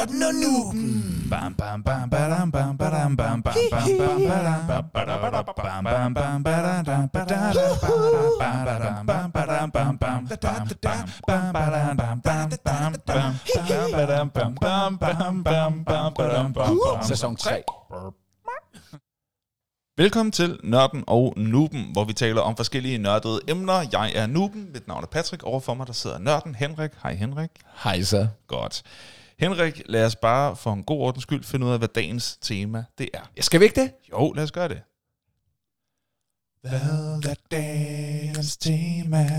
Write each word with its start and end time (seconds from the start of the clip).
Nørden 0.00 0.22
og 0.22 0.34
Nuben. 0.34 1.26
Bam, 1.30 1.54
bam, 1.54 1.82
bam, 1.82 2.10
badam, 2.10 2.52
bam, 2.52 2.78
badam, 2.78 3.16
bam, 3.16 3.42
bam, 3.42 3.54
bam, 3.70 3.98
bam, 3.98 4.20
badam, 4.28 4.66
bam, 4.66 4.84
badam, 4.94 5.20
bam, 5.20 5.84
bam, 5.84 6.14
bam, 6.14 6.42
badam, 6.42 6.84
badam, 6.84 7.08
badam, 7.12 7.52
bam, 8.40 8.60
badam, 8.62 9.04
bam, 9.06 9.30
bam, 9.30 9.68
bam, 9.70 9.70
bam, 9.70 9.70
badam, 9.70 9.70
bam, 9.70 9.98
bam, 11.60 12.20
bam, 12.20 12.56
bam, 12.64 12.96
badam, 13.92 14.30
bam, 14.30 14.54
bam, 14.60 14.96
bam, 14.96 14.98
bam, 14.98 15.84
bam, 15.84 16.14
badam, 16.14 16.52
bam, 16.52 16.78
bam. 16.78 17.02
Sæson 17.02 17.36
3. 17.36 17.62
Velkommen 19.96 20.32
til 20.32 20.58
Nørden 20.64 21.04
og 21.06 21.34
Nuben, 21.36 21.92
hvor 21.92 22.04
vi 22.04 22.12
taler 22.12 22.40
om 22.40 22.56
forskellige 22.56 22.98
nørdede 22.98 23.40
emner. 23.48 23.86
Jeg 23.92 24.12
er 24.14 24.26
Nuben, 24.26 24.72
mit 24.72 24.88
navn 24.88 25.02
er 25.02 25.06
Patrick. 25.06 25.42
Overfor 25.42 25.74
mig 25.74 25.86
der 25.86 25.92
sidder 25.92 26.18
Nørden 26.18 26.54
Henrik. 26.54 26.90
Hej 27.02 27.14
Henrik. 27.14 27.50
Hej 27.84 28.02
så. 28.02 28.28
Godt. 28.46 28.82
Henrik, 29.40 29.82
lad 29.86 30.04
os 30.06 30.16
bare 30.16 30.56
for 30.56 30.72
en 30.72 30.84
god 30.84 31.00
ordens 31.00 31.22
skyld 31.22 31.44
finde 31.44 31.66
ud 31.66 31.72
af, 31.72 31.78
hvad 31.78 31.88
dagens 31.88 32.38
tema 32.42 32.84
det 32.98 33.08
er. 33.14 33.20
Skal 33.40 33.60
vi 33.60 33.64
ikke 33.64 33.80
det? 33.80 33.92
Jo, 34.10 34.32
lad 34.32 34.44
os 34.44 34.52
gøre 34.52 34.68
det. 34.68 34.82
Hvad 36.60 36.80
er 37.30 37.34
dagens 37.50 38.56
tema? 38.56 39.30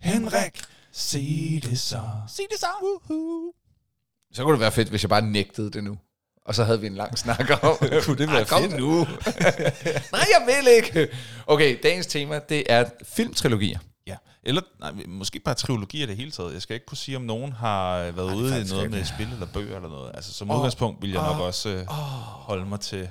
Henrik, 0.00 0.60
sig 0.92 1.60
det 1.62 1.78
så. 1.80 2.00
Sig 2.28 2.44
det 2.50 2.58
så. 2.60 2.66
Woohoo. 2.82 3.52
Så 4.32 4.42
kunne 4.44 4.52
det 4.52 4.60
være 4.60 4.72
fedt, 4.72 4.88
hvis 4.88 5.02
jeg 5.02 5.08
bare 5.10 5.22
nægtede 5.22 5.70
det 5.70 5.84
nu. 5.84 5.98
Og 6.46 6.54
så 6.54 6.64
havde 6.64 6.80
vi 6.80 6.86
en 6.86 6.94
lang 6.94 7.18
snak 7.18 7.50
om. 7.62 7.76
Kunne 8.04 8.18
det 8.18 8.28
være 8.28 8.40
Ah, 8.40 8.46
kom 8.46 8.62
fedt? 8.62 8.76
nu. 8.76 9.04
Nej, 10.12 10.24
jeg 10.38 10.42
vil 10.46 10.72
ikke. 10.76 11.08
Okay, 11.46 11.78
dagens 11.82 12.06
tema, 12.06 12.40
det 12.48 12.64
er 12.68 12.84
filmtrilogier. 13.04 13.78
Eller 14.44 14.62
nej, 14.80 14.92
måske 15.08 15.40
bare 15.40 15.54
trilogi 15.54 16.02
i 16.02 16.06
det 16.06 16.16
hele 16.16 16.30
taget. 16.30 16.52
Jeg 16.52 16.62
skal 16.62 16.74
ikke 16.74 16.86
kunne 16.86 16.96
sige, 16.98 17.16
om 17.16 17.22
nogen 17.22 17.52
har 17.52 17.96
øh, 17.98 18.16
været 18.16 18.34
ude 18.34 18.60
i 18.60 18.64
noget 18.64 18.90
med 18.90 19.04
spil 19.04 19.32
eller 19.32 19.46
bøger 19.46 19.76
eller 19.76 19.88
noget. 19.88 20.10
Altså 20.14 20.32
som 20.32 20.50
udgangspunkt 20.50 21.02
vil 21.02 21.10
jeg 21.10 21.22
nok 21.22 21.40
også 21.40 21.68
øh, 21.68 21.86
holde 21.86 22.66
mig 22.66 22.80
til. 22.80 23.08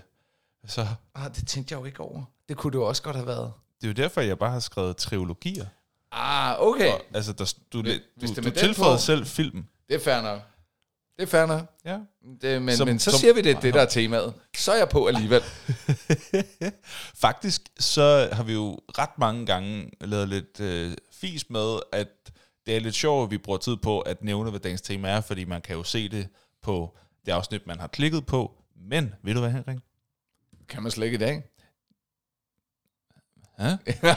Så 0.68 0.88
Ah, 1.16 1.36
det 1.36 1.48
tænkte 1.48 1.74
jeg 1.74 1.80
jo 1.82 1.86
ikke 1.86 2.00
over. 2.00 2.24
Det 2.50 2.58
kunne 2.58 2.72
det 2.72 2.78
jo 2.78 2.88
også 2.88 3.02
godt 3.04 3.16
have 3.16 3.28
været. 3.28 3.52
det 3.82 3.88
er 3.88 3.92
jo 3.92 3.94
derfor, 4.04 4.22
jeg 4.22 4.40
bare 4.40 4.52
har 4.52 4.60
skrevet 4.60 4.98
trilogier. 4.98 5.66
Ah, 6.12 6.56
okay. 6.60 6.94
Og, 6.94 7.02
altså, 7.14 7.34
der, 7.34 7.54
du, 7.74 7.82
du, 7.82 7.90
hvis 8.18 8.32
det 8.32 8.44
du, 8.44 8.50
du 8.50 8.56
tilføjede 8.56 9.00
selv 9.00 9.26
film. 9.26 9.66
Det 9.90 9.96
er 9.96 10.00
fair 10.00 10.22
nok. 10.22 10.42
Det 11.22 11.28
er 11.28 11.32
fair 11.32 11.46
nok. 11.46 11.66
Ja. 11.86 11.98
Det, 12.42 12.62
men, 12.62 12.78
Som- 12.78 12.88
men 12.88 13.00
så 13.00 13.12
som- 13.12 13.20
siger 13.20 13.34
vi, 13.34 13.42
det 13.42 13.56
er 13.56 13.60
det, 13.60 13.74
der 13.74 13.82
er 13.82 13.86
temaet. 13.86 14.34
Så 14.58 14.72
er 14.72 14.78
jeg 14.78 14.90
på 14.90 15.08
alligevel. 15.08 15.42
Faktisk 17.22 17.62
så 17.80 18.30
har 18.32 18.44
vi 18.44 18.54
jo 18.54 18.80
ret 18.98 19.18
mange 19.18 19.46
gange 19.46 19.92
lavet 20.02 20.30
lidt 20.30 20.60
øh, 20.60 20.94
fis 21.12 21.50
med, 21.50 21.80
at 21.94 22.08
det 22.66 22.76
er 22.76 22.80
lidt 22.80 22.96
sjovt, 22.96 23.24
at 23.28 23.32
vi 23.32 23.38
bruger 23.38 23.58
tid 23.60 23.78
på 23.78 24.00
at 24.00 24.24
nævne, 24.24 24.50
hvad 24.50 24.60
dagens 24.60 24.82
tema 24.82 25.10
er, 25.10 25.22
fordi 25.22 25.46
man 25.46 25.62
kan 25.62 25.76
jo 25.76 25.84
se 25.84 26.10
det 26.10 26.28
på 26.62 26.98
det 27.26 27.32
afsnit, 27.32 27.68
man 27.68 27.80
har 27.80 27.88
klikket 27.88 28.26
på. 28.26 28.52
Men, 28.76 29.14
ved 29.24 29.34
du 29.34 29.40
hvad, 29.40 29.52
Henrik? 29.52 29.78
Kan 30.70 30.84
man 30.84 30.92
slet 30.92 31.06
ikke 31.06 31.16
i 31.16 31.20
dag? 31.20 31.44
Ja? 33.60 33.78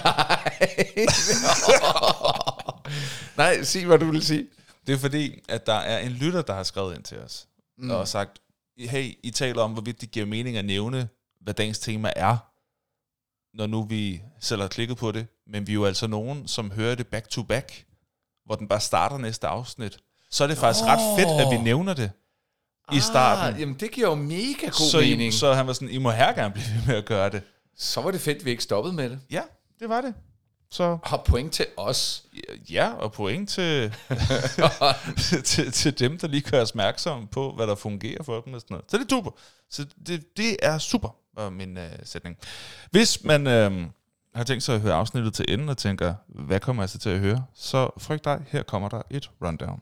Nej, 3.37 3.63
sig 3.63 3.85
hvad 3.87 3.99
du 3.99 4.11
vil 4.11 4.23
sige. 4.25 4.47
Det 4.87 4.93
er 4.93 4.99
fordi, 4.99 5.41
at 5.49 5.67
der 5.67 5.75
er 5.75 5.99
en 5.99 6.13
lytter, 6.13 6.43
der 6.43 6.55
har 6.55 6.63
skrevet 6.63 6.97
ind 6.97 7.03
til 7.03 7.19
os, 7.19 7.49
mm. 7.79 7.91
og 7.91 8.09
sagt, 8.09 8.39
hey, 8.79 9.19
I 9.23 9.31
taler 9.31 9.63
om, 9.63 9.73
hvorvidt 9.73 10.01
det 10.01 10.11
giver 10.11 10.27
mening 10.27 10.57
at 10.57 10.65
nævne, 10.65 11.09
hvad 11.41 11.55
dagens 11.55 11.79
tema 11.79 12.13
er, 12.17 12.37
når 13.57 13.67
nu 13.67 13.83
vi 13.83 14.23
selv 14.41 14.61
har 14.61 14.69
klikket 14.69 14.97
på 14.97 15.13
det, 15.13 15.27
men 15.47 15.67
vi 15.67 15.73
er 15.73 15.75
jo 15.75 15.85
altså 15.85 16.07
nogen, 16.07 16.49
som 16.49 16.71
hører 16.71 16.95
det 16.95 17.07
back 17.07 17.29
to 17.29 17.43
back, 17.43 17.85
hvor 18.47 18.55
den 18.55 18.69
bare 18.69 18.81
starter 18.81 19.19
næste 19.19 19.47
afsnit. 19.47 19.99
Så 20.31 20.45
er 20.45 20.49
det 20.49 20.59
faktisk 20.59 20.85
ret 20.85 21.19
fedt, 21.19 21.41
at 21.41 21.59
vi 21.59 21.65
nævner 21.65 21.95
det 21.95 22.11
i 22.93 23.01
starten. 23.01 23.55
Ah, 23.55 23.61
jamen, 23.61 23.75
det 23.81 23.91
giver 23.91 24.09
jo 24.09 24.15
mega 24.15 24.67
god 24.67 24.91
så, 24.91 25.01
mening. 25.01 25.29
I, 25.29 25.33
så 25.33 25.53
han 25.53 25.67
var 25.67 25.73
sådan, 25.73 25.91
I 25.91 25.99
må 25.99 26.11
her 26.11 26.33
gerne 26.33 26.55
blive 26.55 26.67
ved 26.77 26.87
med 26.87 26.97
at 26.97 27.05
gøre 27.05 27.31
det. 27.31 27.43
Så 27.77 28.01
var 28.01 28.11
det 28.11 28.21
fedt, 28.21 28.39
at 28.39 28.45
vi 28.45 28.51
ikke 28.51 28.63
stoppede 28.63 28.95
med 28.95 29.11
det. 29.11 29.21
Ja, 29.31 29.43
det 29.81 29.89
var 29.89 30.01
det. 30.01 30.15
Så 30.71 30.99
Har 31.05 31.23
point 31.27 31.53
til 31.53 31.67
os. 31.77 32.25
ja, 32.71 32.93
og 32.93 33.13
point 33.13 33.49
til, 33.49 33.95
til, 35.45 35.73
til 35.73 35.99
dem, 35.99 36.19
der 36.19 36.29
lige 36.29 36.51
gør 36.51 36.63
os 36.63 36.71
opmærksomme 36.71 37.27
på, 37.29 37.53
hvad 37.53 37.67
der 37.67 37.75
fungerer 37.75 38.23
for 38.23 38.41
dem 38.41 38.55
og 38.55 38.61
sådan 38.61 38.75
noget. 38.75 38.91
Så 38.91 38.99
det 38.99 39.05
er 39.05 39.09
super. 39.11 39.31
Så 39.71 39.87
det, 40.07 40.37
det 40.37 40.57
er 40.63 40.79
super, 40.79 41.17
var 41.37 41.51
min 41.51 41.79
øh, 41.79 41.91
sætning. 42.05 42.37
Hvis 42.91 43.25
man 43.25 43.47
øh, 43.47 43.87
har 44.35 44.45
tænkt 44.45 44.63
sig 44.63 44.75
at 44.75 44.81
høre 44.81 44.95
afsnittet 44.95 45.35
til 45.35 45.45
enden 45.49 45.69
og 45.69 45.79
tænker, 45.79 46.15
hvad 46.29 46.61
kommer 46.61 46.83
jeg 46.83 46.91
så 46.91 46.99
til 46.99 47.11
at 47.11 47.19
høre, 47.19 47.45
så 47.55 47.91
frygt 47.99 48.25
dig, 48.25 48.45
her 48.49 48.63
kommer 48.63 48.89
der 48.89 49.03
et 49.11 49.31
rundown. 49.45 49.81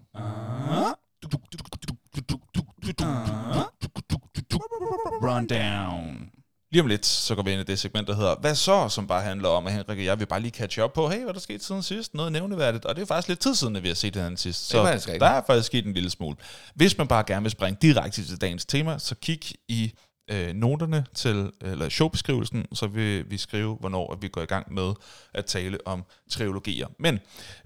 Rundown. 5.23 6.31
Lige 6.73 6.83
om 6.83 6.87
lidt, 6.87 7.07
så 7.07 7.35
går 7.35 7.43
vi 7.43 7.51
ind 7.51 7.61
i 7.61 7.65
det 7.65 7.79
segment, 7.79 8.09
der 8.09 8.15
hedder 8.15 8.35
Hvad 8.41 8.55
så? 8.55 8.89
Som 8.89 9.07
bare 9.07 9.23
handler 9.23 9.49
om, 9.49 9.67
at 9.67 9.73
Henrik 9.73 9.99
og 9.99 10.05
jeg 10.05 10.19
vil 10.19 10.27
bare 10.27 10.41
lige 10.41 10.53
catch 10.53 10.81
up 10.81 10.93
på, 10.93 11.09
hey, 11.09 11.19
hvad 11.19 11.29
er 11.29 11.33
der 11.33 11.41
sket 11.41 11.65
siden 11.65 11.83
sidst? 11.83 12.15
Noget 12.15 12.33
nævneværdigt. 12.33 12.85
Og 12.85 12.97
det 12.97 13.03
er 13.03 13.07
faktisk 13.07 13.29
lidt 13.29 13.41
tid 13.41 13.55
siden, 13.55 13.77
at 13.77 13.83
vi 13.83 13.89
har 13.89 13.95
set 13.95 14.15
det 14.15 14.23
her 14.23 14.37
sidst. 14.37 14.69
Så 14.69 14.79
er 14.79 14.85
faktisk 14.85 15.09
rigtigt. 15.09 15.21
der 15.21 15.27
er 15.27 15.43
faktisk 15.47 15.67
sket 15.67 15.87
en 15.87 15.93
lille 15.93 16.11
smule. 16.11 16.37
Hvis 16.75 16.99
man 16.99 17.09
bare 17.09 17.25
gerne 17.27 17.43
vil 17.43 17.51
springe 17.51 17.79
direkte 17.83 18.25
til 18.25 18.41
dagens 18.41 18.65
tema, 18.65 18.99
så 18.99 19.15
kig 19.15 19.41
i 19.69 19.93
øh, 20.31 20.55
noterne 20.55 21.07
til, 21.15 21.51
eller 21.61 21.89
showbeskrivelsen, 21.89 22.67
så 22.73 22.87
vil 22.87 23.31
vi 23.31 23.39
skrive, 23.39 23.77
hvornår 23.81 24.13
at 24.13 24.23
vi 24.23 24.29
går 24.29 24.43
i 24.43 24.47
gang 24.47 24.75
med 24.75 24.93
at 25.35 25.45
tale 25.45 25.79
om 25.87 26.05
trilogier. 26.31 26.87
Men 26.99 27.19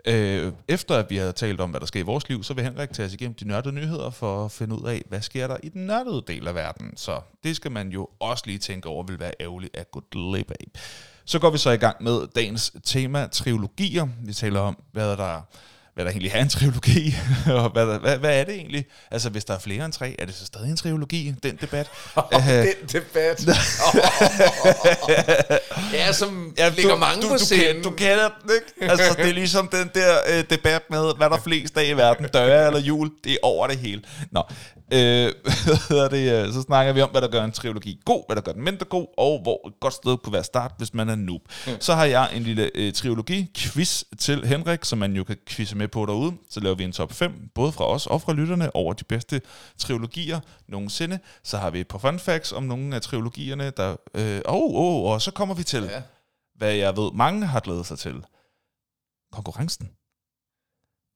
øh, 0.06 0.52
efter 0.68 0.94
at 0.94 1.10
vi 1.10 1.16
har 1.16 1.32
talt 1.32 1.60
om, 1.60 1.70
hvad 1.70 1.80
der 1.80 1.86
sker 1.86 2.00
i 2.00 2.02
vores 2.02 2.28
liv, 2.28 2.42
så 2.42 2.54
vil 2.54 2.64
Henrik 2.64 2.92
tage 2.92 3.06
os 3.06 3.14
igennem 3.14 3.34
de 3.34 3.48
nørdede 3.48 3.74
nyheder 3.74 4.10
for 4.10 4.44
at 4.44 4.52
finde 4.52 4.82
ud 4.82 4.88
af, 4.88 5.02
hvad 5.08 5.22
sker 5.22 5.46
der 5.46 5.56
i 5.62 5.68
den 5.68 5.86
nørdede 5.86 6.24
del 6.26 6.48
af 6.48 6.54
verden. 6.54 6.96
Så 6.96 7.20
det 7.44 7.56
skal 7.56 7.72
man 7.72 7.88
jo 7.88 8.08
også 8.20 8.44
lige 8.46 8.58
tænke 8.58 8.88
over, 8.88 9.04
vil 9.04 9.20
være 9.20 9.32
ærgerligt 9.40 9.76
at 9.76 9.90
gå 9.90 10.02
glip 10.10 10.50
af. 10.50 10.66
Så 11.24 11.38
går 11.38 11.50
vi 11.50 11.58
så 11.58 11.70
i 11.70 11.76
gang 11.76 12.02
med 12.02 12.26
dagens 12.34 12.72
tema, 12.84 13.26
trilogier. 13.26 14.08
Vi 14.24 14.32
taler 14.32 14.60
om, 14.60 14.82
hvad 14.92 15.16
der 15.16 15.40
hvad 15.96 16.04
der 16.04 16.10
egentlig 16.10 16.32
er 16.34 16.42
en 16.42 16.48
trilogi, 16.48 17.14
og 17.46 17.70
hvad, 17.70 17.98
hvad, 17.98 18.18
hvad 18.18 18.40
er 18.40 18.44
det 18.44 18.54
egentlig? 18.54 18.86
Altså, 19.10 19.30
hvis 19.30 19.44
der 19.44 19.54
er 19.54 19.58
flere 19.58 19.84
end 19.84 19.92
tre, 19.92 20.16
er 20.18 20.26
det 20.26 20.34
så 20.34 20.46
stadig 20.46 20.70
en 20.70 20.76
trilogi, 20.76 21.34
den 21.42 21.56
debat? 21.60 21.90
Øh, 22.34 22.40
Den 22.48 22.66
debat. 22.92 23.46
ja, 25.92 26.12
som 26.12 26.54
ja, 26.58 26.68
ligger 26.68 26.96
mange 26.96 27.22
du, 27.22 27.28
på 27.28 27.34
du, 27.34 27.44
scenen. 27.44 27.82
Du 27.82 27.90
kender 27.90 28.28
den, 28.42 28.50
ikke? 28.54 28.92
Altså, 28.92 29.14
det 29.18 29.28
er 29.28 29.32
ligesom 29.32 29.68
den 29.68 29.90
der 29.94 30.16
øh, 30.28 30.44
debat 30.50 30.82
med, 30.90 31.16
hvad 31.16 31.30
der 31.30 31.36
er 31.36 31.40
flest 31.40 31.78
af 31.78 31.84
i 31.84 31.92
verden, 31.92 32.26
døre 32.32 32.66
eller 32.66 32.80
jul, 32.80 33.10
det 33.24 33.32
er 33.32 33.36
over 33.42 33.66
det 33.66 33.78
hele. 33.78 34.02
Nå, 34.30 34.42
øh, 34.92 35.32
hvad 35.88 36.10
det, 36.10 36.46
øh, 36.46 36.52
så 36.52 36.62
snakker 36.62 36.92
vi 36.92 37.00
om, 37.00 37.10
hvad 37.10 37.20
der 37.20 37.28
gør 37.28 37.44
en 37.44 37.52
trilogi 37.52 38.00
god, 38.04 38.24
hvad 38.28 38.36
der 38.36 38.42
gør 38.42 38.52
den 38.52 38.64
mindre 38.64 38.86
god, 38.86 39.06
og 39.18 39.42
hvor 39.42 39.68
et 39.68 39.74
godt 39.80 39.94
sted 39.94 40.16
kunne 40.16 40.32
være 40.32 40.44
start, 40.44 40.72
hvis 40.78 40.94
man 40.94 41.08
er 41.08 41.14
noob. 41.14 41.42
Så 41.80 41.94
har 41.94 42.04
jeg 42.04 42.36
en 42.36 42.42
lille 42.42 42.70
øh, 42.74 42.92
trilogi-quiz 42.92 44.02
til 44.18 44.46
Henrik, 44.46 44.84
som 44.84 44.98
man 44.98 45.12
jo 45.12 45.24
kan 45.24 45.36
quizze 45.46 45.76
med 45.76 45.88
på 45.88 46.06
derude. 46.06 46.32
Så 46.50 46.60
laver 46.60 46.76
vi 46.76 46.84
en 46.84 46.92
top 46.92 47.12
5, 47.12 47.50
både 47.54 47.72
fra 47.72 47.86
os 47.86 48.06
og 48.06 48.22
fra 48.22 48.32
lytterne, 48.32 48.76
over 48.76 48.92
de 48.92 49.04
bedste 49.04 49.40
trilogier 49.78 50.40
nogensinde. 50.68 51.18
Så 51.42 51.58
har 51.58 51.70
vi 51.70 51.80
et 51.80 51.88
par 51.88 51.98
fun 51.98 52.18
facts 52.18 52.52
om 52.52 52.62
nogle 52.62 52.94
af 52.96 53.02
trilogierne, 53.02 53.72
der... 53.76 53.96
Øh, 54.14 54.40
oh, 54.44 54.74
oh, 54.74 55.12
og 55.12 55.22
så 55.22 55.30
kommer 55.30 55.54
vi 55.54 55.62
til... 55.62 55.82
Ja. 55.82 56.02
hvad 56.54 56.72
jeg 56.74 56.96
ved, 56.96 57.12
mange 57.12 57.46
har 57.46 57.60
glædet 57.60 57.86
sig 57.86 57.98
til. 57.98 58.24
Konkurrencen. 59.32 59.90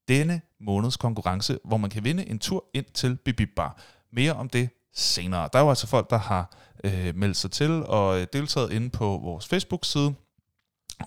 Denne 0.08 0.40
måneds 0.60 0.96
konkurrence, 0.96 1.58
hvor 1.64 1.76
man 1.76 1.90
kan 1.90 2.04
vinde 2.04 2.28
en 2.28 2.38
tur 2.38 2.64
ind 2.74 2.84
til 2.94 3.16
Bibib 3.16 3.48
Bar. 3.56 3.82
Mere 4.12 4.32
om 4.32 4.48
det 4.48 4.68
senere. 4.94 5.48
Der 5.52 5.58
er 5.58 5.62
jo 5.62 5.68
altså 5.68 5.86
folk, 5.86 6.10
der 6.10 6.18
har 6.18 6.56
øh, 6.84 7.16
meldt 7.16 7.36
sig 7.36 7.50
til 7.50 7.70
og 7.70 8.20
øh, 8.20 8.26
deltaget 8.32 8.72
inde 8.72 8.90
på 8.90 9.04
vores 9.04 9.46
Facebook-side. 9.46 10.14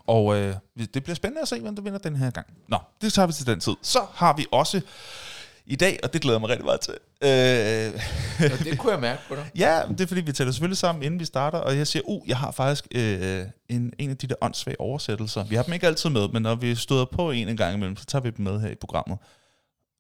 Og 0.07 0.35
øh, 0.35 0.55
det 0.93 1.03
bliver 1.03 1.15
spændende 1.15 1.41
at 1.41 1.47
se, 1.47 1.59
hvem 1.59 1.75
der 1.75 1.83
vinder 1.83 1.99
den 1.99 2.15
her 2.15 2.31
gang. 2.31 2.47
Nå, 2.67 2.77
det 3.01 3.13
tager 3.13 3.27
vi 3.27 3.33
til 3.33 3.47
den 3.47 3.59
tid. 3.59 3.75
Så 3.81 4.05
har 4.13 4.33
vi 4.33 4.45
også 4.51 4.81
i 5.65 5.75
dag, 5.75 5.99
og 6.03 6.13
det 6.13 6.21
glæder 6.21 6.37
jeg 6.37 6.41
mig 6.41 6.49
rigtig 6.49 6.65
meget 6.65 6.81
til, 6.81 6.93
øh, 7.23 8.59
det 8.65 8.79
kunne 8.79 8.91
jeg 8.91 9.01
mærke 9.01 9.21
på 9.27 9.35
dig. 9.35 9.49
Ja, 9.55 9.81
det 9.89 10.01
er 10.01 10.07
fordi, 10.07 10.21
vi 10.21 10.31
taler 10.31 10.51
selvfølgelig 10.51 10.77
sammen, 10.77 11.03
inden 11.03 11.19
vi 11.19 11.25
starter, 11.25 11.57
og 11.57 11.77
jeg 11.77 11.87
siger, 11.87 12.03
uh, 12.05 12.29
jeg 12.29 12.37
har 12.37 12.51
faktisk 12.51 12.87
øh, 12.95 13.45
en, 13.69 13.93
en 13.99 14.09
af 14.09 14.17
de 14.17 14.27
der 14.27 14.35
åndssvage 14.41 14.81
oversættelser. 14.81 15.43
Vi 15.43 15.55
har 15.55 15.63
dem 15.63 15.73
ikke 15.73 15.87
altid 15.87 16.09
med, 16.09 16.27
men 16.29 16.41
når 16.41 16.55
vi 16.55 16.75
støder 16.75 17.05
på 17.05 17.31
en 17.31 17.49
en 17.49 17.57
gang 17.57 17.75
imellem, 17.75 17.97
så 17.97 18.05
tager 18.05 18.23
vi 18.23 18.29
dem 18.29 18.43
med 18.45 18.59
her 18.61 18.69
i 18.69 18.75
programmet. 18.75 19.17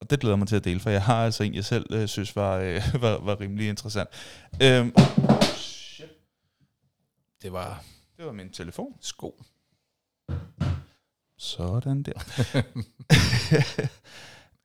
Og 0.01 0.09
det 0.09 0.19
glæder 0.19 0.35
mig 0.35 0.47
til 0.47 0.55
at 0.55 0.63
dele, 0.63 0.79
for 0.79 0.89
jeg 0.89 1.03
har 1.03 1.25
altså 1.25 1.43
en, 1.43 1.55
jeg 1.55 1.65
selv 1.65 1.85
øh, 1.91 2.07
synes 2.07 2.35
var, 2.35 2.57
øh, 2.57 2.81
var, 3.01 3.17
var 3.17 3.41
rimelig 3.41 3.67
interessant. 3.67 4.09
Øhm, 4.61 4.93
Det 7.41 7.53
var 7.53 7.83
det 8.17 8.25
var 8.25 8.31
min 8.31 8.49
telefon. 8.49 8.93
sko. 9.01 9.43
Sådan 11.37 12.03
der. 12.03 12.13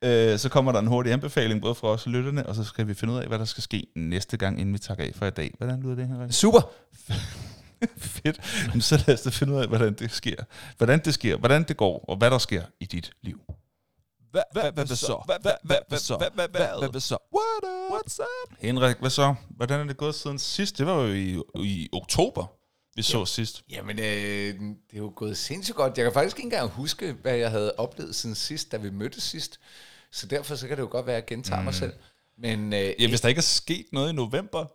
øh, 0.04 0.38
så 0.38 0.48
kommer 0.48 0.72
der 0.72 0.78
en 0.78 0.86
hurtig 0.86 1.12
anbefaling, 1.12 1.62
både 1.62 1.74
fra 1.74 1.88
os 1.88 2.06
og 2.06 2.12
lytterne, 2.12 2.46
og 2.46 2.54
så 2.54 2.64
skal 2.64 2.88
vi 2.88 2.94
finde 2.94 3.14
ud 3.14 3.18
af, 3.18 3.26
hvad 3.26 3.38
der 3.38 3.44
skal 3.44 3.62
ske 3.62 3.86
næste 3.96 4.36
gang, 4.36 4.60
inden 4.60 4.74
vi 4.74 4.78
takker 4.78 5.04
af 5.04 5.12
for 5.14 5.26
i 5.26 5.30
dag. 5.30 5.54
Hvordan 5.58 5.82
lyder 5.82 5.94
det 5.94 6.08
her? 6.08 6.30
Super. 6.30 6.60
Fedt. 7.98 8.40
Men 8.72 8.80
så 8.80 9.04
lad 9.06 9.14
os 9.14 9.20
da 9.20 9.30
finde 9.30 9.54
ud 9.54 9.58
af, 9.58 9.68
hvordan 9.68 9.94
det 9.94 10.10
sker. 10.10 10.36
Hvordan 10.76 11.04
det 11.04 11.14
sker, 11.14 11.36
hvordan 11.36 11.62
det 11.62 11.76
går, 11.76 12.04
og 12.08 12.16
hvad 12.16 12.30
der 12.30 12.38
sker 12.38 12.62
i 12.80 12.84
dit 12.84 13.12
liv. 13.22 13.40
Hvad, 14.30 14.42
hvad, 14.52 14.62
hvad, 14.62 14.86
hvad 14.86 14.96
så? 14.96 15.22
Hvad, 15.26 15.36
hvad, 15.42 15.52
hvad, 15.62 15.76
hvad 15.88 15.98
så? 15.98 16.16
Hvad, 16.90 17.00
så? 17.00 17.16
What's 17.92 18.20
up? 18.20 18.56
Henrik, 18.58 18.96
hvad 19.00 19.10
så? 19.10 19.34
Hvordan 19.50 19.80
er 19.80 19.84
det 19.84 19.96
gået 19.96 20.14
siden 20.14 20.38
sidst? 20.38 20.78
Det 20.78 20.86
var 20.86 20.94
jo 20.94 21.12
i, 21.12 21.42
i 21.64 21.88
oktober, 21.92 22.46
vi 22.96 23.02
så 23.02 23.24
sidst. 23.24 23.64
Jamen, 23.70 23.98
øh, 23.98 24.04
det 24.04 24.94
er 24.94 24.98
jo 24.98 25.12
gået 25.16 25.36
sindssygt 25.36 25.76
godt. 25.76 25.96
Jeg 25.96 26.04
kan 26.04 26.12
faktisk 26.12 26.36
ikke 26.36 26.46
engang 26.46 26.70
huske, 26.70 27.12
hvad 27.12 27.34
jeg 27.34 27.50
havde 27.50 27.74
oplevet 27.76 28.14
siden 28.14 28.34
sidst, 28.34 28.72
da 28.72 28.76
vi 28.76 28.90
mødtes 28.90 29.22
sidst. 29.22 29.60
Så 30.12 30.26
derfor 30.26 30.54
så 30.56 30.68
kan 30.68 30.76
det 30.76 30.82
jo 30.82 30.88
godt 30.90 31.06
være, 31.06 31.16
at 31.16 31.22
jeg 31.22 31.26
gentager 31.26 31.58
mm. 31.60 31.64
mig 31.64 31.74
selv. 31.74 31.92
Men, 32.38 32.72
øh, 32.72 32.92
Ja, 32.98 33.08
hvis 33.08 33.20
der 33.20 33.28
ikke 33.28 33.38
er 33.38 33.42
sket 33.42 33.86
noget 33.92 34.10
i 34.12 34.14
november. 34.14 34.66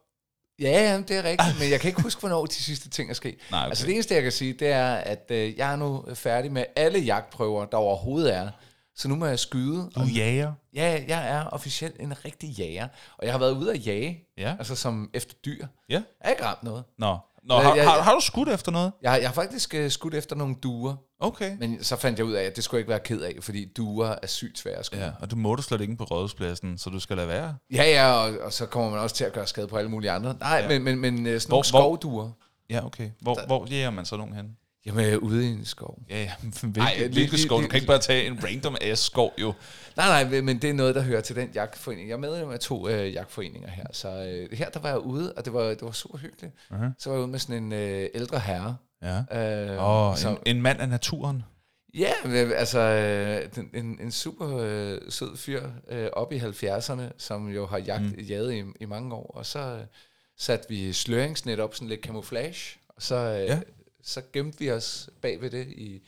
Ja, 0.59 0.69
ja, 0.91 0.97
det 0.97 1.11
er 1.17 1.23
rigtigt, 1.23 1.59
men 1.59 1.69
jeg 1.71 1.79
kan 1.79 1.87
ikke 1.87 2.01
huske, 2.01 2.19
hvornår 2.19 2.45
de 2.45 2.53
sidste 2.53 2.89
ting 2.89 3.09
er 3.09 3.13
sket. 3.13 3.35
Nej, 3.51 3.59
okay. 3.59 3.69
Altså 3.69 3.85
det 3.85 3.93
eneste, 3.93 4.13
jeg 4.13 4.23
kan 4.23 4.31
sige, 4.31 4.53
det 4.53 4.67
er, 4.67 4.93
at 4.95 5.25
øh, 5.29 5.57
jeg 5.57 5.71
er 5.71 5.75
nu 5.75 6.05
færdig 6.13 6.51
med 6.51 6.65
alle 6.75 6.99
jagtprøver, 6.99 7.65
der 7.65 7.77
overhovedet 7.77 8.35
er. 8.35 8.49
Så 8.95 9.07
nu 9.07 9.15
må 9.15 9.25
jeg 9.25 9.39
skyde. 9.39 9.89
Du 9.95 10.01
jager. 10.15 10.53
Ja, 10.73 11.03
jeg 11.07 11.29
er 11.29 11.45
officielt 11.45 11.95
en 11.99 12.25
rigtig 12.25 12.49
jager. 12.49 12.87
Og 13.17 13.25
jeg 13.25 13.33
har 13.33 13.39
været 13.39 13.51
ude 13.57 13.73
at 13.73 13.85
jage, 13.87 14.27
Ja. 14.37 14.55
altså 14.59 14.75
som 14.75 15.09
efter 15.13 15.33
dyr. 15.45 15.67
Ja. 15.89 15.93
Jeg 15.93 16.03
har 16.21 16.29
ikke 16.31 16.43
ramt 16.45 16.63
noget. 16.63 16.83
Nå, 16.97 17.17
Nå 17.45 17.55
har, 17.59 17.75
ja, 17.75 17.83
har, 17.83 18.01
har 18.01 18.13
du 18.13 18.19
skudt 18.21 18.49
efter 18.49 18.71
noget? 18.71 18.91
Jeg, 19.01 19.17
jeg 19.21 19.29
har 19.29 19.33
faktisk 19.33 19.75
uh, 19.79 19.89
skudt 19.89 20.13
efter 20.13 20.35
nogle 20.35 20.55
duer, 20.63 20.95
Okay. 21.19 21.57
men 21.59 21.83
så 21.83 21.95
fandt 21.95 22.19
jeg 22.19 22.25
ud 22.25 22.33
af, 22.33 22.43
at 22.43 22.55
det 22.55 22.63
skulle 22.63 22.79
jeg 22.79 22.81
ikke 22.81 22.89
være 22.89 22.99
ked 22.99 23.21
af, 23.21 23.35
fordi 23.41 23.65
duer 23.77 24.15
er 24.23 24.27
sygt 24.27 24.59
svære 24.59 24.75
at 24.75 24.85
skyde. 24.85 25.01
Ja, 25.03 25.11
og 25.19 25.31
du 25.31 25.35
må 25.35 25.55
du 25.55 25.61
slet 25.61 25.81
ikke 25.81 25.95
på 25.95 26.03
rådhuspladsen, 26.03 26.77
så 26.77 26.89
du 26.89 26.99
skal 26.99 27.17
lade 27.17 27.27
være. 27.27 27.55
Ja, 27.73 27.83
ja, 27.83 28.11
og, 28.13 28.33
og 28.45 28.53
så 28.53 28.65
kommer 28.65 28.89
man 28.91 28.99
også 28.99 29.15
til 29.15 29.23
at 29.23 29.33
gøre 29.33 29.47
skade 29.47 29.67
på 29.67 29.77
alle 29.77 29.89
mulige 29.91 30.11
andre. 30.11 30.35
Nej, 30.39 30.57
ja. 30.61 30.67
men, 30.67 30.83
men, 30.83 30.99
men 30.99 31.27
øh, 31.27 31.41
sådan 31.41 31.49
Hvor- 31.49 31.55
nogle 31.55 31.69
hvor- 31.71 31.97
skovduer. 31.97 32.29
Ja, 32.69 32.85
okay. 32.85 33.09
Hvor, 33.21 33.39
hvor 33.47 33.67
jager 33.69 33.89
man 33.89 34.05
så 34.05 34.17
nogen 34.17 34.33
hen? 34.33 34.57
Jamen, 34.85 35.05
øh, 35.13 35.17
ude 35.19 35.45
i 35.45 35.51
en 35.51 35.65
skov. 35.65 35.99
Ja, 36.09 36.21
ja. 36.21 36.31
Hvilke, 36.61 36.79
Ej, 36.81 37.07
hvilke 37.07 37.37
skov? 37.37 37.61
Du 37.61 37.67
kan 37.67 37.75
ikke 37.75 37.87
bare 37.87 37.99
tage 37.99 38.27
en 38.27 38.43
random 38.43 38.75
ass 38.81 39.03
skov, 39.03 39.33
jo. 39.41 39.53
Nej, 39.97 40.23
nej, 40.23 40.41
men 40.41 40.61
det 40.61 40.69
er 40.69 40.73
noget, 40.73 40.95
der 40.95 41.01
hører 41.01 41.21
til 41.21 41.35
den 41.35 41.49
jagtforening. 41.55 42.07
Jeg 42.09 42.13
er 42.13 42.17
medlem 42.19 42.49
af 42.49 42.59
to 42.59 42.87
øh, 42.89 43.13
jagtforeninger 43.13 43.69
her, 43.69 43.85
så 43.91 44.09
øh, 44.09 44.57
her 44.57 44.69
der 44.69 44.79
var 44.79 44.89
jeg 44.89 44.99
ude, 44.99 45.33
og 45.33 45.45
det 45.45 45.53
var, 45.53 45.63
det 45.63 45.81
var 45.81 45.91
super 45.91 46.17
hyggeligt. 46.17 46.53
Uh-huh. 46.71 46.85
Så 46.99 47.09
var 47.09 47.15
jeg 47.15 47.21
ude 47.21 47.31
med 47.31 47.39
sådan 47.39 47.63
en 47.63 47.71
øh, 47.73 48.09
ældre 48.15 48.39
herre. 48.39 48.75
Ja. 49.01 49.71
Øh, 49.73 50.09
oh, 50.09 50.17
som- 50.17 50.37
en, 50.45 50.55
en 50.55 50.61
mand 50.61 50.81
af 50.81 50.89
naturen. 50.89 51.43
Ja, 51.97 52.11
men, 52.25 52.51
altså 52.53 52.79
øh, 52.79 53.63
en, 53.73 53.97
en 54.01 54.11
super 54.11 54.57
øh, 54.61 54.97
sød 55.09 55.37
fyr 55.37 55.63
øh, 55.89 56.07
op 56.13 56.33
i 56.33 56.37
70'erne, 56.39 57.01
som 57.17 57.49
jo 57.49 57.65
har 57.65 57.77
jagt, 57.77 58.03
mm. 58.03 58.19
jaget 58.23 58.53
i, 58.53 58.63
i 58.79 58.85
mange 58.85 59.15
år. 59.15 59.31
Og 59.37 59.45
så 59.45 59.59
øh, 59.59 59.81
satte 60.37 60.65
vi 60.69 60.93
sløringsnet 60.93 61.59
op, 61.59 61.75
sådan 61.75 61.87
lidt 61.87 62.01
camouflage, 62.01 62.79
og 62.89 63.01
så, 63.01 63.15
øh, 63.15 63.39
Ja. 63.47 63.59
Så 64.03 64.21
gemte 64.33 64.59
vi 64.59 64.71
os 64.71 65.09
bag 65.21 65.41
ved 65.41 65.49
det 65.49 65.67
i 65.67 66.03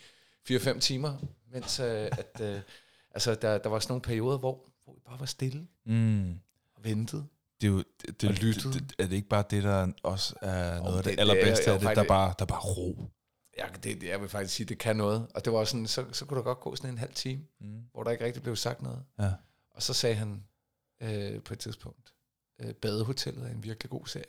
4-5 0.52 0.80
timer, 0.80 1.18
mens 1.52 1.80
øh, 1.80 1.86
at, 2.12 2.42
øh, 2.42 2.62
altså, 3.12 3.36
der, 3.36 3.58
der 3.58 3.70
var 3.70 3.80
sådan 3.80 3.92
nogle 3.92 4.02
perioder, 4.02 4.38
hvor, 4.38 4.66
hvor 4.84 4.94
vi 4.94 5.00
bare 5.06 5.20
var 5.20 5.26
stille 5.26 5.68
Mm. 5.86 6.32
og 6.76 6.84
ventede. 6.84 7.26
Det 7.62 7.68
er 7.68 7.72
jo, 7.72 7.78
det, 7.78 8.22
det, 8.22 8.22
det, 8.22 8.64
det, 8.64 8.96
er 9.00 9.08
det 9.08 9.16
ikke 9.16 9.28
bare 9.30 9.44
det, 9.50 9.64
der 9.64 9.92
også 10.04 10.36
er 10.42 10.80
noget 10.80 10.98
af 10.98 11.04
det, 11.04 11.06
det- 11.06 11.06
det 11.06 11.18
er- 11.18 11.20
allerbedste, 11.22 11.72
er 11.72 11.78
det, 11.80 11.96
der 11.96 12.04
bare, 12.08 12.34
der 12.40 12.46
bare 12.46 12.60
ro. 12.60 13.10
Ja, 13.58 13.66
det, 13.84 14.02
det, 14.02 14.04
jeg 14.04 14.22
vil 14.22 14.30
faktisk 14.30 14.56
sige, 14.56 14.68
det 14.68 14.78
kan 14.78 14.96
noget. 14.96 15.28
Og 15.36 15.46
det 15.46 15.54
var 15.54 15.64
sådan, 15.64 15.88
så, 15.88 16.06
så 16.12 16.26
kunne 16.26 16.38
der 16.38 16.44
godt 16.44 16.60
gå 16.60 16.76
sådan 16.76 16.90
en 16.90 16.98
halv 16.98 17.14
time, 17.14 17.42
Mm. 17.60 17.82
hvor 17.92 18.04
der 18.04 18.12
ikke 18.12 18.26
rigtig 18.26 18.44
blev 18.44 18.56
sagt 18.56 18.82
noget. 18.82 19.04
Ja. 19.20 19.32
Og 19.72 19.84
så 19.84 19.94
sagde 19.94 20.16
han 20.16 20.44
øh, 21.02 21.42
på 21.44 21.54
et 21.54 21.60
tidspunkt, 21.60 22.14
øh, 22.62 22.74
badehotellet 22.74 23.44
er 23.48 23.52
en 23.52 23.64
virkelig 23.64 23.90
god 23.90 24.06
serie. 24.08 24.26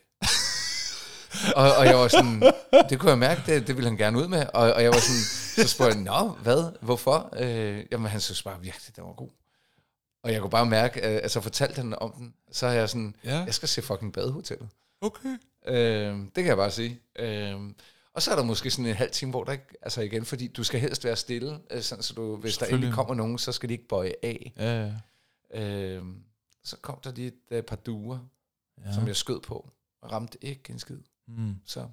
Og, 1.56 1.72
og 1.78 1.86
jeg 1.86 1.96
var 1.96 2.08
sådan, 2.08 2.52
det 2.90 2.98
kunne 3.00 3.10
jeg 3.10 3.18
mærke, 3.18 3.42
det, 3.46 3.66
det 3.66 3.76
ville 3.76 3.88
han 3.90 3.96
gerne 3.98 4.18
ud 4.18 4.28
med. 4.28 4.46
Og, 4.54 4.72
og 4.72 4.82
jeg 4.82 4.90
var 4.90 4.98
sådan, 5.00 5.22
så 5.66 5.68
spurgte 5.74 5.94
jeg, 5.94 6.02
nå, 6.04 6.28
hvad, 6.28 6.72
hvorfor? 6.80 7.30
Øh, 7.38 7.84
jamen 7.92 8.10
han 8.10 8.20
synes 8.20 8.42
bare 8.42 8.60
virkelig, 8.60 8.96
den 8.96 9.04
var 9.04 9.12
god. 9.12 9.30
Og 10.22 10.32
jeg 10.32 10.40
kunne 10.40 10.50
bare 10.50 10.66
mærke, 10.66 11.00
øh, 11.00 11.14
altså 11.22 11.40
fortalte 11.40 11.76
han 11.76 11.98
om 11.98 12.12
den, 12.12 12.34
så 12.52 12.66
er 12.66 12.72
jeg 12.72 12.88
sådan, 12.88 13.14
Ja. 13.24 13.38
jeg 13.38 13.54
skal 13.54 13.68
se 13.68 13.82
fucking 13.82 14.12
badehotellet. 14.12 14.68
Okay. 15.00 15.38
Øh, 15.66 16.14
det 16.18 16.34
kan 16.34 16.46
jeg 16.46 16.56
bare 16.56 16.70
sige. 16.70 17.00
Øh, 17.18 17.54
og 18.14 18.22
så 18.22 18.30
er 18.30 18.36
der 18.36 18.42
måske 18.44 18.70
sådan 18.70 18.86
en 18.86 18.94
halv 18.94 19.10
time, 19.10 19.30
hvor 19.30 19.44
der 19.44 19.52
ikke, 19.52 19.64
altså 19.82 20.00
igen, 20.00 20.24
fordi 20.24 20.46
du 20.46 20.64
skal 20.64 20.80
helst 20.80 21.04
være 21.04 21.16
stille, 21.16 21.58
øh, 21.70 21.82
sådan, 21.82 22.02
så 22.02 22.14
du, 22.14 22.36
hvis 22.36 22.58
der 22.58 22.66
endelig 22.66 22.92
kommer 22.92 23.14
nogen, 23.14 23.38
så 23.38 23.52
skal 23.52 23.68
de 23.68 23.74
ikke 23.74 23.88
bøje 23.88 24.12
af. 24.22 24.52
Ja, 24.58 24.92
ja. 25.54 25.62
Øh, 25.62 26.02
så 26.64 26.76
kom 26.76 26.98
der 27.04 27.12
lige 27.12 27.28
et 27.28 27.34
øh, 27.50 27.62
par 27.62 27.76
duer, 27.76 28.18
ja. 28.86 28.92
som 28.94 29.06
jeg 29.06 29.16
skød 29.16 29.40
på, 29.40 29.70
og 30.02 30.12
ramte 30.12 30.38
ikke 30.44 30.70
en 30.72 30.78
skid. 30.78 30.98
Mm. 31.28 31.54
Så 31.64 31.88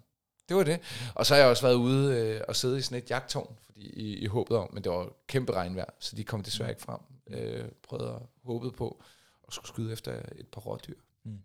det 0.49 0.57
var 0.57 0.63
det. 0.63 0.79
Og 1.15 1.25
så 1.25 1.33
har 1.33 1.41
jeg 1.41 1.49
også 1.49 1.63
været 1.63 1.75
ude 1.75 2.17
øh, 2.17 2.41
og 2.47 2.55
sidde 2.55 2.77
i 2.77 2.81
sådan 2.81 2.97
et 2.97 3.09
jagttårn, 3.09 3.55
fordi 3.65 3.81
i, 3.81 4.17
i 4.17 4.25
håbet 4.25 4.57
om, 4.57 4.69
men 4.73 4.83
det 4.83 4.91
var 4.91 5.09
kæmpe 5.27 5.51
regnvejr, 5.53 5.89
så 5.99 6.15
de 6.15 6.23
kom 6.23 6.43
desværre 6.43 6.69
ikke 6.69 6.81
frem. 6.81 6.99
Øh, 7.27 7.65
prøvede 7.83 8.09
at 8.09 8.21
håbe 8.43 8.71
på 8.71 9.03
at 9.47 9.53
skulle 9.53 9.67
skyde 9.67 9.91
efter 9.93 10.11
et 10.35 10.47
par 10.47 10.61
rådyr. 10.61 10.93
Mm. 11.23 11.31
Mm. 11.31 11.39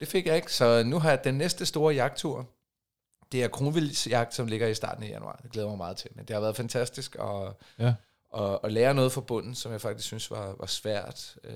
Det 0.00 0.08
fik 0.08 0.26
jeg 0.26 0.36
ikke, 0.36 0.52
så 0.54 0.82
nu 0.82 0.98
har 0.98 1.10
jeg 1.10 1.24
den 1.24 1.34
næste 1.34 1.66
store 1.66 1.94
jagttur. 1.94 2.48
Det 3.32 3.44
er 3.44 3.48
kronvildsjagt, 3.48 4.34
som 4.34 4.46
ligger 4.46 4.66
i 4.68 4.74
starten 4.74 5.04
af 5.04 5.08
januar. 5.08 5.40
Det 5.42 5.50
glæder 5.50 5.68
mig 5.68 5.76
meget 5.76 5.96
til. 5.96 6.10
Men 6.14 6.24
det 6.24 6.34
har 6.34 6.40
været 6.40 6.56
fantastisk 6.56 7.16
at, 7.20 7.52
Ja. 7.78 7.94
at, 8.36 8.58
at 8.64 8.72
lære 8.72 8.94
noget 8.94 9.12
fra 9.12 9.20
bunden, 9.20 9.54
som 9.54 9.72
jeg 9.72 9.80
faktisk 9.80 10.06
synes 10.06 10.30
var, 10.30 10.54
var 10.58 10.66
svært. 10.66 11.38
Øh, 11.44 11.54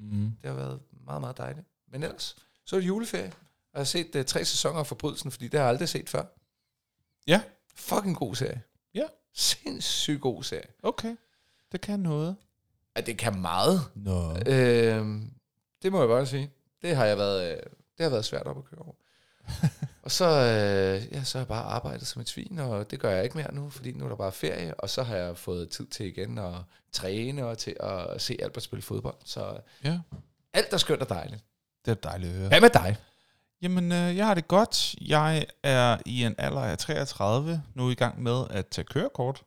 Mm. 0.00 0.32
det 0.42 0.50
har 0.50 0.54
været 0.56 0.80
meget, 1.04 1.20
meget 1.20 1.38
dejligt. 1.38 1.66
Men 1.88 2.02
ellers, 2.02 2.36
så 2.64 2.76
er 2.76 2.80
det 2.80 2.86
juleferie. 2.86 3.32
Og 3.78 3.80
jeg 3.80 3.84
har 3.84 3.84
set 3.84 4.14
uh, 4.14 4.24
tre 4.24 4.44
sæsoner 4.44 4.78
af 4.80 4.86
Forbrydelsen, 4.86 5.30
fordi 5.30 5.48
det 5.48 5.60
har 5.60 5.66
jeg 5.66 5.68
aldrig 5.68 5.88
set 5.88 6.08
før. 6.10 6.24
Ja, 7.26 7.42
Fucking 7.76 8.16
god 8.16 8.34
serie. 8.34 8.62
Ja. 8.94 9.04
Sindssygt 9.34 10.20
god 10.20 10.42
serie. 10.42 10.66
okay. 10.82 11.16
Det 11.72 11.80
kan 11.80 12.00
noget. 12.00 12.36
Ja, 12.96 13.00
det 13.00 13.18
kan 13.18 13.40
meget. 13.40 13.80
Nå. 13.94 14.32
Øh, 14.46 15.06
det 15.82 15.92
må 15.92 15.98
jeg 16.00 16.08
bare 16.08 16.26
sige. 16.26 16.50
Det 16.82 16.96
har 16.96 17.04
jeg 17.04 17.18
været, 17.18 17.50
øh, 17.50 17.62
det 17.98 18.04
har 18.04 18.10
været 18.10 18.24
svært 18.24 18.46
op 18.46 18.58
at 18.58 18.64
køre 18.64 18.80
over. 18.80 18.94
og 20.02 20.10
så, 20.10 20.24
øh, 20.24 21.12
ja, 21.12 21.24
så 21.24 21.38
har 21.38 21.42
jeg 21.42 21.48
bare 21.48 21.64
arbejdet 21.64 22.06
som 22.06 22.22
et 22.22 22.28
svin, 22.28 22.58
og 22.58 22.90
det 22.90 23.00
gør 23.00 23.10
jeg 23.10 23.24
ikke 23.24 23.36
mere 23.38 23.54
nu, 23.54 23.70
fordi 23.70 23.92
nu 23.92 24.04
er 24.04 24.08
der 24.08 24.16
bare 24.16 24.32
ferie, 24.32 24.74
og 24.74 24.90
så 24.90 25.02
har 25.02 25.16
jeg 25.16 25.36
fået 25.36 25.70
tid 25.70 25.86
til 25.86 26.06
igen 26.06 26.38
at 26.38 26.54
træne 26.92 27.46
og 27.46 27.58
til 27.58 27.76
at 27.80 28.22
se 28.22 28.36
Albert 28.42 28.62
spille 28.62 28.82
fodbold. 28.82 29.16
Så 29.24 29.60
Ja, 29.84 30.00
alt 30.52 30.72
er 30.72 30.76
skønt 30.76 31.02
og 31.02 31.08
dejligt. 31.08 31.44
det 31.84 31.90
er 31.90 31.94
dejligt 31.94 32.32
at 32.32 32.38
høre. 32.38 32.48
Hvad 32.48 32.60
med 32.60 32.70
dig? 32.70 32.96
Jamen, 33.62 33.92
øh, 33.92 34.16
jeg 34.16 34.26
har 34.26 34.34
det 34.34 34.48
godt. 34.48 34.94
Jeg 35.00 35.46
er 35.62 35.96
i 36.06 36.24
en 36.24 36.34
alder 36.38 36.60
af 36.60 36.78
33 36.78 37.62
nu 37.74 37.90
i 37.90 37.94
gang 37.94 38.22
med 38.22 38.44
at 38.50 38.66
tage 38.66 38.84
kørekort 38.84 39.42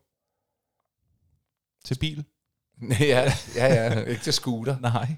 til 1.85 1.97
bil. 1.99 2.23
ja, 2.99 3.33
ja, 3.55 3.65
ja, 3.73 3.99
ikke 4.03 4.23
til 4.23 4.33
scooter. 4.33 4.79
Nej. 4.79 5.15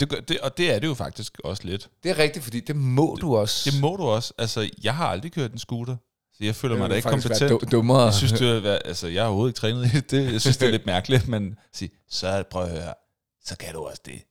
Det, 0.00 0.08
gør- 0.08 0.20
det, 0.20 0.40
og 0.40 0.56
det 0.58 0.74
er 0.74 0.78
det 0.78 0.86
jo 0.86 0.94
faktisk 0.94 1.38
også 1.44 1.62
lidt. 1.66 1.90
Det 2.02 2.10
er 2.10 2.18
rigtigt, 2.18 2.44
fordi 2.44 2.60
det 2.60 2.76
må 2.76 3.18
du 3.20 3.36
også. 3.36 3.70
Det 3.70 3.80
må 3.80 3.96
du 3.96 4.02
også. 4.02 4.32
Altså, 4.38 4.70
jeg 4.82 4.96
har 4.96 5.06
aldrig 5.06 5.32
kørt 5.32 5.52
en 5.52 5.58
scooter, 5.58 5.96
så 6.34 6.44
jeg 6.44 6.54
føler 6.54 6.76
mig 6.76 6.90
da 6.90 6.94
ikke 6.94 7.08
kompetent. 7.08 7.50
du- 7.50 7.60
dummere. 7.70 8.02
Jeg 8.02 8.14
synes, 8.14 8.32
det 8.32 8.66
er, 8.66 8.78
altså, 8.84 9.08
jeg 9.08 9.22
har 9.22 9.28
overhovedet 9.28 9.50
ikke 9.50 9.58
trænet 9.60 9.94
i 9.94 10.00
det. 10.00 10.32
Jeg 10.32 10.40
synes, 10.40 10.56
det 10.56 10.66
er 10.66 10.70
lidt 10.70 10.86
mærkeligt, 10.94 11.28
men 11.28 11.58
sig, 11.72 11.90
så 12.08 12.44
prøv 12.50 12.62
at 12.62 12.70
høre, 12.70 12.94
så 13.44 13.56
kan 13.56 13.74
du 13.74 13.80
også 13.86 14.02
det. 14.04 14.22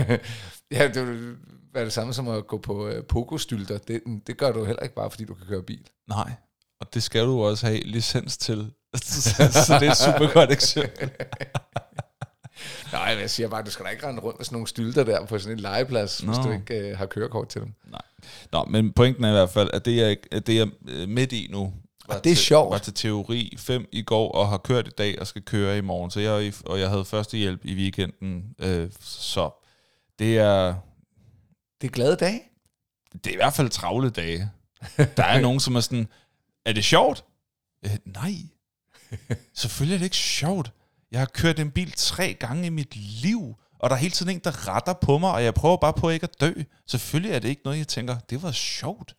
ja, 0.78 0.88
det 0.88 1.06
vil 1.06 1.36
være 1.74 1.84
det 1.84 1.92
samme 1.92 2.14
som 2.14 2.28
at 2.28 2.46
gå 2.46 2.58
på 2.58 2.88
uh, 2.88 3.04
pokostylter. 3.08 3.78
Det, 3.78 4.02
det 4.26 4.36
gør 4.36 4.52
du 4.52 4.64
heller 4.64 4.82
ikke 4.82 4.94
bare, 4.94 5.10
fordi 5.10 5.24
du 5.24 5.34
kan 5.34 5.46
køre 5.46 5.62
bil. 5.62 5.88
Nej, 6.08 6.32
og 6.80 6.94
det 6.94 7.02
skal 7.02 7.24
du 7.24 7.42
også 7.42 7.66
have 7.66 7.80
licens 7.80 8.36
til. 8.36 8.72
så, 8.96 9.76
det 9.80 9.86
er 9.86 9.90
et 9.90 9.96
super 9.96 10.32
godt 10.32 10.52
eksempel. 10.52 11.10
Nej, 12.92 13.14
men 13.14 13.20
jeg 13.20 13.30
siger 13.30 13.48
bare, 13.48 13.62
du 13.62 13.70
skal 13.70 13.84
da 13.84 13.90
ikke 13.90 14.06
rende 14.06 14.22
rundt 14.22 14.38
med 14.38 14.44
sådan 14.44 14.54
nogle 14.54 14.68
stylter 14.68 15.04
der 15.04 15.26
på 15.26 15.38
sådan 15.38 15.56
en 15.58 15.60
legeplads, 15.60 16.22
Nå. 16.22 16.32
hvis 16.32 16.44
du 16.46 16.52
ikke 16.52 16.92
uh, 16.92 16.98
har 16.98 17.06
kørekort 17.06 17.48
til 17.48 17.60
dem. 17.60 17.74
Nå, 18.52 18.64
men 18.64 18.92
pointen 18.92 19.24
er 19.24 19.28
i 19.28 19.32
hvert 19.32 19.50
fald, 19.50 19.70
at 19.72 19.84
det, 19.84 19.96
jeg, 19.96 20.16
at 20.32 20.46
det 20.46 20.56
jeg 20.56 20.68
er 20.88 21.06
midt 21.06 21.32
i 21.32 21.48
nu, 21.50 21.72
var, 22.08 22.14
det 22.14 22.30
er 22.30 22.34
til, 22.34 22.44
sjovt. 22.44 22.70
var 22.70 22.78
til 22.78 22.94
teori 22.94 23.54
5 23.58 23.88
i 23.92 24.02
går, 24.02 24.32
og 24.32 24.48
har 24.48 24.58
kørt 24.58 24.86
i 24.86 24.90
dag 24.90 25.20
og 25.20 25.26
skal 25.26 25.42
køre 25.42 25.78
i 25.78 25.80
morgen. 25.80 26.10
Så 26.10 26.20
jeg, 26.20 26.52
og 26.66 26.80
jeg 26.80 26.90
havde 26.90 27.04
førstehjælp 27.04 27.64
i 27.64 27.74
weekenden. 27.74 28.54
Øh, 28.58 28.90
så 29.00 29.50
det 30.18 30.38
er, 30.38 30.74
Det 31.82 31.88
er 31.88 31.92
glade 31.92 32.16
dag. 32.16 32.50
det 33.12 33.26
er 33.26 33.32
i 33.32 33.36
hvert 33.36 33.54
fald 33.54 33.68
travle 33.68 34.10
dage. 34.10 34.50
Der 35.16 35.24
er 35.24 35.40
nogen, 35.40 35.60
som 35.60 35.76
er 35.76 35.80
sådan, 35.80 36.08
er 36.66 36.72
det 36.72 36.84
sjovt? 36.84 37.24
Øh, 37.84 37.90
nej. 38.04 38.32
Selvfølgelig 39.54 39.94
er 39.94 39.98
det 39.98 40.04
ikke 40.04 40.16
sjovt. 40.16 40.72
Jeg 41.12 41.20
har 41.20 41.26
kørt 41.26 41.58
en 41.60 41.70
bil 41.70 41.92
tre 41.96 42.34
gange 42.34 42.66
i 42.66 42.70
mit 42.70 42.96
liv, 42.96 43.54
og 43.78 43.90
der 43.90 43.96
er 43.96 44.00
hele 44.00 44.12
tiden 44.12 44.32
en, 44.32 44.40
der 44.44 44.68
retter 44.68 44.92
på 44.92 45.18
mig, 45.18 45.32
og 45.32 45.44
jeg 45.44 45.54
prøver 45.54 45.76
bare 45.76 45.92
på 45.92 46.10
ikke 46.10 46.24
at 46.24 46.40
dø. 46.40 46.52
Selvfølgelig 46.86 47.34
er 47.34 47.38
det 47.38 47.48
ikke 47.48 47.62
noget, 47.64 47.78
jeg 47.78 47.88
tænker, 47.88 48.16
det 48.30 48.42
var 48.42 48.52
sjovt. 48.52 49.16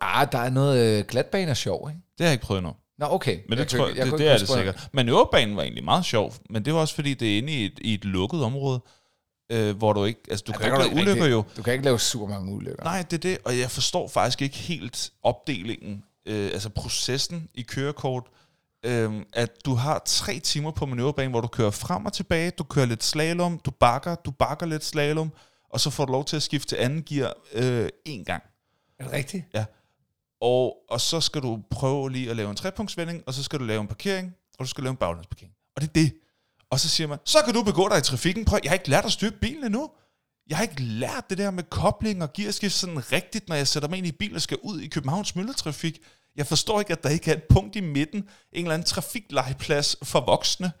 Ah, 0.00 0.28
der 0.32 0.38
er 0.38 0.50
noget 0.50 1.00
uh, 1.00 1.06
glatbaner 1.06 1.54
sjov, 1.54 1.88
ikke? 1.90 2.00
Det 2.18 2.24
har 2.24 2.30
jeg 2.30 2.32
ikke 2.32 2.44
prøvet 2.44 2.58
endnu. 2.58 2.74
Nå, 2.98 3.06
okay. 3.06 3.38
Men 3.48 3.50
det, 3.50 3.58
Jeg 3.58 3.68
tror 3.68 3.88
jeg, 3.88 3.96
jeg 3.96 4.06
det, 4.06 4.18
det 4.18 4.28
er 4.28 4.38
det 4.38 4.48
sikkert. 4.48 4.88
Manøvrebanen 4.92 5.56
var 5.56 5.62
egentlig 5.62 5.84
meget 5.84 6.04
sjov, 6.04 6.34
men 6.50 6.64
det 6.64 6.74
var 6.74 6.80
også 6.80 6.94
fordi, 6.94 7.14
det 7.14 7.34
er 7.34 7.38
inde 7.38 7.52
i 7.52 7.64
et, 7.64 7.78
i 7.80 7.94
et 7.94 8.04
lukket 8.04 8.44
område, 8.44 8.80
øh, 9.50 9.76
hvor 9.76 9.92
du 9.92 10.04
ikke... 10.04 10.20
Altså, 10.30 10.44
du 10.46 10.52
Ja, 10.52 10.58
kan 10.58 10.66
ikke 10.66 10.78
lave 10.94 11.02
ulykker 11.02 11.26
jo. 11.26 11.44
Du 11.56 11.62
kan 11.62 11.72
ikke 11.72 11.84
lave 11.84 11.98
super 11.98 12.26
mange 12.26 12.52
ulykker. 12.52 12.84
Nej, 12.84 13.02
det 13.02 13.12
er 13.12 13.20
det, 13.20 13.38
og 13.44 13.58
jeg 13.58 13.70
forstår 13.70 14.08
faktisk 14.08 14.42
ikke 14.42 14.56
helt 14.56 15.10
opdelingen, 15.22 16.04
øh, 16.26 16.50
altså 16.52 16.68
processen 16.68 17.48
i 17.54 17.62
kørekort. 17.62 18.24
øhm, 18.84 19.24
at 19.32 19.50
du 19.64 19.74
har 19.74 20.02
tre 20.06 20.38
timer 20.38 20.70
på 20.70 20.86
manøvrebanen, 20.86 21.30
hvor 21.30 21.40
du 21.40 21.48
kører 21.48 21.70
frem 21.70 22.06
og 22.06 22.12
tilbage, 22.12 22.50
du 22.50 22.64
kører 22.64 22.86
lidt 22.86 23.04
slalom, 23.04 23.58
du 23.64 23.70
bakker, 23.70 24.14
du 24.14 24.30
bakker 24.30 24.66
lidt 24.66 24.84
slalom, 24.84 25.32
og 25.70 25.80
så 25.80 25.90
får 25.90 26.04
du 26.04 26.12
lov 26.12 26.24
til 26.24 26.36
at 26.36 26.42
skifte 26.42 26.68
til 26.68 26.76
anden 26.76 27.02
gear 27.02 27.34
øh, 27.52 27.88
en 28.04 28.24
gang. 28.24 28.42
Er 28.98 29.04
det 29.04 29.12
rigtigt? 29.12 29.44
Ja. 29.54 29.64
Og, 30.40 30.76
og 30.90 31.00
så 31.00 31.20
skal 31.20 31.42
du 31.42 31.58
prøve 31.70 32.10
lige 32.10 32.30
at 32.30 32.36
lave 32.36 32.50
en 32.50 32.56
trepunktsvending, 32.56 33.22
og 33.26 33.34
så 33.34 33.42
skal 33.42 33.58
du 33.58 33.64
lave 33.64 33.80
en 33.80 33.86
parkering, 33.86 34.34
og 34.58 34.64
du 34.64 34.68
skal 34.68 34.84
lave 34.84 34.90
en 34.90 34.96
baglandsparkering. 34.96 35.52
Og 35.76 35.82
det 35.82 35.88
er 35.88 35.92
det. 35.92 36.12
Og 36.70 36.80
så 36.80 36.88
siger 36.88 37.06
man, 37.08 37.18
så 37.24 37.38
kan 37.44 37.54
du 37.54 37.62
begå 37.62 37.88
dig 37.88 37.98
i 37.98 38.02
trafikken. 38.02 38.44
Prøv, 38.44 38.58
jeg 38.62 38.70
har 38.70 38.74
ikke 38.74 38.90
lært 38.90 39.04
at 39.04 39.12
styre 39.12 39.30
bilen 39.30 39.64
endnu. 39.64 39.90
Jeg 40.48 40.56
har 40.56 40.62
ikke 40.64 40.82
lært 40.82 41.24
det 41.30 41.38
der 41.38 41.50
med 41.50 41.62
kobling 41.70 42.22
og 42.22 42.32
gearskift 42.32 42.74
sådan 42.74 43.12
rigtigt, 43.12 43.48
når 43.48 43.56
jeg 43.56 43.68
sætter 43.68 43.88
mig 43.88 43.98
ind 43.98 44.06
i 44.06 44.12
bil 44.12 44.34
og 44.34 44.42
skal 44.42 44.58
ud 44.62 44.80
i 44.80 44.86
Københavns 44.86 45.36
myldretrafik. 45.36 45.98
Jeg 46.36 46.46
forstår 46.46 46.80
ikke, 46.80 46.92
at 46.92 47.02
der 47.02 47.08
ikke 47.08 47.30
er 47.30 47.34
et 47.36 47.42
punkt 47.50 47.76
i 47.76 47.80
midten, 47.80 48.18
en 48.18 48.28
eller 48.64 48.74
anden 48.74 48.86
trafiklejeplads 48.86 49.96
for 50.02 50.20
voksne, 50.20 50.72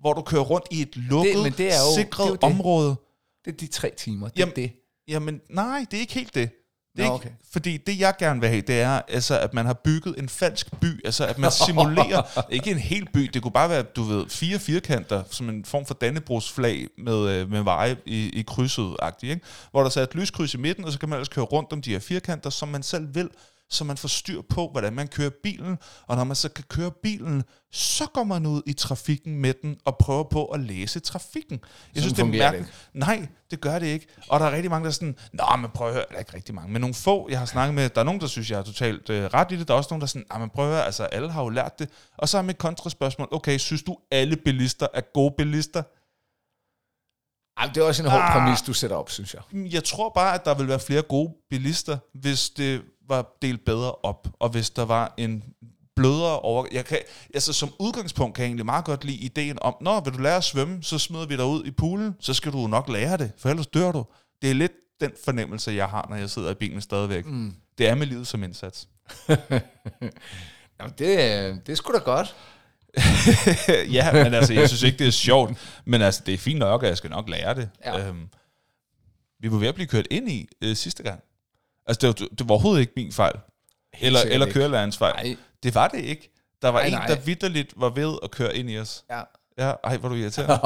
hvor 0.00 0.12
du 0.12 0.22
kører 0.22 0.42
rundt 0.42 0.66
i 0.70 0.82
et 0.82 0.96
lukket, 0.96 1.34
Det- 1.34 1.42
men 1.42 1.52
det 1.52 1.72
er 1.74 1.78
jo- 1.88 1.94
sikret 1.96 2.24
det 2.24 2.26
er 2.26 2.28
jo 2.28 2.34
det. 2.34 2.42
område. 2.44 2.96
Det 3.44 3.52
er 3.52 3.56
de 3.56 3.66
tre 3.66 3.92
timer. 3.96 4.28
Det 4.28 4.38
Jamen, 4.38 4.52
er 4.52 4.54
det. 4.54 4.72
Jamen, 5.08 5.40
nej, 5.50 5.86
det 5.90 5.96
er 5.96 6.00
ikke 6.00 6.14
helt 6.14 6.34
det. 6.34 6.50
Det 6.96 7.04
er 7.04 7.08
Nå, 7.08 7.14
ikke, 7.14 7.26
okay. 7.26 7.30
Fordi 7.52 7.76
det, 7.76 8.00
jeg 8.00 8.14
gerne 8.18 8.40
vil 8.40 8.48
have, 8.48 8.60
det 8.60 8.80
er, 8.80 9.00
altså, 9.08 9.38
at 9.38 9.54
man 9.54 9.66
har 9.66 9.72
bygget 9.72 10.14
en 10.18 10.28
falsk 10.28 10.80
by. 10.80 11.04
Altså, 11.04 11.26
at 11.26 11.38
man 11.38 11.50
simulerer, 11.66 12.42
ikke 12.50 12.70
en 12.70 12.78
hel 12.78 13.08
by, 13.14 13.20
det 13.20 13.42
kunne 13.42 13.52
bare 13.52 13.70
være, 13.70 13.82
du 13.82 14.02
ved, 14.02 14.28
fire 14.28 14.58
firkanter, 14.58 15.22
som 15.30 15.48
en 15.48 15.64
form 15.64 15.86
for 15.86 15.94
Dannebrogsflag 15.94 16.86
med, 16.98 17.28
øh, 17.28 17.50
med 17.50 17.62
veje 17.62 17.96
i, 18.06 18.28
i 18.28 18.42
krydset 18.42 18.96
ikke? 19.22 19.40
hvor 19.70 19.82
der 19.82 19.88
så 19.88 20.00
er 20.00 20.04
et 20.04 20.14
lyskryds 20.14 20.54
i 20.54 20.56
midten, 20.56 20.84
og 20.84 20.92
så 20.92 20.98
kan 20.98 21.08
man 21.08 21.16
ellers 21.16 21.28
køre 21.28 21.44
rundt 21.44 21.72
om 21.72 21.82
de 21.82 21.90
her 21.90 21.98
firkanter, 21.98 22.50
som 22.50 22.68
man 22.68 22.82
selv 22.82 23.14
vil, 23.14 23.30
så 23.70 23.84
man 23.84 23.96
får 23.96 24.08
styr 24.08 24.42
på, 24.50 24.68
hvordan 24.70 24.92
man 24.92 25.08
kører 25.08 25.30
bilen, 25.42 25.78
og 26.06 26.16
når 26.16 26.24
man 26.24 26.36
så 26.36 26.48
kan 26.48 26.64
køre 26.68 26.90
bilen, 27.02 27.44
så 27.72 28.06
går 28.06 28.24
man 28.24 28.46
ud 28.46 28.62
i 28.66 28.72
trafikken 28.72 29.36
med 29.36 29.54
den 29.62 29.76
og 29.84 29.96
prøver 29.98 30.22
på 30.24 30.44
at 30.44 30.60
læse 30.60 31.00
trafikken. 31.00 31.60
Jeg 31.94 32.02
synes, 32.02 32.12
det 32.14 32.22
er 32.22 32.26
mærkeligt. 32.26 32.88
Nej, 32.94 33.28
det 33.50 33.60
gør 33.60 33.78
det 33.78 33.86
ikke. 33.86 34.06
Og 34.28 34.40
der 34.40 34.46
er 34.46 34.50
rigtig 34.52 34.70
mange, 34.70 34.84
der 34.84 34.90
er 34.90 34.94
sådan, 34.94 35.16
Nå, 35.32 35.56
men 35.58 35.70
prøv 35.74 35.88
at 35.88 35.94
høre, 35.94 36.04
der 36.08 36.14
er 36.14 36.18
ikke 36.18 36.34
rigtig 36.34 36.54
mange, 36.54 36.72
men 36.72 36.80
nogle 36.80 36.94
få, 36.94 37.28
jeg 37.30 37.38
har 37.38 37.46
snakket 37.46 37.74
med, 37.74 37.88
der 37.88 38.00
er 38.00 38.04
nogen, 38.04 38.20
der 38.20 38.26
synes, 38.26 38.50
jeg 38.50 38.58
har 38.58 38.64
totalt 38.64 39.10
øh, 39.10 39.24
ret 39.24 39.52
i 39.52 39.56
det, 39.56 39.68
der 39.68 39.74
er 39.74 39.78
også 39.78 39.88
nogen, 39.90 40.00
der 40.00 40.04
er 40.06 40.08
sådan, 40.08 40.26
"Nå, 40.32 40.38
men 40.38 40.50
prøv 40.50 40.64
at 40.68 40.72
høre, 40.74 40.84
altså 40.84 41.04
alle 41.04 41.30
har 41.32 41.42
jo 41.42 41.48
lært 41.48 41.78
det. 41.78 41.88
Og 42.18 42.28
så 42.28 42.38
er 42.38 42.42
mit 42.42 42.58
kontraspørgsmål, 42.58 43.28
okay, 43.32 43.58
synes 43.58 43.82
du, 43.82 43.96
alle 44.10 44.36
bilister 44.36 44.86
er 44.94 45.00
gode 45.14 45.34
bilister? 45.38 45.82
Ej, 47.60 47.66
det 47.74 47.76
er 47.76 47.84
også 47.84 48.02
en 48.02 48.08
hård 48.10 48.20
Ah. 48.22 48.32
præmis, 48.32 48.62
du 48.62 48.72
sætter 48.72 48.96
op, 48.96 49.10
synes 49.10 49.34
jeg. 49.34 49.42
Jeg 49.72 49.84
tror 49.84 50.12
bare, 50.14 50.34
at 50.34 50.44
der 50.44 50.54
vil 50.54 50.68
være 50.68 50.80
flere 50.80 51.02
gode 51.02 51.34
bilister, 51.50 51.98
hvis 52.14 52.50
det 52.50 52.82
var 53.08 53.36
delt 53.42 53.64
bedre 53.64 53.92
op, 53.92 54.28
og 54.38 54.48
hvis 54.48 54.70
der 54.70 54.84
var 54.84 55.14
en 55.16 55.44
blødere 55.96 56.40
over... 56.40 56.66
Jeg 56.72 56.84
kan, 56.84 56.98
altså 57.34 57.52
som 57.52 57.72
udgangspunkt 57.78 58.36
kan 58.36 58.42
jeg 58.42 58.48
egentlig 58.48 58.66
meget 58.66 58.84
godt 58.84 59.04
lide 59.04 59.16
ideen 59.16 59.58
om, 59.60 59.76
når 59.80 60.00
vil 60.00 60.12
du 60.12 60.18
lære 60.18 60.36
at 60.36 60.44
svømme, 60.44 60.82
så 60.82 60.98
smider 60.98 61.26
vi 61.26 61.36
dig 61.36 61.44
ud 61.44 61.64
i 61.64 61.70
poolen, 61.70 62.14
så 62.20 62.34
skal 62.34 62.52
du 62.52 62.66
nok 62.66 62.88
lære 62.88 63.16
det, 63.16 63.32
for 63.38 63.48
ellers 63.48 63.66
dør 63.66 63.92
du. 63.92 64.04
Det 64.42 64.50
er 64.50 64.54
lidt 64.54 64.72
den 65.00 65.12
fornemmelse, 65.24 65.70
jeg 65.70 65.86
har, 65.86 66.06
når 66.08 66.16
jeg 66.16 66.30
sidder 66.30 66.50
i 66.50 66.54
bilen 66.54 66.80
stadigvæk. 66.80 67.26
Mm. 67.26 67.54
Det 67.78 67.88
er 67.88 67.94
med 67.94 68.06
livet 68.06 68.26
som 68.26 68.42
indsats. 68.42 68.88
Jamen, 70.80 70.94
det, 70.98 71.08
det 71.66 71.68
er 71.68 71.74
sgu 71.74 71.92
da 71.92 71.98
godt. 71.98 72.36
ja, 73.96 74.12
men 74.12 74.34
altså, 74.34 74.52
jeg 74.52 74.68
synes 74.68 74.82
ikke, 74.82 74.98
det 74.98 75.06
er 75.06 75.10
sjovt, 75.10 75.80
men 75.84 76.02
altså, 76.02 76.22
det 76.26 76.34
er 76.34 76.38
fint 76.38 76.58
nok, 76.58 76.82
og 76.82 76.88
jeg 76.88 76.96
skal 76.96 77.10
nok 77.10 77.28
lære 77.28 77.54
det. 77.54 77.68
Ja. 77.84 78.08
Øhm, 78.08 78.28
vi 79.40 79.50
var 79.50 79.58
ved 79.58 79.68
at 79.68 79.74
blive 79.74 79.86
kørt 79.86 80.06
ind 80.10 80.30
i 80.30 80.48
øh, 80.62 80.76
sidste 80.76 81.02
gang. 81.02 81.20
Altså, 81.86 82.00
det 82.00 82.20
var, 82.20 82.28
det 82.38 82.48
var 82.48 82.50
overhovedet 82.54 82.80
ikke 82.80 82.92
min 82.96 83.12
fejl. 83.12 83.34
Eller, 84.00 84.20
sikkert 84.20 84.34
eller 84.34 84.46
ikke. 84.46 84.58
kørelærens 84.60 84.96
fejl. 84.98 85.14
Nej. 85.14 85.36
Det 85.62 85.74
var 85.74 85.88
det 85.88 86.00
ikke. 86.00 86.32
Der 86.62 86.68
var 86.68 86.78
Nej, 86.78 86.86
en, 86.86 86.92
nej. 86.92 87.06
der 87.06 87.16
vidderligt 87.16 87.72
var 87.76 87.88
ved 87.90 88.18
at 88.22 88.30
køre 88.30 88.56
ind 88.56 88.70
i 88.70 88.78
os. 88.78 89.04
Ja. 89.10 89.20
Ja, 89.58 89.72
ej, 89.84 89.96
hvor 89.96 90.08
du 90.08 90.14
irriterende. 90.14 90.60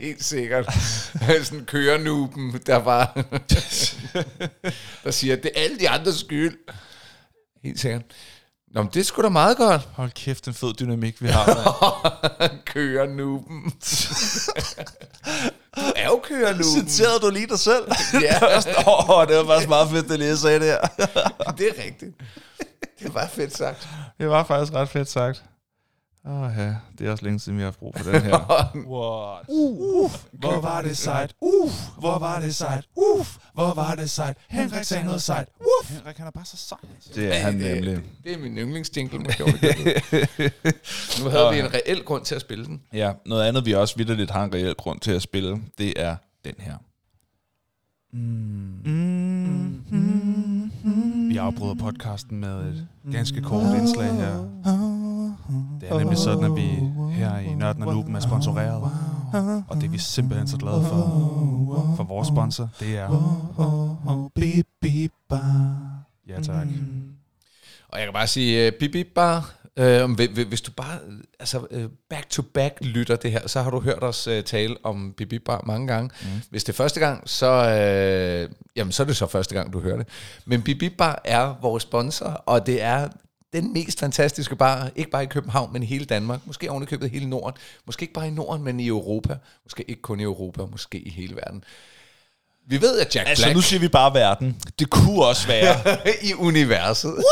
Helt 0.06 0.24
sikkert. 0.24 0.66
Sådan 1.44 1.64
kørenuben, 1.64 2.60
der 2.66 2.78
bare... 2.84 3.06
der 5.04 5.10
siger, 5.10 5.36
det 5.36 5.50
er 5.54 5.60
alle 5.62 5.78
de 5.78 5.88
andres 5.88 6.16
skyld. 6.16 6.58
Helt 7.64 7.80
sikkert. 7.80 8.02
Nå, 8.74 8.82
men 8.82 8.90
det 8.94 9.00
er 9.00 9.04
sgu 9.04 9.22
da 9.22 9.28
meget 9.28 9.56
godt. 9.56 9.88
Hold 9.92 10.10
kæft, 10.10 10.48
en 10.48 10.54
fed 10.54 10.74
dynamik, 10.74 11.22
vi 11.22 11.28
har. 11.28 12.62
kørenuben. 12.66 13.72
Du 15.76 15.80
er 15.96 16.06
jo 16.06 16.20
kørenuben. 16.24 16.64
Citerede 16.88 17.20
du 17.20 17.30
lige 17.30 17.46
dig 17.46 17.58
selv? 17.58 17.84
Ja, 18.22 18.38
Åh, 18.88 19.10
oh, 19.10 19.26
det 19.28 19.36
var 19.36 19.44
faktisk 19.46 19.68
meget 19.68 19.88
fedt, 19.90 20.08
det 20.08 20.18
lige 20.18 20.36
sagde 20.36 20.60
det 20.60 20.66
her. 20.66 20.80
det 21.58 21.68
er 21.68 21.84
rigtigt. 21.84 22.16
Det 23.02 23.14
var 23.14 23.26
fedt 23.26 23.56
sagt. 23.56 23.88
Det 24.18 24.28
var 24.28 24.44
faktisk 24.44 24.72
ret 24.72 24.88
fedt 24.88 25.10
sagt. 25.10 25.42
Åh 26.26 26.42
oh, 26.42 26.52
ja, 26.58 26.74
det 26.98 27.06
er 27.06 27.10
også 27.10 27.24
længe 27.24 27.40
siden, 27.40 27.58
vi 27.58 27.62
har 27.62 27.66
haft 27.66 27.78
brug 27.78 27.94
for 27.96 28.10
den 28.10 28.22
her. 28.22 28.38
What? 28.94 29.44
Uh, 29.48 30.10
hvor 30.32 30.60
var 30.60 30.82
det 30.82 30.96
sejt. 30.96 31.34
Uh, 31.40 31.70
hvor 31.98 32.18
var 32.18 32.40
det 32.40 32.54
sejt. 32.54 32.84
Uh, 32.96 33.26
hvor 33.54 33.74
var 33.74 33.94
det 33.94 34.10
sejt. 34.10 34.36
Henrik 34.48 34.84
sagde 34.84 35.04
noget 35.04 35.22
sejt. 35.22 35.48
Uh. 35.60 35.88
Henrik, 35.88 36.16
han 36.16 36.26
er 36.26 36.30
bare 36.30 36.44
så 36.44 36.56
sej. 36.56 36.78
Det 37.14 37.36
er 37.36 37.40
han 37.40 37.54
nemlig. 37.54 38.00
Det 38.24 38.32
er 38.32 38.38
min 38.38 38.58
yndlingsjingle. 38.58 39.24
jeg 39.28 39.36
gøre. 39.38 39.48
nu 41.24 41.30
havde 41.30 41.50
vi 41.52 41.58
en 41.58 41.74
reel 41.74 42.04
grund 42.04 42.24
til 42.24 42.34
at 42.34 42.40
spille 42.40 42.64
den. 42.64 42.82
Ja, 42.92 43.12
noget 43.26 43.48
andet, 43.48 43.66
vi 43.66 43.74
også 43.74 43.96
vidderligt 43.96 44.30
har 44.30 44.44
en 44.44 44.54
reel 44.54 44.74
grund 44.74 45.00
til 45.00 45.12
at 45.12 45.22
spille, 45.22 45.62
det 45.78 46.00
er 46.02 46.16
den 46.44 46.54
her. 46.58 46.74
Vi 51.28 51.36
afbryder 51.36 51.74
podcasten 51.74 52.40
med 52.40 52.68
et 52.68 52.86
ganske 53.12 53.40
kort 53.42 53.76
indslag 53.78 54.12
her. 54.14 54.36
Det 55.80 55.90
er 55.90 55.98
nemlig 55.98 56.18
sådan, 56.18 56.44
at 56.44 56.56
vi 56.56 56.68
her 57.12 57.38
i 57.38 57.54
Nørden 57.54 57.82
og 57.82 57.94
Nuben 57.94 58.16
er 58.16 58.20
sponsoreret. 58.20 58.90
Og 59.68 59.76
det 59.76 59.84
er 59.84 59.88
vi 59.88 59.98
simpelthen 59.98 60.46
så 60.48 60.56
glade 60.56 60.84
for. 60.84 61.94
For 61.96 62.04
vores 62.04 62.28
sponsor, 62.28 62.68
det 62.80 62.98
er... 62.98 63.08
Ja, 66.28 66.40
tak. 66.40 66.66
Og 67.88 67.98
jeg 67.98 68.06
kan 68.06 68.12
bare 68.12 68.26
sige, 68.26 68.68
uh, 68.68 68.78
bip, 68.80 68.92
bip, 68.92 69.06
bare. 69.14 69.42
Uh, 69.80 70.10
hvis, 70.48 70.60
du 70.60 70.72
bare 70.72 70.98
altså, 71.40 71.58
uh, 71.58 71.84
back 72.10 72.30
to 72.30 72.42
back 72.42 72.78
lytter 72.80 73.16
det 73.16 73.32
her, 73.32 73.48
så 73.48 73.62
har 73.62 73.70
du 73.70 73.80
hørt 73.80 74.04
os 74.04 74.28
uh, 74.28 74.40
tale 74.40 74.76
om 74.82 75.14
bip, 75.16 75.42
bar 75.44 75.62
mange 75.66 75.86
gange. 75.86 76.10
Mm. 76.22 76.28
Hvis 76.50 76.64
det 76.64 76.72
er 76.72 76.76
første 76.76 77.00
gang, 77.00 77.28
så, 77.28 77.50
uh, 77.50 78.52
jamen, 78.76 78.92
så 78.92 79.02
er 79.02 79.06
det 79.06 79.16
så 79.16 79.26
første 79.26 79.54
gang, 79.54 79.72
du 79.72 79.80
hører 79.80 79.96
det. 79.96 80.08
Men 80.44 80.62
bip, 80.62 80.92
bar 80.98 81.20
er 81.24 81.58
vores 81.62 81.82
sponsor, 81.82 82.26
og 82.26 82.66
det 82.66 82.82
er 82.82 83.08
den 83.52 83.72
mest 83.72 84.00
fantastiske 84.00 84.56
bar, 84.56 84.90
ikke 84.96 85.10
bare 85.10 85.22
i 85.22 85.26
København, 85.26 85.72
men 85.72 85.82
hele 85.82 86.04
Danmark. 86.04 86.40
Måske 86.46 86.70
ovenikøbet 86.70 87.10
hele 87.10 87.28
Norden. 87.28 87.56
Måske 87.86 88.02
ikke 88.02 88.14
bare 88.14 88.28
i 88.28 88.30
Norden, 88.30 88.64
men 88.64 88.80
i 88.80 88.86
Europa. 88.86 89.36
Måske 89.64 89.84
ikke 89.88 90.02
kun 90.02 90.20
i 90.20 90.22
Europa, 90.22 90.62
måske 90.66 90.98
i 90.98 91.10
hele 91.10 91.36
verden. 91.36 91.64
Vi 92.66 92.80
ved, 92.80 93.00
at 93.00 93.16
Jack 93.16 93.28
Altså, 93.28 93.44
Black... 93.44 93.56
nu 93.56 93.60
siger 93.60 93.80
vi 93.80 93.88
bare 93.88 94.14
verden. 94.14 94.60
Det 94.78 94.90
kunne 94.90 95.24
også 95.24 95.46
være. 95.46 95.98
i 96.28 96.34
universet. 96.34 97.24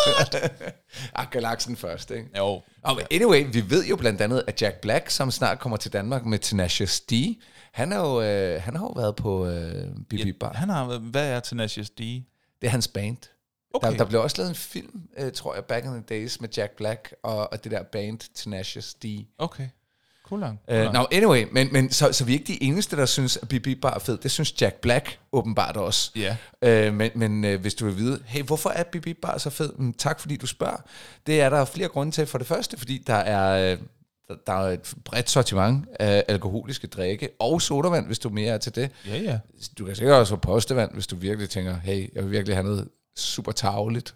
ah, 1.15 1.27
galaksen 1.31 1.77
først, 1.77 2.11
ikke? 2.11 2.29
jo. 2.39 2.63
Men 2.87 3.07
anyway, 3.11 3.47
vi 3.53 3.71
ved 3.71 3.87
jo 3.87 3.97
blandt 3.97 4.21
andet, 4.21 4.45
at 4.47 4.63
Jack 4.63 4.81
Black, 4.81 5.11
som 5.11 5.31
snart 5.31 5.59
kommer 5.59 5.77
til 5.77 5.93
Danmark 5.93 6.25
med 6.25 6.39
Tenacious 6.39 7.01
D, 7.01 7.13
han, 7.73 7.93
er 7.93 7.99
jo, 7.99 8.23
øh, 8.23 8.63
han 8.63 8.77
har 8.77 8.85
jo 8.85 8.93
været 8.97 9.17
på 9.17 9.47
øh, 9.47 9.85
BB 10.09 10.39
Bar. 10.41 10.53
Han 10.53 10.69
har, 10.69 10.99
hvad 10.99 11.31
er 11.31 11.41
Tenacious 11.41 11.91
D? 11.91 11.99
Det 11.99 12.67
er 12.67 12.69
hans 12.69 12.89
band. 12.89 13.17
Okay. 13.75 13.91
Der, 13.91 13.97
der 13.97 14.05
blev 14.05 14.21
også 14.21 14.37
lavet 14.39 14.49
en 14.49 14.55
film, 14.55 15.03
øh, 15.19 15.33
tror 15.33 15.55
jeg, 15.55 15.65
back 15.65 15.85
in 15.85 15.91
the 15.91 16.03
days, 16.09 16.41
med 16.41 16.49
Jack 16.57 16.77
Black 16.77 17.15
og, 17.23 17.53
og 17.53 17.65
det 17.65 17.73
der 17.73 17.83
band 17.83 18.19
Tenacious 18.35 18.95
D. 18.95 19.05
Okay. 19.39 19.69
Cool 20.31 20.41
lang. 20.41 20.61
Uh, 20.69 20.93
no, 20.93 21.05
anyway, 21.13 21.45
men, 21.53 21.69
men 21.73 21.91
så, 21.91 22.13
så 22.13 22.25
vi 22.25 22.33
er 22.35 22.39
ikke 22.39 22.53
de 22.53 22.63
eneste, 22.63 22.97
der 22.97 23.07
synes, 23.07 23.37
at 23.37 23.49
BB 23.49 23.67
Bar 23.83 23.95
er 23.95 23.99
fed. 23.99 24.19
Det 24.19 24.31
synes 24.31 24.61
Jack 24.63 24.75
Black 24.81 25.19
åbenbart 25.33 25.77
også. 25.77 26.11
Ja. 26.63 26.89
Uh, 26.89 26.95
men 26.95 27.11
men 27.15 27.45
uh, 27.45 27.61
hvis 27.61 27.75
du 27.75 27.85
vil 27.87 27.97
vide, 27.97 28.23
hey, 28.27 28.43
hvorfor 28.43 28.71
er 28.71 28.83
BB 28.83 29.07
Bar 29.23 29.39
så 29.39 29.51
fed? 29.51 29.73
Mm, 29.79 29.93
tak 29.93 30.21
fordi 30.21 30.37
du 30.37 30.47
spørger. 30.47 30.77
Det 31.27 31.41
er 31.41 31.49
der 31.51 31.65
flere 31.65 31.89
grunde 31.89 32.13
til. 32.13 32.27
For 32.27 32.39
det 32.39 32.47
første, 32.47 32.79
fordi 32.79 33.03
der 33.07 33.15
er... 33.15 33.73
øh, 33.73 33.79
der- 34.47 34.53
er 34.53 34.69
et 34.69 34.95
bredt 35.05 35.31
sortiment 35.31 35.85
af 36.01 36.25
alkoholiske 36.29 36.87
drikke 36.87 37.29
og 37.39 37.63
sodavand, 37.63 38.07
hvis 38.07 38.19
du 38.19 38.29
mere 38.29 38.55
er 38.55 38.59
til 38.59 38.75
det. 38.75 38.91
Ja, 39.07 39.17
ja. 39.19 39.39
Du 39.79 39.85
kan 39.85 39.97
sikkert 39.97 40.17
også 40.17 40.31
få 40.35 40.37
postevand, 40.41 40.93
hvis 40.93 41.07
du 41.07 41.17
virkelig 41.17 41.51
tænker, 41.51 41.77
hey, 41.83 42.15
jeg 42.15 42.23
vil 42.25 42.31
virkelig 42.33 42.57
have 42.57 42.65
noget 42.65 42.89
super 43.19 43.53
tageligt. 43.53 44.15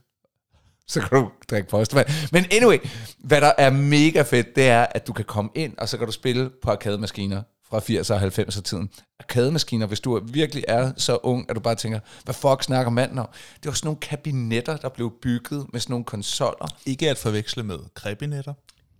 Så 0.89 1.01
kan 1.01 1.19
du 1.19 1.31
drikke 1.51 1.69
postevand. 1.69 2.09
Men 2.33 2.45
anyway, 2.53 2.79
hvad 3.19 3.41
der 3.41 3.53
er 3.59 3.71
mega 3.71 4.23
fedt, 4.23 4.57
det 4.57 4.69
er, 4.69 4.87
at 4.91 5.07
du 5.07 5.13
kan 5.13 5.25
komme 5.25 5.51
ind, 5.55 5.79
og 5.79 5.89
så 5.89 5.99
kan 5.99 6.07
du 6.07 6.13
spille 6.13 6.51
på 6.63 6.71
arkademaskiner 6.71 7.43
fra 7.69 7.79
80'er 7.79 8.15
og 8.15 8.23
90'er 8.23 8.61
tiden. 8.63 8.91
Arkademaskiner, 9.21 9.87
hvis 9.87 10.01
du 10.01 10.21
virkelig 10.25 10.65
er 10.69 10.93
så 10.97 11.19
ung, 11.23 11.51
at 11.51 11.57
du 11.57 11.61
bare 11.61 11.75
tænker, 11.75 12.01
hvad 12.25 12.35
fuck 12.35 12.63
snakker 12.63 12.91
manden 12.91 13.19
om? 13.19 13.29
Det 13.55 13.67
var 13.67 13.73
sådan 13.73 13.87
nogle 13.87 14.01
kabinetter, 14.01 14.77
der 14.77 14.89
blev 14.89 15.13
bygget 15.23 15.67
med 15.73 15.81
sådan 15.81 15.93
nogle 15.93 16.05
konsoller. 16.05 16.69
Ikke 16.87 17.11
at 17.11 17.19
forveksle 17.19 17.63
med 17.63 17.79
krebinetter. 17.95 18.55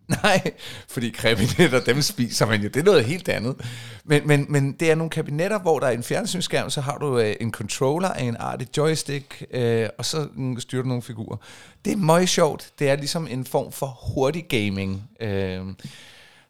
Nej, 0.23 0.51
fordi 0.89 1.11
kabinetter, 1.11 1.81
dem 1.81 2.03
spiser 2.03 2.47
man 2.47 2.63
jo. 2.63 2.69
Det 2.69 2.81
er 2.81 2.85
noget 2.85 3.05
helt 3.05 3.29
andet. 3.29 3.57
Men, 4.05 4.27
men, 4.27 4.47
men 4.49 4.73
det 4.73 4.91
er 4.91 4.95
nogle 4.95 5.11
kabinetter, 5.11 5.59
hvor 5.59 5.79
der 5.79 5.87
er 5.87 5.91
en 5.91 6.03
fjernsynsskærm, 6.03 6.71
så 6.71 6.81
har 6.81 6.99
du 6.99 7.19
øh, 7.19 7.37
en 7.41 7.53
controller 7.53 8.09
af 8.09 8.25
en 8.25 8.37
artig 8.39 8.69
joystick, 8.77 9.45
øh, 9.51 9.89
og 9.99 10.05
så 10.05 10.29
styrer 10.59 10.83
du 10.83 10.89
nogle 10.89 11.03
figurer. 11.03 11.37
Det 11.85 11.93
er 11.93 11.97
meget 11.97 12.29
sjovt. 12.29 12.71
Det 12.79 12.89
er 12.89 12.97
ligesom 12.97 13.27
en 13.31 13.45
form 13.45 13.73
for 13.73 13.87
hurtig 13.87 14.47
gaming. 14.49 15.03
Øh, 15.21 15.61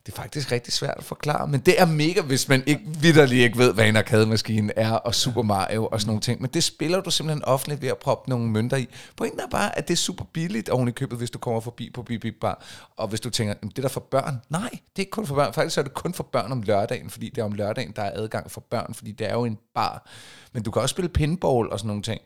det 0.07 0.13
er 0.13 0.17
faktisk 0.17 0.53
rigtig 0.53 0.73
svært 0.73 0.95
at 0.97 1.05
forklare, 1.05 1.49
men 1.49 1.61
det 1.61 1.81
er 1.81 1.87
mega, 1.87 2.21
hvis 2.21 2.49
man 2.49 2.63
ikke 2.67 2.83
vidderligt 2.87 3.43
ikke 3.43 3.59
ved, 3.59 3.73
hvad 3.75 3.89
en 3.89 3.97
arcade-maskine 3.97 4.79
er, 4.79 4.93
og 4.93 5.15
Super 5.15 5.43
Mario 5.43 5.87
og 5.87 6.01
sådan 6.01 6.09
nogle 6.09 6.21
ting. 6.21 6.41
Men 6.41 6.51
det 6.55 6.65
spiller 6.65 7.01
du 7.01 7.11
simpelthen 7.11 7.45
offentligt 7.45 7.83
ved 7.83 7.89
at 7.89 7.99
proppe 7.99 8.31
nogle 8.31 8.51
mønter 8.51 8.77
i. 8.77 8.89
Pointen 9.17 9.41
er 9.41 9.47
bare, 9.51 9.79
at 9.79 9.89
det 9.89 9.95
er 9.95 9.99
super 9.99 10.25
billigt 10.33 10.69
oven 10.69 10.89
i 10.89 10.91
købet, 10.91 11.19
hvis 11.19 11.31
du 11.31 11.39
kommer 11.39 11.61
forbi 11.61 11.91
på 11.95 12.03
Bip 12.03 12.25
Bar. 12.41 12.65
Og 12.97 13.09
hvis 13.09 13.21
du 13.21 13.31
tænker, 13.31 13.55
"Jamen, 13.63 13.71
det 13.71 13.79
er 13.79 13.83
der 13.83 13.89
for 13.89 14.01
børn. 14.01 14.41
Nej, 14.51 14.71
det 14.71 14.79
er 14.97 15.01
ikke 15.01 15.11
kun 15.11 15.27
for 15.27 15.35
børn. 15.35 15.53
Faktisk 15.53 15.79
er 15.79 15.83
det 15.83 15.95
kun 15.95 16.15
for 16.15 16.25
børn 16.25 16.53
om 16.53 16.63
lørdagen, 16.63 17.11
fordi 17.11 17.29
det 17.29 17.39
er 17.39 17.45
om 17.45 17.53
lørdagen, 17.53 17.93
der 17.97 18.03
er 18.03 18.11
adgang 18.15 18.51
for 18.51 18.61
børn, 18.61 18.95
fordi 18.95 19.13
det 19.13 19.27
er 19.31 19.35
jo 19.35 19.45
en 19.45 19.59
bar. 19.75 20.09
Men 20.53 20.63
du 20.63 20.71
kan 20.71 20.83
også 20.83 20.93
spille 20.93 21.09
pinball 21.09 21.71
og 21.71 21.79
sådan 21.79 21.89
nogle 21.89 22.03
ting 22.03 22.21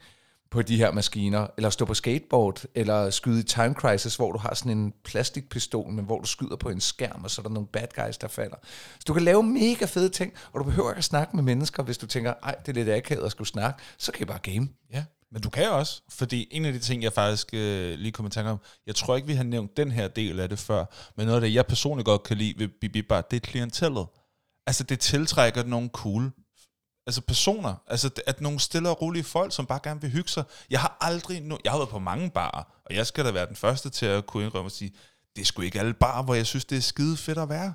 på 0.50 0.62
de 0.62 0.76
her 0.76 0.92
maskiner, 0.92 1.46
eller 1.56 1.70
stå 1.70 1.84
på 1.84 1.94
skateboard, 1.94 2.64
eller 2.74 3.10
skyde 3.10 3.40
i 3.40 3.42
Time 3.42 3.74
Crisis, 3.74 4.16
hvor 4.16 4.32
du 4.32 4.38
har 4.38 4.54
sådan 4.54 4.78
en 4.78 4.92
plastikpistol, 5.04 5.92
men 5.92 6.04
hvor 6.04 6.20
du 6.20 6.26
skyder 6.26 6.56
på 6.56 6.68
en 6.68 6.80
skærm, 6.80 7.24
og 7.24 7.30
så 7.30 7.40
er 7.40 7.42
der 7.42 7.50
nogle 7.50 7.68
bad 7.68 8.04
guys, 8.04 8.18
der 8.18 8.28
falder. 8.28 8.56
Så 8.94 9.04
du 9.06 9.12
kan 9.12 9.22
lave 9.22 9.42
mega 9.42 9.84
fede 9.84 10.08
ting, 10.08 10.32
og 10.52 10.60
du 10.60 10.64
behøver 10.64 10.90
ikke 10.90 10.98
at 10.98 11.04
snakke 11.04 11.36
med 11.36 11.44
mennesker, 11.44 11.82
hvis 11.82 11.98
du 11.98 12.06
tænker, 12.06 12.34
ej, 12.42 12.54
det 12.66 12.68
er 12.68 12.84
lidt 12.84 12.96
akavet 12.96 13.24
at 13.24 13.30
skulle 13.30 13.48
snakke, 13.48 13.82
så 13.98 14.12
kan 14.12 14.22
I 14.22 14.24
bare 14.24 14.38
game. 14.38 14.68
Ja, 14.92 15.04
men 15.32 15.42
du 15.42 15.50
kan 15.50 15.64
jo 15.64 15.78
også, 15.78 16.02
fordi 16.08 16.48
en 16.50 16.64
af 16.64 16.72
de 16.72 16.78
ting, 16.78 17.02
jeg 17.02 17.12
faktisk 17.12 17.48
øh, 17.52 17.98
lige 17.98 18.12
kom 18.12 18.26
i 18.26 18.30
tanke 18.30 18.50
om, 18.50 18.58
jeg 18.86 18.94
tror 18.94 19.16
ikke, 19.16 19.28
vi 19.28 19.34
har 19.34 19.44
nævnt 19.44 19.76
den 19.76 19.90
her 19.90 20.08
del 20.08 20.40
af 20.40 20.48
det 20.48 20.58
før, 20.58 20.84
men 21.16 21.26
noget 21.26 21.36
af 21.36 21.40
det, 21.40 21.54
jeg 21.54 21.66
personligt 21.66 22.06
godt 22.06 22.22
kan 22.22 22.36
lide 22.36 22.54
ved 22.58 22.68
Bibi 22.80 23.02
Bar, 23.02 23.20
det 23.20 23.36
er 23.36 23.40
klientellet. 23.40 24.06
Altså, 24.66 24.84
det 24.84 25.00
tiltrækker 25.00 25.64
nogle 25.64 25.88
cool 25.88 26.30
altså 27.08 27.20
personer, 27.20 27.74
altså 27.86 28.10
at 28.26 28.40
nogle 28.40 28.60
stille 28.60 28.88
og 28.90 29.02
rolige 29.02 29.24
folk, 29.24 29.54
som 29.54 29.66
bare 29.66 29.80
gerne 29.82 30.00
vil 30.00 30.10
hygge 30.10 30.28
sig. 30.28 30.44
Jeg 30.70 30.80
har 30.80 30.96
aldrig, 31.00 31.40
no, 31.40 31.56
jeg 31.64 31.72
har 31.72 31.78
været 31.78 31.88
på 31.88 31.98
mange 31.98 32.30
barer, 32.30 32.62
og 32.84 32.94
jeg 32.94 33.06
skal 33.06 33.24
da 33.24 33.30
være 33.30 33.46
den 33.46 33.56
første 33.56 33.90
til 33.90 34.06
at 34.06 34.26
kunne 34.26 34.44
indrømme 34.44 34.66
og 34.68 34.72
sige, 34.72 34.92
det 35.36 35.42
er 35.42 35.46
sgu 35.46 35.62
ikke 35.62 35.80
alle 35.80 35.94
barer, 35.94 36.22
hvor 36.22 36.34
jeg 36.34 36.46
synes, 36.46 36.64
det 36.64 36.78
er 36.78 36.82
skide 36.82 37.16
fedt 37.16 37.38
at 37.38 37.48
være. 37.48 37.74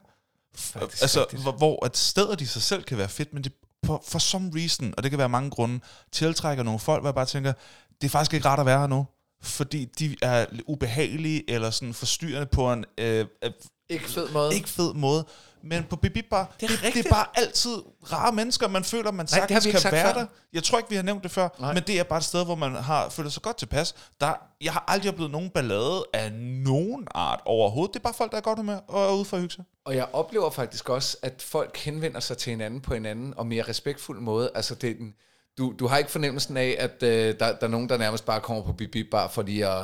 Faktisk 0.56 1.02
altså, 1.02 1.22
rigtigt. 1.22 1.42
hvor, 1.42 1.52
hvor 1.52 1.86
at 1.86 1.98
stedet 1.98 2.42
i 2.42 2.46
sig 2.46 2.62
selv 2.62 2.84
kan 2.84 2.98
være 2.98 3.10
fedt, 3.10 3.34
men 3.34 3.44
det 3.44 3.54
for, 3.86 4.04
for 4.08 4.20
some 4.20 4.52
reason, 4.56 4.94
og 4.98 5.04
det 5.04 5.12
kan 5.12 5.18
være 5.20 5.30
mange 5.30 5.50
grunde, 5.50 5.80
tiltrækker 6.12 6.64
nogle 6.64 6.80
folk, 6.80 7.02
hvor 7.02 7.10
jeg 7.10 7.16
bare 7.16 7.26
tænker, 7.26 7.54
det 8.02 8.08
er 8.08 8.10
faktisk 8.10 8.34
ikke 8.34 8.48
rart 8.48 8.60
at 8.60 8.66
være 8.66 8.80
her 8.80 8.88
nu, 8.88 9.06
fordi 9.42 9.86
de 9.86 10.16
er 10.22 10.46
ubehagelige 10.66 11.52
eller 11.52 11.70
sådan 11.70 11.94
forstyrrende 11.94 12.46
på 12.46 12.74
en 12.74 12.86
øh, 12.98 13.26
øh, 13.44 13.52
Ikke 13.90 14.10
fed 14.10 14.30
måde. 14.30 14.56
ikke 14.56 14.70
fed 14.70 14.94
måde. 14.94 15.26
Men 15.66 15.84
på 15.84 15.96
Bibi 15.96 16.22
Bar, 16.22 16.56
det, 16.62 16.72
er 16.72 16.76
det, 16.84 16.94
det 16.94 17.06
er 17.06 17.10
bare 17.10 17.26
altid 17.34 17.76
rare 18.12 18.32
mennesker, 18.32 18.68
man 18.68 18.84
føler, 18.84 19.12
man 19.12 19.26
Nej, 19.32 19.40
sagtens 19.40 19.66
ikke 19.66 19.74
kan 19.74 19.82
sagt 19.82 19.92
være 19.94 20.14
før. 20.14 20.20
der. 20.20 20.26
Jeg 20.54 20.64
tror 20.64 20.78
ikke, 20.78 20.90
vi 20.90 20.96
har 20.96 21.04
nævnt 21.04 21.24
det 21.24 21.32
før, 21.32 21.42
Nej. 21.42 21.52
Nej. 21.60 21.74
men 21.74 21.84
det 21.88 22.00
er 22.00 22.04
bare 22.04 22.18
et 22.18 22.24
sted, 22.24 22.46
hvor 22.46 22.56
man 22.56 22.76
har 22.76 23.10
følt 23.10 23.34
sig 23.34 23.42
godt 23.44 23.58
tilpas. 23.58 23.96
Der, 24.22 24.34
jeg 24.62 24.74
har 24.74 24.84
aldrig 24.88 25.12
oplevet 25.12 25.32
nogen 25.32 25.50
ballade 25.50 26.04
af 26.14 26.32
nogen 26.34 27.08
art 27.16 27.40
overhovedet. 27.46 27.94
Det 27.94 28.00
er 28.00 28.04
bare 28.04 28.14
folk, 28.14 28.32
der 28.32 28.38
er 28.38 28.42
godt 28.42 28.60
humør 28.60 28.78
og 28.88 29.06
er 29.10 29.14
ude 29.16 29.26
for 29.26 29.38
at 29.38 29.42
hygge 29.42 29.54
sig. 29.56 29.64
Og 29.86 29.96
jeg 29.96 30.08
oplever 30.14 30.50
faktisk 30.50 30.90
også, 30.90 31.18
at 31.22 31.42
folk 31.48 31.78
henvender 31.78 32.20
sig 32.20 32.38
til 32.38 32.50
hinanden 32.50 32.82
på 32.82 32.94
en 32.94 33.06
anden 33.06 33.34
og 33.38 33.48
mere 33.48 33.64
respektfuld 33.68 34.20
måde. 34.22 34.52
Altså, 34.56 34.76
det 34.76 34.90
er 34.90 34.94
den, 34.96 35.14
du, 35.58 35.74
du 35.80 35.88
har 35.88 35.98
ikke 35.98 36.12
fornemmelsen 36.12 36.58
af, 36.58 36.76
at 36.80 37.04
øh, 37.04 37.10
der, 37.40 37.56
der 37.56 37.56
er 37.62 37.68
nogen, 37.68 37.90
der 37.90 37.98
nærmest 37.98 38.26
bare 38.26 38.40
kommer 38.40 38.64
på 38.64 38.74
bip 38.74 39.08
bare 39.12 39.30
fordi 39.30 39.62
at 39.62 39.78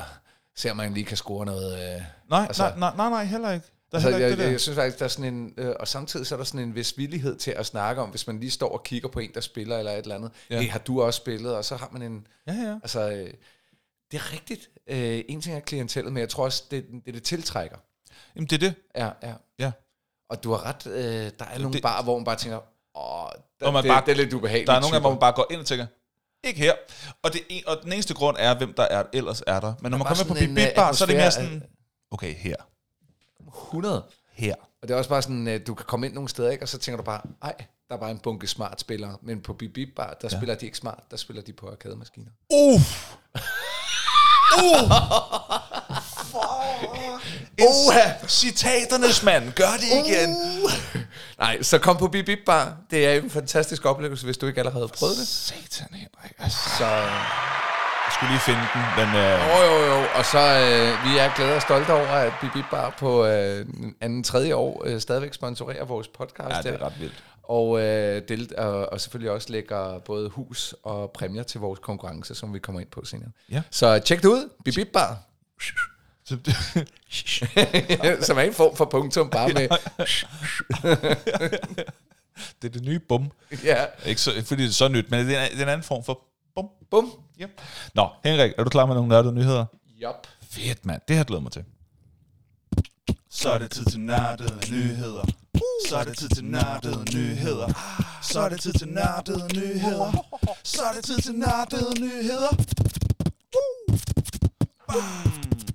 se, 0.55 0.71
om 0.71 0.77
man 0.77 0.93
lige 0.93 1.05
kan 1.05 1.17
score 1.17 1.45
noget. 1.45 1.73
Øh. 1.95 2.01
Nej, 2.29 2.45
Altså- 2.47 2.63
nej, 2.63 2.73
nej, 2.79 2.91
nej, 2.97 3.09
nej, 3.09 3.23
heller 3.23 3.51
ikke. 3.51 3.65
Der 3.91 3.97
er 3.99 4.03
Altså, 4.05 4.09
jeg, 4.19 4.29
det 4.29 4.37
der. 4.37 4.49
jeg 4.49 4.59
synes 4.59 4.75
faktisk, 4.75 4.99
der 4.99 5.05
er 5.05 5.09
sådan 5.09 5.33
en... 5.33 5.53
Øh, 5.57 5.75
og 5.79 5.87
samtidig 5.87 6.27
så 6.27 6.35
er 6.35 6.37
der 6.37 6.43
sådan 6.43 6.59
en 6.61 6.75
vis 6.75 6.97
villighed 6.97 7.37
til 7.37 7.51
at 7.51 7.65
snakke 7.65 8.01
om, 8.01 8.09
hvis 8.09 8.27
man 8.27 8.39
lige 8.39 8.51
står 8.51 8.69
og 8.69 8.83
kigger 8.83 9.09
på 9.09 9.19
en, 9.19 9.31
der 9.33 9.41
spiller 9.41 9.77
eller 9.77 9.91
et 9.91 9.97
eller 9.97 10.15
andet. 10.15 10.31
Ja. 10.49 10.61
Hey, 10.61 10.69
har 10.69 10.79
du 10.79 11.01
også 11.01 11.17
spillet? 11.17 11.55
Og 11.55 11.65
så 11.65 11.75
har 11.75 11.89
man 11.91 12.01
en... 12.01 12.27
Ja, 12.47 12.53
ja. 12.53 12.73
Altså, 12.83 13.09
øh, 13.11 13.33
det 14.11 14.17
er 14.17 14.33
rigtigt. 14.33 14.69
Øh, 14.87 15.21
en 15.29 15.41
ting 15.41 15.55
er 15.55 15.59
klientellet, 15.59 16.13
men 16.13 16.21
jeg 16.21 16.29
tror 16.29 16.43
også, 16.43 16.63
det, 16.71 16.85
det, 17.05 17.13
det 17.13 17.23
tiltrækker. 17.23 17.77
Jamen, 18.35 18.47
det 18.47 18.55
er 18.63 18.67
det. 18.69 18.73
Ja, 18.95 19.09
ja. 19.23 19.33
Ja. 19.59 19.71
Og 20.29 20.43
du 20.43 20.51
har 20.51 20.65
ret, 20.65 20.87
øh, 20.87 21.31
der 21.39 21.45
er 21.45 21.57
nogle 21.59 21.73
Det- 21.73 21.81
barer, 21.81 22.03
hvor 22.03 22.17
man 22.17 22.25
bare 22.25 22.35
tænker, 22.35 22.57
åh, 22.95 23.29
der, 23.59 23.71
man 23.71 23.83
det, 23.83 23.89
bare- 23.89 24.03
det 24.05 24.11
er 24.11 24.15
lidt 24.15 24.33
ubehageligt. 24.33 24.67
Der 24.67 24.73
er 24.73 24.79
nogle 24.79 24.93
dem, 24.95 25.01
hvor 25.01 25.09
man 25.09 25.19
bare 25.19 25.33
går 25.33 25.47
ind 25.51 25.59
og 25.59 25.65
tænker, 25.65 25.85
ikke 26.43 26.59
her. 26.59 26.73
Og, 27.23 27.33
det, 27.33 27.41
en- 27.49 27.63
og 27.67 27.77
den 27.83 27.93
eneste 27.93 28.13
grund 28.13 28.37
er, 28.39 28.57
hvem 28.57 28.73
der 28.73 28.83
er, 28.83 29.03
ellers 29.13 29.43
er 29.47 29.59
der. 29.59 29.73
Men 29.81 29.91
når 29.91 29.97
man 29.97 30.07
kommer 30.07 30.23
på 30.23 30.43
en, 30.43 30.57
øh, 30.57 30.67
Bar, 30.75 30.91
så 30.91 31.03
er 31.03 31.07
det 31.07 31.15
mere 31.15 31.31
sådan, 31.31 31.63
okay, 32.11 32.33
her. 32.35 32.55
100. 33.57 34.03
Her. 34.33 34.55
Og 34.81 34.87
det 34.87 34.93
er 34.93 34.97
også 34.97 35.09
bare 35.09 35.21
sådan, 35.21 35.47
at 35.47 35.67
du 35.67 35.73
kan 35.73 35.85
komme 35.85 36.05
ind 36.05 36.13
nogle 36.13 36.29
steder, 36.29 36.49
ikke? 36.49 36.63
og 36.63 36.69
så 36.69 36.77
tænker 36.77 36.97
du 36.97 37.03
bare, 37.03 37.21
ej, 37.41 37.55
der 37.89 37.95
er 37.95 37.99
bare 37.99 38.11
en 38.11 38.19
bunke 38.19 38.47
smart 38.47 38.79
spillere. 38.79 39.17
Men 39.21 39.41
på 39.41 39.53
Bip 39.53 39.73
Bip 39.73 39.89
Bar, 39.95 40.17
der 40.21 40.29
ja. 40.31 40.37
spiller 40.37 40.55
de 40.55 40.65
ikke 40.65 40.77
smart, 40.77 40.99
der 41.11 41.17
spiller 41.17 41.43
de 41.43 41.53
på 41.53 41.69
arkademaskiner. 41.69 42.31
Uff. 42.49 43.13
Oha! 47.61 48.27
Citaternes 48.27 49.23
mand, 49.23 49.51
gør 49.51 49.71
det 49.79 50.07
igen. 50.07 50.29
Nej, 51.39 51.61
så 51.61 51.79
kom 51.79 51.97
på 51.97 52.07
Bip 52.07 52.25
Bip 52.25 52.39
Bar. 52.45 52.77
Det 52.91 53.07
er 53.07 53.13
en 53.13 53.29
fantastisk 53.29 53.85
oplevelse, 53.85 54.25
hvis 54.25 54.37
du 54.37 54.47
ikke 54.47 54.59
allerede 54.59 54.87
har 54.87 54.93
prøvet 54.99 55.17
det. 55.17 55.27
Satan, 55.27 55.87
Henrik. 55.91 56.31
Altså, 56.39 56.57
Så, 56.77 56.85
øh, 56.85 57.11
jeg 58.09 58.13
skulle 58.15 58.31
lige 58.33 58.45
finde 58.49 58.65
den, 58.73 58.83
men... 58.99 59.09
Øh, 59.23 59.39
jo, 59.49 59.57
jo, 59.71 59.77
jo. 59.93 59.99
Og 60.15 60.25
så, 60.25 60.39
øh, 60.39 60.87
vi 61.05 61.17
er 61.17 61.35
glade 61.35 61.55
og 61.55 61.61
stolte 61.61 61.93
over, 61.93 62.07
at 62.07 62.33
Bip 62.41 62.65
Bar 62.71 62.95
på 62.99 63.25
øh, 63.25 63.65
anden, 64.01 64.23
tredje 64.23 64.55
år 64.55 64.83
øh, 64.85 65.01
stadigvæk 65.01 65.33
sponsorerer 65.33 65.85
vores 65.85 66.07
podcast. 66.07 66.55
ja, 66.55 66.71
det 66.71 66.81
er 66.81 66.85
ret 66.85 66.99
vildt. 66.99 67.23
Og, 67.43 67.81
øh, 67.81 68.21
delt, 68.29 68.51
og, 68.53 68.93
og 68.93 69.01
selvfølgelig 69.01 69.31
også 69.31 69.51
lægger 69.51 69.99
både 69.99 70.29
hus 70.29 70.75
og 70.83 71.11
præmier 71.11 71.43
til 71.43 71.59
vores 71.59 71.79
konkurrence, 71.79 72.35
som 72.35 72.53
vi 72.53 72.59
kommer 72.59 72.81
ind 72.81 72.89
på 72.89 73.05
senere. 73.05 73.29
Ja. 73.51 73.61
Så 73.71 73.99
tjek 73.99 74.21
det 74.21 74.27
ud. 74.27 74.49
Bip 74.65 74.87
Bar. 74.93 75.17
som 78.27 78.37
er 78.37 78.41
en 78.41 78.53
form 78.53 78.75
for 78.75 78.85
punktum, 78.85 79.29
bare 79.29 79.49
med... 79.49 79.61
det 82.61 82.67
er 82.67 82.69
det 82.73 82.83
nye 82.83 82.99
bum. 82.99 83.31
Ja, 83.63 83.85
Ikke 84.05 84.21
så, 84.21 84.31
fordi 84.45 84.63
det 84.63 84.69
er 84.69 84.73
så 84.73 84.87
nyt, 84.87 85.11
men 85.11 85.27
det 85.27 85.37
er 85.37 85.43
en, 85.43 85.51
det 85.51 85.59
er 85.59 85.63
en 85.63 85.69
anden 85.69 85.83
form 85.83 86.03
for 86.03 86.28
bum. 86.55 86.69
bum. 86.91 87.11
Yep. 87.41 87.61
Nå, 87.93 88.09
Henrik, 88.23 88.53
er 88.57 88.63
du 88.63 88.69
klar 88.69 88.85
med 88.85 88.95
nogle 88.95 89.09
nørdede 89.09 89.33
nyheder? 89.33 89.65
Jop. 90.01 90.27
Fedt, 90.49 90.85
mand. 90.85 91.01
Det 91.07 91.15
har 91.15 91.19
jeg 91.19 91.25
glædet 91.25 91.43
mig 91.43 91.51
til. 91.51 91.63
Så 93.29 93.49
er 93.51 93.57
det 93.57 93.71
tid 93.71 93.85
til 93.85 93.99
nørdede 93.99 94.71
nyheder. 94.71 95.25
Så 95.87 95.97
er 95.97 96.03
det 96.03 96.17
tid 96.17 96.29
til 96.29 96.45
nørdede 96.45 97.15
nyheder. 97.15 97.67
Så 98.21 98.39
er 98.39 98.49
det 98.49 98.61
tid 98.61 98.73
til 98.73 98.87
nørdede 98.87 99.53
nyheder. 99.55 100.11
Så 100.63 100.81
er 100.83 100.93
det 100.93 101.03
tid 101.03 101.17
til 101.17 101.35
nørdede 101.35 102.01
nyheder. 102.01 102.49
Bam. 104.87 105.68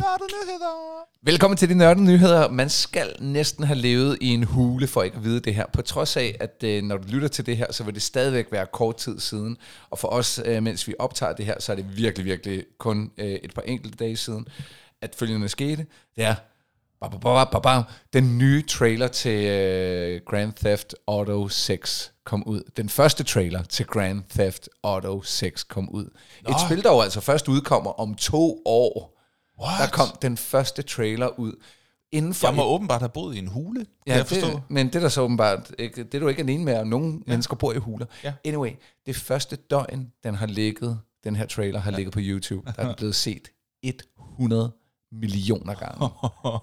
Nørdede 0.00 0.28
nyheder. 0.44 1.06
Velkommen 1.22 1.56
til 1.56 1.68
de 1.68 1.74
nørdede 1.74 2.04
nyheder. 2.04 2.50
Man 2.50 2.68
skal 2.68 3.16
næsten 3.20 3.64
have 3.64 3.78
levet 3.78 4.18
i 4.20 4.28
en 4.28 4.44
hule 4.44 4.86
for 4.86 5.02
ikke 5.02 5.16
at 5.16 5.24
vide 5.24 5.40
det 5.40 5.54
her. 5.54 5.66
På 5.72 5.82
trods 5.82 6.16
af, 6.16 6.36
at 6.40 6.64
øh, 6.64 6.82
når 6.82 6.96
du 6.96 7.08
lytter 7.08 7.28
til 7.28 7.46
det 7.46 7.56
her, 7.56 7.72
så 7.72 7.84
vil 7.84 7.94
det 7.94 8.02
stadigvæk 8.02 8.46
være 8.52 8.66
kort 8.66 8.96
tid 8.96 9.20
siden. 9.20 9.56
Og 9.90 9.98
for 9.98 10.08
os, 10.08 10.40
øh, 10.44 10.62
mens 10.62 10.88
vi 10.88 10.94
optager 10.98 11.32
det 11.32 11.46
her, 11.46 11.60
så 11.60 11.72
er 11.72 11.76
det 11.76 11.96
virkelig, 11.96 12.26
virkelig 12.26 12.64
kun 12.78 13.10
øh, 13.18 13.26
et 13.26 13.54
par 13.54 13.62
enkelte 13.62 13.96
dage 13.96 14.16
siden, 14.16 14.46
at 15.02 15.14
følgende 15.18 15.48
skete. 15.48 15.86
Det 16.16 16.24
er 16.24 16.34
ba, 17.00 17.08
ba, 17.08 17.18
ba, 17.18 17.44
ba, 17.44 17.58
ba, 17.58 17.82
den 18.12 18.38
nye 18.38 18.62
trailer 18.62 19.08
til 19.08 19.44
øh, 19.44 20.20
Grand 20.26 20.52
Theft 20.52 20.94
Auto 21.06 21.48
6 21.48 22.12
kom 22.24 22.42
ud. 22.46 22.62
Den 22.76 22.88
første 22.88 23.24
trailer 23.24 23.62
til 23.62 23.86
Grand 23.86 24.22
Theft 24.30 24.68
Auto 24.82 25.22
6 25.22 25.64
kom 25.64 25.88
ud. 25.90 26.10
Et 26.48 26.54
spil, 26.66 26.82
der 26.82 26.92
jo 26.92 27.00
altså 27.00 27.20
først 27.20 27.48
udkommer 27.48 28.00
om 28.00 28.14
to 28.14 28.62
år. 28.64 29.17
What? 29.60 29.80
Der 29.80 29.86
kom 29.86 30.08
den 30.22 30.36
første 30.36 30.82
trailer 30.82 31.38
ud. 31.38 31.52
Inden 32.12 32.34
for 32.34 32.46
Jeg 32.46 32.56
må 32.56 32.64
åbenbart 32.64 33.00
have 33.00 33.08
boet 33.08 33.34
i 33.34 33.38
en 33.38 33.46
hule, 33.46 33.86
ja, 34.06 34.16
jeg 34.16 34.26
forstå. 34.26 34.46
det, 34.46 34.62
men 34.68 34.86
det 34.86 34.94
er 34.94 35.00
der 35.00 35.08
så 35.08 35.20
åbenbart 35.20 35.72
ikke, 35.78 36.04
det 36.04 36.14
er 36.14 36.18
du 36.18 36.28
ikke 36.28 36.42
alene 36.42 36.64
med, 36.64 36.76
og 36.76 36.86
nogle 36.86 37.12
ja. 37.12 37.32
mennesker 37.32 37.56
bor 37.56 37.72
i 37.72 37.76
huler. 37.76 38.06
Ja. 38.24 38.32
Anyway, 38.44 38.70
det 39.06 39.16
første 39.16 39.56
døgn, 39.56 40.12
den 40.24 40.34
har 40.34 40.46
ligget, 40.46 40.98
den 41.24 41.36
her 41.36 41.46
trailer 41.46 41.80
har 41.80 41.90
ja. 41.90 41.96
ligget 41.96 42.12
på 42.12 42.20
YouTube, 42.22 42.72
der 42.76 42.82
er 42.82 42.94
blevet 42.98 43.14
set 43.14 43.48
100 43.82 44.72
millioner 45.12 45.74
gange. 45.74 46.08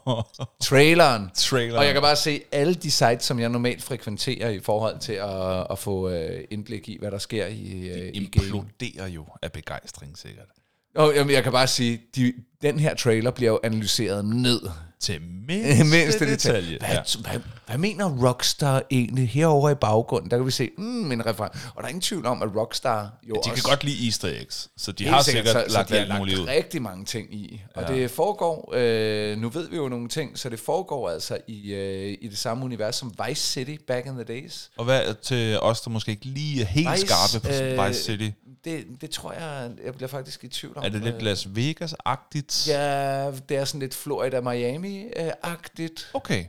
Traileren. 0.69 1.29
Trailer. 1.34 1.79
Og 1.79 1.86
jeg 1.86 1.93
kan 1.93 2.01
bare 2.01 2.15
se 2.15 2.41
alle 2.51 2.73
de 2.73 2.91
sites, 2.91 3.23
som 3.23 3.39
jeg 3.39 3.49
normalt 3.49 3.84
frekventerer 3.84 4.49
i 4.49 4.60
forhold 4.60 4.99
til 4.99 5.13
at, 5.13 5.67
at 5.71 5.79
få 5.79 6.10
øh, 6.10 6.43
indblik 6.51 6.89
i, 6.89 6.97
hvad 6.99 7.12
der 7.12 7.17
sker 7.17 7.45
i, 7.47 7.89
øh, 7.89 8.10
i 8.13 8.25
game. 8.25 8.45
imploderer 8.45 9.08
jo 9.08 9.25
af 9.41 9.51
begejstring, 9.51 10.17
sikkert. 10.17 10.47
Nå, 10.95 11.12
jamen, 11.12 11.34
jeg 11.34 11.43
kan 11.43 11.51
bare 11.51 11.67
sige, 11.67 12.01
de, 12.15 12.34
den 12.62 12.79
her 12.79 12.95
trailer 12.95 13.31
bliver 13.31 13.51
jo 13.51 13.60
analyseret 13.63 14.25
ned. 14.25 14.60
Til 14.99 15.21
mindste, 15.47 15.84
Mindste 15.84 16.25
detalje. 16.31 16.77
Hvad, 16.79 16.89
Ja. 16.89 16.93
ja. 16.95 17.01
hvad, 17.31 17.39
hvad 17.67 17.77
mener 17.77 18.10
Rockstar 18.27 18.84
egentlig? 18.91 19.29
Herovre 19.29 19.71
i 19.71 19.75
baggrunden, 19.75 20.31
der 20.31 20.38
kan 20.38 20.45
vi 20.45 20.51
se 20.51 20.69
mm, 20.77 21.12
en 21.12 21.25
reference. 21.25 21.60
Og 21.67 21.73
der 21.77 21.84
er 21.84 21.88
ingen 21.88 22.01
tvivl 22.01 22.25
om, 22.25 22.41
at 22.41 22.49
Rockstar 22.55 23.12
jo 23.29 23.34
De 23.34 23.39
også... 23.39 23.63
kan 23.63 23.63
godt 23.69 23.84
lide 23.84 24.05
easter 24.05 24.27
eggs, 24.27 24.69
så 24.77 24.91
de 24.91 25.08
har 25.08 25.21
sikkert, 25.21 25.47
så, 25.47 25.53
lagt 25.69 25.89
så 25.89 25.95
de 25.95 26.05
har 26.12 26.17
muligt 26.17 26.38
lagt 26.38 26.49
rigtig 26.49 26.81
mange 26.81 27.05
ting 27.05 27.34
i. 27.34 27.62
Og 27.75 27.81
Ja. 27.84 27.91
ja. 27.93 27.97
det 27.99 28.12
foregår, 28.12 28.73
øh, 28.75 29.38
nu 29.38 29.49
ved 29.49 29.69
vi 29.69 29.75
jo 29.75 29.89
nogle 29.89 30.10
ting, 30.10 30.39
så 30.39 30.49
det 30.49 30.60
foregår 30.60 31.10
altså 31.10 31.38
i, 31.47 31.73
øh, 31.73 32.17
i 32.21 32.27
det 32.27 32.38
samme 32.38 32.65
univers 32.65 32.95
som 32.95 33.13
Vice 33.27 33.41
City 33.51 33.75
back 33.88 34.05
in 34.05 34.13
the 34.13 34.23
days. 34.23 34.69
Og 34.77 34.86
hvad 34.86 35.21
til 35.23 35.60
os, 35.60 35.81
der 35.81 35.89
måske 35.89 36.12
ikke 36.12 36.25
lige 36.25 36.62
er 36.62 36.65
helt 36.65 36.91
Vice, 36.91 37.08
skarpe 37.08 37.47
på 37.47 37.53
øh, 37.63 37.88
Vice 37.88 38.03
City? 38.03 38.29
Det, 38.65 38.86
det 39.01 39.10
tror 39.10 39.32
jeg, 39.32 39.71
jeg 39.84 39.93
bliver 39.93 40.08
faktisk 40.08 40.43
i 40.43 40.47
tvivl 40.47 40.78
om. 40.78 40.84
Er 40.84 40.89
det 40.89 41.01
lidt 41.01 41.15
Øh, 41.15 41.21
Las 41.21 41.45
Vegas-agtigt? 41.45 42.69
Ja, 42.71 43.32
det 43.49 43.58
er 43.58 43.65
sådan 43.65 43.80
lidt 43.80 43.95
Florida-Miami-agtigt, 44.08 46.10
Okay. 46.13 46.45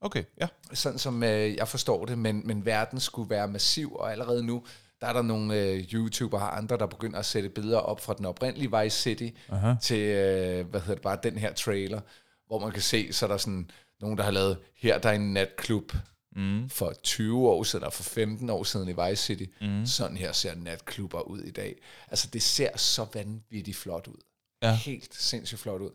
Okay, 0.00 0.24
ja. 0.40 0.46
sådan 0.72 0.98
som 0.98 1.22
øh, 1.22 1.56
jeg 1.56 1.68
forstår 1.68 2.04
det, 2.04 2.18
men, 2.18 2.42
men 2.44 2.66
verden 2.66 3.00
skulle 3.00 3.30
være 3.30 3.48
massiv, 3.48 3.94
og 3.94 4.12
allerede 4.12 4.46
nu, 4.46 4.64
der 5.00 5.06
er 5.06 5.12
der 5.12 5.22
nogle 5.22 5.60
øh, 5.60 5.84
YouTubere 5.92 6.40
og 6.40 6.56
andre, 6.56 6.76
der 6.76 6.86
begynder 6.86 7.18
at 7.18 7.26
sætte 7.26 7.48
billeder 7.48 7.78
op 7.78 8.00
fra 8.00 8.14
den 8.14 8.26
oprindelige 8.26 8.80
Vice 8.80 9.02
City 9.02 9.28
Aha. 9.48 9.74
til, 9.82 9.98
øh, 9.98 10.66
hvad 10.66 10.80
hedder 10.80 10.94
det, 10.94 11.02
bare 11.02 11.18
den 11.22 11.38
her 11.38 11.52
trailer, 11.52 12.00
hvor 12.46 12.58
man 12.58 12.72
kan 12.72 12.82
se, 12.82 13.12
så 13.12 13.26
er 13.26 13.30
der 13.30 13.36
sådan 13.36 13.70
nogen, 14.00 14.18
der 14.18 14.24
har 14.24 14.30
lavet, 14.30 14.58
her 14.76 14.98
der 14.98 15.08
er 15.08 15.12
en 15.14 15.32
natklub 15.32 15.92
mm. 16.36 16.68
for 16.68 16.92
20 17.02 17.48
år 17.48 17.62
siden, 17.62 17.84
og 17.84 17.92
for 17.92 18.02
15 18.02 18.50
år 18.50 18.62
siden 18.62 18.88
i 18.88 18.92
Vice 18.92 19.22
City. 19.22 19.44
Mm. 19.60 19.86
Sådan 19.86 20.16
her 20.16 20.32
ser 20.32 20.54
natklubber 20.54 21.20
ud 21.20 21.40
i 21.40 21.50
dag. 21.50 21.76
Altså, 22.08 22.28
det 22.32 22.42
ser 22.42 22.76
så 22.76 23.06
vanvittigt 23.14 23.76
flot 23.76 24.06
ud. 24.06 24.20
Ja. 24.62 24.74
Helt 24.74 25.14
sindssygt 25.14 25.60
flot 25.60 25.80
ud. 25.80 25.90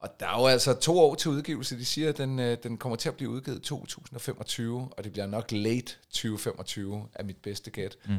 Og 0.00 0.20
der 0.20 0.26
er 0.26 0.40
jo 0.40 0.46
altså 0.46 0.74
to 0.74 0.98
år 0.98 1.14
til 1.14 1.30
udgivelse. 1.30 1.78
De 1.78 1.84
siger, 1.84 2.08
at 2.08 2.18
den, 2.18 2.38
øh, 2.38 2.56
den 2.62 2.76
kommer 2.76 2.96
til 2.96 3.08
at 3.08 3.14
blive 3.14 3.30
udgivet 3.30 3.58
i 3.58 3.60
2025, 3.60 4.88
og 4.96 5.04
det 5.04 5.12
bliver 5.12 5.26
nok 5.26 5.52
late 5.52 5.92
2025, 6.10 7.08
er 7.14 7.24
mit 7.24 7.36
bedste 7.36 7.70
gæt. 7.70 7.96
Mm. 8.08 8.16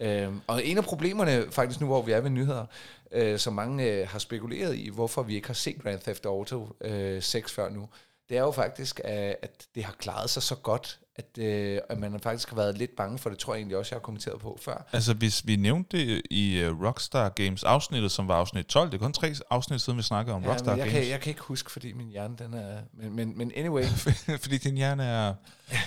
Øhm, 0.00 0.40
og 0.46 0.66
en 0.66 0.78
af 0.78 0.84
problemerne, 0.84 1.46
faktisk 1.50 1.80
nu 1.80 1.86
hvor 1.86 2.02
vi 2.02 2.12
er 2.12 2.20
ved 2.20 2.30
nyheder, 2.30 2.66
øh, 3.12 3.38
som 3.38 3.52
mange 3.52 3.84
øh, 3.84 4.08
har 4.08 4.18
spekuleret 4.18 4.76
i, 4.76 4.88
hvorfor 4.88 5.22
vi 5.22 5.34
ikke 5.34 5.46
har 5.46 5.54
set 5.54 5.82
Grand 5.82 6.00
Theft 6.00 6.26
Auto 6.26 6.76
øh, 6.80 7.22
6 7.22 7.52
før 7.52 7.70
nu, 7.70 7.88
det 8.28 8.36
er 8.36 8.40
jo 8.42 8.50
faktisk, 8.50 9.00
at, 9.04 9.36
at 9.42 9.66
det 9.74 9.84
har 9.84 9.92
klaret 9.98 10.30
sig 10.30 10.42
så 10.42 10.54
godt, 10.54 10.98
at, 11.16 11.38
øh, 11.38 11.80
at 11.88 11.98
man 11.98 12.20
faktisk 12.20 12.48
har 12.48 12.56
været 12.56 12.78
lidt 12.78 12.96
bange 12.96 13.18
for 13.18 13.30
det, 13.30 13.38
tror 13.38 13.54
jeg 13.54 13.58
egentlig 13.58 13.76
også, 13.78 13.94
jeg 13.94 13.96
har 13.96 14.02
kommenteret 14.02 14.40
på 14.40 14.58
før. 14.62 14.88
Altså, 14.92 15.14
hvis 15.14 15.46
vi 15.46 15.56
nævnte 15.56 15.98
det 15.98 16.22
i 16.30 16.64
uh, 16.66 16.84
Rockstar 16.84 17.28
Games 17.28 17.64
afsnittet, 17.64 18.12
som 18.12 18.28
var 18.28 18.34
afsnit 18.36 18.66
12, 18.66 18.90
det 18.90 18.94
er 18.94 18.98
kun 18.98 19.12
tre 19.12 19.34
afsnit 19.50 19.80
siden, 19.80 19.96
vi 19.98 20.02
snakkede 20.02 20.36
om 20.36 20.42
Ja, 20.42 20.50
Rockstar 20.50 20.70
jeg, 20.70 20.78
Games. 20.78 20.92
kan, 20.92 21.08
jeg 21.08 21.20
kan 21.20 21.30
ikke 21.30 21.40
huske, 21.42 21.70
fordi 21.70 21.92
min 21.92 22.08
hjerne, 22.08 22.36
den 22.38 22.54
er... 22.54 22.78
Men, 22.92 23.16
men, 23.16 23.38
men 23.38 23.52
anyway, 23.56 23.84
Fordi 24.42 24.58
din 24.58 24.76
hjerne 24.76 25.04
er... 25.04 25.34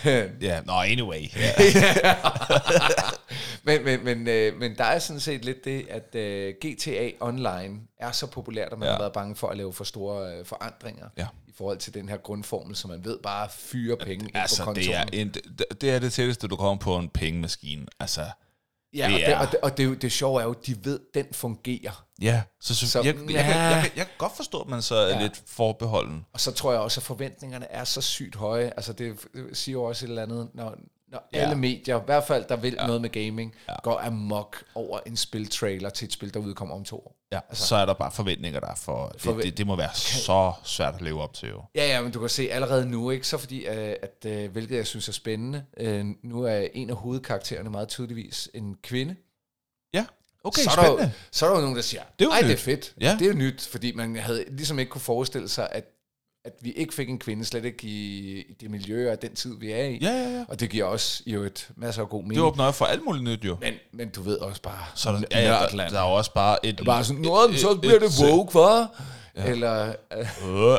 ja, 0.41 0.61
nå, 0.61 0.73
anyway. 0.73 1.21
Ja. 1.35 1.51
men, 3.63 3.83
men, 3.85 4.03
men, 4.03 4.27
øh, 4.27 4.59
men 4.59 4.75
der 4.77 4.83
er 4.83 4.99
sådan 4.99 5.19
set 5.19 5.45
lidt 5.45 5.65
det, 5.65 5.87
at 5.89 6.15
øh, 6.15 6.53
GTA 6.65 7.09
Online 7.19 7.79
er 7.99 8.11
så 8.11 8.27
populært, 8.27 8.71
at 8.73 8.79
man 8.79 8.85
Ja. 8.85 8.91
ja. 8.91 8.95
har 8.95 9.01
været 9.01 9.13
bange 9.13 9.35
for 9.35 9.47
at 9.47 9.57
lave 9.57 9.73
for 9.73 9.83
store 9.83 10.35
øh, 10.37 10.45
forandringer 10.45 11.05
Ja. 11.17 11.27
Forhold 11.59 11.77
til 11.77 11.93
den 11.93 12.09
her 12.09 12.17
grundformel, 12.17 12.75
så 12.75 12.87
man 12.87 13.05
ved 13.05 13.17
bare 13.23 13.49
fyre 13.51 13.97
penge 13.97 14.25
på 14.25 14.37
altså, 14.37 14.63
kontoen. 14.63 14.87
det 14.87 14.95
er, 14.95 15.05
en, 15.13 15.33
det, 15.81 15.89
er 15.89 15.99
det 15.99 16.13
tætteste, 16.13 16.47
du 16.47 16.55
kommer 16.55 16.75
på 16.79 16.97
en 16.97 17.09
pengemaskine. 17.09 17.85
Altså, 17.99 18.21
ja, 18.93 19.07
det 19.07 19.13
og, 19.15 19.19
det, 19.21 19.35
og, 19.37 19.51
det, 19.51 19.59
og 19.63 19.77
det, 19.77 19.83
er 19.83 19.87
jo- 19.87 19.93
det 19.95 20.11
sjove 20.11 20.39
er 20.41 20.45
jo, 20.45 20.51
at 20.51 20.65
de 20.65 20.85
ved, 20.85 20.99
at 20.99 21.23
den 21.23 21.33
fungerer. 21.33 22.05
ja. 22.21 22.41
Så, 22.61 22.75
så, 22.75 22.89
Så, 22.89 23.01
jeg, 23.01 23.15
jeg, 23.15 23.23
jeg, 23.25 23.33
ja. 23.35 23.57
jeg, 23.59 23.91
jeg 23.95 24.05
kan 24.05 24.15
godt 24.17 24.35
forstå, 24.35 24.61
at 24.61 24.67
man 24.67 24.81
så 24.81 24.95
er 24.95 25.09
Ja. 25.09 25.21
lidt 25.21 25.41
forbeholden. 25.47 26.25
Og 26.33 26.39
så 26.39 26.51
tror 26.51 26.71
jeg 26.71 26.81
også, 26.81 26.99
at 26.99 27.03
forventningerne 27.03 27.65
er 27.71 27.83
så 27.83 28.01
sygt 28.01 28.35
høje. 28.35 28.65
Altså 28.75 28.93
det, 28.93 29.15
det 29.33 29.57
siger 29.57 29.73
jo 29.73 29.83
også 29.83 30.05
et 30.05 30.09
eller 30.09 30.23
andet, 30.23 30.49
når, 30.53 30.75
når 31.11 31.29
Ja. 31.33 31.37
alle 31.39 31.55
medier, 31.55 31.99
i 31.99 32.03
hvert 32.05 32.23
fald 32.23 32.45
der 32.49 32.55
vil 32.55 32.73
Ja. 32.79 32.85
noget 32.87 33.01
med 33.01 33.09
gaming, 33.09 33.55
Ja. 33.69 33.73
går 33.83 33.99
amok 33.99 34.63
over 34.75 34.99
en 35.05 35.17
spiltrailer 35.17 35.89
til 35.89 36.05
et 36.05 36.13
spil, 36.13 36.33
der 36.33 36.39
udkommer 36.39 36.75
om 36.75 36.83
to 36.83 36.95
år. 36.97 37.15
Ja, 37.31 37.39
altså, 37.49 37.67
så 37.67 37.75
er 37.75 37.85
der 37.85 37.93
bare 37.93 38.11
forventninger, 38.11 38.59
der 38.59 38.67
er 38.67 38.75
for... 38.75 39.07
Det, 39.07 39.21
Forvent- 39.21 39.41
det, 39.43 39.57
det 39.57 39.67
må 39.67 39.75
være 39.75 39.93
så 39.93 40.53
svært 40.63 40.95
at 40.95 41.01
leve 41.01 41.21
op 41.21 41.33
til, 41.33 41.49
jo. 41.49 41.63
Ja, 41.75 41.87
ja, 41.87 42.01
men 42.01 42.11
du 42.11 42.19
kan 42.19 42.29
se 42.29 42.49
allerede 42.51 42.85
nu, 42.89 43.09
ikke? 43.11 43.27
Så 43.27 43.37
fordi, 43.37 43.65
øh, 43.65 43.95
at, 44.01 44.25
øh, 44.25 44.51
hvilket 44.51 44.75
jeg 44.77 44.87
synes 44.87 45.07
er 45.07 45.13
spændende, 45.13 45.63
øh, 45.77 46.05
nu 46.23 46.43
er 46.43 46.67
en 46.73 46.89
af 46.89 46.95
hovedkaraktererne 46.95 47.69
meget 47.69 47.87
tydeligvis 47.87 48.49
en 48.53 48.75
kvinde. 48.83 49.15
Ja, 49.93 50.05
okay, 50.43 50.61
så, 50.61 50.69
er 50.71 50.75
der 50.75 50.87
jo, 50.89 50.97
spændende. 50.97 51.13
så 51.31 51.45
er 51.45 51.49
der 51.49 51.55
jo 51.57 51.61
nogen, 51.61 51.75
der 51.75 51.81
siger, 51.81 52.01
Det 52.19 52.25
er 52.25 52.29
jo 52.29 52.35
det 52.41 52.45
er 52.45 52.51
nyt." 52.53 52.59
fedt. 52.59 52.93
Ja. 53.01 53.13
Det 53.19 53.21
er 53.21 53.31
jo 53.31 53.37
nyt, 53.37 53.67
fordi 53.71 53.91
man 53.91 54.15
havde 54.15 54.45
ligesom 54.49 54.79
ikke 54.79 54.89
kunne 54.89 55.01
forestille 55.01 55.49
sig, 55.49 55.67
at, 55.71 55.85
at 56.45 56.53
vi 56.61 56.71
ikke 56.71 56.93
fik 56.93 57.09
en 57.09 57.19
kvinde, 57.19 57.45
slet 57.45 57.65
ikke 57.65 57.87
i, 57.87 58.39
i 58.41 58.53
det 58.53 58.71
miljø 58.71 59.11
og 59.11 59.21
den 59.21 59.35
tid, 59.35 59.57
vi 59.59 59.71
er 59.71 59.83
i. 59.83 59.97
Ja, 60.01 60.09
ja, 60.09 60.29
ja. 60.29 60.45
Og 60.47 60.59
det 60.59 60.69
giver 60.69 60.85
også 60.85 61.23
jo 61.25 61.43
et 61.43 61.69
masser 61.75 62.01
af 62.01 62.09
god 62.09 62.21
mening. 62.21 62.35
Det 62.35 62.43
åbner 62.43 62.63
op 62.63 62.75
for 62.75 62.85
alt 62.85 63.05
muligt 63.05 63.23
nyt, 63.23 63.45
jo. 63.45 63.57
Men, 63.61 63.73
men 63.91 64.09
du 64.09 64.21
ved 64.21 64.37
også 64.37 64.61
bare, 64.61 64.85
Så 64.95 65.11
der, 65.11 65.21
ja, 65.31 65.39
ja, 65.39 65.67
der, 65.77 65.89
der 65.89 65.99
er 65.99 66.03
også 66.03 66.33
bare 66.33 66.65
et... 66.65 66.81
bare 66.85 67.03
sådan, 67.03 67.21
Nå, 67.21 67.53
så 67.55 67.77
bliver 67.81 67.99
det 67.99 68.09
woke, 68.23 68.59
hva'? 68.59 69.01
Eller, 69.35 69.93
øh, 70.17 70.77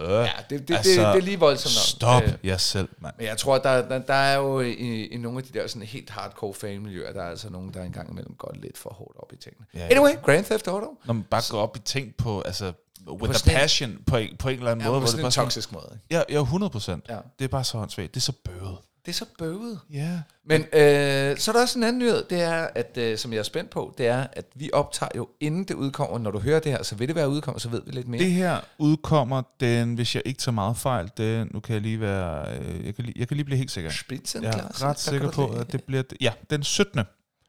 Øh, 0.00 0.08
ja, 0.10 0.30
det, 0.50 0.68
det, 0.68 0.74
Altså, 0.76 0.90
det, 0.90 0.98
det 0.98 1.04
er 1.06 1.20
lige 1.20 1.38
voldsomt 1.38 1.74
nok. 1.74 2.22
Stop 2.22 2.22
Øh, 2.22 2.46
jer 2.48 2.56
selv, 2.56 2.88
mand. 2.98 3.14
Men 3.18 3.26
jeg 3.26 3.36
tror, 3.38 3.58
der, 3.58 3.88
der, 3.88 3.98
der 3.98 4.14
er 4.14 4.36
jo 4.36 4.60
i, 4.60 5.06
i 5.06 5.16
nogle 5.16 5.38
af 5.38 5.44
de 5.44 5.58
der 5.58 5.66
sådan 5.66 5.82
helt 5.82 6.10
hardcore 6.10 6.54
fanmiljøer, 6.54 7.12
der 7.12 7.22
er 7.22 7.30
altså 7.30 7.50
nogen, 7.50 7.74
der 7.74 7.82
engang 7.82 8.10
imellem 8.10 8.34
går 8.38 8.54
lidt 8.54 8.78
for 8.78 8.90
hårdt 8.90 9.16
op 9.18 9.32
i 9.32 9.36
tingene. 9.36 9.66
Ja, 9.74 9.78
ja. 9.78 9.88
Anyway, 9.90 10.10
Grand 10.22 10.44
Theft 10.44 10.68
Auto. 10.68 10.96
Når 11.04 11.14
man 11.14 11.22
bare 11.22 11.42
går 11.50 11.58
op 11.58 11.76
i 11.76 11.80
ting 11.80 12.14
på, 12.14 12.40
altså, 12.40 12.72
with 13.12 13.34
a 13.46 13.50
passion, 13.50 13.98
på 14.06 14.16
en, 14.16 14.36
på 14.36 14.48
en 14.48 14.58
eller 14.58 14.70
anden 14.70 14.84
Ja, 14.86 14.90
måde. 14.90 15.00
på 15.00 15.04
det 15.04 15.10
sådan 15.10 15.24
en 15.26 15.30
toksisk 15.32 15.72
måde. 15.72 15.98
ja, 16.10 16.22
ja, 16.28 16.40
100 16.40 16.70
procent. 16.70 17.04
Ja. 17.08 17.18
Det 17.38 17.44
er 17.44 17.48
bare 17.48 17.64
så 17.64 17.78
håndsvagt. 17.78 18.14
Det 18.14 18.20
er 18.20 18.24
så 18.24 18.32
bøvet. 18.44 18.78
Det 19.06 19.12
er 19.14 19.16
så 19.16 19.24
bøvet. 19.38 19.80
Ja. 19.92 20.20
Men 20.44 20.60
øh, 20.60 21.38
så 21.38 21.50
er 21.50 21.52
der 21.52 21.62
også 21.62 21.78
en 21.78 21.82
anden 21.84 21.98
nyhed, 21.98 22.24
det 22.30 22.40
er, 22.40 22.68
at, 22.74 22.96
øh, 22.96 23.18
som 23.18 23.32
jeg 23.32 23.38
er 23.38 23.42
spændt 23.42 23.70
på, 23.70 23.94
det 23.98 24.06
er, 24.06 24.26
at 24.32 24.44
vi 24.54 24.70
optager 24.72 25.10
jo, 25.16 25.28
inden 25.40 25.64
det 25.64 25.74
udkommer, 25.74 26.18
når 26.18 26.30
du 26.30 26.38
hører 26.38 26.60
det 26.60 26.72
her, 26.72 26.82
så 26.82 26.94
vil 26.94 27.08
det 27.08 27.16
være 27.16 27.28
udkommet, 27.28 27.62
så 27.62 27.68
ved 27.68 27.82
vi 27.86 27.90
lidt 27.92 28.08
mere. 28.08 28.20
Det 28.24 28.30
her 28.32 28.60
udkommer 28.78 29.42
den, 29.60 29.94
hvis 29.94 30.14
jeg 30.14 30.22
ikke 30.26 30.38
tager 30.40 30.52
meget 30.54 30.76
fejl, 30.76 31.10
det, 31.16 31.52
nu 31.54 31.60
kan 31.60 31.72
jeg 31.74 31.82
lige 31.82 32.00
være, 32.00 32.58
øh, 32.58 32.86
jeg 32.86 32.94
kan 32.94 33.04
lige, 33.04 33.14
jeg 33.18 33.28
kan 33.28 33.36
lige 33.36 33.44
blive 33.44 33.58
helt 33.58 33.70
sikker. 33.70 33.90
Spidsen 33.90 34.42
Jeg 34.44 34.52
klar, 34.52 34.64
er 34.68 34.72
så 34.74 34.86
ret 34.86 35.00
sikker 35.00 35.30
på, 35.30 35.46
lige- 35.46 35.60
at 35.60 35.72
det 35.72 35.84
bliver, 35.84 36.02
ja, 36.20 36.32
den 36.50 36.62
17. 36.62 37.00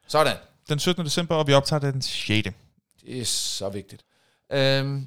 Sådan. 0.08 0.36
Den 0.70 0.80
17. 0.80 1.06
december, 1.06 1.36
og 1.36 1.48
vi 1.48 1.54
optager 1.54 1.80
den 1.80 2.02
6. 2.02 2.28
Det 3.06 3.20
er 3.22 3.26
så 3.26 3.70
vigtigt. 3.70 4.02
Øhm, 4.52 4.96
øh, 4.98 5.02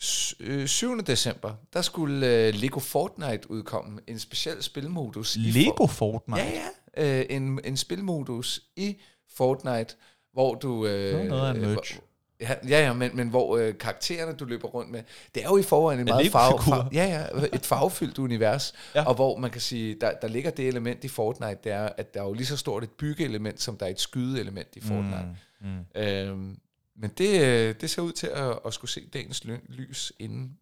7. 0.00 1.00
december, 1.06 1.54
der 1.72 1.82
skulle 1.82 2.26
øh, 2.46 2.54
Lego 2.54 2.80
Fortnite 2.80 3.50
udkomme. 3.50 4.00
En 4.06 4.18
speciel 4.18 4.62
spilmodus. 4.62 5.36
i 5.36 5.38
Lego 5.38 5.86
For- 5.86 5.86
Fortnite? 5.86 6.40
ja, 6.40 6.50
ja. 6.96 7.18
Øh, 7.20 7.26
en, 7.30 7.60
en 7.64 7.76
spilmodus 7.76 8.60
i 8.76 8.96
Fortnite, 9.36 9.94
hvor 10.32 10.54
du... 10.54 10.86
Øh, 10.86 11.24
er 11.24 11.28
noget 11.28 11.48
af 11.48 11.54
øh, 11.54 11.60
merch. 11.60 11.94
hvor- 11.94 12.04
Ja, 12.40 12.54
ja, 12.68 12.80
ja 12.86 12.92
men, 12.92 13.10
men 13.16 13.28
hvor 13.28 13.56
øh, 13.56 13.78
karaktererne, 13.78 14.32
du 14.32 14.44
løber 14.44 14.68
rundt 14.68 14.90
med, 14.90 15.02
det 15.34 15.44
er 15.44 15.48
jo 15.48 15.56
i 15.56 15.62
forvejen 15.62 15.98
en 16.00 16.04
meget 16.04 16.32
farve, 16.32 16.62
farve, 16.62 16.88
ja, 16.92 17.04
ja, 17.34 17.46
et 17.52 17.66
farvefyldt 17.66 18.18
univers, 18.18 18.72
ja. 18.94 19.04
og 19.06 19.14
hvor 19.14 19.36
man 19.36 19.50
kan 19.50 19.60
sige, 19.60 19.96
der, 20.00 20.12
der 20.22 20.28
ligger 20.28 20.50
det 20.50 20.68
element 20.68 21.04
i 21.04 21.08
Fortnite, 21.08 21.58
det 21.64 21.72
er, 21.72 21.88
at 21.96 22.14
der 22.14 22.20
er 22.20 22.24
jo 22.24 22.32
lige 22.32 22.46
så 22.46 22.56
stort 22.56 22.82
et 22.84 22.90
byggeelement, 22.90 23.60
som 23.60 23.76
der 23.76 23.86
er 23.86 23.90
et 23.90 24.00
skydeelement 24.00 24.68
i 24.76 24.80
Fortnite. 24.80 25.26
Mm, 25.60 25.68
mm. 25.68 26.00
Øhm, 26.02 26.58
men 27.00 27.10
det, 27.18 27.40
øh, 27.40 27.74
det 27.80 27.90
ser 27.90 28.02
ud 28.02 28.12
til 28.12 28.26
at, 28.26 28.58
at 28.66 28.74
skulle 28.74 28.90
se 28.90 29.08
dagens 29.08 29.44
ly- 29.44 29.64
lys 29.68 30.12
inden 30.18 30.58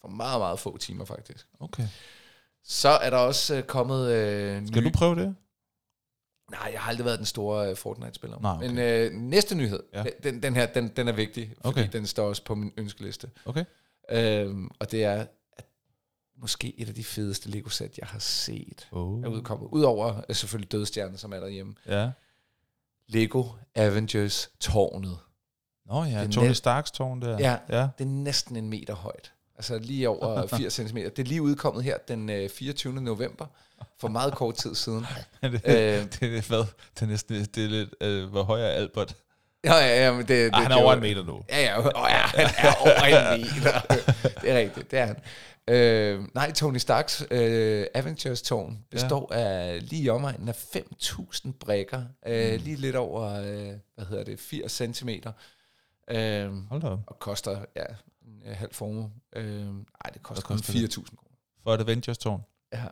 for 0.00 0.08
meget, 0.08 0.40
meget 0.40 0.58
få 0.58 0.76
timer 0.76 1.04
faktisk. 1.04 1.46
Okay. 1.60 1.86
Så 2.64 2.88
er 2.88 3.10
der 3.10 3.16
også 3.16 3.54
øh, 3.56 3.62
kommet... 3.62 4.10
Øh, 4.12 4.66
Skal 4.66 4.84
du 4.84 4.90
prøve 4.94 5.14
det? 5.16 5.36
Nej, 6.50 6.70
jeg 6.72 6.80
har 6.80 6.88
aldrig 6.90 7.04
været 7.04 7.18
den 7.18 7.26
store 7.26 7.70
øh, 7.70 7.76
Fortnite-spiller. 7.76 8.38
Nej, 8.40 8.56
okay. 8.56 8.66
Men 8.66 8.78
øh, 8.78 9.12
næste 9.12 9.54
nyhed, 9.54 9.82
Ja. 9.94 10.04
den, 10.22 10.42
den 10.42 10.54
her, 10.56 10.66
den, 10.66 10.88
den 10.88 11.08
er 11.08 11.12
vigtig, 11.12 11.54
fordi 11.64 11.68
Okay. 11.80 11.88
den 11.92 12.06
står 12.06 12.28
også 12.28 12.44
på 12.44 12.54
min 12.54 12.72
ønskeliste. 12.76 13.30
Okay. 13.44 13.64
Øhm, 14.10 14.70
og 14.78 14.90
det 14.90 15.04
er 15.04 15.26
at 15.52 15.66
måske 16.36 16.80
et 16.80 16.88
af 16.88 16.94
de 16.94 17.04
fedeste 17.04 17.50
Lego-sæt, 17.50 17.98
jeg 17.98 18.06
har 18.08 18.18
set, 18.18 18.88
Oh. 18.92 19.22
er 19.24 19.28
udkommet. 19.28 19.68
Udover 19.72 20.32
selvfølgelig 20.32 20.72
Dødstjernen, 20.72 21.18
som 21.18 21.32
er 21.32 21.40
derhjemme. 21.40 21.74
Ja. 21.86 22.10
Lego 23.08 23.44
Avengers 23.74 24.50
Tårnet. 24.60 25.18
Nå 25.86 26.04
ja, 26.04 26.20
Det 26.20 26.28
er 26.28 26.32
Tony 26.32 26.46
net- 26.48 26.56
Starks 26.56 26.90
tårn 26.90 27.22
der. 27.22 27.36
Ja. 27.38 27.56
ja. 27.68 27.88
Det 27.98 28.04
er 28.04 28.08
næsten 28.08 28.56
en 28.56 28.68
meter 28.70 28.94
højt. 28.94 29.32
Altså 29.56 29.78
lige 29.78 30.08
over 30.08 30.46
80 30.56 30.74
cm. 30.74 30.96
Det 30.96 31.18
er 31.18 31.22
lige 31.24 31.42
udkommet 31.42 31.84
her 31.84 31.96
den 32.08 32.30
øh, 32.30 32.48
24. 32.50 32.92
november, 33.02 33.46
for 34.00 34.08
meget 34.08 34.34
kort 34.34 34.54
tid 34.54 34.74
siden. 34.74 35.06
det, 35.42 35.54
Øh. 35.54 35.62
det, 36.20 36.22
er 36.22 36.48
hvad? 36.48 36.64
Det 36.94 37.02
er 37.02 37.06
næsten 37.06 37.44
det 37.54 37.64
er 37.64 37.68
lidt, 37.68 37.94
øh, 38.00 38.28
hvor 38.30 38.42
høj 38.42 38.60
er 38.60 38.66
Albert? 38.68 39.16
Ja, 39.64 39.74
ja, 39.74 40.04
ja, 40.04 40.12
men 40.12 40.20
det, 40.20 40.28
det, 40.28 40.50
Ej, 40.52 40.62
han 40.62 40.70
er 40.72 40.76
det 40.76 40.84
over 40.84 40.92
en 40.94 41.00
meter 41.00 41.24
nu. 41.24 41.40
Ja, 41.48 41.60
ja, 41.62 41.78
oh, 41.78 41.92
ja, 42.10 42.16
han 42.16 42.50
er 42.58 42.74
over 42.80 43.32
en 43.34 43.40
meter. 43.40 43.80
det 44.40 44.50
er 44.50 44.58
rigtigt, 44.58 44.90
det 44.90 44.98
er 44.98 45.06
han. 45.06 45.16
Øh, 45.68 46.20
nej, 46.34 46.52
Tony 46.52 46.76
Starks 46.78 47.24
øh, 47.30 47.86
Avengers-tårn 47.94 48.78
består 48.90 49.28
ja. 49.34 49.40
af 49.40 49.88
lige 49.90 50.12
omegnen 50.12 50.48
af 50.48 50.52
5.000 50.76 51.52
brækker. 51.60 52.02
Øh, 52.26 52.52
Mm. 52.52 52.64
Lige 52.64 52.76
lidt 52.76 52.96
over, 52.96 53.32
øh, 53.40 53.68
hvad 53.94 54.04
hedder 54.08 54.24
det, 54.24 54.40
80 54.40 54.72
cm. 54.96 55.08
Øhm, 56.08 56.66
Hold 56.66 56.82
da 56.82 56.86
op. 56.86 57.00
og 57.06 57.18
koster 57.18 57.64
ja, 57.76 57.84
en 58.26 58.42
øh, 58.46 58.56
halv 58.56 58.74
formue. 58.74 59.10
Øhm, 59.32 59.74
nej, 59.74 60.10
det 60.14 60.22
koster 60.22 60.44
kun 60.44 60.56
koster 60.56 60.72
4.000 60.72 60.94
kroner. 61.04 61.30
For 61.62 61.74
et 61.74 61.80
Avengers-tårn. 61.80 62.42
Ja. 62.72 62.84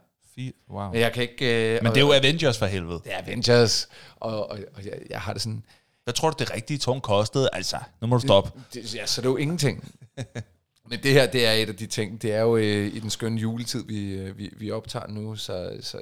Wow. 0.70 0.90
Men 0.92 1.00
jeg 1.00 1.12
kan 1.12 1.22
ikke... 1.22 1.74
Øh, 1.76 1.82
Men 1.82 1.92
det 1.92 2.00
er 2.00 2.06
jo 2.06 2.12
Avengers 2.12 2.58
for 2.58 2.66
helvede. 2.66 3.00
Det 3.04 3.14
er 3.14 3.18
Avengers, 3.18 3.88
og, 4.16 4.50
og, 4.50 4.58
og 4.74 4.84
jeg, 4.84 5.02
jeg 5.10 5.20
har 5.20 5.32
det 5.32 5.42
sådan... 5.42 5.64
Hvad 6.04 6.14
tror 6.14 6.30
du, 6.30 6.36
det 6.38 6.54
rigtige 6.54 6.78
tårn 6.78 7.00
kostede? 7.00 7.48
Altså, 7.52 7.78
nu 8.00 8.06
må 8.06 8.16
du 8.16 8.20
stoppe. 8.20 8.50
Det, 8.74 8.94
ja, 8.94 9.06
så 9.06 9.20
det 9.20 9.26
er 9.26 9.30
jo 9.30 9.36
ingenting. 9.36 9.94
Men 10.90 11.02
det 11.02 11.12
her, 11.12 11.26
det 11.26 11.46
er 11.46 11.52
et 11.52 11.68
af 11.68 11.76
de 11.76 11.86
ting. 11.86 12.22
Det 12.22 12.32
er 12.32 12.40
jo 12.40 12.56
øh, 12.56 12.86
i 12.86 12.98
den 13.00 13.10
skønne 13.10 13.40
juletid, 13.40 13.84
vi, 13.84 14.12
øh, 14.12 14.38
vi, 14.38 14.54
vi 14.56 14.70
optager 14.70 15.06
nu, 15.06 15.36
så, 15.36 15.78
så 15.80 15.98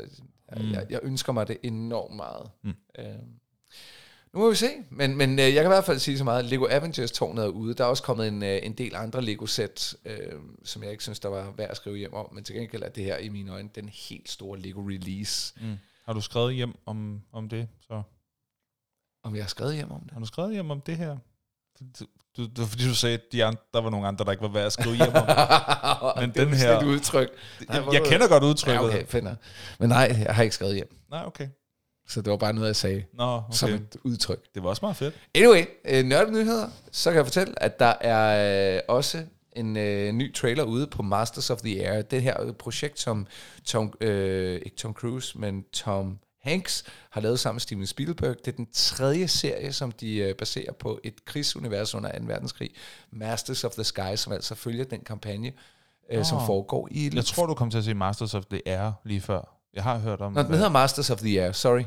mm. 0.57 0.73
jeg, 0.73 0.87
jeg 0.91 1.01
ønsker 1.03 1.33
mig 1.33 1.49
det 1.49 1.59
enormt 1.63 2.17
meget. 2.17 2.51
Mm. 2.63 2.75
Øhm, 2.99 3.07
nu 4.33 4.41
må 4.41 4.51
vi 4.51 4.57
se, 4.57 4.69
men, 4.91 5.17
men 5.17 5.31
øh, 5.39 5.45
jeg 5.45 5.53
kan 5.55 5.65
i 5.65 5.75
hvert 5.75 5.85
fald 5.85 5.99
sige 5.99 6.19
så 6.19 6.25
meget, 6.25 6.45
Lego 6.45 6.67
Avengers 6.71 7.11
tårnet 7.13 7.45
er 7.45 7.49
ude. 7.49 7.75
Der 7.75 7.85
er 7.85 7.89
også 7.89 8.03
kommet 8.03 8.29
en, 8.29 8.43
øh, 8.43 8.59
en 8.63 8.73
del 8.73 8.95
andre 8.97 9.23
Lego-sæt, 9.23 9.95
øh, 10.05 10.17
som 10.65 10.83
jeg 10.83 10.91
ikke 10.91 11.03
synes, 11.03 11.21
der 11.21 11.29
var 11.29 11.51
værd 11.57 11.71
at 11.71 11.77
skrive 11.77 11.97
hjem 11.97 12.15
om, 12.15 12.29
men 12.35 12.45
til 12.45 12.55
gengæld 12.57 12.83
er 12.83 12.89
det 12.89 13.05
her 13.05 13.17
i 13.17 13.29
mine 13.29 13.53
øjne 13.53 13.69
den 13.75 13.89
helt 13.89 14.29
store 14.29 14.59
Lego-release. 14.59 15.55
Mm. 15.61 15.77
Har 16.07 16.13
du 16.13 16.21
skrevet 16.21 16.55
hjem 16.55 16.75
om, 16.87 17.21
om 17.33 17.49
det? 17.49 17.69
Så 17.81 18.03
Om 19.23 19.35
jeg 19.35 19.45
har 19.45 19.49
skrevet 19.49 19.75
hjem 19.75 19.91
om 19.91 20.01
det? 20.01 20.11
har 20.13 20.21
du 20.21 20.27
skrevet 20.27 20.53
hjem 20.53 20.71
om 20.71 20.81
det 20.81 20.97
her? 20.97 21.17
Du, 21.81 21.85
du, 22.37 22.43
det 22.47 22.59
var 22.59 22.65
fordi, 22.67 22.89
du 22.89 22.95
sagde, 22.95 23.15
at 23.15 23.23
de 23.33 23.45
andre, 23.45 23.61
der 23.75 23.81
var 23.81 23.91
nogle 23.91 24.07
andre, 24.07 24.25
der 24.25 24.31
ikke 24.31 24.43
var 24.43 24.49
værd 24.49 24.67
at 24.67 24.73
skrive 24.73 24.97
hjem 24.97 25.09
om. 25.15 25.27
men 26.21 26.31
den 26.37 26.49
det 26.49 26.53
er 26.53 26.57
her- 26.73 26.79
et 26.79 26.87
udtryk. 26.87 27.29
jeg, 27.69 27.85
jeg 27.93 28.03
kender 28.07 28.29
godt 28.29 28.45
udtrykket. 28.45 28.81
Ja, 28.81 28.87
okay, 28.87 29.07
finder. 29.07 29.35
Men 29.79 29.89
nej, 29.89 30.17
jeg 30.27 30.35
har 30.35 30.43
ikke 30.43 30.55
skrevet 30.55 30.75
hjem. 30.75 30.97
Nej, 31.11 31.25
okay. 31.27 31.49
Så 32.09 32.23
det 32.23 32.31
var 32.31 32.37
bare 32.37 32.53
noget, 32.53 32.67
jeg 32.67 32.77
sagde 32.77 33.05
Nå, 33.13 33.37
okay. 33.37 33.53
som 33.53 33.71
et 33.71 33.97
udtryk. 34.05 34.41
Det 34.55 34.63
var 34.63 34.69
også 34.69 34.81
meget 34.83 34.97
fedt. 34.97 35.15
Anyway, 35.35 35.65
øh, 35.85 36.05
nørdet 36.05 36.33
nyheder, 36.33 36.69
så 36.93 37.11
kan 37.11 37.17
jeg 37.17 37.27
fortælle, 37.27 37.63
at 37.63 37.79
der 37.79 37.95
er 38.01 38.77
øh, 38.77 38.81
også 38.89 39.25
en 39.53 39.77
øh, 39.77 40.13
ny 40.13 40.35
trailer 40.35 40.65
ude 40.65 40.87
på 40.87 41.03
Masters 41.03 41.51
of 41.51 41.59
the 41.59 41.89
Air. 41.89 42.03
Det 42.03 42.23
her 42.23 42.43
øh, 42.43 42.53
projekt, 42.53 43.01
som 43.01 43.27
Tom, 43.65 43.93
øh, 44.01 44.55
ikke 44.55 44.77
Tom 44.77 44.93
Cruise, 44.93 45.39
men 45.39 45.65
Tom 45.73 46.19
Hanks 46.43 46.85
har 47.11 47.21
lavet 47.21 47.41
sammen 47.41 47.55
med 47.57 47.61
Steven 47.61 47.87
Spielberg. 47.87 48.37
Det 48.45 48.49
er 48.49 48.57
den 48.57 48.69
tredje 48.73 49.29
serie, 49.29 49.73
som 49.73 49.93
de 49.93 50.17
øh, 50.17 50.35
baserer 50.35 50.73
på 50.73 51.01
et 51.05 51.25
krigsunivers 51.25 51.95
under 51.95 52.19
2. 52.19 52.25
verdenskrig. 52.27 52.71
Masters 53.11 53.65
of 53.65 53.73
the 53.73 53.85
Sky, 53.85 54.17
som 54.17 54.33
altså 54.33 54.55
følger 54.55 54.85
den 54.85 55.01
kampagne, 55.01 55.53
øh, 56.13 56.25
som 56.25 56.39
Nå. 56.39 56.47
foregår 56.47 56.89
i... 56.91 57.11
Jeg 57.15 57.25
tror, 57.25 57.47
du 57.47 57.55
kom 57.55 57.71
til 57.71 57.79
at 57.79 57.85
sige 57.85 57.95
Masters 57.95 58.35
of 58.35 58.45
the 58.45 58.69
Air 58.69 58.93
lige 59.05 59.21
før. 59.21 59.57
Jeg 59.75 59.83
har 59.83 59.99
hørt 59.99 60.21
om... 60.21 60.33
Nå, 60.33 60.43
den 60.43 60.55
hedder 60.55 60.69
Masters 60.69 61.11
of 61.11 61.19
the 61.19 61.43
Air, 61.43 61.53
sorry. 61.53 61.83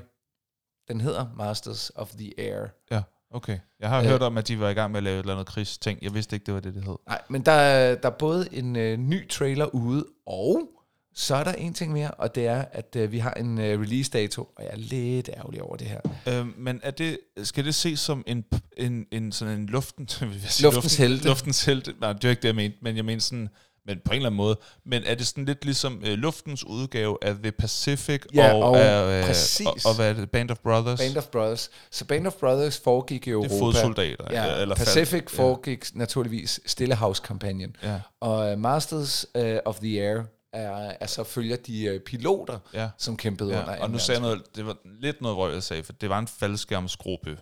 Den 0.89 1.01
hedder 1.01 1.25
Masters 1.37 1.91
of 1.95 2.09
the 2.09 2.33
Air. 2.37 2.65
Ja, 2.91 3.01
okay. 3.31 3.59
Jeg 3.79 3.89
har 3.89 3.99
Øh. 3.99 4.05
hørt 4.05 4.21
om, 4.21 4.37
at 4.37 4.47
de 4.47 4.59
var 4.59 4.69
i 4.69 4.73
gang 4.73 4.91
med 4.91 4.97
at 4.97 5.03
lave 5.03 5.15
et 5.15 5.19
eller 5.19 5.33
andet 5.33 5.47
krigsting. 5.47 5.99
Jeg 6.01 6.13
vidste 6.13 6.35
ikke, 6.35 6.45
det 6.45 6.53
var 6.53 6.59
det, 6.59 6.73
det 6.75 6.83
hed. 6.83 6.95
Nej, 7.07 7.21
men 7.29 7.41
der, 7.41 7.51
er- 7.51 7.95
der 7.95 8.09
er 8.09 8.13
både 8.19 8.47
en 8.51 8.75
øh, 8.75 8.97
ny 8.97 9.29
trailer 9.29 9.65
ude, 9.75 10.05
og 10.27 10.69
så 11.13 11.35
er 11.35 11.43
der 11.43 11.51
en 11.51 11.73
ting 11.73 11.91
mere, 11.93 12.11
og 12.11 12.35
det 12.35 12.47
er, 12.47 12.65
at 12.71 12.95
øh, 12.95 13.11
vi 13.11 13.19
har 13.19 13.33
en 13.33 13.57
øh, 13.59 13.81
release-dato, 13.81 14.41
og 14.55 14.63
jeg 14.63 14.69
er 14.71 14.77
lidt 14.77 15.29
ærgerlig 15.37 15.61
over 15.61 15.75
det 15.75 15.87
her. 15.87 15.99
Øhm, 16.27 16.53
men 16.57 16.79
er 16.83 16.91
det, 16.91 17.17
skal 17.43 17.65
det 17.65 17.75
ses 17.75 17.99
som 17.99 18.23
en, 18.27 18.45
en, 18.77 19.05
en 19.11 19.31
sådan 19.31 19.59
en 19.59 19.65
luften, 19.65 20.09
vil 20.21 20.39
jeg 20.41 20.49
sige, 20.49 20.63
Luftens 20.65 20.83
luften, 20.99 21.07
helte. 21.07 21.27
Luftens 21.27 21.65
helte. 21.65 21.93
Nej, 22.01 22.13
det 22.13 22.25
er 22.25 22.29
ikke 22.29 22.41
det, 22.41 22.47
jeg 22.47 22.55
mente, 22.55 22.77
men 22.81 22.95
jeg 22.95 23.05
mener 23.05 23.21
sådan, 23.21 23.49
men 23.89 23.99
på 24.05 24.11
en 24.11 24.15
eller 24.15 24.29
anden 24.29 24.37
måde. 24.37 24.57
Men 24.85 25.03
er 25.05 25.15
det 25.15 25.27
sådan 25.27 25.45
lidt 25.45 25.65
ligesom 25.65 26.01
øh, 26.05 26.13
luftens 26.17 26.63
udgave 26.65 27.17
af 27.21 27.35
The 27.35 27.51
Pacific 27.51 28.21
Ja, 28.33 28.53
og, 28.53 28.61
og 28.63 28.79
af, 28.79 29.21
øh, 29.23 29.35
og, 29.65 29.77
og, 29.85 29.95
hvad 29.95 30.09
er 30.09 30.13
det, 30.13 30.31
Band 30.31 30.51
of 30.51 30.57
Brothers? 30.59 30.99
Band 30.99 31.17
of 31.17 31.25
Brothers. 31.27 31.69
Så 31.91 32.05
Band 32.05 32.27
of 32.27 32.33
Brothers 32.33 32.79
foregik 32.79 33.27
i 33.27 33.29
det 33.29 33.33
Europa. 33.33 33.55
er 33.55 33.59
fodsoldater. 33.59 34.25
Ja, 34.31 34.61
eller 34.61 34.75
Pacific 34.75 35.23
fald- 35.23 35.35
foregik 35.35 35.95
naturligvis 35.95 36.59
Stillehavskampagnen. 36.65 37.75
Ja, 37.83 37.99
Og 38.21 38.51
uh, 38.53 38.59
Masters 38.59 39.25
uh, 39.35 39.43
of 39.65 39.75
the 39.79 40.01
Air 40.01 40.21
er, 40.53 40.91
er 40.99 41.07
så 41.07 41.23
følger 41.23 41.55
de 41.55 41.93
uh, 41.95 42.01
piloter, 42.05 42.59
ja. 42.73 42.81
ja. 42.81 42.89
som 42.97 43.17
kæmpede 43.17 43.49
under 43.49 43.71
Ja, 43.73 43.83
og 43.83 43.91
nu 43.91 43.97
sagde 43.99 44.21
jeg 44.21 44.29
noget, 44.29 44.55
det 44.55 44.65
var 44.65 44.77
lidt 45.01 45.21
noget 45.21 45.37
røg, 45.37 45.53
jeg 45.53 45.63
sagde, 45.63 45.83
for 45.83 45.93
det 45.93 46.09
var 46.09 46.19
en 46.19 46.27
faldskærmsgruppe. 46.27 47.37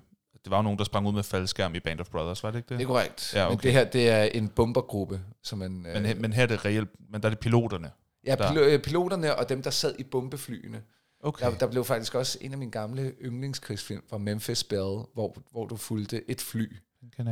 Det 0.48 0.52
var 0.52 0.58
jo 0.58 0.64
nogen, 0.64 0.78
der 0.80 0.86
sprang 0.86 1.08
ud 1.08 1.14
med 1.14 1.24
faldskærm 1.24 1.76
i 1.76 1.80
Band 1.80 2.00
of 2.00 2.10
Brothers, 2.10 2.44
var 2.44 2.52
det 2.52 2.58
ikke 2.58 2.70
det? 2.70 2.78
Det 2.78 2.84
er 2.84 2.88
korrekt. 2.88 3.34
Ja, 3.36 3.46
Men 3.48 3.54
okay. 3.54 3.64
det 3.64 3.72
her, 3.74 3.84
det 3.86 4.10
er 4.10 4.24
en 4.24 4.50
bombergruppe, 4.50 5.22
som 5.44 5.60
man... 5.60 5.72
men, 5.72 6.06
he- 6.06 6.16
men 6.16 6.34
her 6.34 6.44
er 6.44 6.48
det 6.48 6.66
reelt, 6.66 6.90
men 7.12 7.22
der 7.22 7.28
er 7.28 7.30
det 7.30 7.40
piloterne. 7.40 7.92
Ja, 8.26 8.36
der- 8.36 8.54
øh, 8.74 8.80
piloterne 8.80 9.36
og 9.36 9.50
dem, 9.50 9.64
der 9.64 9.70
sad 9.70 9.96
i 10.00 10.04
bombeflyene. 10.04 10.82
Okay. 11.24 11.46
Der, 11.46 11.58
der 11.58 11.68
blev 11.68 11.86
faktisk 11.86 12.16
også 12.16 12.38
en 12.42 12.52
af 12.52 12.58
mine 12.58 12.72
gamle 12.72 13.14
yndlingskrigsfilm 13.22 14.02
fra 14.10 14.18
Memphis 14.18 14.64
Belle, 14.64 14.84
hvor, 15.14 15.38
hvor 15.52 15.66
du 15.66 15.76
fulgte 15.78 16.32
et 16.32 16.42
fly 16.42 16.76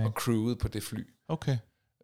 og 0.06 0.12
crewede 0.12 0.56
på 0.56 0.68
det 0.68 0.84
fly. 0.84 1.08
Okay. 1.28 1.58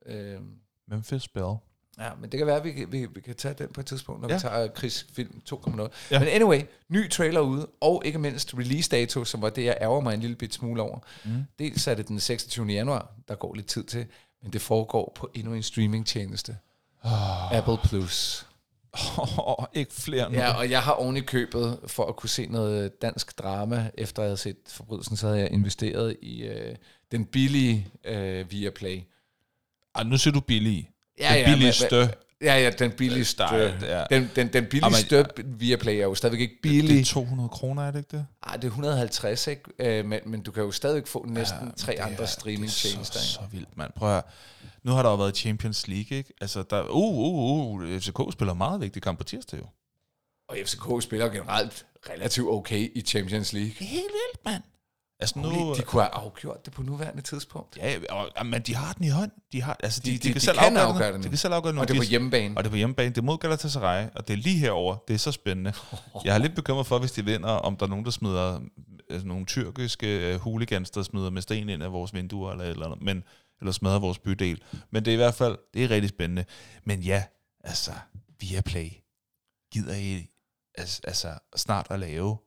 Øhm, 0.06 0.54
Memphis 0.88 1.28
Bell. 1.28 1.56
Ja, 2.02 2.10
men 2.22 2.32
det 2.32 2.38
kan 2.38 2.48
være, 2.48 2.56
at 2.58 2.64
vi, 2.64 2.72
kan- 2.72 2.92
vi, 2.92 3.06
vi 3.06 3.22
kan 3.22 3.36
tage 3.36 3.54
den 3.54 3.68
på 3.74 3.80
et 3.82 3.86
tidspunkt, 3.86 4.22
når 4.22 4.30
ja. 4.30 4.36
Vi 4.36 4.40
tager 4.42 4.68
krigsfilm 4.68 5.42
2.0. 5.54 5.90
Ja. 6.12 6.20
Men 6.20 6.28
anyway, 6.28 6.62
ny 6.90 7.10
trailer 7.10 7.40
ude, 7.42 7.68
og 7.82 8.02
ikke 8.06 8.20
mindst 8.20 8.54
release 8.58 8.90
dato, 8.90 9.24
som 9.26 9.42
var 9.42 9.50
det, 9.50 9.66
jeg 9.66 9.78
ærger 9.82 10.02
mig 10.02 10.14
en 10.14 10.20
lille 10.20 10.36
bit 10.36 10.54
smule 10.54 10.82
over. 10.82 11.00
Mm. 11.26 11.44
Dels 11.60 11.88
er 11.88 11.94
det 11.96 12.08
den 12.08 12.20
26. 12.20 12.66
januar, 12.68 13.12
der 13.28 13.36
går 13.36 13.54
lidt 13.56 13.68
tid 13.68 13.84
til, 13.84 14.06
men 14.44 14.54
det 14.54 14.62
foregår 14.62 15.12
på 15.16 15.30
endnu 15.34 15.54
en 15.54 15.64
streamingtjeneste. 15.64 16.58
Oh, 17.04 17.58
Apple 17.58 17.78
Plus. 17.84 18.48
oh, 19.38 19.66
ikke 19.74 19.94
flere 19.94 20.32
nu. 20.32 20.38
Ja, 20.38 20.58
og 20.58 20.70
jeg 20.70 20.82
har 20.84 20.92
oven 20.92 21.18
i 21.18 21.22
købet, 21.22 21.80
for 21.88 22.06
at 22.06 22.16
kunne 22.16 22.30
se 22.30 22.46
noget 22.48 23.02
dansk 23.02 23.38
drama, 23.40 23.92
efter 23.98 24.22
jeg 24.24 24.28
havde 24.30 24.38
set 24.38 24.58
Forbrydelsen, 24.68 25.18
så 25.18 25.28
havde 25.28 25.40
jeg 25.40 25.52
investeret 25.52 26.16
i 26.22 26.44
øh, 26.44 26.76
den 27.12 27.26
billige 27.26 27.88
øh, 28.04 28.52
Viaplay. 28.52 29.02
Ej, 29.96 30.04
nu 30.04 30.18
siger 30.18 30.34
du 30.34 30.40
billig. 30.40 30.90
Ja, 31.22 31.34
Den 31.36 31.40
ja, 31.46 31.52
billigste. 31.56 31.96
men- 32.00 32.10
Ja, 32.44 32.56
ja, 32.60 32.70
den 32.70 32.92
billigste. 32.92 33.44
Ja. 33.44 34.04
Den, 34.10 34.30
den, 34.36 34.48
den 34.54 34.66
billigste 34.66 35.26
Viaplay 35.46 35.94
er 35.96 36.04
jo 36.04 36.16
stadigvæk 36.16 36.40
ikke 36.42 36.54
Det 36.54 36.62
billig. 36.62 37.02
er 37.02 37.06
200 37.06 37.50
kroner, 37.50 37.84
er 37.88 37.92
det 37.92 38.00
ikke 38.00 38.18
det? 38.18 38.26
Ej, 38.48 38.56
det 38.56 38.64
er 38.64 38.68
150, 38.68 39.48
ikke? 39.48 39.62
Øh, 39.80 40.06
men, 40.06 40.20
men 40.26 40.42
du 40.42 40.52
kan 40.52 40.64
jo 40.64 40.72
stadigvæk 40.72 41.08
få 41.08 41.26
næsten 41.30 41.58
Ja, 41.60 41.66
ja, 41.66 41.72
tre 41.78 41.92
det 41.92 42.00
er- 42.00 42.06
andre 42.06 42.22
Det 42.22 42.30
streamingtjenester. 42.30 43.20
er 43.20 43.24
så, 43.24 43.34
så 43.34 43.40
vildt, 43.52 43.78
mand. 43.78 43.92
Prøv 43.96 44.08
at 44.10 44.14
høre. 44.14 44.22
Nu 44.84 44.92
har 44.92 45.04
der 45.04 45.10
jo 45.10 45.16
været 45.16 45.38
Champions 45.38 45.88
League, 45.88 46.18
ikke? 46.18 46.34
Altså, 46.42 46.64
der, 46.70 46.84
uh, 46.84 47.18
uh, 47.18 47.82
uh, 47.82 48.00
FCK 48.00 48.34
spiller 48.34 48.54
meget 48.54 48.82
vigtig 48.82 49.02
kamp 49.02 49.18
på 49.18 49.24
tirsdag 49.24 49.60
jo. 49.60 49.66
Og 50.50 50.58
FCK 50.66 51.04
spiller 51.04 51.30
generelt 51.30 51.86
relativt 52.10 52.48
okay 52.50 52.92
i 52.96 53.02
Champions 53.02 53.54
League. 53.54 53.72
Det 53.80 53.82
er 53.86 53.90
helt 53.90 54.02
vildt, 54.04 54.46
mand. 54.46 54.64
Altså 55.22 55.40
nu... 55.40 55.50
Nu, 55.52 55.74
de 55.78 55.82
kunne 55.82 56.02
have 56.02 56.14
afgjort 56.14 56.66
det 56.66 56.74
på 56.74 56.84
nuværende 56.84 57.22
tidspunkt. 57.22 57.78
Ja, 57.78 57.96
og, 58.10 58.46
men 58.46 58.62
de 58.62 58.76
har 58.76 58.94
den 58.94 59.06
i 59.06 59.10
hånd. 59.10 59.32
De, 59.52 59.62
har, 59.62 59.78
altså, 59.84 60.02
de, 60.06 60.12
de, 60.12 60.18
De- 60.18 60.20
de, 60.20 60.28
kan 60.28 60.36
de 60.36 60.40
selv 60.40 60.58
kan 60.58 60.68
afgøre, 60.68 60.84
afgøre 60.84 61.08
den. 61.08 61.16
den. 61.16 61.24
De 61.24 61.30
kan 61.30 61.38
selv 61.38 61.54
afgøre 61.54 61.72
den. 61.72 61.80
Og 61.80 61.88
det 61.88 61.94
er 61.94 62.00
på 62.00 62.04
hjemmebane. 62.04 62.58
Og 62.58 62.64
det 62.64 62.70
er 62.70 62.72
på 62.72 62.78
hjemmebane. 62.78 63.10
Det 63.10 63.18
er 63.18 63.22
mod 63.22 63.38
Galatasaray, 63.38 64.08
og 64.16 64.28
det 64.28 64.34
er 64.34 64.38
lige 64.38 64.58
herover. 64.58 64.96
Det 65.08 65.14
er 65.14 65.18
så 65.18 65.32
spændende. 65.32 65.74
Jeg 66.26 66.34
er 66.34 66.38
lidt 66.38 66.56
bekymret 66.56 66.88
for, 66.88 67.00
hvis 67.00 67.12
de 67.12 67.26
vinder, 67.26 67.50
om 67.50 67.78
der 67.78 67.86
er 67.86 67.90
nogen, 67.90 68.06
der 68.06 68.12
smider 68.12 68.60
altså 69.10 69.28
nogle 69.28 69.46
tyrkiske 69.46 70.36
uh, 70.36 70.42
hooligans, 70.42 70.90
der 70.92 71.04
smider 71.04 71.30
med 71.30 71.42
sten 71.42 71.70
ind 71.70 71.84
af 71.84 71.92
vores 71.92 72.14
vinduer, 72.14 72.52
eller 72.52 72.66
eller 72.66 72.86
andet, 72.86 73.02
men, 73.02 73.24
eller 73.60 73.72
smadrer 73.72 74.00
vores 74.00 74.20
bydel. 74.20 74.62
Men 74.92 75.06
det 75.06 75.12
er 75.12 75.16
i 75.16 75.18
hvert 75.18 75.34
fald, 75.34 75.58
det 75.74 75.84
er 75.84 75.90
rigtig 75.90 76.10
spændende. 76.10 76.46
Men 76.84 77.02
ja, 77.02 77.24
altså, 77.64 77.92
Viaplay, 78.40 78.90
gider 79.74 79.96
I 79.96 80.28
altså, 80.78 81.02
altså 81.04 81.34
snart 81.56 81.88
at 81.90 82.00
lave 82.00 82.38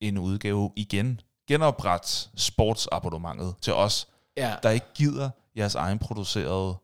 en 0.00 0.18
udgave 0.18 0.72
igen? 0.76 1.20
Genopret 1.48 2.30
sportsabonnementet 2.36 3.54
til 3.60 3.72
os, 3.72 4.08
Ja, 4.36 4.54
der 4.62 4.70
ikke 4.70 4.86
gider 4.94 5.30
jeres 5.56 5.74
egen 5.74 5.98
producerede 5.98 6.74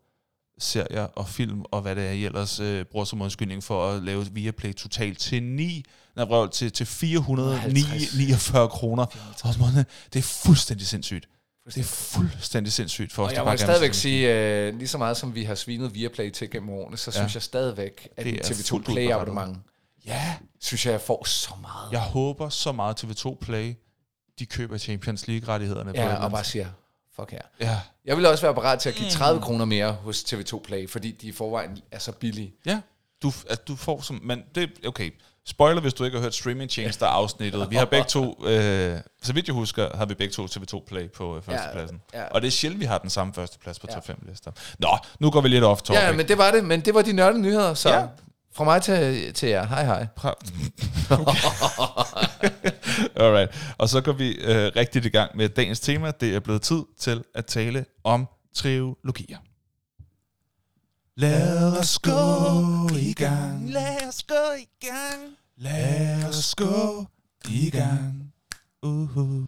serier 0.59 1.03
og 1.03 1.27
film, 1.29 1.63
og 1.71 1.81
hvad 1.81 1.95
det 1.95 2.07
er, 2.07 2.11
I 2.11 2.25
ellers 2.25 2.59
øh, 2.59 2.85
bruger 2.85 3.05
som 3.05 3.21
undskyldning 3.21 3.63
for 3.63 3.89
at 3.91 4.03
lave 4.03 4.25
Viaplay 4.31 4.73
totalt 4.73 5.19
til 5.19 5.43
9, 5.43 5.83
nej, 6.15 6.25
vrøv, 6.25 6.49
til, 6.49 6.71
til 6.71 6.85
449 6.85 8.69
kroner. 8.69 9.05
Det 10.13 10.19
er 10.19 10.23
fuldstændig 10.23 10.87
sindssygt. 10.87 11.27
Det 11.65 11.77
er 11.77 11.83
fuldstændig 11.83 12.73
sindssygt 12.73 13.11
for 13.13 13.23
os, 13.23 13.29
Og 13.31 13.35
jeg 13.35 13.45
må 13.45 13.57
stadigvæk 13.57 13.93
sige, 13.93 14.33
øh, 14.67 14.77
lige 14.77 14.87
så 14.87 14.97
meget 14.97 15.17
som 15.17 15.35
vi 15.35 15.43
har 15.43 15.55
svinet 15.55 15.93
Viaplay 15.95 16.31
til 16.31 16.49
gennem 16.49 16.69
årene, 16.69 16.97
så 16.97 17.11
Ja. 17.15 17.19
synes 17.19 17.33
jeg 17.35 17.43
stadigvæk, 17.43 18.07
at 18.17 18.25
Det 18.25 18.33
en 18.33 18.39
er 18.39 18.43
TV2 18.43 18.69
fuldt 18.69 18.87
ud 18.87 18.93
Play 18.93 19.11
abonnement, 19.11 19.57
Ja, 20.05 20.35
synes 20.61 20.85
jeg, 20.85 20.91
jeg 20.91 21.01
får 21.01 21.25
så 21.27 21.53
meget. 21.61 21.91
jeg 21.91 22.01
håber 22.01 22.49
så 22.49 22.71
meget 22.71 23.03
TV2 23.03 23.37
Play, 23.41 23.73
de 24.39 24.45
køber 24.45 24.77
Champions 24.77 25.27
League-rettighederne. 25.27 25.83
på 25.83 25.89
et 25.89 25.95
Ja, 25.99 26.03
eller 26.03 26.15
og 26.15 26.31
bare 26.31 26.43
siger, 26.43 26.67
fuck 27.15 27.31
her. 27.31 27.41
Ja, 27.59 27.79
Jeg 28.05 28.17
vil 28.17 28.25
også 28.25 28.45
være 28.45 28.53
parat 28.53 28.79
til 28.79 28.89
at 28.89 28.95
give 28.95 29.05
Mm. 29.05 29.09
30 29.11 29.41
kroner 29.41 29.65
mere 29.65 29.91
hos 29.91 30.23
TV2 30.23 30.59
Play, 30.63 30.89
fordi 30.89 31.11
de 31.11 31.27
i 31.27 31.31
forvejen 31.31 31.77
er 31.91 31.99
så 31.99 32.11
billige. 32.11 32.53
Ja, 32.65 32.81
du, 33.23 33.31
at 33.49 33.67
du 33.67 33.75
får 33.75 34.01
som... 34.01 34.19
Men 34.23 34.41
det 34.55 34.71
okay. 34.87 35.11
Spoiler, 35.45 35.81
hvis 35.81 35.93
du 35.93 36.03
ikke 36.03 36.17
har 36.17 36.23
hørt 36.23 36.35
Streaming 36.35 36.69
Tjenester 36.69 37.05
afsnittet. 37.07 37.69
Vi 37.69 37.75
har 37.75 37.85
begge 37.85 38.07
to, 38.07 38.45
øh, 38.47 38.99
så 39.23 39.33
vidt 39.33 39.47
jeg 39.47 39.53
husker, 39.55 39.97
har 39.97 40.05
vi 40.05 40.13
begge 40.13 40.31
to 40.33 40.45
TV2 40.45 40.85
Play 40.87 41.09
på 41.11 41.37
øh, 41.37 41.43
førstepladsen. 41.43 42.01
ja. 42.13 42.23
Og 42.27 42.41
det 42.41 42.47
er 42.47 42.51
sjældent, 42.51 42.79
vi 42.81 42.85
har 42.85 42.97
den 42.97 43.09
samme 43.09 43.33
førsteplads 43.33 43.79
på 43.79 43.87
Ja. 43.89 43.93
top 43.95 44.05
5 44.07 44.17
lister. 44.29 44.51
Nå, 44.79 44.97
nu 45.19 45.31
går 45.31 45.41
vi 45.41 45.47
lidt 45.49 45.63
off 45.63 45.81
topic. 45.81 46.01
Ja, 46.01 46.11
men 46.13 46.27
det 46.27 46.37
var 46.37 46.51
det, 46.51 46.63
men 46.65 46.81
det 46.81 46.93
var 46.93 47.01
de 47.01 47.13
nørdede 47.13 47.41
nyheder, 47.41 47.73
så 47.73 47.89
Ja. 47.89 48.05
Fra 48.55 48.63
mig 48.63 48.81
til, 48.81 49.33
til 49.33 49.49
jer. 49.49 49.65
Hej 49.65 49.85
hej. 49.85 50.07
Alright. 53.25 53.75
Og 53.77 53.89
så 53.89 54.01
går 54.01 54.11
vi 54.11 54.31
øh, 54.31 54.71
rigtigt 54.75 55.05
i 55.05 55.09
gang 55.09 55.37
med 55.37 55.49
dagens 55.49 55.79
tema. 55.79 56.11
Det 56.19 56.35
er 56.35 56.39
blevet 56.39 56.61
tid 56.61 56.81
til 56.99 57.23
at 57.35 57.45
tale 57.45 57.85
om 58.03 58.27
trilogier. 58.55 59.37
Lad 61.17 61.79
os 61.79 61.99
gå 61.99 62.11
i 62.97 63.13
gang. 63.13 63.69
Lad 63.69 64.07
os 64.07 64.23
gå 64.23 64.53
i 64.59 64.85
gang. 64.87 65.35
Lad 65.57 66.25
os 66.29 66.55
gå 66.55 67.05
i 67.49 67.69
gang. 67.69 68.33
Uh-huh. 68.85 69.45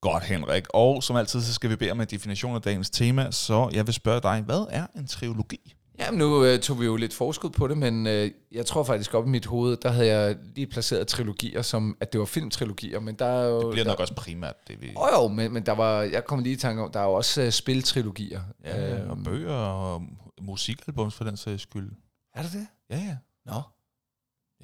Godt, 0.00 0.24
Henrik. 0.24 0.64
Og 0.74 1.02
som 1.02 1.16
altid, 1.16 1.42
så 1.42 1.54
skal 1.54 1.70
vi 1.70 1.76
bede 1.76 1.90
om 1.90 2.00
en 2.00 2.06
definition 2.06 2.54
af 2.54 2.62
dagens 2.62 2.90
tema, 2.90 3.30
så 3.30 3.70
jeg 3.72 3.86
vil 3.86 3.94
spørge 3.94 4.20
dig, 4.20 4.40
hvad 4.40 4.66
er 4.70 4.86
en 4.96 5.06
trilogi? 5.06 5.74
Jamen, 6.00 6.18
nu 6.18 6.44
øh, 6.44 6.60
tog 6.60 6.80
vi 6.80 6.84
jo 6.84 6.96
lidt 6.96 7.14
forskud 7.14 7.50
på 7.50 7.68
det, 7.68 7.78
men 7.78 8.06
øh, 8.06 8.30
jeg 8.52 8.66
tror 8.66 8.84
faktisk 8.84 9.14
op 9.14 9.26
i 9.26 9.28
mit 9.30 9.46
hoved, 9.46 9.76
der 9.76 9.90
havde 9.90 10.08
jeg 10.08 10.36
lige 10.54 10.66
placeret 10.66 11.06
trilogier, 11.08 11.62
som 11.62 11.96
at 12.00 12.12
det 12.12 12.18
var 12.20 12.24
filmtrilogier, 12.26 13.00
men 13.00 13.14
der 13.14 13.24
er 13.26 13.46
jo... 13.48 13.60
Det 13.60 13.70
bliver 13.70 13.84
der, 13.84 13.90
nok 13.90 14.00
også 14.00 14.14
primært 14.14 14.54
det, 14.68 14.80
vi... 14.80 14.88
Åh 14.96 15.02
oh, 15.02 15.08
jo, 15.22 15.28
men, 15.28 15.52
men 15.52 15.66
der 15.66 15.72
var, 15.72 16.02
jeg 16.02 16.24
kom 16.24 16.38
lige 16.42 16.52
i 16.52 16.56
tanke 16.56 16.82
om, 16.82 16.92
der 16.92 17.00
er 17.00 17.04
jo 17.04 17.12
også 17.12 17.42
øh, 17.42 17.50
spiltrilogier. 17.50 18.40
Ja, 18.64 18.98
Øhm, 19.00 19.10
og 19.10 19.18
bøger 19.24 19.52
og 19.54 20.02
musikalbums 20.40 21.14
for 21.14 21.24
den 21.24 21.36
sags 21.36 21.62
skyld. 21.62 21.92
Er 22.34 22.42
det 22.42 22.52
det? 22.52 22.66
Ja, 22.90 22.96
ja. 22.98 23.16
Nå. 23.46 23.62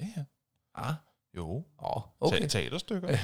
Ja, 0.01 0.05
ja. 0.17 0.23
Ah. 0.75 0.93
Jo. 1.37 1.63
Åh, 1.83 2.01
Okay. 2.19 2.39
Te- 2.41 2.47
teaterstykker. 2.47 3.17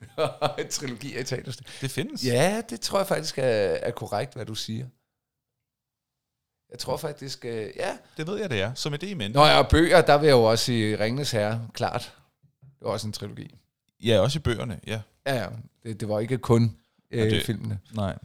Trilogier 0.70 1.20
i 1.20 1.24
teaterstykker. 1.24 1.70
det 1.80 1.90
findes. 1.90 2.24
Ja, 2.24 2.62
det 2.70 2.80
tror 2.80 2.98
jeg 2.98 3.06
faktisk 3.06 3.38
er, 3.38 3.42
er 3.42 3.90
korrekt, 3.90 4.34
hvad 4.34 4.46
du 4.46 4.54
siger. 4.54 4.86
Jeg 6.70 6.78
tror 6.78 6.96
faktisk, 6.96 7.44
øh, 7.44 7.70
ja. 7.76 7.96
Det 8.16 8.26
ved 8.26 8.38
jeg, 8.40 8.50
det 8.50 8.60
er. 8.60 8.74
Som 8.74 8.94
idé 8.94 9.06
i 9.06 9.14
mente. 9.14 9.36
Nå 9.38 9.44
ja, 9.44 9.58
og 9.58 9.68
bøger, 9.68 10.00
der 10.02 10.18
vil 10.18 10.26
jeg 10.26 10.32
jo 10.34 10.44
også 10.44 10.64
sige 10.64 11.00
Ringnes 11.04 11.30
Herre, 11.30 11.68
klart. 11.74 12.12
Det 12.62 12.70
var 12.86 12.90
også 12.90 13.06
en 13.06 13.12
trilogi. 13.12 13.54
Ja, 14.04 14.20
også 14.20 14.38
i 14.38 14.42
bøgerne, 14.42 14.80
ja. 14.86 15.00
Ja, 15.26 15.34
ja. 15.42 15.46
Det, 15.82 16.00
det 16.00 16.08
var 16.08 16.20
ikke 16.20 16.38
kun 16.38 16.76
øh, 17.10 17.22
det- 17.24 17.32
det, 17.32 17.42
filmene. 17.44 17.78
Nej. 17.94 18.18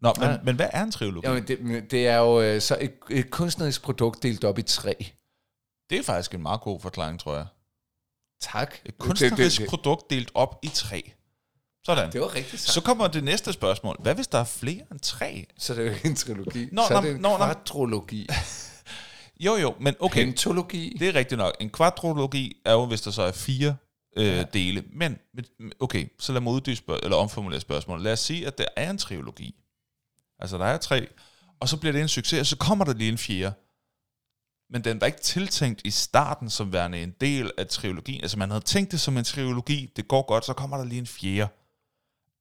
Nå, 0.00 0.12
men, 0.18 0.28
Nej. 0.28 0.38
men 0.44 0.56
hvad 0.56 0.68
er 0.72 0.82
en 0.82 0.90
trilogi? 0.92 1.26
Jamen, 1.28 1.48
det, 1.48 1.60
men 1.60 1.84
det 1.90 2.06
er 2.08 2.16
jo 2.16 2.40
øh, 2.42 2.60
så 2.60 2.76
et, 2.80 2.92
et 3.10 3.30
kunstnerisk 3.30 3.82
produkt 3.82 4.22
delt 4.22 4.44
op 4.44 4.58
i 4.58 4.62
tre. 4.62 4.96
Det 5.90 5.98
er 5.98 6.02
faktisk 6.02 6.34
en 6.34 6.42
meget 6.42 6.60
god 6.60 6.80
forklaring, 6.80 7.20
tror 7.20 7.36
jeg. 7.36 7.46
Tak. 8.40 8.74
Et 8.84 8.98
kunstnerisk 8.98 9.36
det, 9.58 9.58
det, 9.58 9.68
produkt 9.68 10.10
delt 10.10 10.30
op 10.34 10.58
i 10.62 10.68
tre. 10.74 11.12
Sådan. 11.86 12.12
det 12.12 12.20
var 12.20 12.34
rigtigt 12.34 12.62
sagt. 12.62 12.74
Så 12.74 12.80
kommer 12.80 13.08
det 13.08 13.24
næste 13.24 13.52
spørgsmål. 13.52 13.96
Hvad 14.00 14.14
hvis 14.14 14.26
der 14.28 14.38
er 14.38 14.44
flere 14.44 14.82
end 14.92 15.00
tre? 15.00 15.46
Så 15.58 15.74
det 15.74 15.80
er 15.80 15.84
jo 15.88 15.94
ikke 15.94 16.08
en 16.08 16.16
trilogi. 16.16 16.68
Nå, 16.72 16.82
så 16.88 16.94
er 16.94 17.00
nå, 17.00 17.06
det 17.06 17.14
en 17.14 17.20
nå, 17.22 17.36
kvadrologi. 17.36 18.28
Jo, 19.40 19.56
jo, 19.56 19.74
men 19.80 19.94
okay. 20.00 20.24
Pentologi. 20.24 20.96
Det 21.00 21.08
er 21.08 21.14
rigtigt 21.14 21.38
nok. 21.38 21.56
En 21.60 21.70
kvadrologi 21.70 22.56
er 22.64 22.72
jo, 22.72 22.86
hvis 22.86 23.00
der 23.00 23.10
så 23.10 23.22
er 23.22 23.32
fire 23.32 23.76
øh, 24.16 24.26
Ja. 24.26 24.42
dele. 24.42 24.84
Men, 24.92 25.18
men, 25.34 25.72
okay, 25.80 26.06
så 26.18 26.32
lad 26.32 26.40
mig 26.40 26.52
uddybe 26.52 26.76
spørg- 26.76 27.00
eller 27.02 27.16
omformulere 27.16 27.60
spørgsmålet. 27.60 28.04
Lad 28.04 28.12
os 28.12 28.20
sige, 28.20 28.46
at 28.46 28.58
der 28.58 28.64
er 28.76 28.90
en 28.90 28.98
trilogi. 28.98 29.54
Altså, 30.38 30.58
der 30.58 30.64
er 30.64 30.76
tre. 30.78 31.06
Og 31.60 31.68
så 31.68 31.76
bliver 31.76 31.92
det 31.92 32.02
en 32.02 32.08
succes, 32.08 32.40
og 32.40 32.46
så 32.46 32.56
kommer 32.56 32.84
der 32.84 32.92
lige 32.94 33.12
en 33.12 33.18
fjerde. 33.18 33.54
Men 34.70 34.84
den 34.84 35.00
var 35.00 35.06
ikke 35.06 35.20
tiltænkt 35.20 35.80
i 35.84 35.90
starten 35.90 36.50
som 36.50 36.72
værende 36.72 37.02
en 37.02 37.14
del 37.20 37.50
af 37.58 37.66
trilogien. 37.66 38.20
Altså, 38.22 38.38
man 38.38 38.50
havde 38.50 38.64
tænkt 38.64 38.92
det 38.92 39.00
som 39.00 39.16
en 39.16 39.24
trilogi. 39.24 39.92
Det 39.96 40.08
går 40.08 40.22
godt, 40.26 40.44
så 40.44 40.52
kommer 40.52 40.76
der 40.76 40.84
lige 40.84 40.98
en 40.98 41.06
fjerde. 41.06 41.48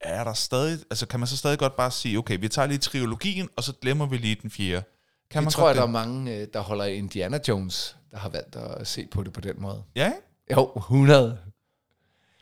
Er 0.02 0.24
der 0.24 0.34
stadig... 0.34 0.80
Altså, 0.92 1.06
kan 1.08 1.20
man 1.20 1.28
så 1.28 1.38
stadig 1.38 1.60
godt 1.60 1.76
bare 1.76 1.92
sige, 1.92 2.18
okay, 2.18 2.38
vi 2.40 2.48
tager 2.48 2.66
lige 2.68 2.78
trilogien, 2.78 3.50
og 3.56 3.64
så 3.64 3.74
glemmer 3.82 4.06
vi 4.06 4.18
lige 4.18 4.38
den 4.42 4.50
fjerde. 4.52 4.84
Kan 5.32 5.36
Jeg 5.36 5.44
man 5.44 5.52
tror, 5.52 5.64
godt 5.64 5.70
at 5.72 5.76
der 5.76 5.82
er 5.82 5.86
det? 5.86 5.94
mange, 5.94 6.36
øh, 6.36 6.48
der 6.54 6.60
holder 6.60 6.86
Indiana 6.86 7.40
Jones, 7.48 7.98
der 8.12 8.18
har 8.18 8.30
valgt 8.30 8.56
at 8.56 8.88
se 8.88 9.08
på 9.12 9.24
det 9.24 9.34
på 9.34 9.42
den 9.42 9.62
måde. 9.62 9.84
Ja, 9.96 10.06
ikke? 10.06 10.18
Jo, 10.52 10.72
100. 10.78 11.38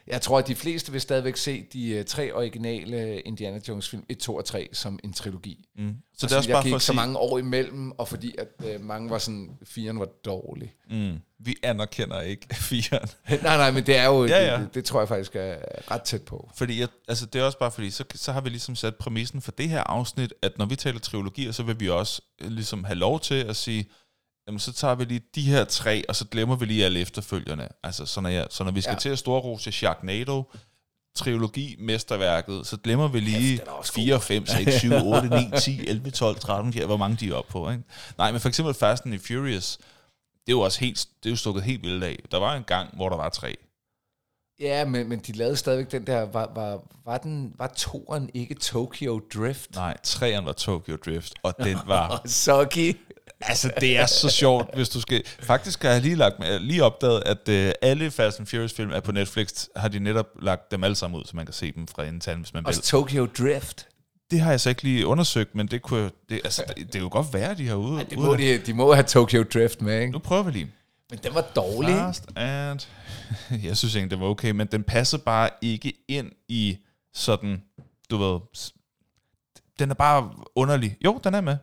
Jeg 0.08 0.22
tror, 0.22 0.40
at 0.40 0.48
de 0.48 0.56
fleste 0.56 0.92
vil 0.92 1.02
stadigvæk 1.02 1.38
se 1.38 1.66
de 1.74 1.90
øh, 1.90 2.06
tre 2.06 2.34
originale 2.34 3.20
Indiana 3.20 3.60
Jones 3.68 3.90
film, 3.90 4.04
1, 4.10 4.18
2 4.18 4.36
og 4.36 4.46
3, 4.46 4.70
som 4.74 5.00
en 5.04 5.14
trilogi. 5.14 5.66
Mm. 5.78 5.96
Så 6.14 6.20
Så 6.20 6.26
det 6.28 6.34
er 6.34 6.38
også 6.38 6.50
bare 6.52 6.64
gik 6.64 6.72
for 6.72 6.76
at 6.76 6.82
så 6.82 6.86
sige, 6.86 6.96
mange 6.96 7.18
år 7.18 7.38
imellem, 7.38 7.92
og 7.92 8.08
fordi 8.08 8.36
at 8.38 8.48
øh, 8.66 8.82
mange 8.82 9.10
var 9.10 9.18
sådan, 9.18 9.50
firen 9.64 10.00
var 10.00 10.06
dårlig. 10.26 10.74
mm, 10.90 11.18
vi 11.40 11.56
anerkender 11.64 12.22
ikke 12.22 12.56
firen. 12.70 13.10
nej, 13.44 13.58
nej, 13.58 13.72
men 13.72 13.86
det 13.86 13.98
er 13.98 14.06
jo, 14.06 14.26
Ja, 14.26 14.54
ja. 14.54 14.62
Det, 14.62 14.76
det, 14.76 14.86
tror 14.86 15.02
jeg 15.02 15.08
faktisk 15.08 15.36
er 15.36 15.56
ret 15.92 16.02
tæt 16.02 16.22
på. 16.22 16.50
Fordi 16.56 16.80
jeg, 16.80 16.88
altså 17.08 17.26
det 17.26 17.42
er 17.42 17.46
også 17.46 17.60
bare 17.60 17.72
fordi, 17.72 17.90
så, 17.90 18.04
så 18.16 18.32
har 18.32 18.42
vi 18.42 18.50
ligesom 18.50 18.76
sat 18.76 18.96
præmissen 18.96 19.42
for 19.42 19.52
det 19.52 19.70
her 19.70 19.84
afsnit, 19.84 20.34
at 20.42 20.58
når 20.58 20.66
vi 20.66 20.76
taler 20.76 21.00
trilogier, 21.00 21.52
så 21.52 21.64
vil 21.64 21.80
vi 21.80 21.90
også 21.90 22.22
øh, 22.42 22.52
ligesom 22.52 22.84
have 22.84 22.96
lov 22.96 23.20
til 23.20 23.36
at 23.36 23.56
sige, 23.56 23.90
jamen 24.48 24.60
så 24.60 24.74
tager 24.74 24.96
vi 24.96 25.04
lige 25.06 25.22
de 25.36 25.42
her 25.42 25.66
tre, 25.66 26.04
og 26.10 26.16
så 26.16 26.26
glemmer 26.32 26.56
vi 26.56 26.66
lige 26.66 26.86
alle 26.86 27.00
efterfølgerne. 27.00 27.68
Altså 27.84 28.06
så 28.06 28.22
når, 28.22 28.30
jeg, 28.30 28.48
så 28.50 28.64
når 28.64 28.72
vi 28.72 28.82
skal 28.82 28.92
Ja. 28.92 28.96
ja. 28.96 29.00
til 29.00 29.10
at 29.10 29.20
storrose 29.20 29.72
Sharknado, 29.72 30.44
trilogi, 31.16 31.76
mesterværket, 31.80 32.68
så 32.68 32.78
glemmer 32.78 33.08
vi 33.08 33.20
lige 33.20 33.70
også 33.70 33.94
4, 33.94 34.22
5, 34.22 34.46
6, 34.46 34.74
7, 34.80 34.92
8, 34.94 35.30
9, 35.30 35.36
10, 35.60 35.88
11, 35.88 36.12
12, 36.12 36.40
13, 36.40 36.74
14, 36.74 36.88
hvor 36.88 36.98
mange 36.98 37.18
de 37.18 37.30
er 37.30 37.34
oppe 37.34 37.52
på. 37.52 37.70
Ikke? 37.70 37.84
Nej, 38.18 38.32
men 38.32 38.42
for 38.42 38.50
eksempel 38.50 38.74
Fast 38.74 39.06
and 39.06 39.20
Furious, 39.20 39.78
det 39.78 40.54
er 40.54 40.58
jo 40.58 40.60
også 40.62 40.80
helt, 40.80 41.08
det 41.24 41.30
er 41.30 41.32
jo 41.32 41.38
stukket 41.38 41.64
helt 41.64 41.84
vildt 41.84 42.04
af. 42.04 42.20
Der 42.32 42.38
var 42.40 42.56
en 42.56 42.64
gang, 42.64 42.96
hvor 42.96 43.10
der 43.10 43.18
var 43.18 43.30
tre. 43.30 43.56
Ja, 44.60 44.86
men, 44.86 45.10
men 45.10 45.20
de 45.20 45.32
lavede 45.32 45.56
stadigvæk 45.56 45.92
den 45.92 46.08
der, 46.08 46.22
var, 46.22 46.52
var, 46.56 46.80
var, 47.06 47.18
den, 47.18 47.54
var 47.58 47.68
toren 47.68 48.30
ikke 48.34 48.56
Tokyo 48.56 49.22
Drift? 49.34 49.76
Nej, 49.76 49.98
træeren 50.04 50.46
var 50.46 50.52
Tokyo 50.52 50.96
Drift, 51.06 51.34
og 51.44 51.54
den 51.64 51.78
var... 51.86 52.22
Soggy. 52.26 52.98
Altså, 53.42 53.72
det 53.82 53.98
er 53.98 54.06
så 54.06 54.30
sjovt, 54.30 54.76
hvis 54.76 54.90
du 54.90 55.02
skal... 55.02 55.24
Faktisk 55.40 55.84
har 55.84 55.90
jeg 55.90 56.02
lige, 56.02 56.16
lagt, 56.16 56.40
med- 56.40 56.60
lige 56.60 56.84
opdaget, 56.84 57.24
at 57.26 57.50
øh, 57.50 57.72
alle 57.82 58.12
Fast 58.12 58.40
and 58.40 58.48
Furious 58.48 58.74
film 58.74 58.92
er 58.92 59.00
på 59.00 59.12
Netflix, 59.12 59.66
har 59.76 59.88
de 59.88 60.00
netop 60.00 60.28
lagt 60.42 60.72
dem 60.72 60.84
alle 60.84 60.96
sammen 60.96 61.20
ud, 61.20 61.26
så 61.26 61.36
man 61.36 61.46
kan 61.46 61.54
se 61.54 61.72
dem 61.72 61.88
fra 61.88 62.04
inden 62.04 62.20
til 62.20 62.30
anden, 62.30 62.44
hvis 62.44 62.54
man 62.54 62.64
vil. 62.64 62.68
Også 62.68 62.82
Tokyo 62.82 63.28
Drift. 63.38 63.88
Det 64.32 64.40
har 64.40 64.50
jeg 64.52 64.60
så 64.62 64.70
ikke 64.70 64.84
lige 64.84 65.06
undersøgt, 65.08 65.56
men 65.56 65.68
det 65.68 65.82
kunne 65.82 66.12
det, 66.30 66.42
altså, 66.44 66.64
det, 66.78 66.88
det 66.88 66.96
er 66.96 67.00
jo 67.00 67.10
godt 67.12 67.34
være, 67.34 67.54
de 67.56 67.68
har 67.68 67.76
ude. 67.76 68.06
Det 68.10 68.20
må 68.20 68.36
de, 68.36 68.58
de 68.58 68.74
må 68.74 68.94
have 68.94 69.04
Tokyo 69.04 69.44
Drift 69.54 69.82
med, 69.82 70.00
ikke? 70.02 70.12
Nu 70.12 70.20
prøver 70.20 70.44
vi 70.44 70.52
lige. 70.52 70.72
Men 71.10 71.20
den 71.24 71.36
var 71.36 71.42
dårlig. 71.56 71.96
Fast 71.96 72.26
and... 72.36 72.80
Jeg 73.68 73.78
synes 73.78 73.96
egentlig, 73.96 74.12
det 74.12 74.20
var 74.20 74.26
okay, 74.26 74.52
men 74.52 74.68
den 74.68 74.84
passer 74.84 75.18
bare 75.18 75.50
ikke 75.62 75.94
ind 76.08 76.32
i 76.48 76.78
sådan, 77.14 77.62
du 78.10 78.18
ved... 78.18 78.40
Den 79.80 79.90
er 79.92 79.96
bare 79.96 80.30
underlig. 80.56 80.98
Jo, 81.06 81.20
den 81.24 81.34
er 81.34 81.42
med. 81.42 81.58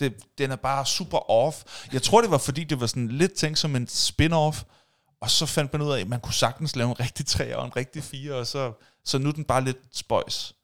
Det, 0.00 0.14
den 0.38 0.50
er 0.50 0.56
bare 0.56 0.86
super 0.86 1.30
off. 1.30 1.86
Jeg 1.92 2.02
tror, 2.02 2.20
det 2.20 2.30
var 2.30 2.38
fordi, 2.38 2.64
det 2.64 2.80
var 2.80 2.86
sådan 2.86 3.08
lidt 3.08 3.32
tænkt 3.32 3.58
som 3.58 3.76
en 3.76 3.88
spin-off, 3.90 4.64
og 5.20 5.30
så 5.30 5.46
fandt 5.46 5.72
man 5.72 5.82
ud 5.82 5.92
af, 5.92 6.00
at 6.00 6.08
man 6.08 6.20
kunne 6.20 6.34
sagtens 6.34 6.76
lave 6.76 6.88
en 6.88 7.00
rigtig 7.00 7.26
3 7.26 7.56
og 7.56 7.66
en 7.66 7.76
rigtig 7.76 8.02
4, 8.02 8.34
og 8.34 8.46
så, 8.46 8.72
så 9.04 9.18
nu 9.18 9.28
er 9.28 9.32
den 9.32 9.44
bare 9.44 9.64
lidt 9.64 9.78
spøjs. 9.92 10.54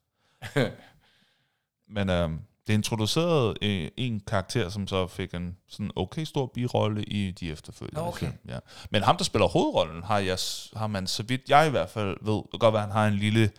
Men 1.97 2.11
øhm, 2.11 2.41
det 2.67 2.75
introducerede 2.75 3.55
øh, 3.63 3.91
en 3.97 4.21
karakter, 4.21 4.69
som 4.69 4.87
så 4.87 5.07
fik 5.07 5.35
en 5.35 5.57
sådan 5.69 5.91
okay 5.97 6.25
stor 6.25 6.47
birolle 6.47 7.05
i 7.05 7.31
de 7.31 7.51
efterfølgende 7.53 8.03
okay. 8.03 8.19
film. 8.19 8.33
Ja. 8.49 8.59
Men 8.91 9.03
ham, 9.03 9.17
der 9.17 9.25
spiller 9.25 9.47
hovedrollen, 9.47 10.03
har, 10.03 10.19
jeg, 10.19 10.39
har 10.77 10.87
man, 10.87 11.07
så 11.07 11.23
vidt 11.23 11.43
jeg 11.49 11.67
i 11.67 11.71
hvert 11.71 11.91
fald 11.91 12.17
ved, 12.23 12.43
det 12.53 12.61
godt 12.61 12.73
være, 12.73 12.83
han 12.83 12.91
har 12.91 13.07
en 13.07 13.15
lille, 13.15 13.51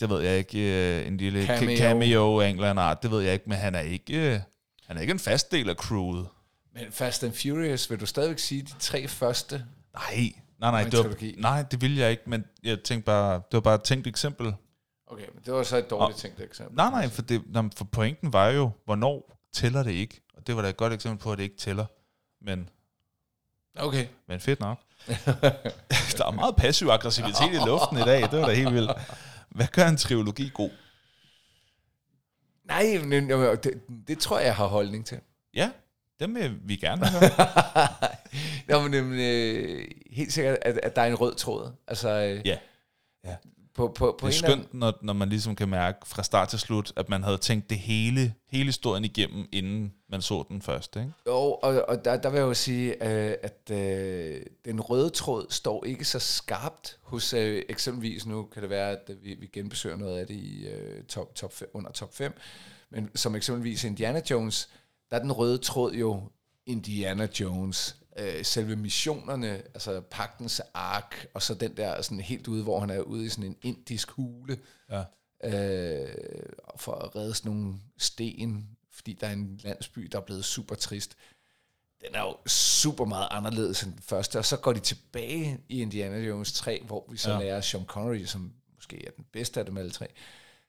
det 0.00 0.10
ved 0.10 0.20
jeg 0.20 0.38
ikke, 0.38 0.58
øh, 0.58 1.06
en 1.06 1.16
lille 1.16 1.46
Cameo. 1.46 1.58
cameo, 1.60 1.76
cameo 1.76 2.40
af 2.40 2.48
en 2.48 2.54
eller 2.54 2.70
anden 2.70 2.84
art, 2.84 3.02
det 3.02 3.10
ved 3.10 3.20
jeg 3.22 3.32
ikke, 3.32 3.44
men 3.48 3.58
han 3.58 3.74
er 3.74 3.80
ikke, 3.80 4.34
øh, 4.34 4.40
han 4.88 4.96
er 4.96 5.00
ikke 5.00 5.10
en 5.10 5.18
fast 5.18 5.52
del 5.52 5.68
af 5.70 5.74
crewet. 5.76 6.28
Men 6.74 6.92
Fast 6.92 7.24
and 7.24 7.32
Furious, 7.32 7.90
vil 7.90 8.00
du 8.00 8.06
stadigvæk 8.06 8.38
sige 8.38 8.62
de 8.62 8.72
tre 8.80 9.08
første? 9.08 9.64
Nej, 9.94 10.32
nej, 10.60 10.70
nej, 10.70 10.84
det 10.84 10.96
var, 10.96 11.02
trilogi. 11.02 11.34
nej, 11.38 11.62
det 11.62 11.80
ville 11.80 11.98
jeg 11.98 12.10
ikke, 12.10 12.22
men 12.26 12.44
jeg 12.62 12.82
tænkte 12.82 13.04
bare, 13.06 13.34
det 13.34 13.52
var 13.52 13.60
bare 13.60 13.74
et 13.74 13.82
tænkt 13.82 14.06
eksempel. 14.06 14.54
Okay, 15.06 15.24
men 15.34 15.42
det 15.44 15.52
var 15.54 15.62
så 15.62 15.76
et 15.76 15.90
dårligt 15.90 16.18
tænkt 16.18 16.40
eksempel. 16.40 16.76
Nej, 16.76 16.90
nej, 16.90 17.08
for, 17.08 17.22
det, 17.22 17.42
nå, 17.46 17.68
for 17.76 17.84
pointen 17.84 18.32
var 18.32 18.48
jo, 18.48 18.70
hvornår 18.84 19.38
tæller 19.52 19.82
det 19.82 19.90
ikke? 19.92 20.20
Og 20.34 20.46
det 20.46 20.56
var 20.56 20.62
da 20.62 20.68
et 20.68 20.76
godt 20.76 20.92
eksempel 20.92 21.22
på, 21.22 21.32
at 21.32 21.38
det 21.38 21.44
ikke 21.44 21.56
tæller. 21.56 21.86
Men, 22.44 22.68
Okay. 23.78 24.06
men 24.28 24.40
fedt 24.40 24.60
nok. 24.60 24.78
Der 26.18 26.26
er 26.26 26.30
meget 26.30 26.56
passiv 26.56 26.88
aggressivitet 26.88 27.52
i 27.52 27.66
luften 27.66 27.98
i 27.98 28.00
dag, 28.02 28.22
det 28.22 28.40
var 28.40 28.46
da 28.46 28.52
helt 28.54 28.74
vildt. 28.74 28.90
Hvad 29.48 29.66
gør 29.66 29.86
en 29.86 29.96
trilogi 29.96 30.50
god? 30.54 30.70
Nej, 32.68 32.98
men, 33.04 33.30
det, 33.30 33.80
det 34.08 34.18
tror 34.18 34.38
jeg, 34.38 34.46
jeg 34.46 34.56
har 34.56 34.66
holdning 34.66 35.06
til. 35.06 35.20
Ja, 35.54 35.70
dem 36.20 36.34
vil 36.34 36.58
vi 36.64 36.76
gerne 36.76 37.06
høre. 37.06 37.30
Nå, 38.68 38.88
men, 38.88 39.04
men 39.08 39.20
øh, 39.20 39.84
helt 40.10 40.32
sikkert, 40.32 40.58
at, 40.62 40.80
at 40.82 40.96
der 40.96 41.02
er 41.02 41.06
en 41.06 41.14
rød 41.14 41.34
tråd. 41.34 41.72
Altså, 41.88 42.08
øh, 42.08 42.46
Ja. 42.46 42.58
Ja. 43.24 43.36
På, 43.78 43.88
på, 43.88 44.16
på 44.20 44.26
Det 44.26 44.34
er 44.34 44.46
skønt, 44.46 44.74
når, 44.74 44.98
når 45.02 45.12
man 45.12 45.28
ligesom 45.28 45.56
kan 45.56 45.68
mærke 45.68 45.98
fra 46.06 46.22
start 46.22 46.48
til 46.48 46.58
slut, 46.58 46.92
at 46.96 47.08
man 47.08 47.22
havde 47.22 47.38
tænkt 47.38 47.70
det 47.70 47.78
hele, 47.78 48.34
hele 48.50 48.64
historien 48.64 49.04
igennem, 49.04 49.48
inden 49.52 49.92
man 50.08 50.22
så 50.22 50.44
den 50.48 50.62
først. 50.62 50.96
Ikke? 50.96 51.12
Jo, 51.26 51.32
og, 51.32 51.84
og 51.88 52.04
der, 52.04 52.16
der 52.16 52.30
vil 52.30 52.38
jeg 52.38 52.46
jo 52.46 52.54
sige, 52.54 52.92
øh, 52.92 53.34
at 53.42 53.70
øh, 53.70 54.42
den 54.64 54.80
røde 54.80 55.10
tråd 55.10 55.46
står 55.50 55.84
ikke 55.84 56.04
så 56.04 56.18
skarpt 56.18 56.98
hos 57.02 57.32
øh, 57.32 57.62
eksempelvis, 57.68 58.26
nu 58.26 58.42
kan 58.42 58.62
det 58.62 58.70
være, 58.70 58.90
at 58.90 59.10
vi, 59.22 59.34
vi 59.34 59.46
genbesøger 59.46 59.96
noget 59.96 60.18
af 60.18 60.26
det 60.26 60.34
i 60.34 60.66
øh, 60.66 61.04
top, 61.04 61.34
top 61.34 61.52
under 61.74 61.90
top 61.90 62.14
5, 62.14 62.32
men 62.90 63.10
som 63.14 63.34
eksempelvis 63.34 63.84
Indiana 63.84 64.22
Jones, 64.30 64.68
der 65.10 65.16
er 65.16 65.20
den 65.20 65.32
røde 65.32 65.58
tråd 65.58 65.92
jo 65.92 66.22
Indiana 66.66 67.28
Jones, 67.40 67.96
øh, 68.18 68.44
selve 68.44 68.76
missionerne, 68.76 69.48
altså 69.74 70.00
pagtens 70.00 70.60
ark, 70.74 71.26
og 71.34 71.42
så 71.42 71.54
den 71.54 71.76
der 71.76 72.02
sådan 72.02 72.20
helt 72.20 72.48
ude, 72.48 72.62
hvor 72.62 72.80
han 72.80 72.90
er 72.90 73.00
ude 73.00 73.24
i 73.24 73.28
sådan 73.28 73.44
en 73.44 73.56
indisk 73.62 74.10
hule, 74.10 74.58
Ja. 74.90 75.04
øh, 75.44 76.14
for 76.76 76.92
at 76.92 77.16
redde 77.16 77.34
sådan 77.34 77.52
nogle 77.52 77.74
sten, 77.98 78.68
fordi 78.92 79.12
der 79.12 79.26
er 79.26 79.32
en 79.32 79.60
landsby, 79.64 80.00
der 80.12 80.18
er 80.18 80.22
blevet 80.22 80.44
super 80.44 80.74
trist. 80.74 81.16
Den 82.06 82.14
er 82.14 82.20
jo 82.20 82.36
super 82.46 83.04
meget 83.04 83.28
anderledes 83.30 83.82
end 83.82 83.92
den 83.92 84.02
første, 84.02 84.38
og 84.38 84.44
så 84.44 84.56
går 84.56 84.72
de 84.72 84.80
tilbage 84.80 85.60
i 85.68 85.80
Indiana 85.82 86.18
Jones 86.18 86.52
3, 86.52 86.82
hvor 86.86 87.06
vi 87.10 87.16
så 87.16 87.30
Ja. 87.32 87.38
lærer 87.38 87.60
Sean 87.60 87.84
Connery, 87.84 88.24
som 88.24 88.52
måske 88.74 89.06
er 89.06 89.10
den 89.10 89.24
bedste 89.32 89.60
af 89.60 89.66
dem 89.66 89.76
alle 89.76 89.90
tre, 89.90 90.06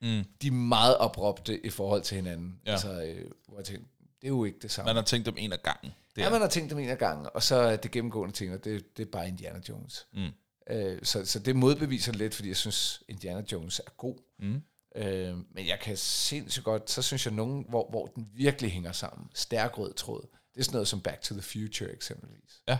Mm. 0.02 0.24
de 0.42 0.46
er 0.46 0.50
meget 0.52 0.96
opråbte 0.96 1.66
i 1.66 1.70
forhold 1.70 2.02
til 2.02 2.14
hinanden. 2.16 2.60
Ja. 2.66 2.72
Altså, 2.72 3.02
øh, 3.02 3.30
hvor 3.48 3.56
jeg 3.58 3.64
tænker, 3.64 3.84
det 4.20 4.26
er 4.26 4.28
jo 4.28 4.44
ikke 4.44 4.58
det 4.62 4.70
samme. 4.70 4.88
Man 4.88 4.96
har 4.96 5.02
tænkt 5.02 5.26
dem 5.26 5.34
en 5.38 5.52
af 5.52 5.62
gangen. 5.62 5.92
Det 6.16 6.22
Ja, 6.22 6.26
er. 6.26 6.30
man 6.30 6.40
har 6.40 6.48
tænkt 6.48 6.70
dem 6.70 6.78
en 6.78 6.88
af 6.88 6.98
gangen, 6.98 7.26
og 7.34 7.42
så 7.42 7.54
er 7.56 7.76
det 7.76 7.90
gennemgående 7.90 8.34
ting, 8.34 8.54
og 8.54 8.64
det, 8.64 8.96
det 8.96 9.06
er 9.06 9.10
bare 9.10 9.28
Indiana 9.28 9.60
Jones. 9.68 10.06
Mm. 10.12 10.28
Øh, 10.70 10.98
så, 11.02 11.24
så 11.26 11.38
det 11.38 11.56
modbeviser 11.56 12.12
lidt, 12.12 12.34
fordi 12.34 12.48
jeg 12.48 12.56
synes, 12.56 13.02
Indiana 13.08 13.44
Jones 13.52 13.78
er 13.86 13.90
god. 13.96 14.16
Mm. 14.38 14.62
Øh, 14.96 15.36
men 15.54 15.66
jeg 15.66 15.78
kan 15.82 15.96
sindssygt 15.96 16.64
godt, 16.64 16.90
så 16.90 17.02
synes 17.02 17.26
jeg 17.26 17.34
nogen, 17.34 17.64
hvor, 17.68 17.90
hvor 17.90 18.06
den 18.06 18.28
virkelig 18.34 18.72
hænger 18.72 18.92
sammen. 18.92 19.28
Stærk 19.34 19.78
rød 19.78 19.92
tråd. 19.94 20.22
Det 20.54 20.60
er 20.60 20.64
sådan 20.64 20.74
noget 20.74 20.88
som 20.88 21.00
Back 21.00 21.20
to 21.20 21.34
the 21.34 21.42
Future 21.42 21.92
eksempelvis. 21.92 22.62
Ja. 22.68 22.78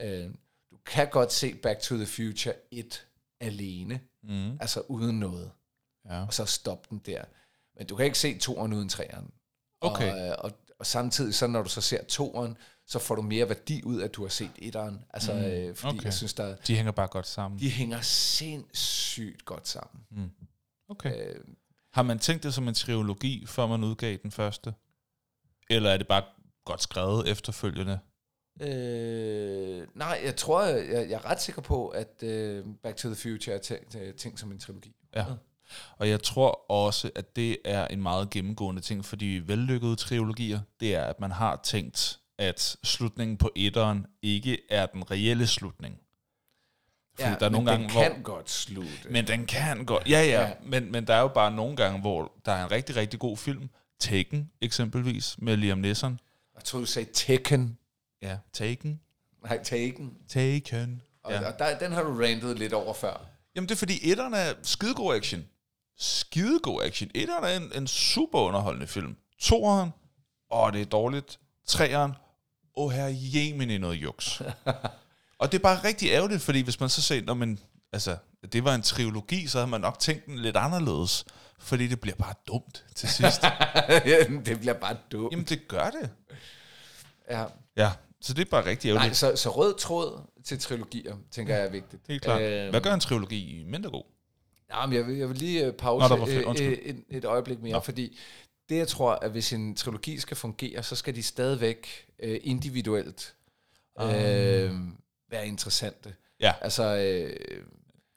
Øh, 0.00 0.30
du 0.70 0.76
kan 0.86 1.08
godt 1.10 1.32
se 1.32 1.54
Back 1.54 1.80
to 1.80 1.96
the 1.96 2.06
Future 2.06 2.54
1 2.70 3.06
alene, 3.40 4.00
Mm. 4.22 4.56
altså 4.60 4.80
uden 4.88 5.18
noget, 5.20 5.50
Ja. 6.04 6.26
og 6.26 6.34
så 6.34 6.44
stoppe 6.44 6.86
den 6.90 6.98
der. 6.98 7.24
Men 7.76 7.86
du 7.86 7.96
kan 7.96 8.04
ikke 8.06 8.18
se 8.18 8.38
toeren 8.38 8.72
uden 8.72 8.88
treeren. 8.88 9.30
Okay. 9.80 10.12
Og, 10.12 10.18
øh, 10.28 10.34
og, 10.38 10.52
og 10.78 10.86
samtidig, 10.86 11.34
så 11.34 11.46
når 11.46 11.62
du 11.62 11.68
så 11.68 11.80
ser 11.80 12.04
toeren, 12.04 12.56
så 12.86 12.98
får 12.98 13.14
du 13.14 13.22
mere 13.22 13.48
værdi 13.48 13.82
ud 13.84 14.00
af, 14.00 14.04
at 14.04 14.14
du 14.14 14.22
har 14.22 14.28
set 14.28 14.50
etteren. 14.56 15.04
Altså, 15.10 15.32
mm, 15.34 15.40
øh, 15.40 15.74
fordi 15.76 15.96
okay. 15.96 16.04
jeg 16.04 16.14
synes, 16.14 16.34
der, 16.34 16.56
De 16.56 16.76
hænger 16.76 16.92
bare 16.92 17.08
godt 17.08 17.26
sammen. 17.26 17.60
de 17.60 17.70
hænger 17.70 18.00
sindssygt 18.00 19.44
godt 19.44 19.68
sammen. 19.68 20.32
Okay. 20.88 21.28
Øh, 21.28 21.40
Har 21.92 22.02
man 22.02 22.18
tænkt 22.18 22.42
det 22.42 22.54
som 22.54 22.68
en 22.68 22.74
trilogi, 22.74 23.46
før 23.46 23.66
man 23.66 23.84
udgav 23.84 24.16
den 24.22 24.30
første? 24.30 24.74
Eller 25.70 25.90
er 25.90 25.96
det 25.96 26.08
bare 26.08 26.22
godt 26.64 26.82
skrevet 26.82 27.28
efterfølgende? 27.28 27.98
Øh, 28.60 29.86
nej, 29.94 30.20
jeg 30.24 30.36
tror, 30.36 30.62
jeg, 30.64 30.88
jeg 31.10 31.12
er 31.12 31.24
ret 31.26 31.42
sikker 31.42 31.62
på, 31.62 31.88
at 31.88 32.22
øh, 32.22 32.64
Back 32.82 32.96
to 32.96 33.08
the 33.08 33.16
Future 33.16 33.56
er 33.56 33.60
tænkt, 33.60 33.96
tænkt 34.18 34.40
som 34.40 34.52
en 34.52 34.58
trilogi. 34.58 34.94
Ja. 35.16 35.24
Og 35.98 36.08
jeg 36.08 36.22
tror 36.22 36.70
også, 36.70 37.10
at 37.14 37.36
det 37.36 37.56
er 37.64 37.86
en 37.88 38.02
meget 38.02 38.30
gennemgående 38.30 38.80
ting 38.82 39.04
for 39.04 39.16
de 39.16 39.48
vellykkede 39.48 39.96
trilogier. 39.96 40.60
Det 40.80 40.94
er, 40.94 41.04
at 41.04 41.20
man 41.20 41.30
har 41.30 41.60
tænkt, 41.64 42.18
at 42.38 42.76
slutningen 42.84 43.36
på 43.36 43.50
etteren 43.56 44.06
ikke 44.22 44.58
er 44.70 44.86
den 44.86 45.10
reelle 45.10 45.46
slutning. 45.46 45.98
Fordi 47.14 47.30
der 47.40 47.46
er 47.46 47.50
men 47.50 47.52
nogle 47.52 47.70
gange, 47.70 47.84
den 47.84 47.92
hvor... 47.92 48.02
kan 48.02 48.22
godt 48.22 48.50
slutte. 48.50 49.08
Men 49.10 49.26
den 49.26 49.46
kan 49.46 49.84
godt. 49.84 50.08
Ja, 50.10 50.22
ja. 50.22 50.40
Ja. 50.46 50.52
Men, 50.62 50.92
men 50.92 51.06
der 51.06 51.14
er 51.14 51.20
jo 51.20 51.28
bare 51.28 51.50
nogle 51.50 51.76
gange, 51.76 52.00
hvor 52.00 52.32
der 52.44 52.52
er 52.52 52.64
en 52.64 52.70
rigtig, 52.70 52.96
rigtig 52.96 53.20
god 53.20 53.36
film. 53.36 53.70
Taken, 54.00 54.50
eksempelvis, 54.60 55.36
med 55.38 55.56
Liam 55.56 55.78
Neeson. 55.78 56.20
jeg 56.54 56.64
tror, 56.64 56.78
du 56.78 56.86
sagde 56.86 57.10
Tekken. 57.14 57.78
Ja, 58.22 58.38
Taken. 58.52 59.00
Nej, 59.44 59.62
Taken. 59.62 60.14
Taken. 60.28 61.02
Og, 61.22 61.32
Ja. 61.32 61.40
ja. 61.40 61.52
og 61.52 61.58
der, 61.58 61.78
den 61.78 61.92
har 61.92 62.02
du 62.02 62.10
rantet 62.20 62.58
lidt 62.58 62.72
over 62.72 62.94
før. 62.94 63.26
Jamen, 63.56 63.68
det 63.68 63.74
er 63.74 63.78
fordi, 63.78 64.10
etteren 64.10 64.34
er 64.34 64.52
skidegod 64.62 65.14
action. 65.16 65.44
Skidegod 66.00 66.82
action. 66.82 67.10
Etteren 67.14 67.44
er 67.44 67.56
en, 67.56 67.72
en 67.82 67.86
super 67.86 68.38
underholdende 68.38 68.86
film. 68.86 69.16
Toeren, 69.40 69.90
åh, 70.50 70.72
det 70.72 70.80
er 70.80 70.84
dårligt. 70.84 71.38
Treeren, 71.66 72.12
åh, 72.76 72.90
her 72.92 73.14
Yemen 73.34 73.70
i 73.70 73.78
noget 73.78 73.94
juks. 73.96 74.42
og 75.40 75.52
det 75.52 75.58
er 75.58 75.62
bare 75.62 75.84
rigtig 75.84 76.10
ærgerligt, 76.10 76.42
fordi 76.42 76.60
hvis 76.60 76.80
man 76.80 76.88
så 76.88 77.02
ser, 77.02 77.22
når 77.22 77.34
man, 77.34 77.58
altså, 77.92 78.16
det 78.52 78.64
var 78.64 78.74
en 78.74 78.82
trilogi, 78.82 79.46
så 79.46 79.58
havde 79.58 79.70
man 79.70 79.80
nok 79.80 79.98
tænkt 79.98 80.26
den 80.26 80.38
lidt 80.38 80.56
anderledes. 80.56 81.24
Fordi 81.58 81.86
det 81.86 82.00
bliver 82.00 82.16
bare 82.16 82.34
dumt 82.46 82.84
til 82.94 83.08
sidst. 83.08 83.42
det 84.46 84.60
bliver 84.60 84.72
bare 84.72 84.96
dumt. 85.12 85.32
Jamen, 85.32 85.44
det 85.46 85.68
gør 85.68 85.90
det. 85.90 86.10
Ja. 87.30 87.44
Ja, 87.76 87.92
så 88.20 88.34
det 88.34 88.46
er 88.46 88.50
bare 88.50 88.64
rigtig 88.64 88.88
Nej, 88.90 88.96
ærgerligt. 88.96 89.16
så, 89.16 89.36
så 89.36 89.50
rød 89.50 89.78
tråd 89.78 90.20
til 90.44 90.58
trilogier, 90.60 91.16
tænker 91.30 91.56
jeg 91.56 91.66
er 91.66 91.70
vigtigt. 91.70 92.02
Helt 92.08 92.22
klart. 92.22 92.42
Øhm, 92.42 92.70
Hvad 92.70 92.80
gør 92.80 92.94
en 92.94 93.00
trilogi 93.00 93.64
mindre 93.66 93.90
god? 93.90 94.04
Jamen, 94.74 94.96
jeg 94.96 95.06
vil, 95.06 95.16
jeg 95.16 95.28
vil 95.28 95.36
lige 95.36 95.66
øh, 95.66 95.72
pause 95.72 96.16
Nå, 96.16 96.26
flere. 96.26 96.54
øh, 96.62 96.66
øh, 96.66 96.72
et, 96.72 97.04
et 97.08 97.24
øjeblik 97.24 97.62
mere, 97.62 97.72
Nå. 97.72 97.80
fordi 97.80 98.18
det, 98.68 98.76
jeg 98.76 98.88
tror, 98.88 99.12
at 99.12 99.30
hvis 99.30 99.52
en 99.52 99.76
trilogi 99.76 100.18
skal 100.18 100.36
fungere, 100.36 100.82
så 100.82 100.96
skal 100.96 101.14
de 101.14 101.22
stadigvæk 101.22 102.06
øh, 102.22 102.40
individuelt 102.42 103.34
øh, 104.00 104.06
være 105.30 105.46
interessante. 105.46 106.14
Ja. 106.40 106.52
Altså 106.60 106.96
øh, 106.96 107.62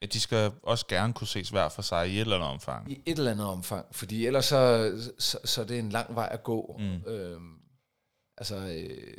Ja, 0.02 0.08
de 0.08 0.20
skal 0.20 0.52
også 0.64 0.88
gerne 0.88 1.14
kunne 1.14 1.28
ses 1.28 1.50
hver 1.50 1.70
for 1.70 1.82
sig 1.82 2.10
i 2.10 2.16
et 2.16 2.22
eller 2.22 2.36
andet 2.36 2.50
omfang. 2.50 2.92
i 2.92 3.02
et 3.06 3.18
eller 3.18 3.32
andet 3.32 3.48
omfang, 3.48 3.86
fordi 3.92 4.26
ellers 4.28 4.46
så, 4.46 4.92
så, 5.20 5.38
så 5.46 5.62
er 5.62 5.66
det 5.66 5.80
en 5.80 5.90
lang 5.90 6.16
vej 6.16 6.30
at 6.32 6.44
gå. 6.44 6.76
Mm. 6.80 7.12
Øh, 7.12 7.40
altså, 8.38 8.56
øh, 8.56 9.14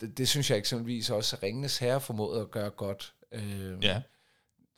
det, 0.00 0.18
det 0.18 0.28
synes 0.28 0.50
jeg 0.50 0.58
eksempelvis 0.58 1.10
også, 1.10 1.36
at 1.36 1.42
Ringenes 1.42 1.78
Herre 1.78 2.00
formåede 2.00 2.40
at 2.40 2.50
gøre 2.50 2.70
godt. 2.70 3.14
Øh, 3.32 3.84
Ja. 3.84 4.00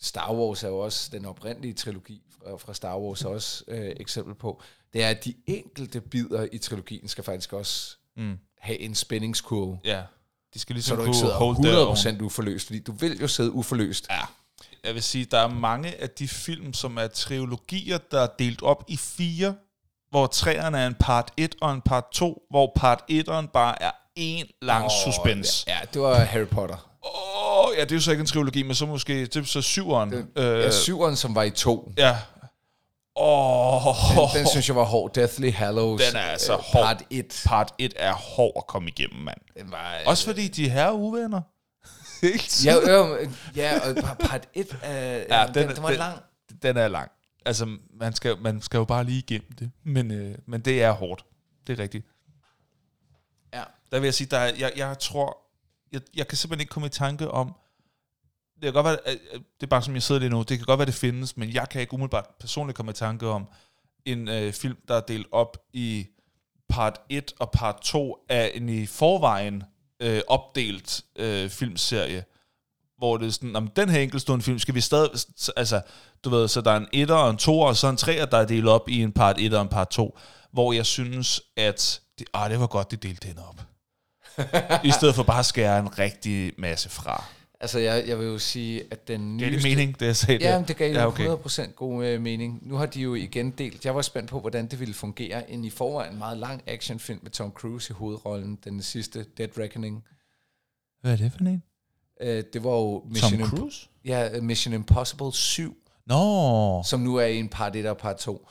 Star 0.03 0.33
Wars 0.35 0.63
er 0.65 0.69
jo 0.69 0.79
også 0.79 1.09
den 1.13 1.25
oprindelige 1.27 1.75
trilogi 1.75 2.23
fra, 2.39 2.57
fra 2.57 2.75
Star 2.75 2.99
Wars 2.99 3.25
også 3.25 3.65
øh, 3.69 3.93
eksempel 4.01 4.35
på. 4.35 4.63
Det 4.93 5.03
er, 5.03 5.09
at 5.09 5.25
de 5.25 5.35
enkelte 5.47 6.01
bidder 6.01 6.47
i 6.53 6.59
trilogien 6.59 7.09
skal 7.09 7.25
faktisk 7.25 7.53
også 7.53 7.97
Mm. 8.17 8.39
have 8.59 8.79
en 8.79 8.95
spændingskurve, 8.95 9.79
Ja. 9.85 10.03
De 10.55 10.59
skal 10.59 10.73
så 10.73 10.75
ligesom 10.75 10.97
du 10.97 11.03
kunne 11.03 11.09
ikke 11.11 11.19
sidder 11.19 11.35
hold 11.35 11.57
their 11.57 11.87
own. 11.87 11.97
100% 12.21 12.23
uforløst, 12.23 12.67
fordi 12.67 12.79
du 12.79 12.93
vil 12.93 13.21
jo 13.21 13.29
sidde 13.29 13.51
uforløst. 13.53 14.07
Ja. 14.11 14.21
Jeg 14.85 14.95
vil 14.95 15.03
sige, 15.03 15.25
der 15.25 15.39
er 15.39 15.49
mange 15.49 16.01
af 16.03 16.11
de 16.11 16.29
film, 16.29 16.73
som 16.73 16.97
er 16.97 17.07
trilogier, 17.07 17.99
der 17.99 18.21
er 18.21 18.29
delt 18.39 18.63
op 18.63 18.85
i 18.89 18.97
fire, 18.97 19.55
hvor 20.11 20.27
træerne 20.27 20.79
er 20.79 20.87
en 20.87 20.95
part 20.95 21.31
1 21.37 21.55
og 21.61 21.73
en 21.73 21.81
part 21.81 22.05
2, 22.13 22.43
hvor 22.51 22.73
part 22.77 23.03
1'eren 23.11 23.47
bare 23.47 23.83
er 23.83 23.91
en 24.17 24.47
lang 24.63 24.85
oh, 24.85 24.91
suspense. 25.05 25.65
Ja, 25.71 25.79
det 25.95 26.03
var 26.03 26.15
Harry 26.19 26.47
Potter. 26.47 26.90
Ja, 27.81 27.85
det 27.85 27.93
er 27.93 27.97
jo 27.97 28.01
så 28.01 28.11
ikke 28.11 28.21
en 28.21 28.27
trilogi, 28.27 28.63
men 28.63 28.75
så 28.75 28.87
måske, 28.87 29.21
det 29.27 29.37
er 29.37 29.43
så 29.45 29.63
syveren. 29.63 30.11
Det, 30.13 30.27
øh, 30.37 30.45
ja, 30.61 30.71
syveren, 30.71 31.17
som 31.17 31.35
var 31.35 31.43
i 31.43 31.51
to. 31.51 31.93
ja. 31.99 32.17
Oh, 33.15 33.83
Den, 34.35 34.39
den 34.39 34.49
synes 34.49 34.69
jeg 34.69 34.77
var 34.77 34.85
hård. 34.85 35.15
Deathly 35.15 35.51
Hallows. 35.53 36.03
Den 36.07 36.17
er 36.17 36.21
altså 36.21 36.53
øh, 36.53 36.59
hård. 36.63 36.85
Part 36.85 37.03
1. 37.11 37.43
part 37.47 37.73
1 37.79 37.93
er 37.97 38.13
hård 38.13 38.53
at 38.57 38.67
komme 38.67 38.89
igennem, 38.89 39.23
mand. 39.23 39.39
Den 39.59 39.71
var, 39.71 39.95
øh, 39.95 40.01
Også 40.07 40.25
fordi 40.27 40.49
de 40.49 40.69
her 40.71 40.91
uvenner. 40.91 41.41
Ja, 42.65 42.77
øh, 43.21 43.29
ja, 43.57 43.89
og 43.89 43.97
par- 43.97 44.15
part 44.15 44.49
1, 44.55 44.67
øh, 44.73 44.91
ja, 44.91 45.47
den, 45.47 45.55
den, 45.55 45.75
den 45.77 45.83
var 45.83 45.89
den, 45.89 45.99
lang. 45.99 46.19
Den 46.63 46.77
er 46.77 46.89
lang. 46.89 47.11
Altså, 47.47 47.77
man 48.01 48.13
skal, 48.15 48.37
man 48.41 48.63
skal 48.63 48.79
jo 48.79 48.85
bare 48.85 49.05
lige 49.05 49.19
igennem 49.19 49.53
det. 49.59 49.71
Men, 49.85 50.11
øh, 50.11 50.35
men 50.47 50.61
det 50.61 50.83
er 50.83 50.91
hårdt. 50.91 51.25
Det 51.67 51.79
er 51.79 51.83
rigtigt. 51.83 52.07
Ja. 53.55 53.63
Der 53.93 53.99
vil 54.01 54.07
jeg 54.07 54.15
sige, 54.15 54.29
der 54.31 54.39
er, 54.39 54.53
jeg, 54.59 54.73
jeg 54.77 54.99
tror, 54.99 55.39
jeg, 55.93 56.01
jeg 56.17 56.29
kan 56.29 56.39
simpelthen 56.39 56.61
ikke 56.61 56.71
komme 56.71 56.87
i 56.87 56.91
tanke 56.91 57.31
om, 57.31 57.55
det 58.63 58.67
kan 58.67 58.73
godt 58.73 58.85
være, 58.85 58.99
at- 59.05 59.19
det 59.33 59.63
er 59.63 59.67
bare 59.67 59.83
som 59.83 59.95
jeg 59.95 60.03
sidder 60.03 60.19
lige 60.19 60.31
nu, 60.31 60.39
det 60.43 60.59
kan 60.59 60.67
godt 60.67 60.79
være, 60.79 60.87
det 60.87 60.95
findes, 60.95 61.37
men 61.37 61.55
jeg 61.55 61.69
kan 61.69 61.81
ikke 61.81 61.95
umiddelbart 61.95 62.27
personligt 62.41 62.77
komme 62.77 62.91
i 62.91 62.95
tanke 62.95 63.29
om 63.29 63.47
en 64.05 64.29
øh, 64.29 64.53
film, 64.53 64.77
der 64.89 64.95
er 64.95 65.01
delt 65.01 65.27
op 65.33 65.57
i 65.73 66.07
part 66.69 67.01
1 67.09 67.33
og 67.39 67.51
part 67.51 67.77
2 67.83 68.17
af 68.29 68.51
en 68.55 68.69
i 68.69 68.87
forvejen 68.87 69.63
øh, 70.01 70.21
opdelt 70.29 71.03
øh, 71.17 71.51
filmserie, 71.51 72.25
hvor 72.99 73.17
det 73.17 73.27
er 73.27 73.31
sådan, 73.31 73.57
om 73.57 73.69
den 73.69 73.89
her 73.89 74.01
enkeltstående 74.01 74.45
film, 74.45 74.59
skal 74.59 74.75
vi 74.75 74.81
stadig, 74.81 75.11
altså, 75.57 75.81
du 76.25 76.31
ved, 76.31 76.49
så 76.49 76.61
der 76.61 76.71
er 76.71 76.77
en 76.77 76.89
etter 76.93 77.15
og 77.15 77.31
en 77.31 77.37
toer, 77.37 77.67
og 77.69 77.77
så 77.77 77.89
en 77.89 77.97
treer, 77.97 78.27
der 78.27 78.39
er 78.39 78.47
delt 78.47 78.69
op 78.69 78.89
i 78.89 79.03
en 79.03 79.13
part 79.13 79.37
1 79.39 79.55
og 79.55 79.63
en 79.63 79.69
part 79.69 79.89
2, 79.89 80.19
hvor 80.53 80.73
jeg 80.73 80.87
synes, 80.87 81.43
at 81.57 82.01
det, 82.19 82.27
ah, 82.35 82.51
det 82.51 82.61
var 82.61 82.67
godt, 82.67 82.91
det 82.91 83.03
delte 83.03 83.29
den 83.29 83.39
op. 83.39 83.61
I 84.85 84.91
stedet 84.91 85.15
for 85.15 85.23
bare 85.23 85.39
at 85.39 85.47
skære 85.47 85.79
en 85.79 85.99
rigtig 85.99 86.53
masse 86.59 86.89
fra. 86.89 87.25
Altså, 87.63 87.79
jeg, 87.79 88.05
jeg 88.07 88.19
vil 88.19 88.27
jo 88.27 88.39
sige, 88.39 88.83
at 88.91 89.09
den 89.09 89.39
Giver 89.39 89.51
det 89.51 89.57
nyeste... 89.57 89.69
mening, 89.69 90.01
det 90.01 90.07
jeg 90.07 90.17
sagde 90.17 90.45
Ja, 90.49 90.53
der? 90.59 90.65
det 90.65 90.77
gav 90.77 90.93
Ja, 90.93 91.07
okay. 91.07 91.29
okay. 91.29 91.51
100% 91.67 91.73
god 91.73 92.05
øh, 92.05 92.21
mening. 92.23 92.59
Nu 92.69 92.75
har 92.77 92.87
de 92.87 93.01
jo 93.01 93.15
igen 93.15 93.51
delt. 93.51 93.85
Jeg 93.85 93.95
var 93.95 94.03
spændt 94.03 94.31
på, 94.31 94.41
hvordan 94.41 94.67
det 94.67 94.81
ville 94.81 94.95
fungere. 94.95 95.51
En 95.51 95.65
i 95.65 95.71
forvejen 95.71 96.19
meget 96.19 96.39
lang 96.39 96.63
actionfilm 96.67 97.21
med 97.23 97.31
Tom 97.31 97.51
Cruise 97.53 97.91
i 97.91 97.95
hovedrollen. 97.95 98.59
Den 98.65 98.83
sidste, 98.83 99.27
Dead 99.39 99.59
Reckoning. 99.59 100.05
Hvad 101.01 101.13
er 101.13 101.17
det 101.17 101.33
for 101.33 101.39
en? 101.45 101.63
Øh, 102.21 102.45
det 102.53 102.65
var 102.65 102.71
jo 102.71 103.05
Mission, 103.09 103.31
Tom 103.31 103.41
Imp- 103.41 103.59
Cruise? 103.59 103.89
ja, 104.05 104.41
Mission 104.41 104.75
Impossible 104.75 105.33
7, 105.33 105.77
Nå, 106.07 106.83
som 106.87 107.01
nu 107.01 107.17
er 107.17 107.27
i 107.27 107.37
en 107.39 107.49
part 107.49 107.77
1 107.77 107.87
og 107.87 107.97
part 107.99 108.17
2. 108.17 108.49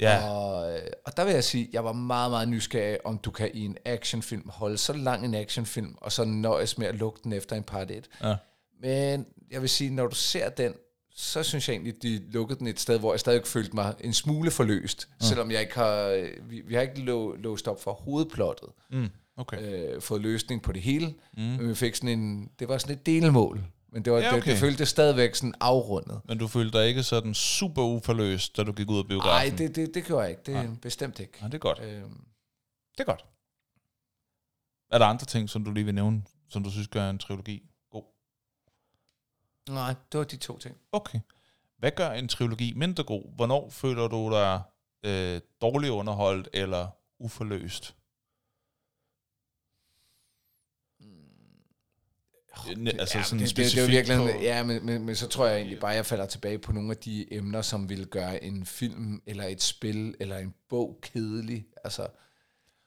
ja. 0.00 0.28
Og, 0.30 0.72
øh, 0.74 0.80
og 1.06 1.16
der 1.16 1.24
vil 1.24 1.34
jeg 1.34 1.44
sige, 1.44 1.68
jeg 1.72 1.84
var 1.84 1.92
meget, 1.92 2.30
meget 2.30 2.48
nysgerrig, 2.48 3.06
om 3.06 3.18
du 3.18 3.30
kan 3.30 3.50
i 3.54 3.64
en 3.64 3.76
actionfilm 3.84 4.48
holde 4.48 4.78
så 4.78 4.92
lang 4.92 5.24
en 5.24 5.34
actionfilm, 5.34 5.94
og 6.00 6.12
så 6.12 6.24
nøjes 6.24 6.78
med 6.78 6.86
at 6.86 6.94
lukke 6.94 7.20
den 7.24 7.32
efter 7.32 7.56
en 7.56 7.62
part 7.62 7.90
1. 7.90 8.08
ja. 8.22 8.34
Men 8.82 9.26
jeg 9.50 9.60
vil 9.60 9.68
sige, 9.68 9.90
når 9.90 10.06
du 10.06 10.14
ser 10.14 10.48
den, 10.48 10.74
så 11.14 11.42
synes 11.42 11.68
jeg 11.68 11.74
egentlig, 11.74 12.02
de 12.02 12.30
lukkede 12.30 12.58
den 12.58 12.66
et 12.66 12.80
sted, 12.80 12.98
hvor 12.98 13.12
jeg 13.12 13.20
stadig 13.20 13.46
følte 13.46 13.74
mig 13.74 13.94
en 14.00 14.12
smule 14.12 14.50
forløst, 14.50 15.08
mm. 15.10 15.20
selvom 15.20 15.50
jeg 15.50 15.60
ikke 15.60 15.74
har, 15.74 16.28
vi, 16.42 16.60
vi 16.60 16.74
har 16.74 16.80
ikke 16.82 17.00
lå, 17.00 17.34
låst 17.36 17.68
op 17.68 17.82
for 17.82 17.92
hovedplottet, 17.92 18.68
Mm, 18.90 19.08
okay. 19.36 19.92
øh, 19.94 20.02
fået 20.02 20.20
løsning 20.20 20.62
på 20.62 20.72
det 20.72 20.82
hele, 20.82 21.14
mm. 21.36 21.42
men 21.42 21.68
vi 21.68 21.74
fik 21.74 21.94
sådan 21.94 22.18
en, 22.18 22.50
det 22.58 22.68
var 22.68 22.78
sådan 22.78 22.96
et 22.96 23.06
delmål, 23.06 23.64
Men 23.92 24.04
det, 24.04 24.12
var, 24.12 24.18
Ja, 24.18 24.28
okay. 24.28 24.36
det, 24.36 24.46
det 24.46 24.58
føltes 24.58 24.88
stadigvæk 24.88 25.34
sådan 25.34 25.54
afrundet. 25.60 26.20
Men 26.24 26.38
du 26.38 26.48
følte 26.48 26.78
dig 26.78 26.88
ikke 26.88 27.02
sådan 27.02 27.34
super 27.34 27.82
uforløst, 27.82 28.56
da 28.56 28.62
du 28.62 28.72
gik 28.72 28.90
ud 28.90 28.98
af 28.98 29.08
biografen? 29.08 29.52
Nej, 29.52 29.58
det, 29.58 29.76
det, 29.76 29.94
det 29.94 30.04
gjorde 30.04 30.22
jeg 30.22 30.30
ikke. 30.30 30.42
Det 30.46 30.54
Nej. 30.54 30.64
er 30.64 30.70
bestemt 30.82 31.20
ikke. 31.20 31.32
Ja, 31.40 31.46
det 31.46 31.54
er 31.54 31.58
godt. 31.58 31.80
Øhm, 31.82 32.24
Det 32.92 33.00
er 33.00 33.04
godt. 33.04 33.24
Er 34.90 34.98
der 34.98 35.06
andre 35.06 35.26
ting, 35.26 35.50
som 35.50 35.64
du 35.64 35.70
lige 35.72 35.84
vil 35.84 35.94
nævne, 35.94 36.22
som 36.50 36.64
du 36.64 36.70
synes 36.70 36.88
gør 36.88 37.10
en 37.10 37.18
trilogi? 37.18 37.62
Nej, 39.68 39.94
det 40.12 40.18
var 40.18 40.24
de 40.24 40.36
to 40.36 40.58
ting. 40.58 40.76
Okay. 40.92 41.20
Hvad 41.78 41.90
gør 41.90 42.10
en 42.10 42.28
trilogi 42.28 42.72
mindre 42.76 43.04
god? 43.04 43.34
Hvornår 43.36 43.70
føler 43.70 44.08
du 44.08 44.30
dig 44.30 44.62
øh, 45.04 45.40
dårligt 45.60 45.90
underholdt 45.90 46.48
eller 46.52 46.88
uforløst? 47.18 47.94
Ne- 52.76 53.00
altså 53.00 53.22
sådan 53.22 53.38
det, 53.46 53.56
det, 53.56 53.56
det 53.56 53.78
er 53.82 53.86
virkelig, 53.86 54.16
på- 54.16 54.26
ja, 54.42 54.62
men, 54.62 54.86
men, 54.86 55.04
men 55.06 55.16
så 55.16 55.28
tror 55.28 55.46
jeg 55.46 55.56
egentlig 55.56 55.80
bare, 55.80 55.90
jeg 55.90 56.06
falder 56.06 56.26
tilbage 56.26 56.58
på 56.58 56.72
nogle 56.72 56.90
af 56.90 56.96
de 56.96 57.34
emner, 57.34 57.62
som 57.62 57.88
vil 57.88 58.06
gøre 58.06 58.44
en 58.44 58.66
film, 58.66 59.22
eller 59.26 59.44
et 59.44 59.62
spil, 59.62 60.14
eller 60.20 60.38
en 60.38 60.54
bog 60.68 60.98
kedelig. 61.02 61.66
Altså, 61.84 62.08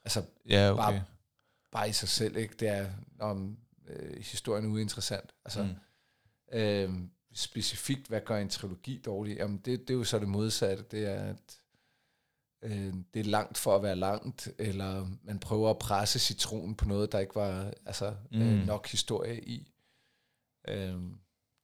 altså 0.04 0.24
Ja, 0.50 0.72
okay. 0.72 0.82
bare- 0.82 1.04
bare 1.72 1.90
i 1.90 1.94
sig 1.94 2.10
selv, 2.10 2.38
ikke? 2.38 2.56
Det 2.60 2.68
er 2.68 2.90
om 3.20 3.58
øh, 3.88 4.18
historien 4.24 4.66
er 4.66 4.70
uinteressant. 4.70 5.30
Altså, 5.46 5.64
Mm. 5.64 5.70
Øh, 6.56 6.90
specifikt, 7.34 8.08
hvad 8.08 8.22
gør 8.22 8.38
en 8.38 8.50
trilogi 8.50 9.02
dårlig? 9.06 9.38
Jamen, 9.38 9.58
det, 9.58 9.80
det 9.80 9.90
er 9.90 9.98
jo 9.98 10.04
så 10.04 10.20
det 10.20 10.28
modsatte. 10.28 10.84
Det 10.92 11.06
er, 11.06 11.24
at 11.24 11.60
øh, 12.62 12.94
det 13.14 13.20
er 13.20 13.24
langt 13.24 13.58
for 13.58 13.76
at 13.76 13.84
være 13.84 13.96
langt, 13.96 14.50
eller 14.58 15.08
man 15.24 15.40
prøver 15.40 15.70
at 15.70 15.80
presse 15.80 16.20
citronen 16.20 16.76
på 16.76 16.86
noget, 16.88 17.12
der 17.12 17.20
ikke 17.20 17.36
var 17.36 17.74
altså, 17.86 18.16
mm. 18.32 18.38
Mm. 18.40 18.44
øh, 18.44 18.66
nok 18.68 18.88
historie 18.88 19.42
i. 19.44 19.72
Øh, 20.68 20.94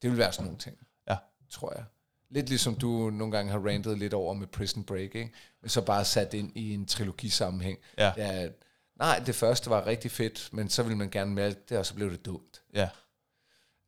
det 0.02 0.10
vil 0.10 0.18
være 0.18 0.34
sådan 0.34 0.46
nogle 0.46 0.60
ting, 0.60 0.78
Ja. 1.10 1.18
tror 1.50 1.74
jeg. 1.76 1.84
Lidt 2.30 2.50
ligesom 2.50 2.76
du 2.76 3.10
nogle 3.10 3.32
gange 3.38 3.52
har 3.52 3.60
rantet 3.60 3.98
lidt 4.00 4.14
over 4.14 4.34
med 4.34 4.48
Prison 4.48 4.84
Break, 4.84 5.16
ikke? 5.16 5.32
men 5.62 5.70
så 5.70 5.86
bare 5.86 6.06
sat 6.06 6.34
ind 6.34 6.58
i 6.58 6.74
en 6.74 6.86
trilogisammenhæng. 6.86 7.80
Ja. 7.98 8.14
Er, 8.18 8.50
nej, 8.96 9.24
det 9.26 9.36
første 9.36 9.70
var 9.70 9.88
rigtig 9.88 10.12
fedt, 10.12 10.50
men 10.54 10.70
så 10.70 10.84
ville 10.84 10.98
man 10.98 11.10
gerne 11.10 11.34
med 11.34 11.56
det, 11.70 11.78
og 11.78 11.86
så 11.86 11.96
blev 11.96 12.12
det 12.12 12.26
dumt. 12.26 12.62
Ja. 12.74 12.90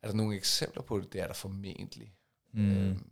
Er 0.04 0.08
der 0.08 0.14
nogle 0.16 0.36
eksempler 0.36 0.82
på 0.82 0.98
det? 0.98 1.12
Det 1.12 1.20
er 1.20 1.26
der 1.26 1.34
formentlig. 1.34 2.12
Mm. 2.54 2.70
Øhm, 2.70 3.06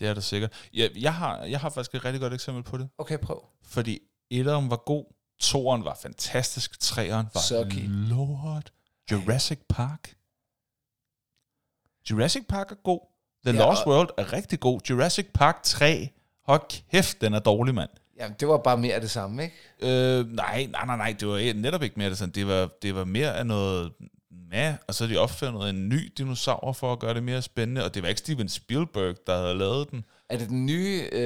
Det 0.00 0.08
er 0.08 0.14
det 0.14 0.24
sikkert. 0.24 0.68
Ja, 0.74 0.88
jeg, 0.96 1.14
har, 1.14 1.42
jeg 1.44 1.60
har 1.60 1.68
faktisk 1.70 1.94
et 1.94 2.04
rigtig 2.04 2.20
godt 2.20 2.34
eksempel 2.34 2.62
på 2.62 2.76
det. 2.78 2.88
okay, 2.98 3.18
prøv. 3.18 3.44
Fordi 3.62 3.98
etteren 4.30 4.70
var 4.70 4.76
god, 4.76 5.04
toeren 5.40 5.84
var 5.84 5.98
fantastisk, 6.02 6.80
treeren 6.80 7.26
var 7.34 7.40
Sucky. 7.40 7.84
lort. 7.88 8.72
Jurassic 9.10 9.58
Park. 9.68 10.14
Jurassic 12.10 12.46
Park 12.48 12.70
er 12.70 12.74
god. 12.74 13.00
The 13.46 13.54
Ja, 13.56 13.64
Lost 13.64 13.86
World 13.86 14.08
er 14.18 14.32
rigtig 14.32 14.60
god. 14.60 14.80
Jurassic 14.90 15.26
Park 15.34 15.62
3, 15.62 16.10
hold 16.46 16.90
kæft, 16.90 17.20
den 17.20 17.34
er 17.34 17.38
dårlig, 17.38 17.74
mand. 17.74 17.90
Jamen, 18.16 18.36
det 18.40 18.48
var 18.48 18.58
bare 18.58 18.78
mere 18.78 18.94
af 18.94 19.00
det 19.00 19.10
samme, 19.10 19.42
ikke? 19.42 19.56
Øh, 19.80 20.26
nej, 20.26 20.66
nej, 20.66 20.86
nej, 20.86 20.96
nej, 20.96 21.16
det 21.20 21.28
var 21.28 21.54
netop 21.54 21.82
ikke 21.82 21.94
mere 21.98 22.10
det 22.10 22.18
sådan. 22.18 22.34
Det 22.34 22.46
var, 22.46 22.70
det 22.82 22.94
var 22.94 23.04
mere 23.04 23.36
af 23.36 23.46
noget 23.46 23.92
med, 24.52 24.74
og 24.88 24.94
så 24.94 25.04
har 25.06 25.12
de 25.12 25.18
opfundet 25.18 25.70
en 25.70 25.88
ny 25.88 26.12
dinosaur 26.18 26.72
for 26.72 26.92
at 26.92 26.98
gøre 26.98 27.14
det 27.14 27.22
mere 27.22 27.42
spændende, 27.42 27.84
og 27.84 27.94
det 27.94 28.02
var 28.02 28.08
ikke 28.08 28.18
Steven 28.18 28.48
Spielberg, 28.48 29.16
der 29.26 29.38
havde 29.42 29.54
lavet 29.58 29.90
den. 29.90 30.04
Er 30.28 30.36
det 30.38 30.48
den 30.48 30.66
nye... 30.66 31.08
Øh, 31.12 31.20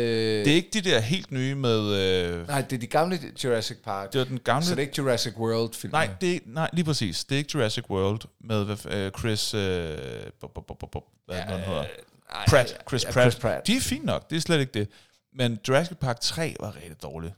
Det 0.45 0.49
er 0.49 0.55
ikke 0.55 0.71
de 0.73 0.81
der 0.81 1.01
helt 1.01 1.33
nye 1.33 1.55
med... 1.55 1.81
Øh, 1.81 2.47
Nej, 2.49 2.61
det 2.61 2.77
er 2.77 2.81
de 2.81 2.87
gamle 2.87 3.19
Jurassic 3.45 3.77
Park. 3.85 4.13
det 4.13 4.19
var 4.19 4.25
den 4.25 4.39
gamle... 4.39 4.65
så 4.65 4.71
det 4.71 4.79
er 4.79 4.83
ikke 4.83 4.95
Jurassic 4.99 5.35
World-film. 5.37 5.93
Nej, 5.93 6.11
det 6.21 6.35
er, 6.35 6.39
nej, 6.47 6.71
lige 6.73 6.85
præcis. 6.85 7.25
Det 7.25 7.35
er 7.35 7.39
ikke 7.39 7.51
Jurassic 7.55 7.85
World 7.91 8.21
med 8.41 8.77
øh, 8.91 9.11
Chris... 9.19 9.55
Øh, 9.55 9.61
hvad 9.61 11.37
ja, 11.37 11.45
hedder? 11.47 11.85
Nej, 12.33 12.45
Pratt. 12.49 12.77
Chris, 12.89 13.05
ja, 13.05 13.13
Pratt. 13.13 13.33
Chris 13.33 13.41
Pratt. 13.41 13.67
De 13.67 13.77
er 13.77 13.81
fint 13.81 14.05
nok, 14.05 14.31
det 14.31 14.37
er 14.37 14.41
slet 14.41 14.61
ikke 14.61 14.73
det. 14.73 14.89
Men 15.35 15.59
Jurassic 15.69 15.97
Park 15.99 16.21
3 16.21 16.57
var 16.61 16.77
rigtig 16.77 17.03
dårlig. 17.03 17.33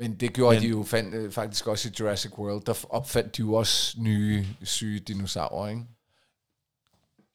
Men 0.00 0.14
det 0.14 0.32
gjorde 0.32 0.56
Men- 0.56 0.62
de 0.62 0.68
jo 0.68 0.82
fandt, 0.84 1.14
øh, 1.14 1.32
faktisk 1.32 1.66
også 1.66 1.88
i 1.88 1.92
Jurassic 2.00 2.38
World. 2.38 2.62
Der 2.64 2.74
opfandt 2.90 3.36
de 3.36 3.42
jo 3.42 3.54
også 3.54 3.94
nye 4.00 4.46
syge 4.62 5.00
dinosaurer, 5.00 5.68
ikke? 5.68 5.82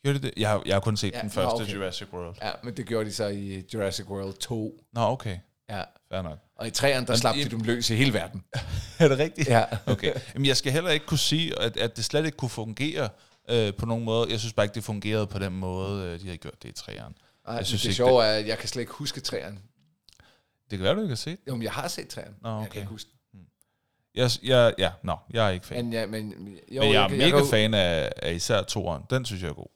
Gjorde 0.03 0.20
de 0.20 0.24
det? 0.24 0.34
Jeg 0.38 0.49
har, 0.49 0.61
jeg 0.66 0.76
har 0.76 0.80
kun 0.80 0.97
set 0.97 1.13
Ja, 1.13 1.22
den 1.22 1.30
første 1.32 1.61
okay. 1.61 1.74
Jurassic 1.76 2.07
World. 2.13 2.36
Ja, 2.41 2.51
men 2.63 2.78
det 2.78 2.86
gjorde 2.86 3.05
de 3.09 3.13
så 3.13 3.28
i 3.28 3.63
Jurassic 3.74 4.05
World 4.09 4.34
2. 4.34 4.84
Nå, 4.93 5.01
okay. 5.01 5.38
Ja. 5.70 5.84
Fair 6.11 6.22
nok. 6.22 6.39
Og 6.55 6.68
i 6.68 6.72
træerne, 6.72 7.05
der 7.07 7.11
Men 7.13 7.18
slap 7.20 7.36
i- 7.36 7.43
de 7.43 7.49
dem 7.49 7.59
løs 7.59 7.89
i 7.89 7.95
hele 7.95 8.13
verden. 8.13 8.43
Er 8.99 9.07
det 9.07 9.18
rigtigt? 9.20 9.47
Ja. 9.49 9.66
Okay. 9.86 10.13
Jamen, 10.34 10.45
jeg 10.45 10.57
skal 10.57 10.72
heller 10.72 10.89
ikke 10.91 11.05
kunne 11.05 11.18
sige, 11.18 11.59
at, 11.61 11.78
at 11.78 11.97
det 11.97 12.05
slet 12.05 12.26
ikke 12.26 12.38
kunne 12.38 12.49
fungere 12.49 13.09
øh, 13.49 13.74
på 13.74 13.86
nogen 13.86 14.05
måde. 14.05 14.32
Jeg 14.32 14.39
synes 14.39 14.53
bare 14.53 14.66
ikke, 14.66 14.76
det 14.76 14.84
fungerede 14.84 15.28
på 15.28 15.39
den 15.39 15.53
måde, 15.53 16.03
øh, 16.03 16.20
de 16.20 16.26
havde 16.26 16.38
gjort 16.38 16.63
det 16.63 16.70
i 16.70 16.72
træerne. 16.72 17.16
Ej, 17.47 17.55
Jeg 17.55 17.66
synes 17.66 17.82
det 17.82 17.95
sjove 17.95 18.24
er, 18.26 18.38
at 18.39 18.47
jeg 18.47 18.57
kan 18.57 18.70
slet 18.70 18.82
ikke 18.82 18.93
huske 18.93 19.22
træerne. 19.22 19.57
Det 20.72 20.78
kan 20.78 20.84
være, 20.84 20.95
du 20.95 20.99
ikke 21.01 21.11
har 21.11 21.16
set. 21.16 21.39
Jo, 21.47 21.55
men 21.55 21.63
jeg 21.63 21.72
har 21.72 21.88
set 21.88 22.07
træerne. 22.07 22.36
Nå, 22.41 22.49
Jeg 22.49 22.57
okay. 22.59 22.70
kan 22.72 22.82
ikke 22.82 22.89
huske 22.89 23.09
den. 23.32 23.47
Jeg, 24.16 24.30
jeg, 24.43 24.74
ja, 24.78 24.91
nå, 25.03 25.18
jeg 25.30 25.45
er 25.47 25.49
ikke 25.49 25.66
fan. 25.66 25.86
Men, 25.86 25.93
ja, 25.93 26.05
men, 26.05 26.32
jo, 26.72 26.82
Men 26.82 26.93
jeg 26.93 27.03
er 27.03 27.07
kan- 27.07 27.18
mega 27.18 27.38
kan, 27.38 27.47
fan 27.49 27.74
af, 27.74 28.11
af 28.18 28.34
især 28.34 28.61
toeren. 28.63 29.03
Den 29.09 29.26
synes 29.26 29.41
jeg 29.41 29.49
er 29.49 29.53
god. 29.53 29.68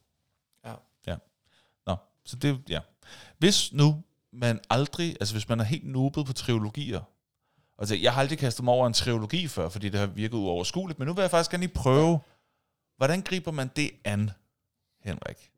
Ja. 0.65 0.73
Ja. 1.07 1.15
Nå, 1.87 1.95
så 2.25 2.35
det, 2.35 2.61
ja. 2.69 2.79
Hvis 3.37 3.73
nu 3.73 4.03
man 4.33 4.59
aldrig, 4.69 5.15
altså 5.19 5.33
hvis 5.35 5.49
man 5.49 5.59
er 5.59 5.63
helt 5.63 5.85
nubet 5.87 6.25
på 6.25 6.33
trilogier, 6.33 7.01
altså 7.79 7.95
jeg 7.95 8.13
har 8.13 8.21
aldrig 8.21 8.37
kastet 8.39 8.63
mig 8.63 8.73
over 8.73 8.87
en 8.87 8.93
trilogi 8.93 9.47
før, 9.47 9.69
fordi 9.69 9.89
det 9.89 9.99
har 9.99 10.07
virket 10.07 10.37
uoverskueligt, 10.37 10.99
men 10.99 11.07
nu 11.07 11.13
vil 11.13 11.21
jeg 11.21 11.31
faktisk 11.31 11.51
gerne 11.51 11.63
lige 11.65 11.73
prøve, 11.73 12.19
hvordan 12.97 13.21
griber 13.21 13.51
man 13.51 13.71
det 13.75 13.91
an, 14.03 14.31
Henrik? 15.03 15.51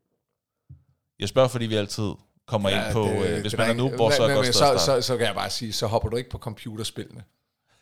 Jeg 1.18 1.28
spørger, 1.28 1.48
fordi 1.48 1.66
vi 1.66 1.74
altid 1.74 2.12
kommer 2.46 2.70
ja, 2.70 2.84
ind 2.86 2.92
på, 2.92 3.00
det, 3.02 3.26
øh, 3.26 3.40
hvis 3.40 3.52
det 3.52 3.58
man 3.58 3.70
er 3.70 3.74
noob, 3.74 3.92
hvor 3.92 4.10
så 4.10 4.22
er 4.22 4.34
godt 4.34 4.46
så, 4.46 4.78
så, 4.86 5.00
så 5.00 5.16
kan 5.16 5.26
jeg 5.26 5.34
bare 5.34 5.50
sige, 5.50 5.72
så 5.72 5.86
hopper 5.86 6.08
du 6.08 6.16
ikke 6.16 6.30
på 6.30 6.38
computerspillene. 6.38 7.24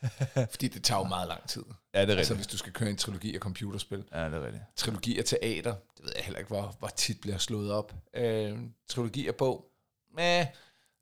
Fordi 0.51 0.69
det 0.69 0.85
tager 0.85 0.99
jo 0.99 1.05
meget 1.05 1.29
lang 1.29 1.49
tid. 1.49 1.63
Ja, 1.95 2.01
det 2.03 2.11
er 2.11 2.17
Altså 2.17 2.19
rigtigt. 2.35 2.37
hvis 2.39 2.47
du 2.47 2.57
skal 2.59 2.73
køre 2.73 2.91
en 2.91 2.97
trilogi 2.97 3.35
af 3.35 3.41
computerspil. 3.41 4.05
Ja, 4.13 4.25
det 4.25 4.35
er 4.35 4.45
rigtigt. 4.47 4.63
Trilogi 4.77 5.19
af 5.19 5.25
teater, 5.25 5.75
det 5.97 6.05
ved 6.05 6.13
jeg 6.17 6.25
heller 6.25 6.39
ikke, 6.39 6.49
hvor, 6.49 6.75
hvor 6.79 6.89
tit 6.89 7.21
bliver 7.21 7.39
slået 7.39 7.73
op. 7.73 7.95
Øh, 8.17 8.59
trilogi 8.89 9.29
af 9.29 9.35
bog, 9.35 9.65
Mæh, 10.17 10.47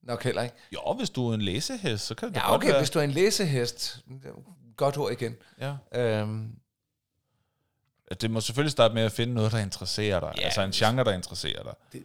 nok 0.03 0.25
heller 0.25 0.43
ikke. 0.43 0.55
Jo, 0.75 0.93
hvis 0.99 1.11
du 1.11 1.29
er 1.31 1.35
en 1.35 1.43
læsehest, 1.43 2.07
så 2.07 2.15
kan 2.15 2.29
det 2.29 2.37
Ja, 2.37 2.49
godt 2.49 2.55
okay, 2.57 2.69
være. 2.69 2.79
hvis 2.79 2.91
du 2.91 2.99
er 2.99 3.03
en 3.03 3.11
læsehest, 3.11 3.99
godt 4.77 4.97
ord 4.99 5.13
igen. 5.13 5.37
Ja. 5.61 5.75
Øhm, 5.95 6.51
Det 8.21 8.31
må 8.31 8.41
selvfølgelig 8.41 8.73
starte 8.73 8.95
med 8.95 9.03
at 9.03 9.13
finde 9.13 9.35
noget, 9.35 9.53
der 9.53 9.59
interesserer 9.59 10.21
dig. 10.21 10.33
Ja, 10.39 10.43
altså 10.45 10.63
en 10.63 10.71
genre, 10.71 11.05
der 11.05 11.13
interesserer 11.13 11.63
dig. 11.63 11.75
det, 11.93 12.03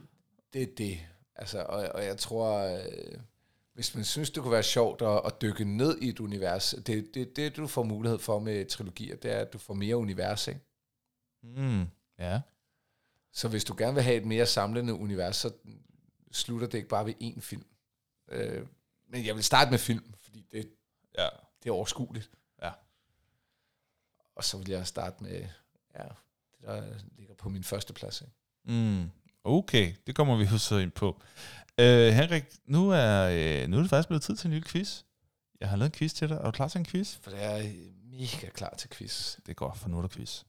det 0.54 0.62
er 0.62 0.68
det. 0.78 1.00
Altså, 1.36 1.60
og, 1.64 1.78
og 1.96 2.06
jeg 2.06 2.18
tror, 2.18 2.58
øh, 2.60 3.20
hvis 3.74 3.96
man 3.96 4.04
synes, 4.06 4.30
det 4.32 4.44
kunne 4.44 4.52
være 4.52 4.64
sjovt 4.64 5.02
at, 5.02 5.22
at 5.26 5.42
dykke 5.42 5.66
ned 5.66 5.98
i 6.02 6.10
et 6.10 6.20
univers, 6.20 6.76
det, 6.88 7.14
det, 7.14 7.36
det 7.36 7.56
du 7.56 7.68
får 7.68 7.84
mulighed 7.84 8.20
for 8.20 8.40
med 8.40 8.66
trilogier, 8.66 9.16
det 9.16 9.32
er, 9.32 9.40
at 9.40 9.54
du 9.54 9.58
får 9.58 9.74
mere 9.74 9.98
univers, 9.98 10.48
ikke? 10.48 10.60
Mm. 11.44 11.86
Ja. 12.20 12.42
Så 13.32 13.48
hvis 13.48 13.64
du 13.64 13.76
gerne 13.78 13.94
vil 13.94 14.04
have 14.04 14.16
et 14.18 14.26
mere 14.26 14.46
samlende 14.46 14.94
univers, 14.94 15.36
så 15.36 15.54
slutter 16.32 16.68
det 16.68 16.78
ikke 16.78 16.90
bare 16.90 17.06
ved 17.06 17.14
én 17.22 17.40
film. 17.42 17.66
Øh, 18.28 18.68
men 19.08 19.26
jeg 19.26 19.36
vil 19.36 19.44
starte 19.44 19.72
med 19.72 19.80
film, 19.80 20.14
fordi 20.22 20.46
det, 20.52 20.70
Ja. 21.18 21.28
det 21.64 21.70
er 21.70 21.74
overskueligt. 21.74 22.32
Ja. 22.62 22.72
Og 24.36 24.44
så 24.44 24.58
vil 24.58 24.70
jeg 24.70 24.88
starte 24.88 25.24
med, 25.24 25.32
ja, 25.96 26.04
det 26.04 26.62
der 26.62 26.94
ligger 27.18 27.34
på 27.36 27.50
min 27.50 27.64
første 27.64 27.94
plads. 27.94 28.22
Ikke? 28.22 28.34
Mm. 28.64 29.10
Okay, 29.44 29.94
det 30.08 30.16
kommer 30.16 30.36
vi 30.36 30.44
jo 30.52 30.58
så 30.58 30.78
ind 30.78 30.92
på. 30.92 31.22
Uh, 31.82 31.86
Henrik, 31.86 32.44
nu 32.66 32.90
er, 32.90 33.28
uh, 33.64 33.70
nu 33.70 33.78
er 33.78 33.82
det 33.82 33.90
faktisk 33.90 34.08
blevet 34.08 34.24
tid 34.24 34.36
til 34.36 34.48
en 34.48 34.54
lille 34.54 34.68
quiz. 34.68 35.02
Jeg 35.60 35.70
har 35.70 35.78
lavet 35.78 35.90
en 35.94 35.98
quiz 35.98 36.14
til 36.14 36.30
dig. 36.30 36.36
Er 36.36 36.46
du 36.46 36.52
klar 36.52 36.68
til 36.68 36.80
en 36.80 36.86
quiz? 36.86 37.16
For 37.22 37.32
det 37.32 37.44
er 37.44 37.74
mega 38.12 38.50
klar 38.50 38.76
til 38.78 38.90
quiz. 38.90 39.38
Det 39.46 39.56
godt, 39.56 39.78
for 39.78 39.90
nu 39.90 39.98
er 39.98 40.02
der 40.02 40.08
quiz. 40.08 40.44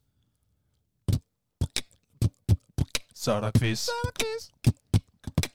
Så 3.14 3.32
er 3.32 3.40
der 3.40 3.50
quiz. 3.58 3.78
Så 3.78 3.90
er 3.90 4.10
der 4.10 4.12
quiz. 4.20 4.50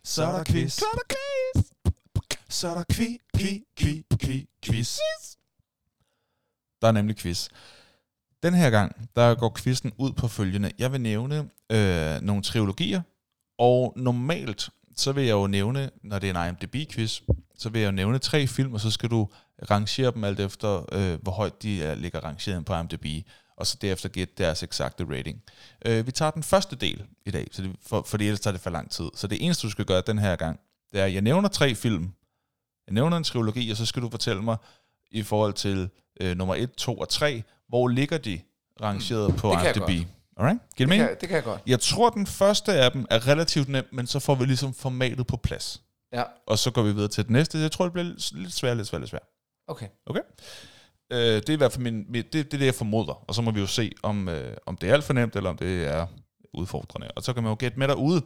Så 0.03 0.23
er 0.23 0.31
der 0.31 0.43
quiz. 0.43 0.73
Så 0.73 0.85
er 0.85 0.95
der 0.95 1.03
quiz. 1.09 1.65
Så 2.49 2.67
er 2.67 2.73
der 2.73 2.83
kvi, 2.89 3.19
kvi, 3.37 3.63
kvi, 3.75 4.05
kvi, 4.19 4.49
quiz. 4.65 4.97
Der 6.81 6.87
er 6.87 6.91
nemlig 6.91 7.17
quiz. 7.17 7.49
Den 8.43 8.53
her 8.53 8.69
gang, 8.69 9.09
der 9.15 9.35
går 9.35 9.57
quizzen 9.57 9.93
ud 9.97 10.11
på 10.13 10.27
følgende. 10.27 10.71
Jeg 10.77 10.91
vil 10.91 11.01
nævne 11.01 11.49
øh, 11.69 12.21
nogle 12.21 12.43
trilogier, 12.43 13.01
og 13.59 13.93
normalt, 13.95 14.69
så 14.95 15.11
vil 15.11 15.23
jeg 15.23 15.31
jo 15.31 15.47
nævne, 15.47 15.89
når 16.03 16.19
det 16.19 16.29
er 16.29 16.43
en 16.43 16.49
IMDb-quiz, 16.49 17.21
så 17.57 17.69
vil 17.69 17.81
jeg 17.81 17.87
jo 17.87 17.91
nævne 17.91 18.19
tre 18.19 18.47
film, 18.47 18.73
og 18.73 18.79
så 18.79 18.91
skal 18.91 19.09
du 19.09 19.29
rangere 19.71 20.11
dem 20.11 20.23
alt 20.23 20.39
efter, 20.39 20.85
øh, 20.91 21.21
hvor 21.21 21.31
højt 21.31 21.63
de 21.63 21.83
er, 21.83 21.95
ligger 21.95 22.19
rangeret 22.19 22.65
på 22.65 22.75
IMDb, 22.75 23.05
og 23.57 23.67
så 23.67 23.77
derefter 23.81 24.09
gætte 24.09 24.33
deres 24.37 24.63
eksakte 24.63 25.05
rating. 25.09 25.41
Øh, 25.85 26.05
vi 26.05 26.11
tager 26.11 26.31
den 26.31 26.43
første 26.43 26.75
del 26.75 27.05
i 27.25 27.31
dag, 27.31 27.47
så 27.51 27.61
det, 27.61 27.75
for, 27.87 28.03
fordi 28.07 28.25
ellers 28.25 28.39
tager 28.39 28.51
det 28.51 28.61
for 28.61 28.69
lang 28.69 28.91
tid. 28.91 29.09
Så 29.15 29.27
det 29.27 29.45
eneste, 29.45 29.67
du 29.67 29.71
skal 29.71 29.85
gøre 29.85 30.03
den 30.07 30.19
her 30.19 30.35
gang, 30.35 30.59
det 30.91 31.01
er, 31.01 31.05
at 31.05 31.13
jeg 31.13 31.21
nævner 31.21 31.49
tre 31.49 31.75
film, 31.75 32.13
jeg 32.87 32.93
nævner 32.93 33.17
en 33.17 33.23
trilogi, 33.23 33.69
og 33.69 33.77
så 33.77 33.85
skal 33.85 34.01
du 34.01 34.09
fortælle 34.09 34.41
mig 34.41 34.57
i 35.11 35.23
forhold 35.23 35.53
til 35.53 35.89
øh, 36.21 36.37
nummer 36.37 36.55
1, 36.55 36.71
2 36.71 36.97
og 36.97 37.09
3, 37.09 37.43
hvor 37.67 37.87
ligger 37.87 38.17
de 38.17 38.41
rangeret 38.81 39.35
på 39.35 39.51
kan 39.51 39.65
jeg 39.65 39.75
IMDb? 39.89 40.07
Alright? 40.39 40.59
Giver 40.59 40.67
det 40.67 40.77
Det 40.77 40.87
mening? 40.89 41.07
kan, 41.07 41.17
det 41.21 41.27
kan 41.29 41.35
jeg 41.35 41.43
godt. 41.43 41.61
Jeg 41.67 41.79
tror, 41.79 42.09
den 42.09 42.27
første 42.27 42.73
af 42.73 42.91
dem 42.91 43.05
er 43.09 43.27
relativt 43.27 43.69
nem, 43.69 43.85
men 43.91 44.07
så 44.07 44.19
får 44.19 44.35
vi 44.35 44.45
ligesom 44.45 44.73
formatet 44.73 45.27
på 45.27 45.37
plads. 45.37 45.81
Ja, 46.13 46.23
Og 46.47 46.59
så 46.59 46.71
går 46.71 46.81
vi 46.83 46.91
videre 46.91 47.07
til 47.07 47.25
den 47.25 47.33
næste. 47.33 47.57
Jeg 47.59 47.71
tror, 47.71 47.85
det 47.85 47.93
bliver 47.93 48.07
lidt 48.33 48.53
svært, 48.53 48.77
lidt 48.77 48.87
svært, 48.87 49.01
lidt 49.01 49.09
svært. 49.09 49.23
okay. 49.67 49.87
Okay? 50.05 50.21
Øh, 51.11 51.17
det 51.19 51.49
er 51.49 51.53
i 51.53 51.55
hvert 51.55 51.71
fald 51.71 51.83
min, 51.83 52.13
det, 52.13 52.33
det 52.33 52.39
er 52.53 52.57
det, 52.57 52.65
jeg 52.65 52.75
formoder. 52.75 53.13
Og 53.27 53.35
så 53.35 53.41
må 53.41 53.51
vi 53.51 53.59
jo 53.59 53.67
se, 53.67 53.91
om, 54.03 54.29
øh, 54.29 54.57
om 54.65 54.77
det 54.77 54.89
er 54.89 54.93
alt 54.93 55.03
for 55.03 55.13
nemt, 55.13 55.35
eller 55.35 55.49
om 55.49 55.57
det 55.57 55.87
er 55.87 56.07
udfordrende. 56.53 57.07
Og 57.15 57.23
så 57.23 57.33
kan 57.33 57.43
man 57.43 57.49
jo 57.51 57.55
gætte 57.59 57.79
med 57.79 57.87
derude. 57.87 58.21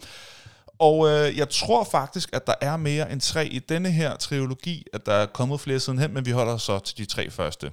Og 0.80 1.08
øh, 1.10 1.38
jeg 1.38 1.50
tror 1.50 1.84
faktisk, 1.84 2.30
at 2.34 2.48
der 2.48 2.54
er 2.62 2.78
mere 2.78 3.12
end 3.12 3.22
tre 3.22 3.48
i 3.48 3.60
denne 3.60 3.92
her 3.92 4.16
trilogi, 4.16 4.86
at 4.94 5.06
der 5.06 5.14
er 5.14 5.26
kommet 5.26 5.60
flere 5.60 5.80
sidenhen, 5.80 6.14
men 6.14 6.26
vi 6.26 6.32
holder 6.32 6.58
så 6.58 6.80
til 6.80 6.98
de 6.98 7.06
tre 7.06 7.30
første. 7.30 7.72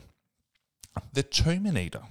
The 1.14 1.24
Terminator. 1.32 2.08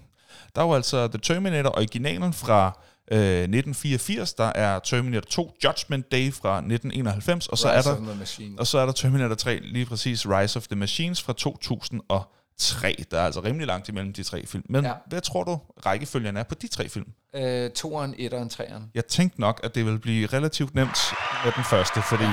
Der 0.56 0.62
er 0.62 0.66
jo 0.66 0.74
altså 0.74 1.08
The 1.08 1.18
Terminator 1.18 1.70
originalen 1.78 2.34
fra 2.34 2.80
øh, 3.12 3.20
1984, 3.20 4.34
der 4.34 4.52
er 4.56 4.80
Terminator 4.80 5.26
2 5.30 5.52
Judgment 5.64 6.12
Day 6.12 6.34
fra 6.34 6.58
1991, 6.58 7.47
og 7.47 7.58
så 7.58 7.70
er 7.70 7.78
Rise 7.78 7.89
der 7.89 7.95
the 7.95 8.16
Machine. 8.20 8.60
og 8.60 8.68
så 8.68 8.78
er 8.80 8.86
der 8.86 8.93
Terminator 8.93 9.36
3, 9.36 9.60
lige 9.64 9.86
præcis 9.86 10.26
Rise 10.30 10.58
of 10.58 10.68
the 10.68 10.76
Machines 10.76 11.22
fra 11.22 11.34
2003. 11.34 13.04
Der 13.12 13.20
er 13.20 13.26
altså 13.26 13.39
rimelig 13.43 13.68
langt 13.68 13.89
imellem 13.89 14.14
de 14.14 14.24
tre 14.24 14.45
film. 14.45 14.64
Men 14.70 14.84
ja. 14.84 14.89
Ja. 14.89 14.95
hvad 15.08 15.22
tror 15.22 15.43
du, 15.43 15.60
rækkefølgen 15.86 16.38
er 16.38 16.43
på 16.43 16.56
de 16.56 16.68
tre 16.68 16.89
film? 16.89 17.06
Øh, 17.36 17.70
toeren, 17.72 18.16
etteren, 18.18 18.50
treeren. 18.50 18.84
Jeg 18.95 19.06
tænkte 19.06 19.41
nok, 19.41 19.60
at 19.64 19.76
det 19.76 19.86
vil 19.86 20.00
blive 20.00 20.28
relativt 20.28 20.76
nemt 20.76 20.97
med 21.45 21.52
den 21.56 21.64
første, 21.64 22.02
fordi 22.02 22.26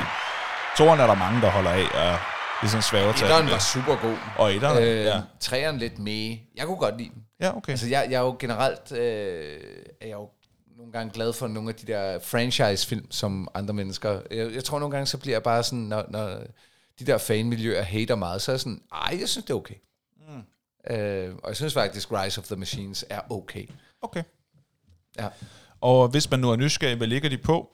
toeren 0.79 1.01
er 1.01 1.07
der 1.07 1.15
mange, 1.15 1.41
der 1.41 1.51
holder 1.51 1.71
af, 1.71 1.83
og 1.83 2.19
det 2.61 2.67
er 2.67 2.71
sådan 2.71 2.83
svæver 2.83 3.13
til. 3.13 3.25
Etteren 3.25 3.51
var 3.51 3.59
super 3.59 3.97
god. 3.97 4.17
Og 4.39 4.55
etteren, 4.55 4.83
Øh, 4.83 5.05
ja. 5.05 5.21
Treeren 5.41 5.79
lidt 5.79 5.99
med. 5.99 6.37
Jeg 6.57 6.67
kunne 6.67 6.77
godt 6.77 6.99
lide 6.99 7.11
den. 7.15 7.23
Ja, 7.41 7.57
okay. 7.57 7.71
Altså, 7.71 7.89
jeg, 7.89 8.07
jeg 8.11 8.17
er 8.17 8.25
jo 8.25 8.37
generelt 8.39 8.93
øh, 8.93 9.61
er 10.01 10.07
jeg 10.07 10.13
jo 10.13 10.29
nogle 10.77 10.93
gange 10.93 11.13
glad 11.13 11.33
for 11.33 11.49
nogle 11.49 11.69
af 11.69 11.75
de 11.75 11.87
der 11.87 12.19
franchise-film, 12.19 13.11
som 13.11 13.49
andre 13.55 13.75
mennesker... 13.75 14.21
Jeg, 14.31 14.55
jeg 14.55 14.65
tror 14.65 14.79
nogle 14.79 14.97
gange, 14.97 15.07
så 15.07 15.19
bliver 15.19 15.35
jeg 15.35 15.43
bare 15.43 15.63
sådan, 15.63 15.79
når, 15.79 16.07
når 16.09 16.41
de 16.99 17.07
der 17.07 17.19
fanmiljøer 17.19 17.83
hater 17.83 18.15
meget, 18.15 18.43
så 18.43 18.51
er 18.51 18.55
jeg 18.55 18.61
sådan, 18.61 18.83
ej, 18.93 19.17
jeg 19.21 19.29
synes, 19.29 19.45
det 19.45 19.51
er 19.51 19.55
okay. 19.55 19.75
Mm. 20.29 20.95
Øh, 20.95 21.35
og 21.43 21.49
jeg 21.49 21.57
synes 21.57 21.75
faktisk, 21.75 22.13
Rise 22.13 22.41
of 22.41 22.47
the 22.47 22.57
Machines 22.57 23.05
er 23.11 23.21
okay. 23.33 23.67
okay. 24.03 24.23
Ja. 25.19 25.29
Og 25.81 26.09
hvis 26.09 26.31
man 26.31 26.41
nu 26.41 26.51
er 26.51 26.57
nysgerrig, 26.57 26.97
hvad 26.97 27.07
ligger 27.07 27.29
de 27.29 27.39
på? 27.39 27.71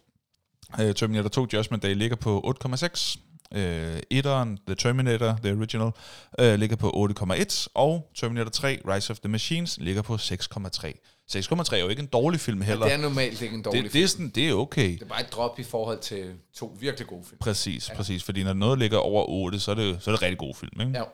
Øh, 0.80 0.94
Terminator 0.94 1.28
2 1.28 1.46
Judgment 1.52 1.82
Day 1.82 1.94
ligger 1.94 2.16
på 2.16 2.56
8,6. 2.64 3.18
Øh, 3.55 4.00
etteren, 4.11 4.59
The 4.66 4.74
Terminator, 4.74 5.38
The 5.42 5.53
Original, 5.57 5.90
øh, 6.38 6.59
ligger 6.59 6.76
på 6.76 6.90
8,1. 6.90 7.66
Og 7.74 8.11
Terminator 8.14 8.50
3, 8.50 8.80
Rise 8.88 9.11
of 9.11 9.18
the 9.18 9.28
Machines, 9.28 9.78
ligger 9.80 10.03
på 10.03 10.16
6,3. 10.16 10.92
6,3 11.32 11.76
er 11.76 11.80
jo 11.80 11.88
ikke 11.88 12.00
en 12.00 12.07
dårlig 12.07 12.40
film 12.40 12.61
heller. 12.61 12.84
Det 12.84 12.94
er 12.94 12.98
normalt 12.98 13.42
ikke 13.42 13.55
en 13.55 13.62
dårlig 13.62 13.82
det, 13.82 13.92
film. 13.92 14.00
det, 14.00 14.05
er 14.05 14.09
sådan, 14.09 14.28
det 14.28 14.48
er 14.48 14.55
okay. 14.55 14.92
Det 14.92 15.03
er 15.03 15.07
bare 15.07 15.20
et 15.20 15.32
drop 15.32 15.59
i 15.59 15.62
forhold 15.62 15.98
til 15.98 16.34
to 16.55 16.76
virkelig 16.80 17.07
gode 17.07 17.24
film. 17.24 17.38
Præcis, 17.38 17.88
ja. 17.88 17.94
præcis. 17.94 18.24
Fordi 18.24 18.44
når 18.44 18.53
noget 18.53 18.78
ligger 18.78 18.98
over 18.98 19.24
8, 19.28 19.61
så 19.61 19.70
er 19.70 19.74
det, 19.74 19.98
så 20.00 20.11
er 20.11 20.14
det 20.14 20.22
rigtig 20.22 20.38
god 20.38 20.55
film. 20.55 20.80
Ikke? 20.80 20.98
Ja. 20.98 21.05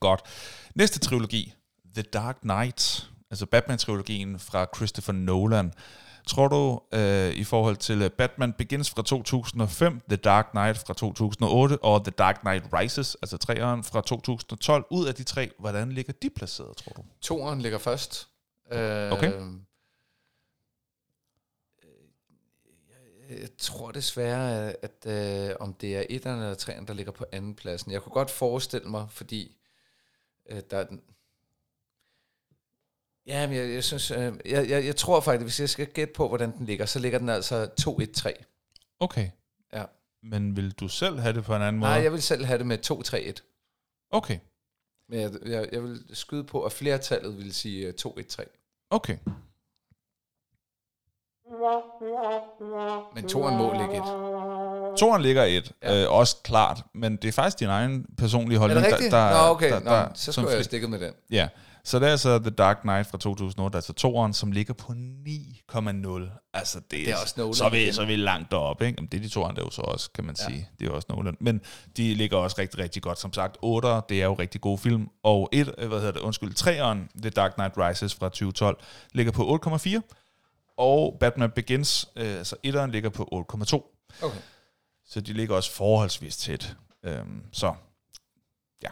Godt. 0.00 0.20
Næste 0.74 0.98
trilogi, 0.98 1.54
The 1.94 2.02
Dark 2.02 2.36
Knight, 2.40 3.10
altså 3.30 3.46
Batman-trilogien 3.46 4.38
fra 4.38 4.66
Christopher 4.76 5.12
Nolan. 5.12 5.72
Tror 6.26 6.48
du, 6.48 6.80
øh, 6.98 7.30
i 7.32 7.44
forhold 7.44 7.76
til 7.76 8.02
øh, 8.02 8.10
Batman 8.10 8.52
Begins 8.52 8.90
fra 8.90 9.02
2005, 9.02 10.00
The 10.08 10.16
Dark 10.16 10.48
Knight 10.50 10.78
fra 10.78 10.94
2008 10.94 11.84
og 11.84 12.04
The 12.04 12.10
Dark 12.10 12.40
Knight 12.40 12.64
Rises, 12.72 13.14
altså 13.22 13.36
træeren 13.36 13.84
fra 13.84 14.00
2012, 14.00 14.84
ud 14.90 15.06
af 15.06 15.14
de 15.14 15.24
tre, 15.24 15.50
hvordan 15.58 15.92
ligger 15.92 16.12
de 16.22 16.30
placeret, 16.30 16.76
tror 16.76 16.92
du? 16.92 17.04
Toeren 17.20 17.60
ligger 17.60 17.78
først. 17.78 18.28
Øh, 18.72 19.12
Okay. 19.12 19.32
Jeg, 23.30 23.40
jeg 23.40 23.48
tror 23.58 23.90
desværre, 23.90 24.68
at, 24.70 24.76
at 25.06 25.50
øh, 25.50 25.56
om 25.60 25.74
det 25.74 25.96
er 25.96 26.04
etteren 26.10 26.40
eller 26.40 26.54
treeren, 26.54 26.86
der 26.86 26.94
ligger 26.94 27.12
på 27.12 27.24
anden 27.32 27.54
pladsen. 27.54 27.92
Jeg 27.92 28.02
kunne 28.02 28.12
godt 28.12 28.30
forestille 28.30 28.88
mig, 28.88 29.06
fordi 29.10 29.56
øh, 30.50 30.60
der 30.70 30.78
er. 30.78 30.84
Ja, 33.26 33.46
men 33.46 33.56
jeg, 33.56 33.70
jeg 33.74 33.84
synes, 33.84 34.10
øh, 34.10 34.18
jeg, 34.44 34.68
jeg, 34.68 34.86
jeg 34.86 34.96
tror 34.96 35.20
faktisk, 35.20 35.44
hvis 35.44 35.60
jeg 35.60 35.68
skal 35.68 35.86
gætte 35.86 36.12
på, 36.16 36.28
hvordan 36.28 36.56
den 36.58 36.66
ligger, 36.66 36.86
så 36.86 36.98
ligger 36.98 37.18
den 37.18 37.28
altså 37.28 37.68
2-1-3. 37.80 38.44
Okay. 39.00 39.30
Ja. 39.72 39.84
Men 40.22 40.56
vil 40.56 40.72
du 40.72 40.88
selv 40.88 41.18
have 41.18 41.32
det 41.34 41.44
på 41.44 41.56
en 41.56 41.62
anden 41.62 41.80
måde? 41.80 41.90
Nej, 41.90 42.02
jeg 42.02 42.12
vil 42.12 42.22
selv 42.22 42.44
have 42.44 42.58
det 42.58 42.66
med 42.66 42.78
2-3-1. 42.90 44.08
Okay. 44.10 44.38
Men 45.08 45.20
jeg, 45.20 45.30
jeg, 45.46 45.68
jeg 45.72 45.82
vil 45.82 46.02
skyde 46.12 46.44
på, 46.44 46.62
at 46.62 46.72
flertallet 46.72 47.36
vil 47.38 47.54
sige 47.54 47.86
øh, 47.86 47.94
2-1-3. 48.06 48.86
Okay. 48.90 49.18
Men 53.14 53.28
toeren 53.28 53.56
må 53.56 53.72
ligge 53.72 53.96
et. 53.96 54.02
Toren 54.98 55.22
ligger 55.22 55.44
et, 55.44 55.72
Ja. 55.82 56.02
øh, 56.04 56.12
også 56.12 56.36
klart, 56.44 56.82
men 56.94 57.16
det 57.16 57.28
er 57.28 57.32
faktisk 57.32 57.60
din 57.60 57.68
egen 57.68 58.06
personlige 58.18 58.56
Er 58.56 58.60
holdning. 58.60 58.84
det 58.84 58.92
rigtigt? 58.92 59.12
Der, 59.12 59.28
der, 59.28 59.46
Nå, 59.46 59.50
okay. 59.54 59.70
Der, 59.70 59.80
Nå, 59.80 59.90
der, 59.90 60.08
så 60.14 60.24
som 60.24 60.32
skulle 60.32 60.48
jeg 60.50 60.56
have 60.56 60.64
stikket 60.64 60.90
med 60.90 60.98
den. 61.00 61.12
Ja, 61.30 61.48
så 61.84 61.98
det 61.98 62.06
er 62.08 62.10
altså 62.10 62.38
The 62.38 62.50
Dark 62.50 62.78
Knight 62.80 63.10
fra 63.10 63.18
2008, 63.18 63.76
altså 63.78 63.92
toeren, 63.92 64.34
som 64.34 64.52
ligger 64.52 64.74
på 64.74 64.92
9,0. 64.92 66.50
Altså 66.54 66.80
det, 66.80 66.90
Det 66.90 67.08
er 67.10 67.16
også 67.16 67.34
Nolan 67.36 67.54
så 67.54 67.64
er, 67.64 67.70
vi, 67.70 67.92
så 67.92 68.02
er 68.02 68.06
vi 68.06 68.16
langt 68.16 68.50
deroppe, 68.50 68.86
ikke? 68.86 68.96
Jamen, 68.98 69.08
det 69.12 69.18
er 69.18 69.22
de 69.22 69.28
to 69.28 69.44
andre 69.44 69.62
jo 69.62 69.70
så 69.70 69.82
også, 69.82 70.10
kan 70.10 70.24
man 70.24 70.36
Ja. 70.38 70.44
sige. 70.46 70.68
Det 70.80 70.88
er 70.88 70.90
også 70.92 71.06
Nolan. 71.10 71.36
Men 71.40 71.60
de 71.96 72.14
ligger 72.14 72.36
også 72.36 72.56
rigtig, 72.58 72.78
rigtig 72.80 73.02
godt. 73.02 73.18
Som 73.20 73.32
sagt, 73.32 73.56
8, 73.62 73.88
det 74.08 74.20
er 74.20 74.24
jo 74.24 74.34
rigtig 74.34 74.60
god 74.60 74.78
film. 74.78 75.08
Og 75.22 75.48
et, 75.52 75.74
øh, 75.78 75.88
hvad 75.88 75.98
hedder 75.98 76.12
det, 76.12 76.20
undskyld, 76.20 76.54
3'eren, 76.58 77.20
The 77.22 77.30
Dark 77.30 77.54
Knight 77.54 77.74
Rises 77.78 78.14
fra 78.14 78.28
2012, 78.28 78.78
ligger 79.12 79.32
på 79.32 79.44
8,4. 79.46 80.00
Og 80.78 81.16
Batman 81.20 81.50
Begins, 81.50 82.08
øh, 82.16 82.38
altså 82.38 82.56
1'eren, 82.66 82.86
ligger 82.86 83.10
på 83.10 83.28
8,2. 83.32 84.06
Okay. 84.22 84.38
Så 85.06 85.20
de 85.20 85.32
ligger 85.32 85.56
også 85.56 85.72
forholdsvis 85.72 86.36
tæt. 86.36 86.76
Øhm, 87.04 87.42
så 87.52 87.74
ja, 88.82 88.88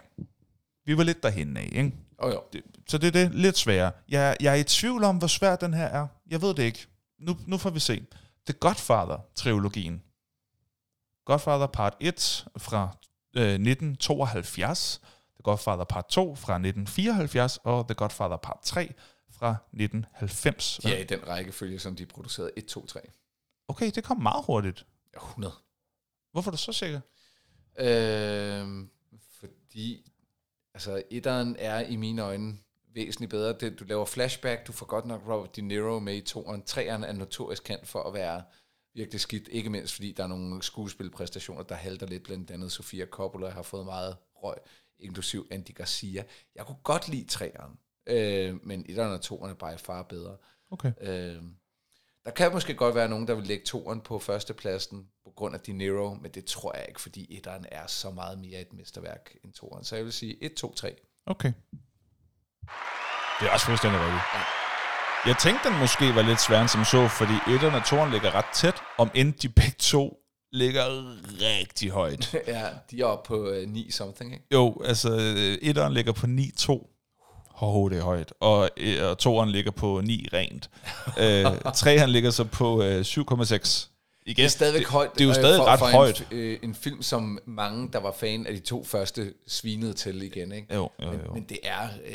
vi 0.86 0.96
var 0.96 1.02
lidt 1.02 1.22
derhen 1.22 1.56
af, 1.56 1.68
ikke? 1.72 1.92
Oh, 2.22 2.32
jo. 2.32 2.42
Det, 2.52 2.62
så 2.88 2.98
det 2.98 3.06
er 3.06 3.10
det 3.10 3.34
lidt 3.34 3.58
sværere. 3.58 3.92
Jeg, 4.08 4.36
jeg 4.40 4.50
er 4.52 4.56
i 4.56 4.64
tvivl 4.64 5.04
om, 5.04 5.16
hvor 5.16 5.26
svær 5.26 5.56
den 5.56 5.74
her 5.74 5.86
er. 5.86 6.06
Jeg 6.30 6.42
ved 6.42 6.54
det 6.54 6.62
ikke. 6.62 6.86
Nu, 7.18 7.36
nu 7.46 7.58
får 7.58 7.70
vi 7.70 7.80
se. 7.80 8.06
The 8.46 8.54
Godfather-trilogien. 8.60 10.02
Godfather 11.24 11.66
Part 11.66 11.96
1 12.00 12.46
fra 12.56 12.96
øh, 13.36 13.42
1972. 13.42 15.00
The 15.34 15.42
Godfather 15.42 15.84
Part 15.84 16.06
2 16.08 16.34
fra 16.34 16.54
1974. 16.54 17.58
Og 17.64 17.88
The 17.88 17.94
Godfather 17.94 18.36
Part 18.36 18.58
3 18.62 18.92
fra 19.30 19.50
1990. 19.50 20.80
De 20.82 20.94
er 20.94 20.98
i 20.98 21.04
den 21.04 21.28
rækkefølge, 21.28 21.78
som 21.78 21.96
de 21.96 22.06
producerede 22.06 22.50
1, 22.56 22.66
2, 22.66 22.86
3. 22.86 23.00
Okay, 23.68 23.90
det 23.94 24.04
kom 24.04 24.22
meget 24.22 24.44
hurtigt. 24.44 24.86
Ja, 25.14 25.18
100. 25.18 25.54
Hvorfor 26.32 26.50
er 26.50 26.52
du 26.52 26.58
så 26.58 26.72
sikker? 26.72 27.00
Øhm, 27.78 28.90
fordi 29.40 30.11
altså 30.74 31.02
etteren 31.10 31.56
er 31.58 31.80
i 31.80 31.96
mine 31.96 32.22
øjne 32.22 32.58
væsentligt 32.94 33.30
bedre. 33.30 33.52
Det, 33.60 33.80
du 33.80 33.84
laver 33.84 34.04
flashback, 34.04 34.66
du 34.66 34.72
får 34.72 34.86
godt 34.86 35.06
nok 35.06 35.22
Robert 35.28 35.56
De 35.56 35.62
Niro 35.62 35.98
med 35.98 36.16
i 36.16 36.20
toeren. 36.20 36.62
Treeren 36.62 37.04
er 37.04 37.12
notorisk 37.12 37.64
kendt 37.64 37.88
for 37.88 38.02
at 38.02 38.14
være 38.14 38.42
virkelig 38.94 39.20
skidt, 39.20 39.48
ikke 39.48 39.70
mindst 39.70 39.94
fordi 39.94 40.12
der 40.12 40.22
er 40.22 40.28
nogle 40.28 40.62
skuespilpræstationer, 40.62 41.62
der 41.62 41.74
halter 41.74 42.06
lidt, 42.06 42.22
blandt 42.22 42.50
andet 42.50 42.72
Sofia 42.72 43.06
Coppola 43.06 43.48
har 43.48 43.62
fået 43.62 43.84
meget 43.84 44.16
røg, 44.34 44.56
inklusiv 44.98 45.46
Andy 45.50 45.74
Garcia. 45.74 46.24
Jeg 46.54 46.66
kunne 46.66 46.78
godt 46.82 47.08
lide 47.08 47.28
treeren, 47.28 47.78
øh, 48.06 48.66
men 48.66 48.86
etteren 48.88 49.12
og 49.12 49.20
toeren 49.20 49.50
er 49.50 49.54
bare 49.54 49.78
far 49.78 50.02
bedre. 50.02 50.36
Okay. 50.70 50.92
Øh, 51.00 51.42
der 52.24 52.30
kan 52.30 52.52
måske 52.52 52.74
godt 52.74 52.94
være 52.94 53.08
nogen, 53.08 53.26
der 53.28 53.34
vil 53.34 53.44
lægge 53.44 53.64
toeren 53.64 54.00
på 54.00 54.18
førstepladsen 54.18 55.08
grund 55.36 55.54
af 55.54 55.60
De 55.60 55.72
Niro, 55.72 56.14
men 56.22 56.30
det 56.30 56.44
tror 56.44 56.76
jeg 56.76 56.84
ikke, 56.88 57.00
fordi 57.00 57.36
etteren 57.36 57.66
er 57.72 57.86
så 57.86 58.10
meget 58.10 58.38
mere 58.38 58.60
et 58.60 58.72
mesterværk 58.72 59.30
end 59.44 59.52
toeren. 59.52 59.84
Så 59.84 59.96
jeg 59.96 60.04
vil 60.04 60.12
sige 60.12 60.44
1, 60.44 60.54
2, 60.54 60.74
3. 60.74 60.94
Okay. 61.26 61.52
Det 63.40 63.48
er 63.48 63.52
også 63.52 63.66
fuldstændig 63.66 64.00
rigtigt. 64.00 64.22
Jeg 65.26 65.36
tænkte, 65.38 65.68
den 65.68 65.78
måske 65.78 66.14
var 66.14 66.22
lidt 66.22 66.40
sværere 66.40 66.62
end 66.62 66.68
som 66.68 66.84
så, 66.84 67.08
fordi 67.08 67.54
etteren 67.54 67.74
og 67.74 67.84
toeren 67.86 68.10
ligger 68.10 68.34
ret 68.34 68.52
tæt, 68.54 68.74
om 68.98 69.10
end 69.14 69.32
de 69.32 69.48
begge 69.48 69.76
to 69.78 70.18
ligger 70.52 70.84
rigtig 71.40 71.90
højt. 71.90 72.34
ja, 72.46 72.66
de 72.90 73.00
er 73.00 73.04
oppe 73.04 73.28
på 73.28 73.50
uh, 73.50 73.68
9 73.68 73.90
something, 73.90 74.32
ikke? 74.32 74.46
Jo, 74.52 74.82
altså 74.84 75.10
øh, 75.12 75.58
etteren 75.68 75.92
ligger 75.92 76.12
på 76.12 76.26
9,2. 76.26 76.88
Hov, 77.48 77.90
det 77.90 77.98
er 77.98 78.02
højt. 78.02 78.32
Og, 78.40 78.70
øh, 78.76 79.10
og 79.10 79.18
toeren 79.18 79.50
ligger 79.50 79.70
på 79.70 80.00
9 80.04 80.28
rent. 80.32 80.70
øh, 81.22 81.72
treeren 81.74 82.10
ligger 82.10 82.30
så 82.30 82.44
på 82.44 82.82
øh, 82.82 83.00
7,6. 83.00 83.91
Igen, 84.26 84.36
Det 84.36 84.44
er 84.44 84.48
stadigvæk 84.48 84.80
det, 84.82 84.88
højt. 84.88 85.10
Det 85.14 85.20
er 85.20 85.24
jo 85.24 85.30
øh, 85.30 85.34
stadig 85.34 85.56
for, 85.58 85.64
ret 85.64 85.78
for 85.78 85.86
højt. 85.86 86.26
En, 86.30 86.38
øh, 86.38 86.58
en 86.62 86.74
film, 86.74 87.02
som 87.02 87.38
mange, 87.44 87.88
der 87.92 87.98
var 87.98 88.14
fan 88.18 88.46
af 88.46 88.54
de 88.54 88.60
to 88.60 88.84
første, 88.84 89.34
svinede 89.46 89.92
til 89.92 90.22
igen, 90.22 90.52
ikke? 90.52 90.74
Jo, 90.74 90.90
jo, 91.02 91.10
Men, 91.10 91.20
jo. 91.26 91.34
men 91.34 91.42
det 91.42 91.58
er... 91.62 91.82
Øh, 92.06 92.14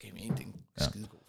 kan 0.00 0.08
jeg 0.08 0.12
mene, 0.14 0.36
det 0.36 0.42
er 0.42 0.46
en 0.46 0.54
ja. 0.80 0.84
skidegod 0.84 1.10
film. 1.10 1.20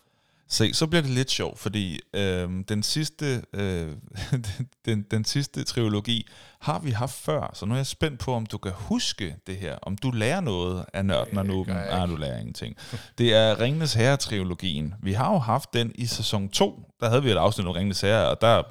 Se, 0.47 0.73
så 0.73 0.88
bliver 0.88 1.01
det 1.01 1.11
lidt 1.11 1.32
sjovt, 1.32 1.59
fordi 1.59 1.99
øh, 2.13 2.49
den, 2.69 2.84
sidste, 2.84 3.41
øh, 3.53 3.95
den, 4.86 5.05
den 5.11 5.25
sidste 5.25 5.63
trilogi 5.63 6.27
har 6.59 6.79
vi 6.79 6.91
haft 6.91 7.15
før, 7.15 7.51
så 7.53 7.65
nu 7.65 7.73
er 7.73 7.77
jeg 7.77 7.88
spændt 7.88 8.19
på, 8.19 8.34
om 8.34 8.45
du 8.45 8.57
kan 8.57 8.71
huske 8.75 9.36
det 9.47 9.57
her, 9.57 9.77
om 9.82 9.97
du 9.97 10.11
lærer 10.11 10.41
noget 10.41 10.86
af 10.93 11.05
nørden 11.05 11.38
og 11.38 11.45
nuben. 11.45 11.75
Nej, 11.75 12.05
du 12.05 12.15
lærer 12.15 12.39
ingenting. 12.39 12.75
Det 13.17 13.34
er 13.34 13.59
Ringenes 13.59 13.93
Herre-trilogien. 13.93 14.93
Vi 15.03 15.13
har 15.13 15.32
jo 15.32 15.38
haft 15.38 15.73
den 15.73 15.91
i 15.95 16.05
sæson 16.05 16.49
2, 16.49 16.84
der 16.99 17.09
havde 17.09 17.23
vi 17.23 17.32
et 17.32 17.38
afsnit 17.38 17.67
om 17.67 17.73
Ringenes 17.73 18.01
Herre, 18.01 18.29
og 18.29 18.41
der, 18.41 18.63